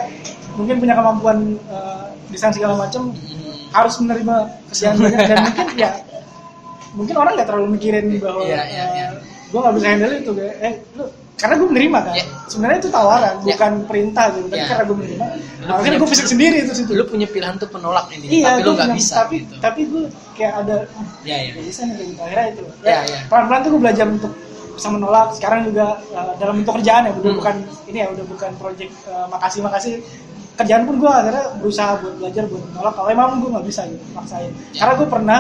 mungkin 0.54 0.76
punya 0.78 0.94
kemampuan 0.94 1.38
eh, 1.66 2.04
desain 2.30 2.52
segala 2.52 2.78
macam 2.80 3.10
Hmm. 3.10 3.58
harus 3.74 3.98
menerima 3.98 4.36
kerjaan 4.70 4.96
banyak 4.96 5.20
dan 5.24 5.38
mungkin 5.44 5.68
ya 5.76 5.92
mungkin 6.94 7.16
orang 7.16 7.34
nggak 7.34 7.48
terlalu 7.48 7.68
mikirin 7.74 8.06
bahwa 8.18 8.46
Iya, 8.46 8.62
iya, 8.66 8.86
iya. 8.94 9.08
gue 9.50 9.60
nggak 9.60 9.76
bisa 9.76 9.88
handle 9.88 10.14
itu 10.14 10.32
kayak 10.32 10.56
eh 10.60 10.74
lu 10.94 11.06
karena 11.34 11.56
gue 11.56 11.68
menerima 11.68 12.00
kan 12.00 12.14
Iya. 12.14 12.26
sebenarnya 12.46 12.78
itu 12.80 12.90
tawaran 12.90 13.36
Iya. 13.36 13.46
bukan 13.50 13.72
perintah 13.84 14.26
gitu 14.32 14.48
tapi 14.48 14.58
Iya. 14.58 14.70
karena 14.70 14.84
gue 14.84 14.98
menerima 14.98 15.26
Lu 15.26 15.66
makanya 15.66 15.82
punya- 15.84 16.00
gue 16.00 16.10
fisik 16.10 16.28
sendiri 16.28 16.56
itu 16.60 16.72
situ 16.74 16.92
lu 16.92 17.04
punya 17.06 17.28
pilihan 17.28 17.54
untuk 17.54 17.72
menolak 17.72 18.06
ini 18.12 18.26
iya 18.32 18.50
tapi 18.54 18.62
lu 18.62 18.72
nggak 18.74 18.90
bisa 18.94 19.14
tapi 19.18 19.36
gitu 19.40 19.54
tapi 19.60 19.82
gue 19.86 20.04
kayak 20.34 20.54
ada 20.58 20.76
ya 21.22 21.36
ya 21.36 21.50
ya 21.50 21.52
bisa 21.60 21.82
nih 21.84 21.96
gitu 22.06 22.22
akhirnya 22.22 22.46
itu 22.50 22.64
Iya, 22.82 23.00
iya. 23.04 23.18
pelan 23.28 23.44
pelan 23.46 23.60
tuh 23.60 23.70
gue 23.70 23.82
belajar 23.82 24.06
untuk 24.08 24.32
bisa 24.74 24.90
menolak 24.90 25.28
sekarang 25.32 25.60
juga 25.64 25.86
uh, 26.12 26.34
dalam 26.36 26.54
bentuk 26.58 26.74
kerjaan 26.76 27.04
ya 27.04 27.12
udah 27.14 27.22
Hmm. 27.24 27.38
bukan 27.38 27.56
ini 27.86 27.98
ya 28.00 28.08
udah 28.10 28.26
bukan 28.26 28.52
project 28.56 28.94
uh, 29.06 29.26
makasih 29.28 29.62
makasih 29.62 29.94
kerjaan 30.54 30.84
pun 30.84 30.96
gue 30.98 31.12
akhirnya 31.12 31.46
berusaha 31.58 31.92
buat 31.98 32.16
belajar 32.16 32.44
buat 32.46 32.64
menolak 32.68 32.94
kalau 32.94 33.10
emang 33.10 33.38
gue 33.38 33.50
nggak 33.52 33.66
bisa 33.68 33.82
gitu 33.86 34.06
maksain 34.12 34.50
Ya. 34.70 34.80
karena 34.80 34.94
gue 34.96 35.08
pernah 35.08 35.40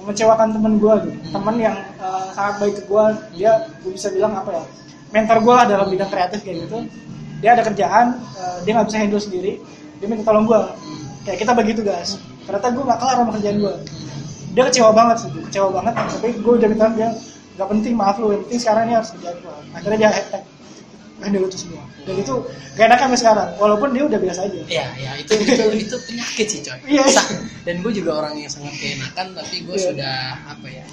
mengecewakan 0.00 0.48
temen 0.50 0.74
gue 0.76 0.94
gitu 1.02 1.16
temen 1.30 1.54
yang 1.56 1.76
uh, 1.98 2.30
sangat 2.30 2.54
baik 2.58 2.74
ke 2.74 2.82
gue 2.84 3.04
dia 3.32 3.52
gue 3.78 3.90
bisa 3.90 4.08
bilang 4.08 4.32
apa 4.32 4.50
ya 4.52 4.64
mentor 5.10 5.38
gue 5.42 5.54
lah 5.54 5.66
dalam 5.66 5.86
bidang 5.90 6.10
kreatif 6.10 6.40
kayak 6.42 6.66
gitu 6.66 6.78
dia 7.40 7.56
ada 7.56 7.62
kerjaan 7.64 8.06
uh, 8.36 8.58
dia 8.62 8.72
nggak 8.76 8.86
bisa 8.88 8.98
handle 9.00 9.22
sendiri 9.22 9.52
dia 9.98 10.06
minta 10.06 10.22
tolong 10.24 10.46
gue 10.46 10.60
kayak 11.26 11.38
kita 11.42 11.52
bagi 11.52 11.72
tugas 11.76 12.16
ternyata 12.46 12.66
gue 12.72 12.82
nggak 12.86 12.98
kelar 12.98 13.14
sama 13.20 13.30
kerjaan 13.38 13.58
gue 13.60 13.74
dia 14.50 14.62
kecewa 14.66 14.90
banget 14.90 15.16
sih 15.22 15.30
kecewa 15.46 15.68
banget. 15.70 15.94
Tapi 15.94 16.28
gue 16.42 16.52
udah 16.58 16.68
minta 16.70 16.86
dia 16.98 17.08
nggak 17.54 17.68
penting 17.70 17.94
maaf 17.94 18.16
lu 18.18 18.34
yang 18.34 18.42
penting 18.46 18.60
sekarang 18.62 18.82
ini 18.90 18.94
harus 18.98 19.10
kerjaan 19.14 19.36
gue 19.38 19.54
akhirnya 19.78 19.98
dia 20.02 20.10
hashtag 20.10 20.42
handle 21.20 21.44
itu 21.46 21.58
semua. 21.60 21.84
Dan 22.02 22.14
itu 22.16 22.34
gak 22.80 22.86
enak 22.88 22.98
sampai 22.98 23.18
sekarang 23.20 23.48
walaupun 23.60 23.88
dia 23.92 24.02
udah 24.08 24.18
biasa 24.18 24.40
aja. 24.48 24.60
Ya 24.66 24.86
ya 24.96 25.10
itu 25.20 25.32
itu 25.38 25.64
itu 25.86 25.96
penyakit 26.08 26.46
sih 26.48 26.60
coy. 26.66 26.78
Iya. 26.88 27.06
Dan 27.62 27.74
gue 27.84 27.92
juga 27.94 28.10
orang 28.24 28.34
yang 28.40 28.50
sangat 28.50 28.74
keenakan 28.80 29.26
tapi 29.38 29.56
gue 29.62 29.76
Iya. 29.76 29.86
sudah 29.92 30.16
apa 30.50 30.66
ya 30.66 30.84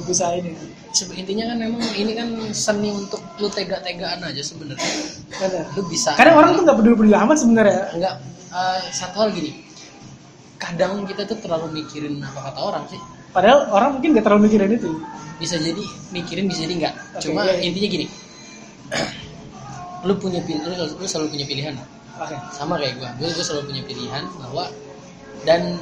ini. 0.00 0.50
Sebe- 0.94 1.16
intinya 1.18 1.44
kan 1.50 1.56
memang 1.58 1.82
ini 1.98 2.12
kan 2.14 2.28
seni 2.54 2.90
untuk 2.94 3.22
lu 3.38 3.50
tega-tegaan 3.50 4.22
aja 4.22 4.42
sebenarnya. 4.42 4.92
Benar. 5.34 5.66
lu 5.74 5.82
bisa 5.90 6.14
kadang 6.14 6.38
orang 6.38 6.54
tuh 6.54 6.62
nggak 6.62 6.78
peduli 6.78 6.94
peduli 6.94 7.16
amat 7.18 7.36
sebenarnya. 7.38 7.82
Enggak 7.94 8.14
eh, 8.54 8.80
satu 8.94 9.16
hal 9.26 9.28
gini. 9.34 9.52
Kadang 10.58 11.02
kita 11.04 11.26
tuh 11.26 11.38
terlalu 11.42 11.82
mikirin 11.82 12.22
apa 12.22 12.50
kata 12.50 12.60
orang 12.62 12.84
sih. 12.88 13.00
Padahal 13.34 13.66
orang 13.74 13.98
mungkin 13.98 14.14
gak 14.14 14.24
terlalu 14.30 14.46
mikirin 14.46 14.70
itu. 14.78 14.90
Bisa 15.42 15.58
jadi 15.58 15.82
mikirin 16.14 16.46
bisa 16.46 16.62
jadi 16.62 16.74
enggak 16.78 16.94
Oke, 16.94 17.26
cuma 17.26 17.42
iya, 17.42 17.58
iya. 17.58 17.62
intinya 17.66 17.88
gini. 17.90 18.06
Lu 20.06 20.14
punya 20.20 20.38
pilihan 20.46 20.68
lu, 20.68 20.76
lu 21.00 21.06
selalu 21.08 21.34
punya 21.34 21.46
pilihan. 21.48 21.74
Oke. 22.22 22.36
Sama 22.54 22.78
kayak 22.78 23.02
gua. 23.02 23.10
Gua, 23.18 23.28
gua 23.34 23.44
selalu 23.44 23.74
punya 23.74 23.82
pilihan 23.82 24.22
bahwa 24.38 24.64
dan 25.42 25.74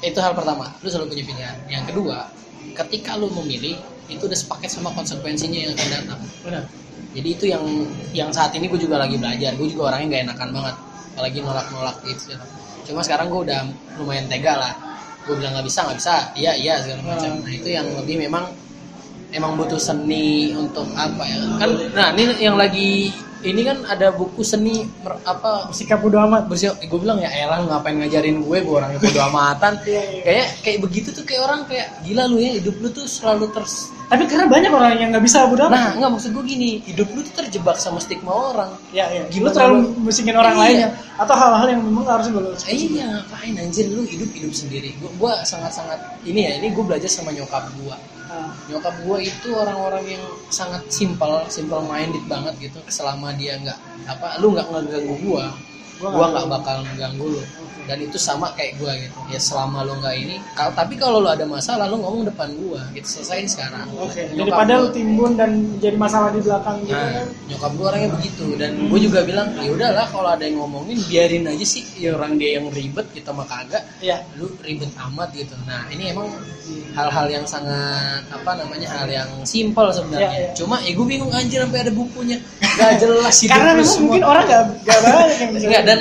itu 0.00 0.16
hal 0.16 0.32
pertama. 0.32 0.72
Lu 0.80 0.88
selalu 0.88 1.12
punya 1.12 1.24
pilihan. 1.28 1.56
Yang 1.68 1.84
kedua 1.92 2.16
ketika 2.84 3.18
lu 3.18 3.26
memilih 3.42 3.74
itu 4.08 4.22
udah 4.24 4.38
sepaket 4.38 4.70
sama 4.72 4.94
konsekuensinya 4.94 5.58
yang 5.68 5.72
akan 5.76 5.88
datang. 5.92 6.20
Benar. 6.46 6.64
Jadi 7.12 7.28
itu 7.28 7.44
yang 7.50 7.64
yang 8.14 8.30
saat 8.32 8.54
ini 8.56 8.70
gue 8.70 8.80
juga 8.80 9.00
lagi 9.00 9.18
belajar. 9.20 9.52
Gue 9.58 9.68
juga 9.68 9.92
orangnya 9.92 10.06
nggak 10.08 10.22
enakan 10.32 10.48
banget. 10.54 10.74
Apalagi 11.14 11.38
nolak-nolak 11.42 11.96
gitu. 12.06 12.34
Cuma 12.88 13.00
sekarang 13.04 13.28
gue 13.28 13.40
udah 13.50 13.60
lumayan 14.00 14.26
tega 14.30 14.54
lah. 14.56 14.72
Gue 15.26 15.36
bilang 15.36 15.58
nggak 15.58 15.66
bisa 15.66 15.84
nggak 15.84 15.98
bisa. 15.98 16.16
Iya 16.38 16.52
iya 16.56 16.74
segala 16.80 17.16
macam. 17.16 17.30
Nah 17.42 17.52
itu 17.52 17.68
yang 17.68 17.86
lebih 17.98 18.16
memang 18.16 18.44
emang 19.34 19.60
butuh 19.60 19.80
seni 19.80 20.56
untuk 20.56 20.88
apa 20.96 21.22
ya? 21.26 21.36
Kan 21.60 21.70
nah 21.92 22.08
ini 22.16 22.32
yang 22.40 22.56
lagi 22.56 23.12
ini 23.40 23.62
kan 23.62 23.86
ada 23.86 24.10
buku 24.10 24.42
seni 24.42 24.82
mer- 25.00 25.22
apa? 25.22 25.70
Sikap 25.70 26.00
bodo 26.00 26.18
amat. 26.20 26.46
Bersih 26.46 26.74
gue 26.74 26.98
bilang 26.98 27.18
ya 27.18 27.30
elah 27.30 27.62
lu 27.62 27.70
ngapain 27.70 27.94
ngajarin 27.94 28.40
gue? 28.40 28.58
Gue 28.60 28.74
orangnya 28.74 28.98
bodo 28.98 29.20
amatan. 29.22 29.72
Iya, 29.88 30.02
iya. 30.04 30.22
kayak 30.26 30.46
kayak 30.60 30.78
begitu 30.82 31.08
tuh 31.10 31.22
kayak 31.22 31.42
orang 31.44 31.60
kayak 31.64 31.86
gila 32.02 32.24
lu 32.26 32.36
ya 32.38 32.50
hidup 32.58 32.76
lu 32.78 32.88
tuh 32.88 33.06
selalu 33.06 33.48
ters 33.54 33.88
tapi 34.08 34.24
karena 34.24 34.48
banyak 34.48 34.72
orang 34.72 34.96
yang 34.96 35.10
nggak 35.12 35.20
bisa 35.20 35.44
bodo 35.44 35.68
amat. 35.68 35.76
Nah 35.76 35.88
nggak 36.00 36.10
maksud 36.16 36.30
gue 36.32 36.44
gini 36.48 36.80
hidup 36.80 37.12
lu 37.12 37.20
tuh 37.20 37.34
terjebak 37.38 37.76
sama 37.76 38.00
stigma 38.00 38.32
orang. 38.32 38.72
Ya 38.88 39.04
ya 39.12 39.28
lu 39.28 39.32
Gimana 39.36 39.52
terlalu 39.52 39.76
lu- 39.84 39.92
musingin 40.00 40.32
orang 40.32 40.56
Iya. 40.56 40.62
lainnya. 40.64 40.88
Atau 41.20 41.34
hal-hal 41.36 41.66
yang 41.68 41.80
memang 41.84 42.04
harus 42.08 42.26
gue 42.26 42.40
Eh, 42.66 42.96
iya 42.96 43.04
ngapain 43.20 43.52
anjir 43.54 43.86
lu 43.92 44.02
hidup 44.02 44.32
hidup 44.32 44.52
sendiri. 44.52 44.96
Gue 44.96 45.32
sangat 45.44 45.76
sangat 45.76 46.00
ini 46.24 46.40
ya 46.40 46.56
ini 46.56 46.72
gue 46.72 46.80
belajar 46.80 47.06
sama 47.06 47.30
nyokap 47.30 47.68
gue 47.76 47.96
Nyokap 48.68 48.94
gue 49.04 49.18
itu 49.24 49.48
orang-orang 49.56 50.04
yang 50.04 50.24
sangat 50.52 50.84
simple 50.92 51.48
simple 51.48 51.80
minded 51.84 52.24
banget 52.28 52.54
gitu. 52.68 52.78
Selama 52.88 53.32
dia 53.36 53.56
nggak 53.56 53.78
apa 54.08 54.40
lu 54.40 54.56
nggak 54.56 54.68
ngeganggu 54.68 55.14
gue 55.20 55.44
gue 55.98 56.26
nggak 56.30 56.46
bakal 56.48 56.76
ngeganggu 56.86 57.26
lu 57.36 57.42
dan 57.88 57.98
itu 57.98 58.20
sama 58.20 58.52
kayak 58.52 58.76
gue 58.76 58.92
gitu. 59.08 59.18
Ya 59.32 59.40
selama 59.40 59.82
lu 59.82 59.96
nggak 59.96 60.14
ini 60.14 60.36
kalau 60.52 60.72
tapi 60.76 60.94
kalau 60.94 61.18
lu 61.18 61.28
ada 61.28 61.48
masalah 61.48 61.88
lu 61.88 61.96
ngomong 61.96 62.28
depan 62.28 62.52
gue 62.52 62.80
gitu 62.94 63.08
selesain 63.18 63.48
sekarang. 63.48 63.88
Oke 63.96 64.28
Nyokap 64.30 64.44
daripada 64.60 64.72
gua- 64.76 64.82
lu 64.84 64.88
timbun 64.92 65.32
dan 65.34 65.50
jadi 65.80 65.96
masalah 65.96 66.28
di 66.30 66.40
belakang 66.44 66.76
gitu. 66.84 66.92
Nah, 66.92 67.10
kan 67.16 67.26
nyokap 67.48 67.70
gue 67.72 67.86
orangnya 67.88 68.10
begitu. 68.14 68.44
Dan 68.54 68.70
gue 68.86 69.00
juga 69.00 69.20
bilang 69.24 69.48
ya 69.56 69.70
udahlah 69.72 70.06
kalau 70.12 70.28
ada 70.28 70.44
yang 70.44 70.60
ngomongin 70.60 71.00
biarin 71.08 71.48
aja 71.48 71.64
sih. 71.64 71.82
Ya 71.96 72.12
orang 72.12 72.36
dia 72.36 72.60
yang 72.60 72.68
ribet 72.68 73.08
kita 73.10 73.32
mah 73.32 73.48
kagak. 73.48 73.82
Ya 74.04 74.20
lu 74.36 74.52
ribet 74.60 74.92
amat 75.08 75.32
gitu. 75.32 75.56
Nah 75.64 75.88
ini 75.88 76.12
emang 76.12 76.28
hal-hal 76.92 77.26
yang 77.30 77.44
sangat 77.48 78.22
apa 78.28 78.50
namanya 78.54 78.88
hal 78.92 79.08
yang 79.08 79.30
simpel 79.42 79.88
sebenarnya. 79.88 80.28
Ya, 80.28 80.40
ya. 80.44 80.50
cuma 80.52 80.76
ya 80.84 80.92
gue 80.92 81.06
bingung 81.06 81.32
anjir 81.32 81.64
sampai 81.64 81.80
ada 81.80 81.92
bukunya. 81.94 82.36
Gak 82.60 83.00
jelas 83.00 83.34
hidup 83.40 83.56
karena 83.56 83.72
memang 83.72 83.88
semua. 83.88 84.02
mungkin 84.04 84.22
orang 84.22 84.44
nggak 84.44 84.62
nggak 84.84 84.98
banyak 85.00 85.38
yang 85.38 85.50
bisa 85.50 85.64
Enggak, 85.68 85.82
dan 85.88 85.98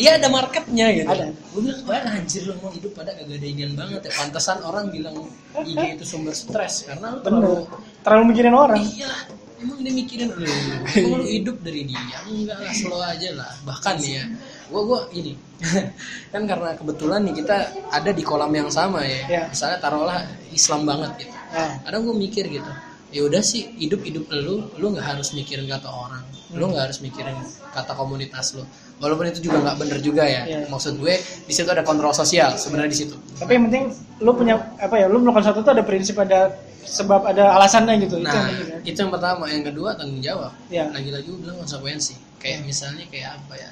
iya 0.00 0.10
ada 0.16 0.28
marketnya 0.32 0.86
gitu. 0.96 1.08
Ada. 1.12 1.26
gue 1.28 1.60
bilang 1.60 1.80
wah 1.84 2.02
anjir 2.16 2.42
lu 2.48 2.54
mau 2.64 2.72
hidup 2.72 2.92
pada 2.96 3.12
gak 3.12 3.28
ada 3.28 3.46
inian 3.46 3.72
banget 3.76 4.00
ya. 4.08 4.12
Pantesan 4.16 4.58
orang 4.64 4.88
bilang 4.88 5.16
IG 5.60 6.00
itu 6.00 6.04
sumber 6.08 6.32
stres 6.32 6.88
karena 6.88 7.14
lu 7.14 7.18
terlalu 7.20 7.68
bener. 7.68 8.00
terlalu 8.00 8.24
mikirin 8.32 8.54
orang. 8.56 8.80
Iya 8.80 9.12
emang 9.60 9.78
dia 9.84 9.92
mikirin 9.92 10.28
lu 10.32 10.48
emang 10.96 11.20
lu 11.20 11.26
hidup 11.28 11.56
dari 11.60 11.80
dia? 11.84 12.18
Enggak 12.24 12.58
lah 12.64 12.72
slow 12.72 13.02
aja 13.04 13.28
lah. 13.36 13.52
Bahkan 13.68 13.94
nih 14.00 14.12
ya 14.16 14.24
gua 14.72 14.82
gua 14.86 15.00
ini 15.12 15.34
kan 16.32 16.42
karena 16.48 16.72
kebetulan 16.78 17.20
nih 17.26 17.34
kita 17.44 17.56
ada 17.92 18.10
di 18.10 18.22
kolam 18.24 18.52
yang 18.56 18.72
sama 18.72 19.04
ya. 19.04 19.20
Iya. 19.28 19.42
misalnya 19.52 19.78
taruhlah 19.78 20.20
Islam 20.50 20.88
banget 20.88 21.28
gitu. 21.28 21.36
Nah, 21.50 21.82
kadang 21.82 22.06
gue 22.06 22.14
mikir 22.14 22.46
gitu 22.46 22.72
ya 23.10 23.26
udah 23.26 23.42
sih 23.42 23.74
hidup 23.74 24.06
hidup 24.06 24.24
lu 24.30 24.70
lu 24.78 24.86
nggak 24.94 25.02
harus 25.02 25.34
mikirin 25.34 25.66
kata 25.66 25.90
orang 25.90 26.22
lu 26.54 26.64
nggak 26.70 26.90
harus 26.90 27.02
mikirin 27.02 27.34
kata 27.74 27.92
komunitas 27.98 28.54
lu 28.54 28.62
walaupun 29.00 29.24
itu 29.26 29.40
juga 29.42 29.58
nggak 29.60 29.76
bener 29.76 29.98
juga 29.98 30.22
ya 30.22 30.42
Iya. 30.44 30.60
maksud 30.68 30.96
gue 30.96 31.14
di 31.18 31.52
situ 31.52 31.66
ada 31.66 31.80
kontrol 31.80 32.12
sosial 32.12 32.54
sebenarnya 32.54 32.90
di 32.90 32.98
situ 32.98 33.16
tapi 33.34 33.50
yang 33.50 33.64
penting 33.66 33.84
lu 34.18 34.30
punya 34.32 34.54
apa 34.76 34.94
ya 34.94 35.06
lu 35.06 35.18
melakukan 35.18 35.42
sesuatu 35.46 35.60
tuh 35.62 35.72
ada 35.72 35.82
prinsip 35.82 36.16
ada 36.16 36.52
sebab 36.80 37.24
ada 37.24 37.56
alasannya 37.56 37.96
gitu 37.98 38.16
itu 38.16 38.24
yang 38.24 38.28
Nah, 38.28 38.44
penting 38.46 38.66
kan 38.66 38.80
itu 38.82 38.98
yang 38.98 39.12
pertama. 39.12 39.44
Yang 39.46 39.64
kedua 39.68 39.88
tanggung 39.92 40.18
jawab. 40.18 40.52
Iya. 40.66 40.88
Lagi-lagi 40.90 41.28
gue 41.28 41.38
bilang 41.38 41.56
konsekuensi. 41.58 42.16
Kayak 42.36 42.64
misalnya 42.64 43.04
kayak 43.06 43.36
apa 43.36 43.54
ya? 43.54 43.70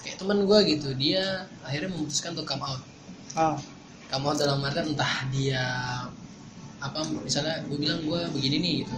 Kayak 0.00 0.16
teman 0.18 0.38
gue 0.42 0.58
gitu, 0.66 0.88
dia 0.94 1.22
akhirnya 1.60 1.92
memutuskan 1.92 2.32
untuk 2.32 2.48
come 2.48 2.64
out. 2.64 2.80
ah, 3.34 3.60
Come 4.08 4.24
out 4.24 4.36
dalam 4.36 4.58
artian 4.60 4.88
entah 4.88 5.14
dia 5.28 5.62
apa 6.78 6.98
misalnya 7.18 7.60
gue 7.64 7.76
bilang 7.76 8.00
gue 8.02 8.20
begini 8.32 8.56
nih 8.58 8.74
gitu. 8.82 8.94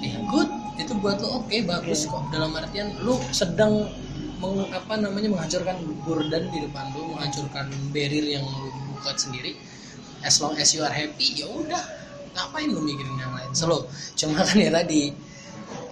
Eh 0.00 0.14
good, 0.28 0.48
itu 0.76 0.92
buat 0.96 1.18
lo 1.18 1.42
oke 1.42 1.56
bagus 1.64 2.04
Iya. 2.04 2.10
kok. 2.10 2.22
Dalam 2.30 2.50
artian 2.52 2.88
lu 3.00 3.18
sedang 3.30 3.90
meng, 4.38 4.66
apa 4.70 4.94
namanya 4.98 5.28
menghancurkan 5.30 5.76
burden 6.06 6.44
di 6.54 6.58
depan 6.64 6.84
lu, 6.94 7.14
menghancurkan 7.14 7.66
barrier 7.90 8.38
yang 8.38 8.44
lu 8.46 8.70
buat 9.02 9.18
sendiri. 9.18 9.54
As 10.22 10.42
long 10.42 10.58
as 10.58 10.74
you 10.74 10.82
are 10.82 10.94
happy, 10.94 11.38
ya 11.38 11.46
udah. 11.46 11.84
Ngapain 12.34 12.70
lu 12.70 12.82
mikirin 12.82 13.18
yang 13.18 13.34
lain? 13.34 13.50
Selalu 13.50 13.86
cuma 14.14 14.42
kan 14.46 14.58
ya 14.58 14.70
tadi 14.70 15.10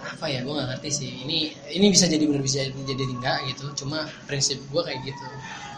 apa 0.07 0.25
ya 0.31 0.39
gue 0.41 0.53
nggak 0.53 0.69
ngerti 0.75 0.89
sih. 0.89 1.11
Ini 1.27 1.39
ini 1.75 1.85
bisa 1.91 2.07
jadi 2.07 2.23
benar 2.23 2.43
bisa 2.43 2.63
jadi 2.63 3.03
enggak 3.03 3.39
gitu. 3.51 3.65
Cuma 3.83 4.07
prinsip 4.25 4.57
gue 4.71 4.81
kayak 4.81 5.03
gitu. 5.03 5.25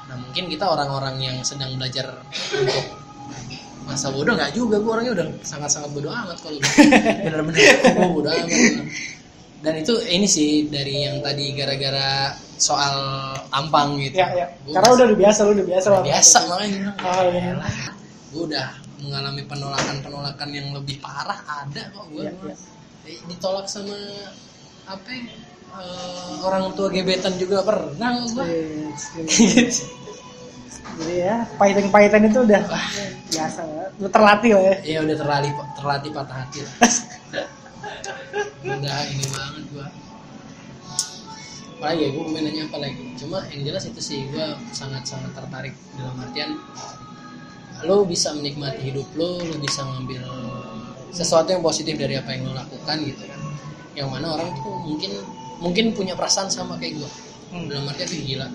Nah 0.09 0.15
mungkin 0.17 0.49
kita 0.49 0.65
orang-orang 0.69 1.17
yang 1.21 1.37
sedang 1.41 1.73
belajar 1.77 2.21
untuk 2.53 2.85
masa 3.85 4.13
bodoh 4.13 4.37
nggak 4.37 4.53
juga. 4.53 4.77
Gue 4.77 4.91
orangnya 4.93 5.13
udah 5.17 5.27
sangat-sangat 5.41 5.89
bodoh 5.89 6.13
amat 6.13 6.37
kalau 6.41 6.59
bener-bener 7.25 7.61
gue 7.81 8.09
bodoh 8.13 8.31
amat. 8.31 8.49
Dan 9.59 9.73
itu 9.75 9.93
ini 10.07 10.27
sih 10.27 10.71
dari 10.71 11.03
yang 11.03 11.19
tadi 11.19 11.51
gara-gara 11.51 12.31
soal 12.59 12.95
tampang 13.51 13.99
gitu. 13.99 14.19
Ya 14.19 14.27
ya. 14.35 14.47
Gua 14.67 14.73
karena 14.79 14.89
udah 14.95 15.07
biasa 15.15 15.39
lu 15.47 15.51
udah 15.55 15.67
biasa 15.67 15.87
udah 15.91 16.03
biasa 16.03 16.37
makanya. 16.47 16.81
Ah, 17.03 17.21
iya. 17.27 17.53
gue 18.29 18.43
udah 18.45 18.67
mengalami 19.01 19.41
penolakan-penolakan 19.49 20.49
yang 20.53 20.67
lebih 20.75 21.01
parah 21.01 21.39
ada 21.65 21.89
kok 21.89 22.05
gue 22.13 22.29
Iya, 22.29 22.31
iya. 23.09 23.21
ditolak 23.25 23.65
sama 23.65 23.95
apa 24.85 25.09
ya, 25.09 25.23
eh, 25.81 26.45
orang 26.45 26.77
tua 26.77 26.93
gebetan 26.93 27.33
juga 27.41 27.65
pernah 27.65 28.21
gue 28.21 28.45
jadi 30.99 31.15
ya 31.15 31.35
pahitan-pahitan 31.55 32.27
itu 32.27 32.39
udah 32.43 32.61
biasa. 33.31 33.59
Lu 34.03 34.07
terlatih 34.11 34.51
lah 34.55 34.63
ya. 34.67 34.75
Ya 34.83 34.99
udah 34.99 35.15
terlatih 35.15 35.51
terlatih 35.79 36.09
patah 36.11 36.35
hati 36.43 36.59
lah. 36.59 36.73
udah 38.65 38.99
ini 39.09 39.25
banget 39.31 39.63
gue 39.71 39.87
apalagi 41.79 42.01
ya 42.03 42.09
gue 42.11 42.23
mau 42.27 42.39
nanya 42.43 42.63
apa 42.67 42.77
lagi? 42.83 43.03
Cuma 43.15 43.39
yang 43.55 43.61
jelas 43.71 43.87
itu 43.87 44.01
sih 44.03 44.27
gue 44.27 44.45
sangat-sangat 44.75 45.31
tertarik 45.31 45.71
dalam 45.95 46.19
artian 46.19 46.59
lo 47.87 48.03
bisa 48.03 48.35
menikmati 48.35 48.91
hidup 48.91 49.07
lo 49.15 49.39
lo 49.39 49.55
bisa 49.63 49.87
ngambil 49.87 50.19
sesuatu 51.15 51.55
yang 51.55 51.63
positif 51.63 51.95
dari 51.95 52.19
apa 52.19 52.35
yang 52.35 52.51
lo 52.51 52.53
lakukan 52.53 52.99
gitu 53.07 53.23
kan. 53.23 53.39
Yang 53.95 54.07
mana 54.11 54.27
orang 54.35 54.51
tuh 54.59 54.75
mungkin 54.83 55.11
mungkin 55.63 55.85
punya 55.95 56.19
perasaan 56.19 56.51
sama 56.51 56.75
kayak 56.75 56.99
gue 56.99 57.11
Hmm. 57.49 57.65
dalam 57.65 57.89
artian 57.89 58.05
tuh 58.05 58.21
gila 58.29 58.45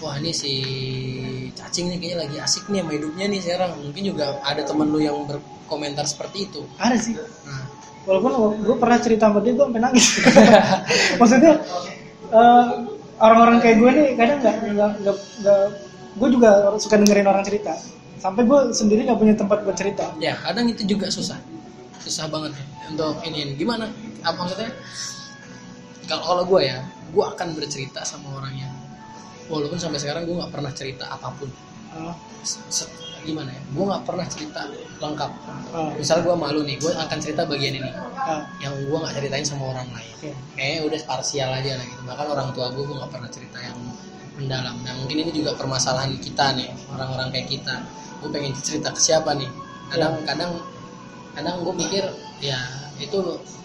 wah 0.00 0.16
ini 0.16 0.32
si 0.32 0.52
cacing 1.52 1.92
nih 1.92 2.00
kayaknya 2.00 2.16
lagi 2.24 2.36
asik 2.40 2.64
nih 2.72 2.80
sama 2.80 2.92
hidupnya 2.96 3.24
nih 3.28 3.40
sekarang. 3.44 3.70
Mungkin 3.82 4.02
juga 4.08 4.40
ada 4.40 4.62
temen 4.64 4.88
lu 4.88 5.04
yang 5.04 5.26
berkomentar 5.26 6.06
seperti 6.08 6.48
itu. 6.48 6.64
Ada 6.80 6.96
sih. 6.96 7.12
Nah 7.18 7.77
walaupun 8.04 8.62
gue 8.62 8.76
pernah 8.78 8.98
cerita 9.00 9.30
sama 9.30 9.40
dia 9.42 9.56
gue 9.56 9.64
sampai 9.64 9.82
nangis. 9.82 10.06
Maksudnya 11.20 11.52
eh, 12.30 12.66
orang-orang 13.18 13.58
kayak 13.58 13.76
gue 13.82 13.90
nih 13.90 14.08
kadang 14.14 14.38
nggak 14.42 14.56
nggak 14.74 14.92
nggak 15.42 15.62
gue 16.18 16.28
juga 16.34 16.50
suka 16.78 16.94
dengerin 17.00 17.28
orang 17.28 17.44
cerita. 17.46 17.74
Sampai 18.18 18.42
gue 18.46 18.74
sendiri 18.74 19.06
nggak 19.06 19.18
punya 19.18 19.34
tempat 19.34 19.62
buat 19.62 19.76
cerita. 19.78 20.10
Ya 20.18 20.38
kadang 20.42 20.68
itu 20.70 20.84
juga 20.84 21.10
susah. 21.10 21.38
Susah 22.02 22.30
banget 22.30 22.54
ya 22.58 22.64
untuk 22.94 23.18
ini 23.26 23.54
gimana? 23.58 23.90
Apa 24.22 24.46
maksudnya 24.46 24.70
kalau 26.08 26.24
kalau 26.24 26.42
gue 26.48 26.60
ya 26.66 26.82
gue 27.12 27.24
akan 27.24 27.56
bercerita 27.56 28.04
sama 28.04 28.40
orangnya 28.40 28.68
walaupun 29.48 29.80
sampai 29.80 30.00
sekarang 30.00 30.28
gue 30.28 30.36
nggak 30.36 30.52
pernah 30.52 30.72
cerita 30.72 31.08
apa 31.08 31.32
pun 31.36 31.48
Se- 32.40 32.62
se- 32.68 32.90
gimana 33.20 33.50
ya? 33.50 33.60
Gue 33.68 33.84
nggak 33.84 34.02
pernah 34.02 34.24
cerita 34.24 34.62
lengkap. 34.98 35.30
Ah, 35.68 35.90
misal 35.92 36.22
gue 36.22 36.32
malu 36.32 36.62
nih 36.62 36.76
gue 36.76 36.88
akan 36.90 37.18
cerita 37.18 37.42
bagian 37.44 37.76
ini. 37.76 37.90
Ah, 38.14 38.46
yang 38.58 38.72
gue 38.78 38.94
nggak 38.94 39.14
ceritain 39.14 39.42
sama 39.42 39.68
orang 39.68 39.88
lain. 39.90 40.12
Oke. 40.14 40.30
kayaknya 40.54 40.80
udah 40.84 41.00
parsial 41.04 41.50
aja 41.50 41.72
lah 41.74 41.84
gitu. 41.84 42.00
Bahkan 42.04 42.26
orang 42.26 42.48
tua 42.52 42.66
gue 42.68 42.82
gue 42.82 42.96
nggak 42.96 43.10
pernah 43.10 43.28
cerita 43.28 43.58
yang 43.58 43.76
mendalam. 44.34 44.76
Nah 44.80 44.92
mungkin 44.96 45.16
ini 45.18 45.30
juga 45.30 45.52
permasalahan 45.54 46.14
kita 46.16 46.54
nih 46.54 46.70
orang-orang 46.88 47.28
kayak 47.30 47.48
kita. 47.48 47.74
Gue 48.18 48.30
pengen 48.30 48.54
cerita 48.56 48.88
ke 48.88 48.98
siapa 48.98 49.34
nih? 49.34 49.50
Kadang 49.88 50.14
Ya. 50.16 50.24
kadang 50.26 50.52
kadang 51.32 51.56
gue 51.60 51.74
mikir 51.76 52.04
ya 52.38 52.58
itu 52.96 53.18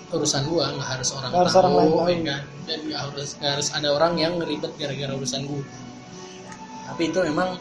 urusan 0.10 0.46
gue 0.46 0.62
nggak 0.64 0.90
harus 0.92 1.10
orang 1.12 1.30
Nggak 1.30 1.42
harus 1.42 1.54
tahu 1.54 1.62
orang 1.64 1.74
lain 1.74 1.90
tahu. 1.90 2.06
ya 2.06 2.22
kan? 2.30 2.42
dan 2.64 2.80
nggak 2.86 3.02
harus 3.02 3.30
nggak 3.36 3.52
harus 3.52 3.68
ada 3.72 3.90
orang 3.92 4.14
yang 4.16 4.34
ribet 4.40 4.72
gara-gara 4.78 5.10
urusan 5.12 5.42
gue 5.44 5.64
tapi 6.86 7.10
itu 7.10 7.20
memang 7.24 7.58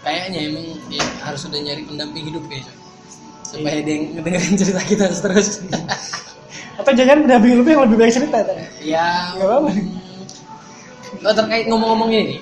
kayaknya 0.00 0.38
emang 0.48 0.64
ya, 0.88 1.04
harus 1.20 1.44
udah 1.44 1.60
nyari 1.60 1.82
pendamping 1.84 2.24
hidup 2.28 2.44
kayaknya 2.48 2.74
supaya 3.44 3.76
Iya. 3.76 3.82
dia 3.82 3.96
ngedengerin 4.14 4.54
cerita 4.54 4.80
kita 4.86 5.04
terus. 5.26 5.48
Atau 6.78 6.92
jangan 6.96 7.26
pendamping 7.26 7.52
lu 7.58 7.62
yang 7.66 7.82
lebih 7.84 7.98
baik 7.98 8.12
cerita 8.14 8.38
tadi 8.40 8.64
ya 8.86 9.34
Nggak 9.36 9.46
apa-apa. 9.46 9.70
oh, 11.26 11.34
terkait 11.34 11.64
ngomong-ngomong 11.68 12.10
ini. 12.14 12.36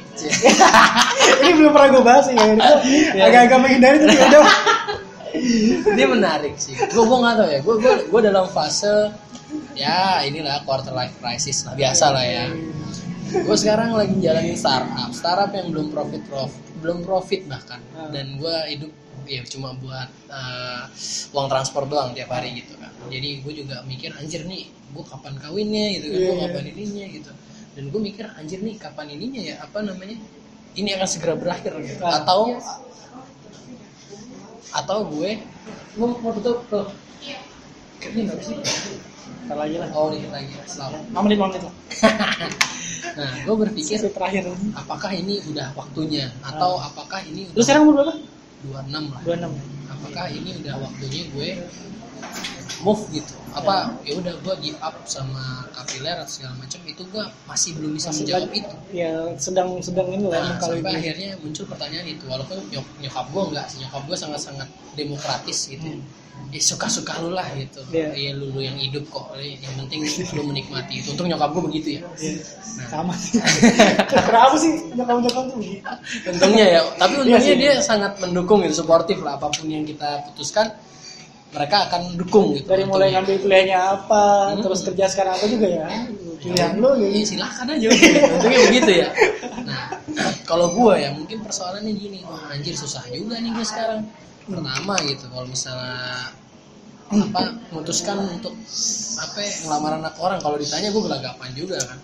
Ini 1.43 1.51
belum 1.57 1.71
pernah 1.73 1.89
gue 1.91 2.03
bahas 2.05 2.27
ya. 2.31 2.37
Iya. 2.37 3.25
agak-agak 3.27 3.59
menghindari 3.59 3.97
tapi 4.05 4.15
ya 4.15 4.27
udah. 4.29 4.45
Ini 5.97 6.05
menarik 6.07 6.55
sih. 6.61 6.77
Gue 6.77 7.03
gue 7.03 7.19
nggak 7.19 7.35
tahu 7.41 7.49
ya. 7.51 7.61
Gue 7.65 7.75
gue 7.81 7.95
gue 8.07 8.21
dalam 8.23 8.47
fase 8.53 9.11
ya 9.73 10.21
inilah 10.23 10.61
quarter 10.69 10.93
life 10.93 11.17
crisis 11.19 11.65
lah 11.67 11.73
biasa 11.75 12.05
lah 12.13 12.23
ya. 12.23 12.45
Gue 13.33 13.57
sekarang 13.59 13.97
lagi 13.97 14.15
jalanin 14.23 14.55
startup. 14.55 15.11
Startup 15.11 15.51
yang 15.51 15.73
belum 15.73 15.89
profit 15.91 16.23
prof 16.29 16.53
belum 16.79 17.05
profit 17.05 17.45
bahkan. 17.51 17.81
Ah. 17.95 18.09
dan 18.15 18.39
gue 18.39 18.57
hidup 18.71 18.93
ya 19.29 19.45
cuma 19.45 19.77
buat 19.77 20.09
eh, 20.31 20.83
uang 21.37 21.49
transport 21.53 21.87
doang 21.91 22.17
tiap 22.17 22.33
hari 22.33 22.65
gitu 22.65 22.75
kan. 22.81 22.93
Jadi 23.13 23.45
gue 23.45 23.53
juga 23.65 23.83
mikir 23.85 24.15
anjir 24.17 24.47
nih 24.49 24.71
gue 24.71 25.05
kapan 25.05 25.35
kawinnya? 25.37 25.87
Gitu 25.99 26.07
kan. 26.09 26.19
Iya, 26.19 26.27
gue 26.27 26.35
iya. 26.35 26.45
kapan 26.49 26.65
ininya 26.73 27.07
gitu. 27.13 27.33
Dan 27.77 27.85
gue 27.93 28.01
mikir 28.01 28.25
anjir 28.35 28.59
nih 28.65 28.75
kapan 28.81 29.07
ininya 29.13 29.43
ya? 29.43 29.55
Apa 29.63 29.85
namanya? 29.85 30.17
Ini 30.79 30.89
akan 30.97 31.09
segera 31.11 31.35
berakhir. 31.35 31.73
Gitu. 31.83 32.03
Ah. 32.03 32.23
atau 32.25 32.57
atau 34.69 34.99
gue 35.11 35.31
mau 35.99 36.15
mau 36.23 36.33
tutup? 36.37 36.65
Tuh. 36.71 36.89
Ini 37.99 38.31
nggak 38.31 38.41
sih 38.47 38.57
Ntar 39.51 39.59
lagi 39.59 39.77
lah. 39.81 39.89
Oh 39.97 40.13
dikit 40.13 40.31
lagi. 40.31 40.55
Selamat. 40.69 41.03
5 41.09 41.25
menit 41.25 41.37
5 41.41 41.49
menit 41.51 41.63
lah 41.67 41.75
nah 43.19 43.31
gue 43.45 43.57
berpikir 43.67 43.99
terakhir 44.11 44.45
apakah 44.75 45.11
ini 45.15 45.41
udah 45.51 45.75
waktunya? 45.75 46.31
Atau 46.43 46.79
apakah 46.79 47.21
ini 47.27 47.51
lu 47.53 47.63
sekarang 47.63 47.89
umur 47.89 47.95
berapa? 48.03 48.15
26 48.67 49.15
lah. 49.15 49.21
26 49.23 49.95
apakah 49.95 50.27
ini 50.31 50.51
udah 50.63 50.75
waktunya 50.83 51.23
gue 51.35 51.49
move 52.83 53.03
gitu? 53.11 53.35
Apa 53.55 53.91
ya. 54.07 54.15
udah 54.15 54.35
gue 54.39 54.55
give 54.63 54.79
up 54.79 54.95
sama 55.09 55.67
kapiler 55.75 56.15
atau 56.23 56.31
segala 56.31 56.55
macam 56.63 56.81
itu 56.87 57.03
gue 57.03 57.25
masih 57.49 57.71
belum 57.75 57.91
bisa 57.99 58.09
Masih 58.15 58.23
menjawab 58.23 58.51
itu. 58.55 58.77
ya 58.95 59.13
sedang 59.35 59.69
sedang 59.83 60.09
ini 60.15 60.27
lah 60.31 60.55
nah, 60.55 60.57
kalau 60.63 60.79
sampai 60.79 60.93
ini. 60.95 60.99
akhirnya 61.03 61.31
muncul 61.43 61.65
pertanyaan 61.67 62.07
itu. 62.07 62.25
Walaupun 62.29 62.59
nyok 62.71 62.87
nyokap 63.03 63.27
gue 63.35 63.43
enggak 63.51 63.67
sih. 63.67 63.77
Nyokap 63.83 64.03
gue 64.07 64.17
sangat 64.19 64.41
sangat 64.43 64.69
demokratis 64.95 65.59
gitu 65.67 65.99
ya 66.49 66.63
suka 66.65 66.89
suka 66.89 67.13
lu 67.21 67.31
lah 67.31 67.45
gitu. 67.53 67.85
Iya. 67.93 68.09
ya 68.17 68.31
lu 68.33 68.49
lu 68.53 68.61
yang 68.65 68.77
hidup 68.77 69.05
kok. 69.13 69.37
Yang 69.37 69.75
penting 69.85 70.01
lu 70.33 70.43
menikmati 70.49 71.05
itu. 71.05 71.13
Untuk 71.13 71.29
nyokap 71.29 71.51
gue 71.53 71.63
begitu 71.69 71.89
ya. 71.99 72.03
Iya. 72.17 72.41
sama 72.89 73.13
sih. 73.13 73.37
Kenapa 74.11 74.55
sih 74.57 74.73
nyokap 74.97 75.17
nyokap 75.21 75.43
tuh 75.51 75.57
begitu? 75.61 75.83
Untungnya 76.31 76.67
ya 76.67 76.81
tapi 76.97 77.15
untungnya 77.21 77.41
Iya 77.43 77.53
sih. 77.53 77.61
dia 77.61 77.73
sangat 77.83 78.13
mendukung 78.19 78.65
gitu 78.65 78.81
suportif 78.81 79.21
lah. 79.21 79.37
Apa 79.37 79.53
pun 79.53 79.67
yang 79.69 79.85
kita 79.85 80.25
putuskan 80.31 80.73
mereka 81.49 81.89
akan 81.89 82.17
dukung 82.17 82.53
gitu. 82.57 82.69
Dari 82.69 82.85
mulai 82.85 83.09
untungnya. 83.09 83.15
ngambil 83.21 83.37
pilihannya 83.41 83.79
apa 83.81 84.25
Hmm. 84.53 84.61
terus 84.65 84.81
kerja 84.85 85.05
sekarang 85.09 85.33
apa 85.37 85.47
juga 85.49 85.67
ya? 85.69 85.87
Pilihan 86.39 86.73
lu 86.79 86.89
Iya 86.97 87.09
gitu 87.19 87.29
silahkan 87.35 87.67
aja. 87.67 87.89
Gitu. 87.93 88.21
untungnya 88.25 88.61
begitu 88.69 88.91
ya. 89.05 89.09
Nah 89.69 89.81
kalau 90.45 90.73
gue 90.73 90.95
ya 90.97 91.13
mungkin 91.13 91.39
persoalannya 91.45 91.93
gini. 91.93 92.25
Wah 92.25 92.53
anjir 92.53 92.73
susah 92.73 93.05
juga 93.11 93.37
nih 93.37 93.53
gue 93.53 93.67
sekarang 93.67 94.01
pertama 94.49 94.95
gitu 95.05 95.25
kalau 95.29 95.47
misalnya 95.47 96.33
apa 97.09 97.57
memutuskan 97.73 98.21
untuk 98.37 98.53
apa 99.17 99.39
ya, 99.41 99.53
ngelamar 99.65 99.93
anak 99.97 100.15
orang. 100.21 100.39
Kalau 100.45 100.61
ditanya 100.61 100.93
gue 100.93 101.03
gelagapan 101.09 101.51
juga 101.57 101.81
kan? 101.81 101.97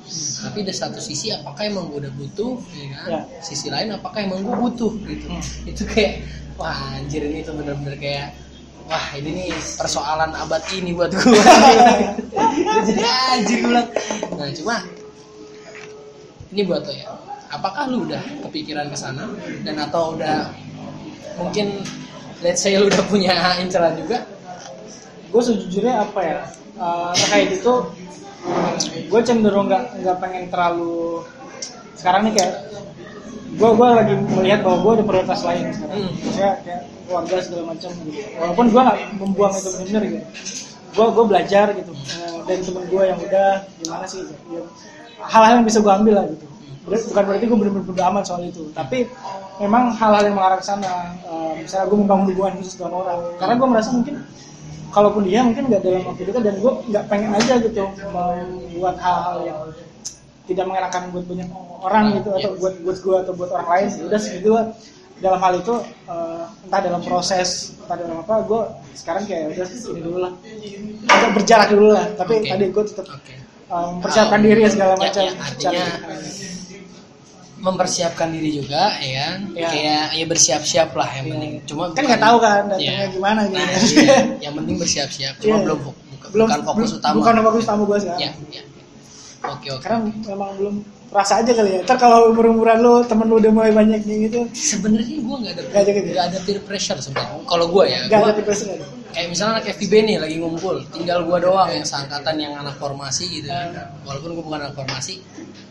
Tapi 0.49 0.65
di 0.65 0.73
satu 0.73 0.97
sisi 0.97 1.29
apakah 1.29 1.69
emang 1.69 1.93
gue 1.93 2.09
udah 2.09 2.13
butuh 2.17 2.57
ya 2.73 2.87
kan? 2.97 3.09
Ya. 3.13 3.21
sisi 3.45 3.69
lain 3.69 3.93
apakah 3.93 4.25
emang 4.25 4.41
gue 4.41 4.57
butuh 4.57 4.93
gitu. 5.05 5.27
Itu 5.69 5.85
kayak 5.85 6.25
wah 6.57 6.97
anjir 6.97 7.21
ini 7.21 7.45
tuh 7.45 7.53
bener-bener 7.53 8.01
kayak 8.01 8.33
wah 8.89 9.07
ini 9.13 9.45
nih 9.45 9.49
persoalan 9.77 10.33
abad 10.33 10.63
ini 10.73 10.93
buat 10.93 11.13
gue 11.13 11.25
jadi 12.89 13.03
anjir 13.33 13.65
gue 13.65 13.71
bilang 13.73 13.89
nah 14.37 14.49
cuma 14.53 14.77
ini 16.55 16.63
buat 16.63 16.87
lo 16.87 16.95
ya. 16.95 17.11
Apakah 17.51 17.91
lu 17.91 18.07
udah 18.07 18.23
kepikiran 18.47 18.87
ke 18.91 18.97
sana? 18.99 19.27
Dan 19.67 19.75
atau 19.79 20.15
udah 20.15 20.55
mungkin 21.39 21.83
let's 22.45 22.61
say 22.61 22.77
lu 22.77 22.87
udah 22.93 23.03
punya 23.09 23.33
inceran 23.59 23.97
juga. 23.97 24.29
Gue 25.33 25.43
sejujurnya 25.43 26.05
apa 26.05 26.21
ya? 26.21 26.41
Eh, 26.77 27.11
terkait 27.17 27.51
itu 27.57 27.75
gue 29.09 29.21
cenderung 29.25 29.73
nggak 29.73 30.05
nggak 30.05 30.17
pengen 30.21 30.53
terlalu 30.53 31.25
sekarang 31.97 32.29
nih 32.29 32.35
kayak 32.37 32.55
gue 33.57 33.71
gue 33.73 33.89
lagi 33.89 34.15
melihat 34.37 34.61
bahwa 34.61 34.77
gue 34.85 34.93
ada 35.01 35.05
prioritas 35.09 35.41
lain 35.49 35.65
sekarang. 35.73 35.97
Hmm. 35.97 36.13
maksudnya 36.21 36.53
kayak 36.61 36.83
keluarga 37.09 37.37
segala 37.41 37.65
macam 37.73 37.91
gitu. 38.05 38.21
Walaupun 38.37 38.67
gue 38.69 38.81
nggak 38.85 38.99
membuang 39.17 39.53
itu 39.57 39.71
benar 39.81 40.03
gitu. 40.05 40.27
Gue 40.95 41.07
gue 41.11 41.25
belajar 41.27 41.67
gitu. 41.73 41.93
Eh, 41.97 42.39
dari 42.45 42.61
temen 42.61 42.85
gue 42.87 43.03
yang 43.09 43.19
udah 43.19 43.51
gimana 43.81 44.05
sih 44.05 44.21
gitu. 44.21 44.61
Hal-hal 45.25 45.63
yang 45.63 45.67
bisa 45.67 45.81
gue 45.81 45.93
ambil 45.95 46.15
lah 46.21 46.27
gitu 46.29 46.54
bukan 46.85 47.23
berarti 47.25 47.45
gue 47.47 47.59
bener-bener 47.59 47.87
bodo 47.87 48.03
amat 48.13 48.25
soal 48.25 48.43
itu. 48.45 48.69
Tapi 48.71 49.09
memang 49.57 49.97
hal-hal 49.97 50.23
yang 50.29 50.37
mengarah 50.37 50.59
ke 50.61 50.67
sana. 50.67 51.17
Eh, 51.25 51.53
misalnya 51.65 51.87
gue 51.89 51.99
membangun 51.99 52.27
hubungan 52.31 52.53
khusus 52.61 52.77
dengan 52.77 53.01
orang. 53.01 53.19
Karena 53.37 53.55
gue 53.57 53.69
merasa 53.69 53.91
mungkin 53.91 54.15
kalaupun 54.91 55.23
dia 55.25 55.41
mungkin 55.43 55.65
nggak 55.67 55.83
dalam 55.83 56.03
waktu 56.07 56.23
dekat 56.23 56.43
dan 56.45 56.55
gue 56.61 56.73
nggak 56.87 57.05
pengen 57.11 57.31
aja 57.35 57.55
gitu 57.59 57.83
membuat 58.15 58.97
hal-hal 59.03 59.37
yang 59.43 59.59
tidak 60.45 60.65
mengenakan 60.69 61.03
buat 61.11 61.25
banyak 61.25 61.49
orang 61.83 62.05
gitu 62.15 62.29
atau 62.31 62.51
buat 62.61 62.75
buat 62.79 62.99
gue 63.03 63.17
atau 63.27 63.33
buat 63.35 63.51
orang 63.51 63.69
lain 63.75 63.87
udah 64.07 64.21
segitu 64.21 64.51
lah. 64.55 64.67
dalam 65.15 65.39
hal 65.39 65.53
itu 65.57 65.75
eh, 66.11 66.43
entah 66.67 66.81
dalam 66.83 67.01
proses 67.01 67.75
entah 67.81 67.97
dalam 67.97 68.23
apa 68.23 68.35
gue 68.45 68.61
sekarang 68.95 69.23
kayak 69.25 69.57
udah 69.57 69.67
ini 69.67 70.01
dulu 70.03 70.19
lah. 70.21 70.33
Agak 71.11 71.31
berjarak 71.33 71.69
dulu 71.71 71.89
lah. 71.91 72.07
Tapi 72.15 72.33
Oke. 72.39 72.49
tadi 72.51 72.65
gue 72.71 72.85
tetap 72.87 73.07
oke. 73.09 73.35
eh, 73.35 73.87
mempersiapkan 73.95 74.41
diri 74.43 74.63
segala 74.69 74.95
Ya, 74.95 75.01
macam. 75.01 75.23
ya, 75.23 75.33
artinya 75.39 75.87
mempersiapkan 77.65 78.29
diri 78.29 78.51
juga 78.55 78.93
ya 79.01 79.25
kan 79.27 79.39
Ya. 79.57 79.67
kayak 79.67 80.05
ya 80.13 80.25
bersiap-siap 80.27 80.93
lah 80.93 81.09
yang 81.11 81.25
Iya. 81.25 81.33
penting 81.33 81.53
cuma 81.65 81.83
kan 81.91 82.03
nggak 82.05 82.23
tahu 82.23 82.37
kan 82.39 82.63
Iya. 82.63 82.69
datangnya 82.69 83.07
gimana 83.11 83.41
gitu 83.43 83.57
nah, 83.57 83.69
iya. 83.73 84.17
yang 84.45 84.55
penting 84.55 84.77
bersiap-siap 84.77 85.35
cuma 85.39 85.49
Iya. 85.51 85.65
belum 85.65 85.79
buka- 85.81 86.31
belum 86.31 86.47
bukan 86.47 86.61
fokus 86.63 86.77
belum- 86.87 87.01
utama 87.01 87.15
bukan 87.17 87.35
fokus 87.43 87.63
utama 87.65 87.83
gue 87.85 87.99
sekarang 87.99 88.21
ya, 88.21 88.31
ya. 88.53 88.63
oke 89.47 89.69
oke 89.71 89.81
karena 89.81 89.99
memang 90.05 90.51
belum 90.55 90.75
rasa 91.09 91.39
aja 91.39 91.53
kali 91.53 91.71
ya 91.71 91.81
ntar 91.81 91.97
kalau 91.97 92.29
umur 92.29 92.51
umuran 92.51 92.79
lu 92.79 93.01
temen 93.03 93.25
lu 93.25 93.39
udah 93.39 93.49
mulai 93.49 93.71
banyak 93.71 94.03
nih 94.03 94.17
gitu 94.27 94.41
sebenarnya 94.53 95.15
gue 95.17 95.37
nggak 95.41 95.53
ada 95.53 95.63
Nggak 95.65 95.81
ada 95.81 95.91
gitu? 95.91 96.09
nggak 96.11 96.27
ada 96.27 96.39
peer 96.43 96.59
pressure 96.61 96.99
sebenarnya 96.99 97.39
kalau 97.45 97.67
gue 97.71 97.85
ya 97.87 97.99
nggak 98.05 98.19
gua- 98.19 98.29
ada 98.29 98.35
tipe 98.35 98.51
nggak 98.53 98.77
ada 98.77 98.87
kayak 99.09 99.29
misalnya 99.31 99.53
anak 99.55 99.67
FIB 99.71 99.93
nih 100.03 100.17
lagi 100.19 100.37
ngumpul 100.37 100.75
tinggal 100.91 101.23
gua 101.23 101.39
doang 101.39 101.71
yang 101.71 101.87
seangkatan 101.87 102.35
yang 102.35 102.53
anak 102.57 102.75
formasi 102.75 103.31
gitu 103.33 103.47
kan. 103.47 103.71
walaupun 104.03 104.35
gua 104.35 104.43
bukan 104.43 104.61
anak 104.61 104.75
formasi 104.75 105.23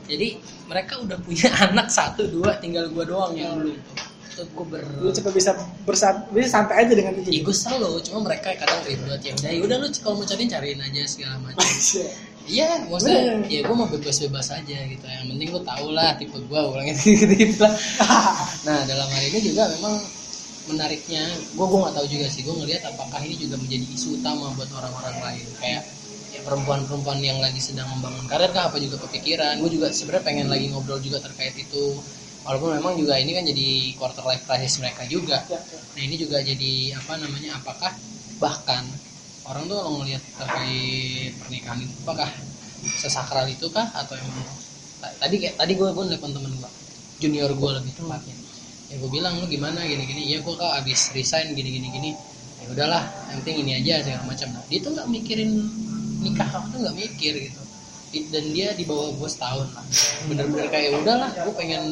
jadi 0.08 0.28
mereka 0.68 1.00
udah 1.00 1.18
punya 1.24 1.48
anak 1.70 1.88
satu 1.88 2.28
dua 2.28 2.60
tinggal 2.60 2.90
gua 2.92 3.06
doang 3.08 3.34
yang 3.36 3.60
belum. 3.60 3.78
Tuh 4.34 4.48
gua 4.58 4.66
ber 4.66 4.84
lu 4.98 5.14
cepet 5.14 5.34
bisa 5.34 5.52
bersat 5.86 6.26
bisa 6.34 6.50
santai 6.50 6.86
aja 6.86 6.94
dengan 6.98 7.14
itu 7.22 7.30
Ya, 7.30 7.42
gue 7.46 7.54
selalu 7.54 8.02
cuma 8.02 8.20
mereka 8.26 8.50
kadang 8.58 8.82
ribet. 8.82 9.22
Ya 9.22 9.32
udah 9.38 9.52
ya 9.54 9.62
udah 9.62 9.78
lu 9.78 9.88
kalau 10.02 10.16
mau 10.22 10.26
cari 10.26 10.44
cariin 10.50 10.82
aja 10.82 11.02
segala 11.06 11.36
macam. 11.42 11.62
Iya. 12.44 12.92
Maksudnya 12.92 13.40
Bener. 13.40 13.48
ya 13.48 13.60
gue 13.64 13.76
mau 13.76 13.88
bebas 13.88 14.20
bebas 14.20 14.52
aja 14.52 14.78
gitu. 14.84 15.06
Yang 15.08 15.26
penting 15.32 15.48
lu 15.56 15.62
tau 15.64 15.88
lah 15.96 16.12
tipe 16.20 16.36
gue 16.36 16.60
ulang 16.60 16.88
gitu 16.92 17.24
gitu 17.24 17.64
lah. 17.64 17.72
Nah 18.68 18.84
dalam 18.84 19.08
hal 19.08 19.24
ini 19.32 19.40
juga 19.40 19.72
memang 19.80 19.96
menariknya 20.68 21.24
gue 21.56 21.66
gue 21.68 21.80
nggak 21.80 21.96
tahu 21.96 22.08
juga 22.08 22.28
sih 22.32 22.44
gue 22.44 22.56
ngelihat 22.56 22.84
apakah 22.88 23.20
ini 23.24 23.36
juga 23.36 23.60
menjadi 23.60 23.86
isu 23.96 24.20
utama 24.20 24.52
buat 24.60 24.68
orang-orang 24.76 25.16
lain. 25.24 25.48
Kayak 25.60 25.88
ya, 25.88 26.03
perempuan-perempuan 26.46 27.20
yang 27.24 27.40
lagi 27.46 27.60
sedang 27.64 27.88
membangun 27.94 28.26
karir 28.32 28.52
kah 28.56 28.70
apa 28.70 28.78
juga 28.86 28.98
kepikiran? 29.08 29.54
Gue 29.64 29.72
juga 29.76 29.88
sebenarnya 29.96 30.24
pengen 30.28 30.48
lagi 30.54 30.66
ngobrol 30.72 31.00
juga 31.00 31.20
terkait 31.24 31.56
itu. 31.58 32.04
Walaupun 32.44 32.76
memang 32.76 32.94
juga 33.00 33.16
ini 33.24 33.32
kan 33.38 33.44
jadi 33.48 33.68
quarter 33.96 34.24
life 34.28 34.44
crisis 34.48 34.76
mereka 34.84 35.08
juga. 35.08 35.48
Ya, 35.48 35.64
ya. 35.64 35.80
Nah 35.96 36.02
ini 36.04 36.16
juga 36.20 36.38
jadi 36.44 36.74
apa 37.00 37.14
namanya? 37.16 37.50
Apakah 37.64 37.92
bahkan 38.44 38.84
orang 39.48 39.64
tuh 39.72 39.76
kalau 39.80 39.92
ngelihat 40.04 40.24
terkait 40.40 41.32
pernikahan 41.40 41.80
itu 41.88 41.94
apakah 42.04 42.30
sesakral 43.00 43.48
itu 43.48 43.68
kah 43.72 43.88
atau 43.96 44.16
emang 44.20 44.44
ta- 45.02 45.16
tadi 45.22 45.36
kayak 45.42 45.56
tadi 45.60 45.74
gue 45.80 45.90
gue 45.96 46.04
nelfon 46.10 46.32
temen 46.36 46.54
gue 46.60 46.72
junior 47.22 47.52
gue 47.56 47.72
lebih 47.80 47.92
tepatnya. 47.96 48.36
Ya 48.92 48.96
gue 49.00 49.10
bilang 49.10 49.40
lu 49.40 49.46
gimana? 49.48 49.80
Gini 49.88 50.04
gini 50.04 50.22
ya 50.28 50.38
gue 50.44 50.56
kak 50.60 50.84
abis 50.84 51.16
resign 51.16 51.56
gini 51.58 51.70
gini 51.80 51.88
gini 51.96 52.12
ya 52.62 52.68
udahlah 52.72 53.04
yang 53.32 53.40
penting 53.44 53.58
ini 53.68 53.72
aja 53.80 53.94
segala 54.04 54.24
macam. 54.28 54.48
Nah 54.56 54.64
dia 54.68 54.80
tuh 54.84 54.92
nggak 54.96 55.08
mikirin 55.12 55.52
nikah 56.24 56.48
apa 56.48 56.66
tuh 56.72 56.80
nggak 56.82 56.96
mikir 56.96 57.34
gitu. 57.52 57.62
Dan 58.30 58.54
dia 58.54 58.72
di 58.78 58.86
bawah 58.86 59.10
gue 59.18 59.30
setahun 59.30 59.68
lah 59.74 59.86
bener-bener 60.30 60.70
kayak 60.70 60.94
"Ya 60.94 60.98
udahlah 61.02 61.30
gue 61.34 61.54
pengen 61.58 61.84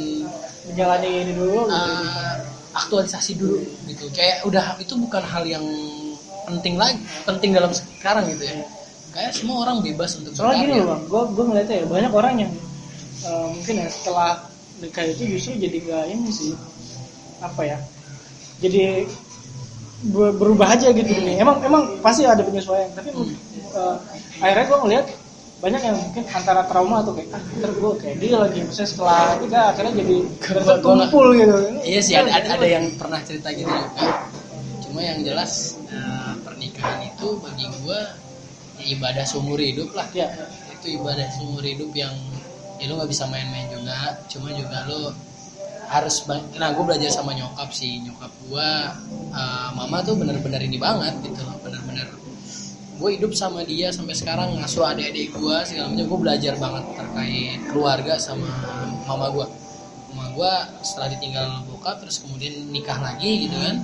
menjalani 0.70 1.10
ini 1.10 1.32
dulu 1.34 1.66
gitu. 1.66 1.74
uh, 1.74 2.34
aktualisasi 2.78 3.32
dulu 3.42 3.58
gitu. 3.90 4.06
Kayak 4.14 4.46
udah 4.46 4.78
itu 4.78 4.94
bukan 4.96 5.24
hal 5.26 5.44
yang 5.50 5.66
penting 6.46 6.78
lagi 6.78 7.02
penting 7.26 7.52
dalam 7.58 7.74
sekarang 7.74 8.30
gitu 8.30 8.46
ya. 8.46 8.62
Kayak 9.12 9.36
semua 9.36 9.68
orang 9.68 9.84
bebas 9.84 10.16
untuk 10.22 10.32
soalnya 10.32 10.64
gini 10.64 10.74
loh 10.80 10.96
bang 10.96 11.02
gue 11.10 11.22
gue 11.36 11.44
ngeliatnya 11.52 11.78
ya 11.84 11.86
banyak 11.90 12.12
orang 12.16 12.36
yang 12.48 12.52
eh, 13.28 13.46
mungkin 13.52 13.76
ya 13.84 13.88
setelah 13.92 14.32
nikah 14.80 15.04
itu 15.06 15.24
justru 15.38 15.60
jadi 15.60 15.78
nggak 15.84 16.06
ini 16.16 16.30
sih 16.32 16.54
apa 17.44 17.62
ya 17.66 17.78
jadi 18.62 19.10
berubah 20.10 20.74
aja 20.74 20.90
gitu 20.90 21.10
nih 21.14 21.38
emang 21.38 21.62
emang 21.62 22.02
pasti 22.02 22.26
ada 22.26 22.42
penyesuaian 22.42 22.90
tapi 22.98 23.14
eh, 23.14 23.96
akhirnya 24.42 24.66
gue 24.66 24.80
ngeliat 24.82 25.08
banyak 25.62 25.82
yang 25.86 25.94
mungkin 25.94 26.24
antara 26.34 26.66
trauma 26.66 27.06
atau 27.06 27.14
kayak 27.14 27.38
ah 27.38 27.44
ntar 27.62 27.70
gue 27.70 27.92
kayak 28.02 28.16
dia 28.18 28.34
lagi 28.34 28.60
misalnya 28.66 28.90
setelah 28.90 29.38
nikah 29.38 29.66
akhirnya 29.70 29.94
jadi 30.02 30.18
kumpul 30.82 31.28
gitu. 31.38 31.56
Iya 31.86 32.00
sih 32.02 32.14
ada, 32.18 32.34
ada, 32.34 32.48
ada 32.58 32.66
yang 32.66 32.86
pernah 32.98 33.22
cerita 33.22 33.54
gitu 33.54 33.70
juga 33.70 34.26
cuma 34.90 35.00
yang 35.06 35.22
jelas 35.22 35.78
uh, 35.94 36.34
pernikahan 36.42 37.06
itu 37.08 37.38
bagi 37.40 37.70
gua 37.86 38.18
ya 38.82 38.86
ibadah 38.98 39.24
seumur 39.24 39.62
hidup 39.62 39.94
lah. 39.94 40.10
Ya 40.18 40.34
itu 40.82 40.98
ibadah 40.98 41.30
seumur 41.30 41.62
hidup 41.62 41.94
yang 41.94 42.12
ya 42.82 42.90
lu 42.90 42.98
nggak 42.98 43.14
bisa 43.14 43.30
main-main 43.30 43.70
juga 43.70 44.18
cuma 44.34 44.50
juga 44.58 44.90
lu 44.90 45.14
harus 45.92 46.24
nah 46.56 46.72
gue 46.72 46.84
belajar 46.88 47.12
sama 47.12 47.36
nyokap 47.36 47.68
sih. 47.76 48.00
Nyokap 48.08 48.32
gua 48.48 48.96
uh, 49.36 49.70
mama 49.76 50.00
tuh 50.08 50.16
bener-bener 50.16 50.64
ini 50.64 50.80
banget 50.80 51.20
gitu 51.20 51.44
loh 51.44 51.60
bener-bener. 51.60 52.08
Gue 52.96 53.20
hidup 53.20 53.36
sama 53.36 53.68
dia 53.68 53.92
sampai 53.92 54.16
sekarang 54.16 54.56
ngasuh 54.56 54.88
adik-adik 54.88 55.36
gue 55.36 55.58
segala 55.68 55.92
macam. 55.92 56.06
Gue 56.08 56.20
belajar 56.24 56.54
banget 56.56 56.84
terkait 56.96 57.60
keluarga 57.68 58.16
sama 58.16 58.48
mama 59.04 59.28
gue 59.36 59.46
mama 60.16 60.26
gue 60.32 60.54
setelah 60.84 61.12
ditinggal 61.12 61.68
bokap 61.68 62.00
terus 62.00 62.24
kemudian 62.24 62.72
nikah 62.72 62.96
lagi 63.04 63.52
gitu 63.52 63.58
kan. 63.60 63.84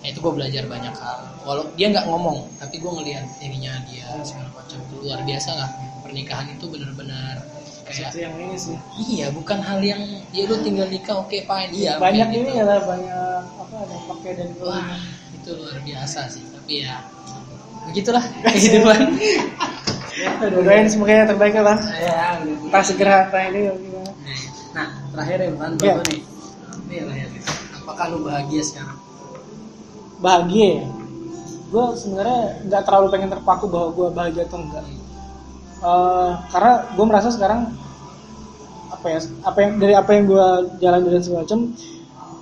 Ya 0.00 0.14
itu 0.14 0.22
gue 0.22 0.32
belajar 0.32 0.64
banyak 0.70 0.94
hal. 0.94 1.18
Walau 1.42 1.66
dia 1.74 1.90
nggak 1.90 2.06
ngomong 2.06 2.46
tapi 2.62 2.78
gue 2.78 2.92
ngelihat 2.94 3.26
ininya 3.42 3.74
dia 3.90 4.06
segala 4.22 4.54
macam. 4.54 4.78
Luar 5.02 5.18
biasa 5.26 5.50
lah. 5.58 5.70
Pernikahan 6.06 6.46
itu 6.54 6.70
benar-benar 6.70 7.42
kayak 7.90 8.10
itu 8.14 8.18
yang 8.22 8.34
ini 8.38 8.56
sih. 8.56 8.76
Iya 8.96 9.26
bukan 9.34 9.58
hal 9.58 9.80
yang 9.82 10.02
ya 10.30 10.42
lu 10.46 10.56
tinggal 10.62 10.86
nikah 10.86 11.18
oke 11.18 11.34
fine. 11.34 11.70
Iya 11.74 11.98
banyak 11.98 12.26
kayak 12.30 12.38
ini 12.38 12.50
gitu. 12.50 12.58
ya 12.58 12.64
lah 12.64 12.78
banyak 12.86 13.40
apa 13.58 13.74
ada 13.82 13.96
pakai 14.06 14.32
dan 14.38 14.48
wah 14.62 14.86
itu 15.34 15.50
luar 15.58 15.76
biasa 15.82 16.20
sih 16.30 16.44
tapi 16.54 16.86
ya 16.86 16.94
begitulah 17.90 18.24
kehidupan. 18.46 19.00
Doain 20.64 20.86
semoga 20.86 21.12
yang 21.12 21.28
terbaik 21.28 21.54
lah. 21.58 21.78
Ya 21.98 22.38
pas 22.70 22.84
segera 22.86 23.26
tanya 23.28 23.48
ini 23.50 23.60
gimana? 23.74 24.12
Nah 24.76 24.88
terakhir 25.10 25.38
ya 25.42 25.50
Bang. 25.58 25.72
Bang 25.76 26.00
nih. 26.06 26.20
Ini 26.86 26.96
terakhir 27.06 27.28
nih. 27.34 27.42
apakah 27.80 28.04
lu 28.14 28.18
bahagia 28.22 28.62
sekarang? 28.62 28.98
Bahagia 30.22 30.68
ya? 30.78 30.86
Gue 31.70 31.86
sebenarnya 31.94 32.42
nggak 32.66 32.82
terlalu 32.86 33.06
pengen 33.10 33.30
terpaku 33.34 33.64
bahwa 33.66 33.88
gue 33.94 34.08
bahagia 34.14 34.44
atau 34.46 34.58
enggak. 34.62 34.84
Eh, 35.80 36.30
karena 36.52 36.72
gue 36.92 37.06
merasa 37.08 37.28
sekarang 37.32 37.72
apa 38.90 39.06
ya 39.06 39.18
apa 39.46 39.58
yang 39.62 39.72
dari 39.78 39.94
apa 39.94 40.10
yang 40.12 40.24
gue 40.26 40.46
jalan 40.82 41.00
dan 41.06 41.22
segala 41.22 41.42
macam 41.46 41.60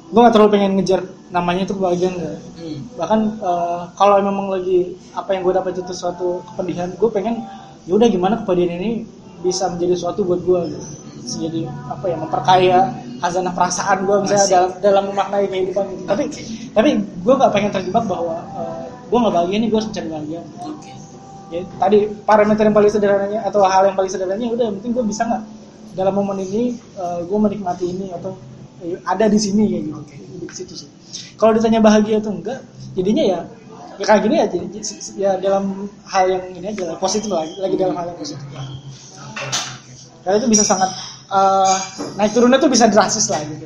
gue 0.08 0.20
nggak 0.24 0.34
terlalu 0.34 0.50
pengen 0.56 0.72
ngejar 0.80 1.00
namanya 1.28 1.62
itu 1.68 1.74
kebahagiaan 1.76 2.14
enggak 2.16 2.38
hmm. 2.56 2.78
bahkan 2.96 3.20
eh, 3.36 3.80
kalau 3.94 4.16
memang 4.24 4.46
lagi 4.48 4.96
apa 5.12 5.30
yang 5.36 5.42
gue 5.44 5.54
dapat 5.54 5.72
itu 5.76 5.92
suatu 5.92 6.40
kepedihan 6.52 6.88
gue 6.96 7.10
pengen 7.12 7.44
ya 7.84 7.92
udah 7.96 8.08
gimana 8.08 8.34
kepedihan 8.44 8.80
ini 8.80 9.04
bisa 9.44 9.70
menjadi 9.70 9.94
suatu 9.94 10.26
buat 10.26 10.42
gue 10.42 10.60
gitu. 10.74 10.86
Bisa 11.22 11.36
jadi 11.44 11.60
apa 11.92 12.04
ya 12.08 12.16
memperkaya 12.18 12.78
khazanah 13.20 13.52
perasaan 13.52 14.08
gue 14.08 14.16
misalnya 14.24 14.42
Asik. 14.42 14.52
dalam 14.52 14.70
dalam 14.80 15.04
memaknai 15.12 15.46
kehidupan 15.50 15.84
gitu. 15.92 16.04
tapi 16.08 16.24
tapi 16.72 16.88
gue 17.04 17.34
nggak 17.34 17.52
pengen 17.52 17.70
terjebak 17.74 18.04
bahwa 18.08 18.40
eh, 18.56 18.82
gue 18.88 19.18
nggak 19.18 19.34
bahagia 19.34 19.56
nih 19.60 19.68
gue 19.68 19.78
harus 19.78 19.88
mencari 19.90 20.08
bahagia 20.08 20.40
oke 20.64 20.90
ya 21.48 21.62
tadi 21.80 21.98
parameter 22.28 22.62
yang 22.68 22.76
paling 22.76 22.92
sederhananya 22.92 23.40
atau 23.48 23.60
hal 23.64 23.82
yang 23.88 23.96
paling 23.96 24.12
sederhananya 24.12 24.48
udah 24.52 24.64
yang 24.68 24.76
penting 24.80 24.92
gue 24.96 25.04
bisa 25.04 25.22
nggak 25.24 25.42
dalam 25.98 26.14
momen 26.14 26.38
ini 26.38 26.78
gue 27.26 27.38
menikmati 27.38 27.90
ini 27.90 28.14
atau 28.14 28.38
eh, 28.86 28.94
ada 29.02 29.26
di 29.26 29.38
sini 29.38 29.66
kayak 29.66 29.82
gitu. 29.90 29.98
Oke. 29.98 30.16
di 30.38 30.54
situ 30.54 30.74
sih. 30.86 30.88
Kalau 31.34 31.50
ditanya 31.50 31.82
bahagia 31.82 32.22
atau 32.22 32.30
enggak 32.30 32.62
jadinya 32.94 33.24
ya 33.26 33.40
ya 33.98 34.04
kayak 34.06 34.22
gini 34.22 34.36
aja. 34.38 34.58
Ya 35.18 35.30
dalam 35.42 35.90
hal 36.06 36.24
yang 36.30 36.44
ini 36.54 36.66
aja 36.70 36.94
lah, 36.94 36.96
positif 37.02 37.28
lagi 37.28 37.58
lagi 37.58 37.74
dalam 37.74 37.98
hal 37.98 38.14
yang 38.14 38.18
positif. 38.22 38.46
Oke 38.46 38.78
karena 40.28 40.44
itu 40.44 40.48
bisa 40.52 40.64
sangat 40.66 40.90
eh, 41.32 41.76
naik 42.20 42.36
turunnya 42.36 42.60
tuh 42.60 42.68
bisa 42.68 42.84
drastis 42.90 43.32
lah 43.32 43.40
gitu. 43.48 43.64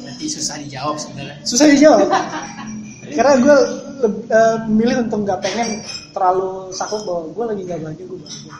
Berarti 0.00 0.26
susah 0.32 0.56
dijawab 0.64 0.96
sebenarnya. 0.96 1.36
Susah 1.44 1.66
dijawab. 1.68 2.08
Karena 3.16 3.32
gue 3.44 3.56
eh, 4.32 4.56
memilih 4.64 5.04
untuk 5.04 5.28
nggak 5.28 5.44
pengen 5.44 5.84
terlalu 6.16 6.72
saklek 6.72 7.04
bahwa 7.04 7.22
gue 7.36 7.44
lagi 7.52 7.62
nggak 7.68 7.80
bahagia 7.84 8.04
gue 8.08 8.18
bahagia. 8.18 8.48
Ya. 8.48 8.56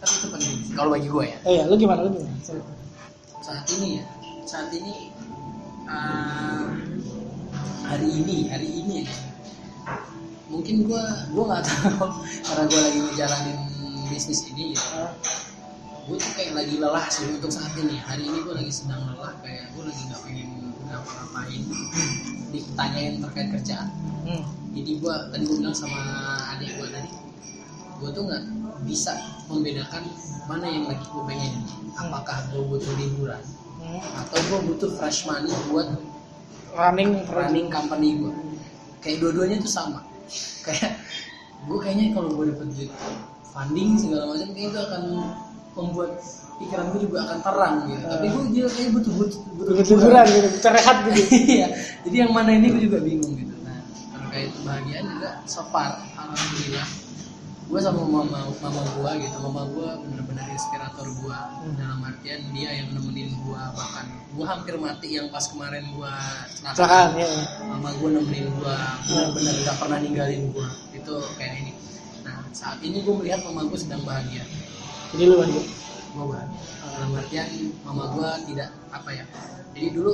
Tapi 0.00 0.12
itu 0.16 0.26
penting 0.32 0.56
kalau 0.72 0.90
bagi 0.96 1.08
gue 1.12 1.24
ya. 1.28 1.36
Eh 1.44 1.54
ya 1.60 1.64
lu 1.68 1.74
gimana 1.76 2.08
lu 2.08 2.10
gimana? 2.16 2.36
Sorry. 2.40 2.62
saat 3.40 3.66
ini 3.72 3.98
ya 3.98 4.04
saat 4.44 4.70
ini 4.72 5.10
uh, 5.88 6.68
hari 7.84 8.08
ini 8.08 8.48
hari 8.48 8.68
ini 8.68 8.94
ya. 9.04 9.12
Mungkin 10.48 10.88
gue 10.88 11.04
gue 11.36 11.44
nggak 11.44 11.64
tahu 11.68 12.08
karena 12.48 12.62
gue 12.64 12.80
lagi 12.80 12.98
ngejalanin 13.04 13.58
bisnis 14.08 14.40
ini 14.48 14.72
ya. 14.72 15.12
Gue 16.08 16.16
tuh 16.16 16.32
kayak 16.32 16.56
lagi 16.56 16.74
lelah 16.80 17.06
sih 17.12 17.28
untuk 17.28 17.52
saat 17.52 17.76
ini. 17.76 18.00
Hari 18.00 18.24
ini 18.24 18.38
gue 18.40 18.54
lagi 18.56 18.72
sedang 18.72 19.04
lelah 19.04 19.36
kayak 19.44 19.68
gue 19.76 19.82
lagi 19.84 20.02
nggak 20.08 20.20
pengen 20.24 20.48
ngapa-ngapain. 20.88 21.62
Ditanyain 22.50 23.14
terkait 23.20 23.48
kerjaan. 23.52 23.88
Hmm. 24.20 24.44
jadi 24.70 25.00
gue 25.02 25.14
tadi 25.34 25.42
gue 25.48 25.56
bilang 25.58 25.74
sama 25.74 25.98
adik 26.54 26.76
gue 26.78 26.88
tadi 26.92 27.10
gue 27.98 28.10
tuh 28.14 28.22
nggak 28.30 28.42
bisa 28.84 29.12
membedakan 29.46 30.04
mana 30.46 30.66
yang 30.66 30.84
lagi 30.86 31.04
gue 31.04 31.24
pengen. 31.26 31.52
Apakah 31.94 32.48
gue 32.50 32.62
butuh 32.64 32.92
liburan 32.96 33.42
Hmm. 33.80 33.96
atau 33.96 34.36
gue 34.36 34.60
butuh 34.68 34.92
fresh 34.92 35.24
money 35.24 35.48
buat 35.72 35.88
running. 36.76 37.24
running 37.32 37.72
company 37.72 38.20
gue 38.20 38.32
kayak 39.00 39.24
dua-duanya 39.24 39.56
tuh 39.58 39.72
sama. 39.72 40.04
Kayak 40.68 41.00
gue 41.64 41.78
kayaknya 41.80 42.12
kalau 42.12 42.28
gue 42.36 42.52
dapet 42.52 42.68
duit 42.76 42.92
funding 43.50 43.96
segala 43.96 44.36
macam 44.36 44.48
kayaknya 44.52 44.68
itu 44.68 44.78
akan 44.84 45.02
membuat 45.72 46.10
pikiran 46.60 46.86
gue 46.92 47.00
juga 47.08 47.18
akan 47.24 47.38
terang 47.40 47.74
gitu. 47.88 48.04
Tapi 48.04 48.26
gue 48.28 48.42
juga 48.52 48.68
kayak 48.68 48.90
butuh 48.92 49.12
butuh 49.16 49.38
butuh 49.56 49.72
butuh 49.80 49.86
liburan. 49.96 50.24
gitu 50.28 50.48
bisa 50.52 50.68
rehat 50.70 50.96
gitu. 51.08 51.20
Iya. 51.56 51.66
Jadi 52.04 52.16
yang 52.20 52.32
mana 52.36 52.50
ini 52.52 52.66
gue 52.68 52.82
juga 52.84 52.98
bingung 53.00 53.32
gitu. 53.32 53.54
Nah 53.64 53.80
terkait 54.12 54.52
kebahagiaan 54.54 55.04
juga 55.08 55.30
so 55.48 55.64
far 55.72 56.04
alhamdulillah 56.14 56.86
gue 57.70 57.78
sama 57.78 58.02
mama 58.02 58.50
mama 58.58 58.82
gue 58.82 59.10
gitu. 59.22 59.36
Mama 59.46 59.62
gue 59.70 59.88
bener-bener 60.02 60.46
inspirator 60.50 61.06
gue 61.06 61.38
dalam 61.78 62.02
artian 62.02 62.42
dia 62.50 62.70
yang 62.82 62.90
nemenin 62.90 63.30
gue 63.30 63.62
bahkan 63.78 64.06
gue 64.34 64.46
hampir 64.46 64.74
mati 64.74 65.08
yang 65.14 65.30
pas 65.30 65.46
kemarin 65.46 65.86
gue 65.94 66.14
kecelakaan 66.74 67.14
ya 67.14 67.30
mama 67.70 67.94
gue 67.94 68.08
nemenin 68.10 68.50
gue 68.50 68.76
bener-bener 69.06 69.54
gak 69.62 69.76
pernah 69.78 69.98
ninggalin 70.02 70.42
gue 70.50 70.68
itu 70.98 71.14
kayak 71.38 71.54
ini. 71.62 71.72
Nah 72.26 72.42
saat 72.50 72.82
ini 72.82 73.06
gue 73.06 73.14
melihat 73.14 73.46
mama 73.46 73.70
gue 73.70 73.78
sedang 73.78 74.02
bahagia. 74.02 74.42
Jadi 75.14 75.22
lu 75.30 75.38
bahagia? 75.38 75.62
Gue 76.10 76.24
bahagia. 76.26 76.58
Dalam 76.90 77.10
artian 77.16 77.48
mama 77.86 78.04
gue 78.18 78.30
tidak 78.50 78.68
apa 78.90 79.10
ya 79.14 79.24
jadi 79.70 79.94
dulu 79.94 80.12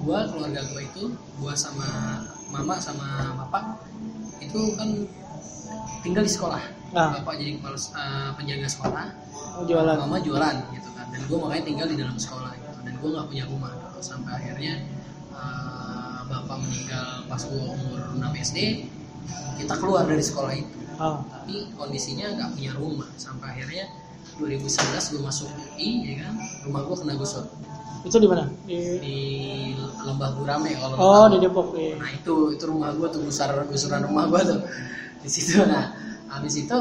gue 0.00 0.18
keluarga 0.32 0.60
gue 0.70 0.82
itu 0.84 1.04
gue 1.12 1.54
sama 1.56 1.88
mama 2.52 2.76
sama 2.78 3.34
bapak 3.36 3.82
itu 4.40 4.60
kan 4.76 4.88
tinggal 6.00 6.22
di 6.24 6.32
sekolah. 6.32 6.62
Nah. 6.90 7.22
bapak 7.22 7.38
jadi 7.38 7.54
kepala 7.58 7.78
eh, 7.78 8.30
penjaga 8.34 8.66
sekolah. 8.66 9.04
Mau 9.56 9.64
jualan. 9.68 9.96
Mama 10.00 10.18
jualan 10.18 10.56
gitu 10.74 10.88
kan. 10.96 11.06
Dan 11.12 11.20
gue 11.28 11.38
makanya 11.38 11.64
tinggal 11.64 11.86
di 11.86 11.96
dalam 12.00 12.16
sekolah 12.18 12.50
gitu. 12.56 12.78
Dan 12.82 12.94
gue 12.98 13.08
nggak 13.14 13.26
punya 13.30 13.44
rumah 13.46 13.72
gitu. 13.76 14.00
sampai 14.00 14.32
akhirnya 14.36 14.74
eh, 15.34 16.18
bapak 16.26 16.56
meninggal 16.58 17.06
pas 17.30 17.42
gue 17.44 17.62
umur 17.62 18.00
6 18.16 18.46
SD 18.50 18.58
kita 19.60 19.74
keluar 19.76 20.04
dari 20.08 20.24
sekolah 20.24 20.52
itu. 20.56 20.78
Ah. 21.00 21.20
Tapi 21.24 21.72
kondisinya 21.76 22.26
nggak 22.34 22.50
punya 22.56 22.72
rumah. 22.74 23.08
Sampai 23.14 23.54
akhirnya 23.54 23.86
2011 24.40 25.12
gue 25.14 25.22
masuk 25.22 25.48
UI 25.52 25.90
ya 26.10 26.14
kan. 26.26 26.34
Rumah 26.66 26.80
gue 26.84 26.96
kena 26.96 27.14
gusur. 27.14 27.44
Itu 28.00 28.16
di 28.16 28.28
mana? 28.28 28.48
Di 28.64 28.78
di 28.96 29.16
Lembah 30.04 30.30
Gurame 30.36 30.72
kalau 30.76 30.96
oh 30.96 31.24
tahu. 31.28 31.32
di 31.36 31.38
Depok 31.44 31.68
ya 31.76 31.92
nah 32.00 32.08
itu 32.08 32.34
itu 32.56 32.64
rumah 32.64 32.90
gue 32.96 33.08
tuh 33.12 33.20
gusar 33.24 33.52
gusuran 33.68 34.00
rumah 34.08 34.24
gue 34.32 34.40
tuh 34.48 34.60
di 35.20 35.30
situ 35.30 35.62
nah 35.68 35.92
habis 36.30 36.54
itu 36.56 36.76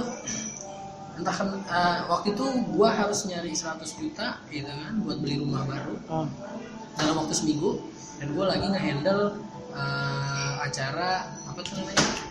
entah 1.20 1.36
eh, 1.36 2.00
waktu 2.08 2.32
itu 2.32 2.46
gue 2.72 2.90
harus 2.90 3.28
nyari 3.28 3.52
100 3.52 3.84
juta 4.00 4.40
gitu 4.48 4.72
kan 4.72 4.94
buat 5.04 5.20
beli 5.20 5.36
rumah 5.44 5.68
baru. 5.68 5.96
Ah 6.08 6.28
dalam 7.00 7.16
waktu 7.24 7.32
seminggu 7.32 7.80
dan 8.20 8.36
gue 8.36 8.46
lagi 8.46 8.66
ngehandle 8.68 9.40
eh, 9.72 10.54
acara 10.60 11.32
apa 11.48 11.60
tuh 11.64 11.80
namanya 11.80 12.28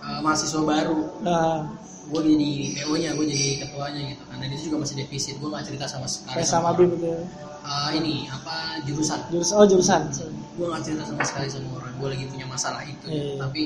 Eh, 0.00 0.20
mahasiswa 0.24 0.64
baru. 0.64 1.00
Nah 1.20 1.76
gue 2.10 2.20
jadi 2.26 2.50
PO 2.74 2.94
nya 2.98 3.12
gue 3.14 3.26
jadi 3.28 3.46
ketuanya 3.62 4.02
gitu 4.16 4.22
kan. 4.26 4.36
Dan 4.40 4.48
itu 4.50 4.62
juga 4.72 4.76
masih 4.82 4.96
defisit 5.04 5.36
gue 5.36 5.48
nggak 5.52 5.64
cerita 5.68 5.84
sama 5.86 6.08
sekali 6.08 6.40
kayak 6.40 6.48
sama. 6.48 6.72
Bim 6.72 6.96
gitu. 6.96 7.20
Eh, 7.60 7.90
ini 8.00 8.24
apa 8.32 8.80
jurusan. 8.88 9.28
Jurusan 9.28 9.54
oh 9.60 9.66
jurusan. 9.68 10.08
Gue 10.56 10.66
nggak 10.72 10.82
cerita 10.88 11.04
sama 11.04 11.22
sekali 11.28 11.46
sama 11.52 11.68
orang. 11.84 11.92
Gue 12.00 12.08
lagi 12.16 12.24
punya 12.32 12.46
masalah 12.48 12.82
itu. 12.82 13.06
Iya, 13.12 13.22
iya. 13.22 13.34
tapi 13.44 13.62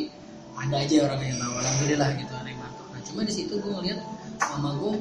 ada 0.55 0.77
aja 0.79 0.97
orang 1.11 1.21
yang 1.23 1.39
tahu 1.41 1.55
alhamdulillah 1.59 2.11
gitu 2.19 2.33
ada 2.35 2.49
yang 2.49 2.61
bantu 2.61 2.83
nah 2.93 3.01
cuma 3.03 3.21
di 3.27 3.33
situ 3.35 3.53
gue 3.59 3.73
ngeliat 3.73 4.01
mama 4.41 4.71
gue 4.79 4.93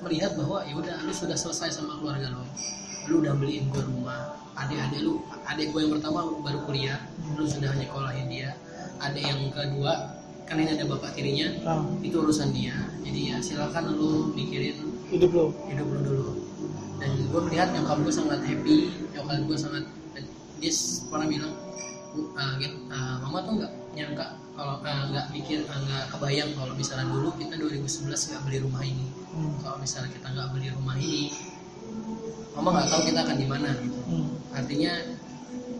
melihat 0.00 0.32
bahwa 0.34 0.64
ya 0.64 0.74
udah 0.74 0.96
lu 1.04 1.12
sudah 1.12 1.36
selesai 1.36 1.76
sama 1.76 2.00
keluarga 2.00 2.32
lo 2.32 2.44
lu 3.08 3.24
udah 3.24 3.32
beliin 3.38 3.66
gue 3.72 3.82
rumah. 3.82 4.36
Adik-adik 4.58 5.00
lu 5.00 5.24
adik 5.48 5.72
gue 5.72 5.80
yang 5.80 5.92
pertama 5.96 6.26
baru 6.44 6.58
kuliah. 6.68 7.00
Lu 7.38 7.48
sudah 7.48 7.72
nyekolahin 7.74 8.28
dia. 8.28 8.50
Adik 9.00 9.24
yang 9.24 9.40
kedua 9.54 10.20
kan 10.44 10.58
ini 10.58 10.74
ada 10.74 10.82
bapak 10.82 11.14
tirinya 11.14 11.46
ah. 11.64 11.86
itu 12.02 12.20
urusan 12.20 12.50
dia. 12.52 12.74
Jadi 13.06 13.34
ya 13.34 13.36
silakan 13.40 13.96
lu 13.96 14.34
mikirin 14.34 14.76
hidup 15.08 15.30
lo 15.32 15.44
hidup 15.70 15.86
lu 15.88 15.98
dulu. 16.04 16.26
Dan 17.00 17.10
gue 17.16 17.40
melihat 17.48 17.72
nyokap 17.72 17.98
gue 18.04 18.12
sangat 18.12 18.40
happy 18.44 18.92
nyokap 19.16 19.40
gue 19.46 19.58
sangat 19.58 19.84
dia 20.60 20.72
pernah 21.08 21.24
bilang 21.24 21.52
"Bu, 22.12 22.36
uh, 22.36 22.54
uh, 22.92 23.16
mama 23.24 23.38
tuh 23.48 23.52
nggak 23.64 23.72
nyangka 23.96 24.26
kalau 24.60 24.76
uh, 24.84 25.02
nggak 25.08 25.26
mikir 25.32 25.64
uh, 25.64 25.80
nggak 25.88 26.04
kebayang 26.12 26.52
kalau 26.52 26.76
misalnya 26.76 27.08
dulu 27.08 27.32
kita 27.40 27.56
2011 27.56 28.12
nggak 28.12 28.42
beli 28.44 28.58
rumah 28.60 28.82
ini. 28.84 29.06
Hmm. 29.32 29.56
kalau 29.64 29.76
misalnya 29.80 30.10
kita 30.12 30.26
nggak 30.28 30.48
beli 30.52 30.68
rumah 30.74 30.96
ini 31.00 31.32
mama 32.52 32.68
nggak 32.76 32.88
tahu 32.92 33.00
kita 33.08 33.18
akan 33.24 33.36
di 33.40 33.46
mana 33.48 33.70
gitu. 33.80 34.00
Hmm. 34.10 34.28
artinya 34.52 34.92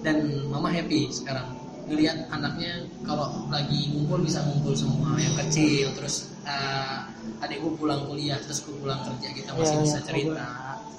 dan 0.00 0.16
mama 0.48 0.72
happy 0.72 1.12
sekarang. 1.12 1.60
Ngelihat 1.90 2.30
anaknya 2.30 2.86
kalau 3.04 3.50
lagi 3.52 3.90
ngumpul 3.92 4.22
bisa 4.24 4.40
ngumpul 4.46 4.72
semua 4.72 5.18
yang 5.18 5.34
kecil 5.44 5.90
terus 5.92 6.30
eh, 6.46 6.98
adik 7.42 7.60
gue 7.60 7.72
pulang 7.76 8.06
kuliah 8.06 8.38
terus 8.40 8.62
gue 8.62 8.78
pulang 8.78 9.02
kerja 9.02 9.28
kita 9.34 9.50
masih 9.58 9.76
Iya, 9.76 9.84
bisa 9.84 9.98
iya. 9.98 10.06
cerita. 10.06 10.46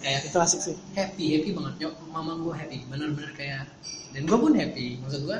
Kayak 0.03 0.19
itu 0.27 0.37
asik 0.37 0.61
sih. 0.61 0.75
happy 0.93 1.25
happy 1.39 1.49
banget. 1.55 1.73
Yuk 1.87 1.93
mama 2.11 2.35
gue 2.43 2.53
happy. 2.53 2.77
Bener-bener 2.91 3.31
kayak 3.33 3.71
dan 4.11 4.21
gue 4.27 4.37
pun 4.37 4.51
happy. 4.51 4.99
Maksud 4.99 5.21
gue 5.25 5.39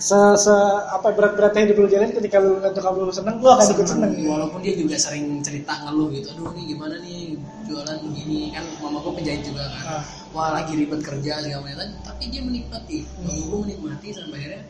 se, 0.00 0.18
se 0.40 0.54
apa 0.96 1.12
berat-beratnya 1.12 1.68
hidup 1.68 1.84
lu 1.84 1.88
jalan 1.92 2.08
ketika 2.08 2.40
lu 2.40 2.56
nyokap 2.56 2.94
lu 2.96 3.12
seneng 3.12 3.36
lu 3.44 3.48
akan 3.52 3.66
ikut 3.68 3.86
seneng. 3.86 4.12
Walaupun 4.24 4.60
dia 4.64 4.74
juga 4.74 4.96
sering 4.96 5.44
cerita 5.44 5.76
ngeluh 5.84 6.08
gitu 6.08 6.32
aduh 6.32 6.56
nih 6.56 6.64
gimana 6.72 6.96
nih 7.04 7.36
jualan 7.68 7.96
begini. 8.00 8.56
Kan 8.56 8.64
mama 8.80 9.04
gue 9.04 9.12
penjahit 9.12 9.42
juga 9.44 9.64
kan. 9.68 9.84
Ah. 10.00 10.02
wah 10.32 10.52
lagi 10.52 10.72
ribet 10.76 11.00
kerja 11.04 11.32
segala 11.44 11.68
macam. 11.68 11.88
Tapi 12.04 12.22
dia 12.32 12.42
menikmati. 12.44 12.98
Mama 13.20 13.42
gue 13.44 13.58
menikmati 13.68 14.06
sampai 14.16 14.36
akhirnya 14.40 14.62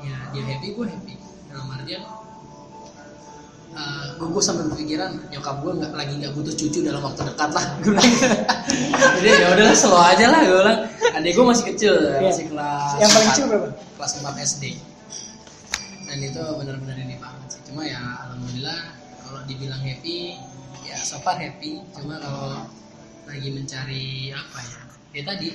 ya 0.00 0.16
dia 0.32 0.42
happy 0.48 0.68
gue 0.72 0.86
happy. 0.88 1.14
Dalam 1.52 1.66
artian 1.76 2.02
uh, 3.76 4.06
gue, 4.16 4.28
gue 4.32 4.42
sampai 4.42 4.64
berpikiran 4.72 5.10
nyokap 5.28 5.60
gue 5.60 5.72
nggak 5.76 5.92
lagi 5.92 6.12
nggak 6.18 6.32
butuh 6.32 6.54
cucu 6.56 6.78
dalam 6.82 7.04
waktu 7.04 7.20
dekat 7.28 7.50
lah 7.52 7.64
gue 7.84 7.92
bilang. 7.92 8.14
Jadi 9.20 9.28
ya 9.28 9.46
udahlah 9.52 9.76
slow 9.76 10.00
aja 10.00 10.26
lah 10.32 10.40
gue 10.42 10.58
bilang. 10.58 10.78
Adik 11.14 11.30
gue 11.36 11.44
masih 11.44 11.64
kecil 11.72 11.94
Iya. 11.96 12.20
masih 12.24 12.44
kelas 12.50 12.90
yang 12.98 13.10
paling 13.12 13.28
4 13.28 13.32
kecil 13.32 13.44
berapa? 13.52 13.68
kelas 13.96 14.12
4 14.20 14.48
SD 14.56 14.64
dan 16.06 16.18
itu 16.22 16.38
benar-benar 16.56 16.96
ini 16.96 17.16
banget 17.18 17.48
sih. 17.50 17.60
Cuma 17.68 17.82
ya 17.82 17.98
alhamdulillah 18.26 18.78
kalau 19.26 19.40
dibilang 19.44 19.82
happy 19.82 20.38
ya 20.86 20.96
so 21.02 21.18
far 21.20 21.36
happy. 21.36 21.82
Cuma 21.92 22.16
kalau 22.22 22.62
lagi 23.26 23.48
mencari 23.50 24.30
apa 24.30 24.58
ya 24.62 24.80
ya 25.18 25.22
tadi 25.26 25.48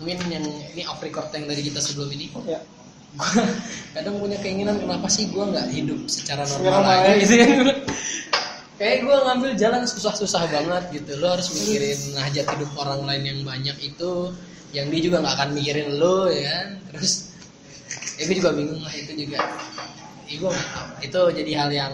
mungkin 0.00 0.18
yang 0.32 0.46
ini 0.72 0.82
off 0.88 1.04
record 1.04 1.28
yang 1.36 1.44
dari 1.44 1.60
kita 1.60 1.78
sebelum 1.84 2.08
ini. 2.16 2.32
Ya 2.48 2.58
kadang 3.94 4.22
punya 4.22 4.38
keinginan 4.38 4.78
kenapa 4.78 5.10
sih 5.10 5.26
gua 5.34 5.50
nggak 5.50 5.68
hidup 5.74 6.00
secara 6.06 6.46
normal 6.46 6.86
aja 6.86 7.18
gitu 7.18 7.34
kan 7.42 7.50
kayak 8.80 9.04
gua 9.04 9.16
ngambil 9.28 9.50
jalan 9.60 9.84
susah-susah 9.84 10.48
banget 10.48 10.84
gitu. 10.96 11.20
Lo 11.20 11.36
harus 11.36 11.52
mikirin 11.52 12.00
hajat 12.16 12.48
hidup 12.56 12.70
orang 12.80 13.04
lain 13.04 13.22
yang 13.28 13.40
banyak 13.44 13.76
itu 13.84 14.32
yang 14.72 14.88
dia 14.88 15.00
juga 15.04 15.20
nggak 15.20 15.34
akan 15.36 15.50
mikirin 15.52 16.00
lo 16.00 16.32
ya 16.32 16.48
kan? 16.48 16.68
Terus 16.88 17.12
ya 18.16 18.22
gue 18.24 18.36
juga 18.40 18.50
bingung 18.56 18.80
lah 18.80 18.94
itu 18.96 19.12
juga. 19.12 19.40
Ya, 20.24 20.34
gue 20.40 20.52
itu 21.04 21.20
jadi 21.44 21.52
hal 21.60 21.70
yang 21.76 21.92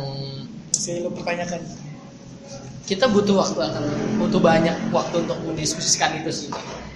masih 0.70 1.02
lu 1.02 1.10
pertanyakan? 1.10 1.58
Kita 2.86 3.10
butuh 3.10 3.34
waktu 3.34 3.58
akan 3.66 3.84
butuh 4.22 4.38
banyak 4.38 4.76
waktu 4.94 5.26
untuk 5.26 5.38
mendiskusikan 5.42 6.22
itu 6.22 6.30
sih. 6.30 6.50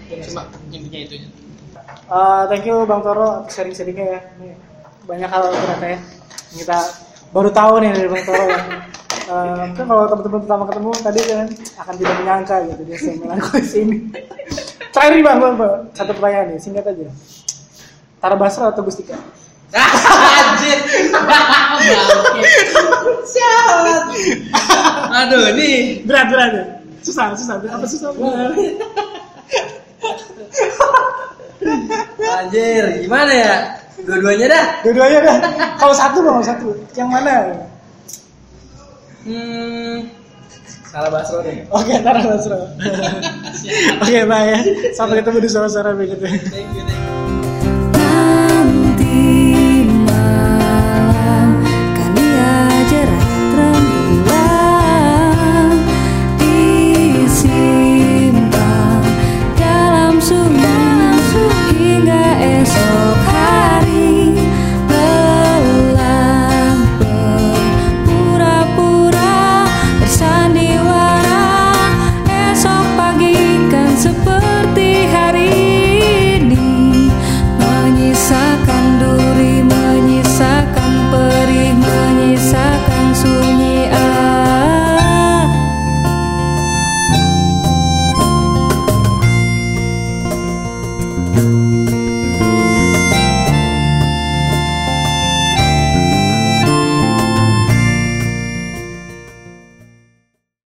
Cuma 0.06 0.46
intinya 0.70 1.00
itu 1.02 1.18
Uh, 2.10 2.42
thank 2.50 2.66
you 2.66 2.82
Bang 2.90 3.06
Toro 3.06 3.46
sharing-sharingnya 3.46 4.06
ya. 4.18 4.20
Banyak 5.06 5.30
hal 5.30 5.46
ternyata 5.54 5.86
ya. 5.94 5.98
Kita 6.50 6.78
baru 7.30 7.54
tahu 7.54 7.86
nih 7.86 7.94
dari 7.94 8.08
Bang 8.10 8.24
Toro 8.26 8.44
yang 8.50 8.66
uh, 9.30 9.64
kan 9.78 9.84
kalau 9.86 10.10
teman-teman 10.10 10.40
pertama 10.42 10.64
ketemu 10.66 10.90
tadi 11.06 11.20
kan 11.22 11.46
akan 11.86 11.94
tidak 12.02 12.14
menyangka 12.18 12.54
gitu 12.66 12.82
dia 12.82 12.96
bisa 12.98 13.10
melakukan 13.14 13.62
ini. 13.78 13.96
Terakhir 14.90 15.12
nih 15.14 15.22
Bang, 15.22 15.38
Bang, 15.38 15.54
Bang. 15.54 15.76
satu 15.94 16.10
pertanyaan 16.18 16.46
nih, 16.50 16.58
singkat 16.58 16.82
aja. 16.90 17.06
Tara 18.18 18.34
Basro 18.34 18.66
atau 18.66 18.82
Gustika? 18.82 19.14
Anjir. 19.70 20.78
Sialan. 23.22 24.02
Aduh, 25.14 25.54
ini 25.54 26.02
Berat, 26.02 26.26
berat 26.26 26.50
ya. 26.58 26.64
Susah, 27.06 27.38
susah. 27.38 27.62
Apa 27.70 27.86
susah? 27.86 28.10
Anjir, 32.40 32.84
gimana 33.04 33.32
ya? 33.32 33.54
Dua-duanya 34.04 34.46
dah. 34.48 34.64
Dua-duanya 34.84 35.18
dah. 35.20 35.36
Kalau 35.76 35.94
satu 35.94 36.18
Bang, 36.24 36.40
satu. 36.40 36.72
Yang 36.96 37.08
mana? 37.12 37.34
Hmm. 39.28 39.96
Salah 40.90 41.10
Basro 41.12 41.38
deh. 41.46 41.62
Oke, 41.70 41.94
Tara 42.02 42.20
Basro. 42.24 42.58
Oke, 44.02 44.18
bye 44.26 44.46
ya. 44.50 44.58
Sampai 44.90 45.22
ketemu 45.22 45.38
di 45.46 45.48
suara-suara 45.52 45.94
berikutnya. 45.94 46.34
Thank 46.50 46.74
you, 46.74 46.82
thank 46.82 46.98
you. 46.98 47.29